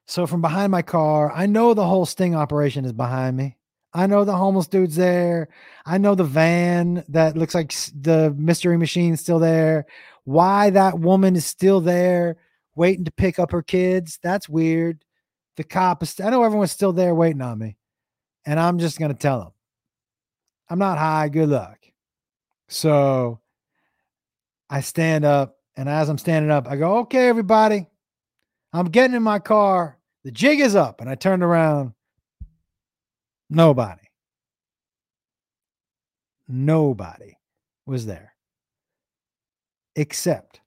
So 0.07 0.27
from 0.27 0.43
behind 0.43 0.70
my 0.70 0.82
car, 0.82 1.32
I 1.32 1.47
know 1.47 1.73
the 1.73 1.86
whole 1.86 2.05
sting 2.05 2.35
operation 2.36 2.85
is 2.85 2.93
behind 2.93 3.39
me. 3.39 3.57
I 3.95 4.07
know 4.07 4.24
the 4.24 4.36
homeless 4.36 4.66
dude's 4.66 4.97
there. 4.97 5.49
I 5.86 5.97
know 5.97 6.15
the 6.15 6.24
van 6.24 7.05
that 7.09 7.39
looks 7.39 7.55
like 7.55 7.73
the 7.99 8.35
mystery 8.36 8.77
machine's 8.77 9.20
still 9.20 9.39
there. 9.39 9.86
Why 10.24 10.70
that 10.70 10.99
woman 10.99 11.36
is 11.36 11.47
still 11.47 11.81
there 11.81 12.36
waiting 12.77 13.05
to 13.05 13.11
pick 13.11 13.39
up 13.39 13.53
her 13.53 13.63
kids, 13.63 14.19
that's 14.23 14.49
weird. 14.49 15.05
The 15.57 15.65
cop 15.65 16.03
is, 16.03 16.19
I 16.21 16.31
know 16.31 16.43
everyone's 16.43 16.73
still 16.73 16.93
there 16.93 17.15
waiting 17.15 17.43
on 17.43 17.59
me. 17.59 17.77
And 18.47 18.59
I'm 18.59 18.79
just 18.79 18.99
going 18.99 19.13
to 19.13 19.19
tell 19.19 19.41
them, 19.41 19.53
I'm 20.69 20.79
not 20.79 20.99
high. 20.99 21.29
Good 21.29 21.49
luck. 21.49 21.79
So 22.69 23.41
I 24.69 24.81
stand 24.81 25.25
up. 25.25 25.57
And 25.77 25.89
as 25.89 26.09
I'm 26.09 26.19
standing 26.19 26.51
up, 26.51 26.69
I 26.69 26.77
go, 26.77 26.99
okay, 26.99 27.29
everybody, 27.29 27.87
I'm 28.73 28.87
getting 28.87 29.17
in 29.17 29.23
my 29.23 29.39
car. 29.39 29.99
The 30.25 30.31
jig 30.31 30.61
is 30.61 30.77
up. 30.77 31.01
And 31.01 31.11
I 31.11 31.15
turned 31.15 31.43
around. 31.43 31.93
Nobody. 33.51 34.01
Nobody 36.49 37.39
was 37.87 38.07
there 38.07 38.35
except 39.97 40.61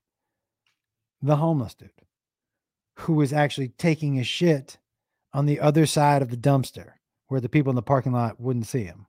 the 1.22 1.36
homeless 1.36 1.74
dude 1.74 1.90
who 3.00 3.14
was 3.14 3.32
actually 3.32 3.68
taking 3.78 4.18
a 4.18 4.24
shit 4.24 4.78
on 5.32 5.46
the 5.46 5.60
other 5.60 5.86
side 5.86 6.22
of 6.22 6.30
the 6.30 6.36
dumpster 6.36 6.92
where 7.28 7.40
the 7.40 7.48
people 7.48 7.70
in 7.70 7.76
the 7.76 7.82
parking 7.82 8.12
lot 8.12 8.40
wouldn't 8.40 8.66
see 8.66 8.84
him. 8.84 9.06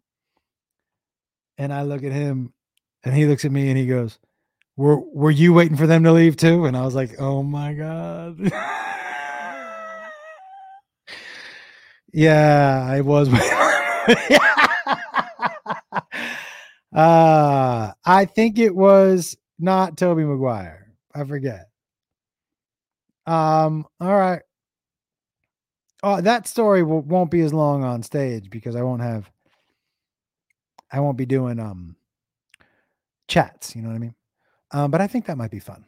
And 1.57 1.73
I 1.73 1.81
look 1.81 2.03
at 2.03 2.11
him 2.11 2.53
and 3.03 3.15
he 3.15 3.25
looks 3.25 3.45
at 3.45 3.51
me 3.51 3.69
and 3.69 3.77
he 3.77 3.87
goes, 3.87 4.19
Were 4.77 4.99
were 4.99 5.31
you 5.31 5.53
waiting 5.53 5.77
for 5.77 5.87
them 5.87 6.03
to 6.03 6.11
leave 6.11 6.37
too? 6.37 6.65
And 6.65 6.77
I 6.77 6.85
was 6.85 6.95
like, 6.95 7.19
Oh 7.19 7.43
my 7.43 7.73
God. 7.73 8.39
yeah, 12.13 12.85
I 12.87 13.01
was 13.01 13.29
uh 16.93 17.91
I 18.05 18.25
think 18.25 18.59
it 18.59 18.75
was 18.75 19.35
not 19.57 19.97
Tobey 19.97 20.23
Maguire. 20.23 20.93
I 21.13 21.23
forget. 21.23 21.68
Um, 23.29 23.85
all 23.99 24.17
right. 24.17 24.41
Oh, 26.01 26.19
that 26.21 26.47
story 26.47 26.81
will, 26.81 27.01
won't 27.01 27.29
be 27.29 27.41
as 27.41 27.53
long 27.53 27.83
on 27.83 28.01
stage 28.01 28.49
because 28.49 28.75
I 28.75 28.81
won't 28.81 29.01
have 29.01 29.29
I 30.91 30.99
won't 30.99 31.17
be 31.17 31.25
doing 31.25 31.59
um 31.59 31.95
chats, 33.27 33.75
you 33.75 33.81
know 33.81 33.89
what 33.89 33.95
I 33.95 33.99
mean? 33.99 34.15
Um, 34.71 34.91
but 34.91 35.01
I 35.01 35.07
think 35.07 35.25
that 35.25 35.37
might 35.37 35.51
be 35.51 35.59
fun. 35.59 35.85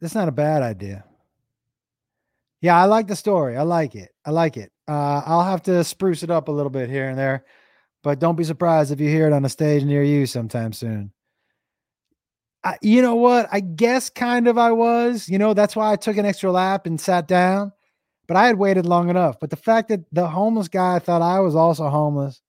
That's 0.00 0.14
not 0.14 0.28
a 0.28 0.32
bad 0.32 0.62
idea. 0.62 1.04
Yeah, 2.60 2.76
I 2.80 2.86
like 2.86 3.06
the 3.06 3.16
story. 3.16 3.56
I 3.56 3.62
like 3.62 3.94
it. 3.94 4.10
I 4.24 4.30
like 4.30 4.56
it. 4.56 4.72
Uh, 4.88 5.22
I'll 5.24 5.44
have 5.44 5.62
to 5.64 5.84
spruce 5.84 6.22
it 6.22 6.30
up 6.30 6.48
a 6.48 6.52
little 6.52 6.70
bit 6.70 6.90
here 6.90 7.08
and 7.08 7.18
there, 7.18 7.44
but 8.02 8.18
don't 8.20 8.36
be 8.36 8.44
surprised 8.44 8.92
if 8.92 9.00
you 9.00 9.08
hear 9.08 9.26
it 9.28 9.32
on 9.34 9.44
a 9.44 9.48
stage 9.50 9.84
near 9.84 10.02
you 10.02 10.26
sometime 10.26 10.72
soon. 10.72 11.12
I, 12.66 12.78
you 12.82 13.00
know 13.00 13.14
what? 13.14 13.48
I 13.52 13.60
guess 13.60 14.10
kind 14.10 14.48
of 14.48 14.58
I 14.58 14.72
was. 14.72 15.28
You 15.28 15.38
know, 15.38 15.54
that's 15.54 15.76
why 15.76 15.92
I 15.92 15.96
took 15.96 16.16
an 16.16 16.26
extra 16.26 16.50
lap 16.50 16.86
and 16.86 17.00
sat 17.00 17.28
down. 17.28 17.72
But 18.26 18.36
I 18.36 18.48
had 18.48 18.58
waited 18.58 18.86
long 18.86 19.08
enough. 19.08 19.38
But 19.38 19.50
the 19.50 19.56
fact 19.56 19.88
that 19.90 20.00
the 20.10 20.26
homeless 20.26 20.66
guy 20.66 20.98
thought 20.98 21.22
I 21.22 21.38
was 21.38 21.54
also 21.54 21.88
homeless 21.88 22.42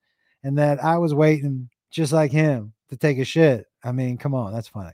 and 0.44 0.58
that 0.58 0.84
I 0.84 0.98
was 0.98 1.14
waiting 1.14 1.70
just 1.92 2.12
like 2.14 2.32
him 2.32 2.74
to 2.90 2.98
take 2.98 3.20
a 3.20 3.26
shit. 3.26 3.68
I 3.84 3.92
mean, 3.92 4.18
come 4.18 4.34
on, 4.34 4.54
that's 4.54 4.68
funny. 4.68 4.94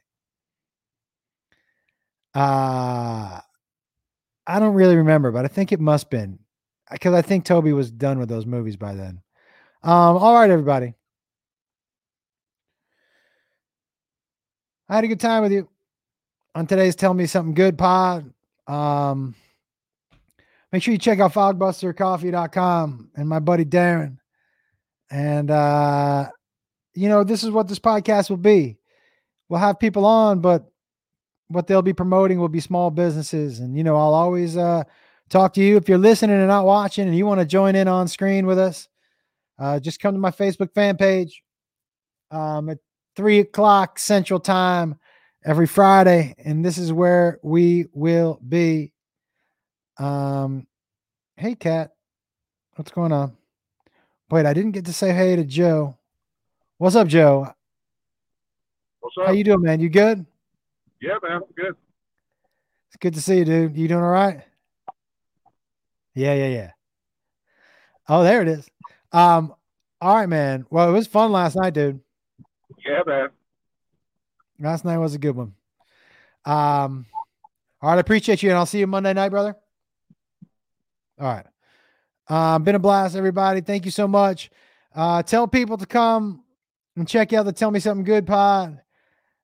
Uh 2.36 3.40
I 4.46 4.60
don't 4.60 4.74
really 4.74 4.98
remember, 4.98 5.32
but 5.32 5.46
I 5.46 5.48
think 5.48 5.72
it 5.72 5.80
must 5.80 6.10
been 6.10 6.40
because 6.92 7.14
I 7.14 7.22
think 7.22 7.46
Tobey 7.46 7.72
was 7.72 7.92
done 7.92 8.20
with 8.20 8.28
those 8.28 8.46
movies 8.46 8.76
by 8.76 8.94
then. 8.94 9.22
Um, 9.84 10.18
all 10.18 10.34
right, 10.34 10.50
everybody. 10.50 10.96
I 14.94 14.98
had 14.98 15.06
a 15.06 15.08
good 15.08 15.20
time 15.20 15.42
with 15.42 15.52
you 15.52 15.68
on 16.54 16.68
today's 16.68 16.96
Tell 16.96 17.16
Me 17.16 17.26
Something 17.26 17.56
Good 17.56 17.80
pod. 17.80 18.32
Um, 18.68 19.34
make 20.72 20.84
sure 20.84 20.92
you 20.92 21.00
check 21.00 21.20
out 21.20 21.34
fogbustercoffee.com 21.34 23.10
and 23.16 23.28
my 23.28 23.40
buddy 23.40 23.66
Darren 23.66 24.20
And 25.10 25.50
uh, 25.50 26.30
you 26.94 27.10
know, 27.10 27.24
this 27.24 27.44
is 27.44 27.50
what 27.50 27.68
this 27.68 27.80
podcast 27.80 28.30
will 28.30 28.38
be. 28.38 28.78
We'll 29.50 29.62
have 29.62 29.80
people 29.80 30.06
on, 30.06 30.42
but 30.42 30.70
what 31.48 31.66
they'll 31.66 31.82
be 31.82 31.94
promoting 31.94 32.40
will 32.40 32.48
be 32.48 32.60
small 32.60 32.92
businesses. 32.92 33.62
And 33.62 33.76
you 33.76 33.84
know, 33.84 33.96
I'll 33.96 34.14
always 34.14 34.58
uh 34.58 34.84
talk 35.28 35.56
to 35.56 35.64
you 35.64 35.76
if 35.78 35.90
you're 35.90 35.98
listening 35.98 36.38
and 36.38 36.48
not 36.48 36.68
watching 36.68 37.08
and 37.08 37.18
you 37.18 37.26
want 37.26 37.40
to 37.40 37.48
join 37.48 37.76
in 37.76 37.88
on 37.88 38.08
screen 38.08 38.46
with 38.46 38.60
us. 38.60 38.88
Uh, 39.58 39.80
just 39.80 40.00
come 40.00 40.14
to 40.14 40.20
my 40.20 40.30
Facebook 40.30 40.72
fan 40.72 40.98
page 40.98 41.42
um, 42.30 42.70
at 42.70 42.78
three 43.16 43.40
o'clock 43.40 44.00
Central 44.00 44.40
Time 44.40 45.00
every 45.46 45.68
Friday, 45.68 46.36
and 46.44 46.64
this 46.64 46.78
is 46.78 46.92
where 46.92 47.40
we 47.44 47.88
will 47.94 48.40
be. 48.48 48.92
Um, 49.98 50.68
hey, 51.38 51.56
Cat, 51.56 51.92
what's 52.76 52.92
going 52.92 53.12
on? 53.12 53.36
Wait, 54.32 54.46
I 54.46 54.54
didn't 54.54 54.72
get 54.72 54.86
to 54.86 54.94
say 54.94 55.14
hey 55.14 55.36
to 55.36 55.44
Joe. 55.44 55.98
What's 56.78 56.96
up, 56.96 57.08
Joe? 57.08 57.54
What's 59.00 59.18
up? 59.20 59.28
How 59.28 59.32
you 59.32 59.44
doing, 59.44 59.62
man? 59.62 59.80
You 59.80 59.90
good? 59.90 60.26
yeah, 61.02 61.18
man. 61.22 61.34
I'm 61.34 61.44
Good. 61.56 61.76
It's 62.88 62.98
good 63.00 63.14
to 63.14 63.22
see 63.22 63.40
you, 63.40 63.46
dude. 63.46 63.78
You 63.78 63.88
doing 63.88 64.04
all 64.04 64.10
right? 64.10 64.42
Yeah, 66.16 66.34
yeah, 66.34 66.48
yeah. 66.48 66.72
Oh, 68.08 68.24
there 68.24 68.42
it 68.42 68.48
is. 68.48 68.68
Um, 69.12 69.54
all 70.02 70.16
right, 70.16 70.30
man. 70.30 70.66
Well, 70.70 70.90
it 70.90 70.94
was 70.94 71.08
fun 71.08 71.32
last 71.32 71.56
night, 71.56 71.74
dude. 71.74 72.00
Yeah, 72.86 73.02
man. 73.06 73.30
Last 74.60 74.86
night 74.86 74.98
was 74.98 75.16
a 75.16 75.20
good 75.20 75.36
one. 75.36 75.54
Um, 76.46 77.06
all 77.82 77.90
right, 77.90 77.98
I 77.98 78.00
appreciate 78.00 78.44
you, 78.44 78.50
and 78.50 78.58
I'll 78.58 78.66
see 78.66 78.80
you 78.80 78.88
Monday 78.88 79.14
night, 79.14 79.30
brother. 79.30 79.56
All 81.20 81.28
right. 81.28 81.46
Um, 82.28 82.64
been 82.64 82.76
a 82.76 82.80
blast, 82.80 83.16
everybody. 83.16 83.62
Thank 83.62 83.86
you 83.86 83.92
so 83.92 84.08
much. 84.08 84.50
Uh, 84.96 85.24
tell 85.24 85.48
people 85.48 85.78
to 85.78 85.86
come 85.86 86.44
and 86.96 87.08
check 87.08 87.34
out 87.34 87.46
the 87.46 87.52
Tell 87.52 87.72
Me 87.72 87.80
Something 87.80 88.04
Good 88.04 88.28
pod. 88.28 88.80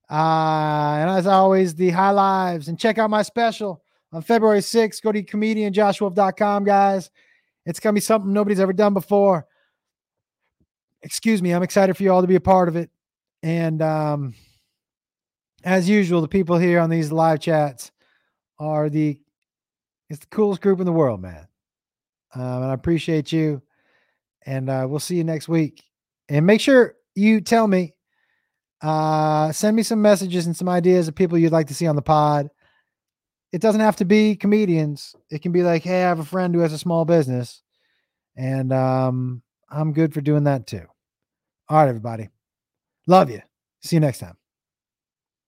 Uh, 0.09 0.97
and 0.99 1.09
as 1.09 1.27
always, 1.27 1.75
the 1.75 1.89
high 1.89 2.11
lives 2.11 2.67
and 2.67 2.79
check 2.79 2.97
out 2.97 3.09
my 3.09 3.21
special 3.21 3.83
on 4.11 4.21
February 4.21 4.59
6th. 4.59 5.01
Go 5.01 5.11
to 5.11 5.21
comedianjoshwolf.com, 5.21 6.63
guys. 6.63 7.11
It's 7.65 7.79
gonna 7.79 7.93
be 7.93 7.99
something 7.99 8.33
nobody's 8.33 8.59
ever 8.59 8.73
done 8.73 8.93
before. 8.93 9.45
Excuse 11.03 11.41
me, 11.41 11.51
I'm 11.51 11.63
excited 11.63 11.95
for 11.95 12.03
you 12.03 12.11
all 12.11 12.21
to 12.21 12.27
be 12.27 12.35
a 12.35 12.41
part 12.41 12.67
of 12.67 12.75
it. 12.75 12.89
And 13.43 13.81
um, 13.81 14.33
as 15.63 15.87
usual, 15.87 16.21
the 16.21 16.27
people 16.27 16.57
here 16.57 16.79
on 16.79 16.89
these 16.89 17.11
live 17.11 17.39
chats 17.39 17.91
are 18.59 18.89
the 18.89 19.19
it's 20.09 20.19
the 20.19 20.27
coolest 20.27 20.61
group 20.61 20.79
in 20.79 20.85
the 20.85 20.91
world, 20.91 21.21
man. 21.21 21.47
Um, 22.33 22.63
and 22.63 22.71
I 22.71 22.73
appreciate 22.73 23.31
you. 23.31 23.61
And 24.45 24.69
uh, 24.69 24.85
we'll 24.89 24.99
see 24.99 25.15
you 25.15 25.23
next 25.23 25.47
week. 25.47 25.83
And 26.29 26.45
make 26.45 26.61
sure 26.61 26.95
you 27.15 27.41
tell 27.41 27.67
me, 27.67 27.93
uh, 28.81 29.51
send 29.51 29.75
me 29.75 29.83
some 29.83 30.01
messages 30.01 30.45
and 30.45 30.55
some 30.55 30.69
ideas 30.69 31.07
of 31.07 31.15
people 31.15 31.37
you'd 31.37 31.51
like 31.51 31.67
to 31.67 31.73
see 31.75 31.87
on 31.87 31.95
the 31.95 32.01
pod. 32.01 32.49
It 33.51 33.61
doesn't 33.61 33.81
have 33.81 33.97
to 33.97 34.05
be 34.05 34.35
comedians. 34.35 35.15
It 35.29 35.41
can 35.41 35.51
be 35.51 35.63
like, 35.63 35.83
hey, 35.83 36.03
I 36.03 36.07
have 36.07 36.19
a 36.19 36.25
friend 36.25 36.53
who 36.53 36.61
has 36.61 36.71
a 36.71 36.77
small 36.77 37.03
business, 37.03 37.63
and 38.35 38.71
um, 38.71 39.41
I'm 39.69 39.91
good 39.91 40.13
for 40.13 40.21
doing 40.21 40.43
that 40.43 40.67
too. 40.67 40.85
All 41.67 41.77
right, 41.77 41.89
everybody. 41.89 42.29
Love 43.09 43.31
you. 43.31 43.41
See 43.81 43.95
you 43.95 44.01
next 44.01 44.19
time. 44.19 44.38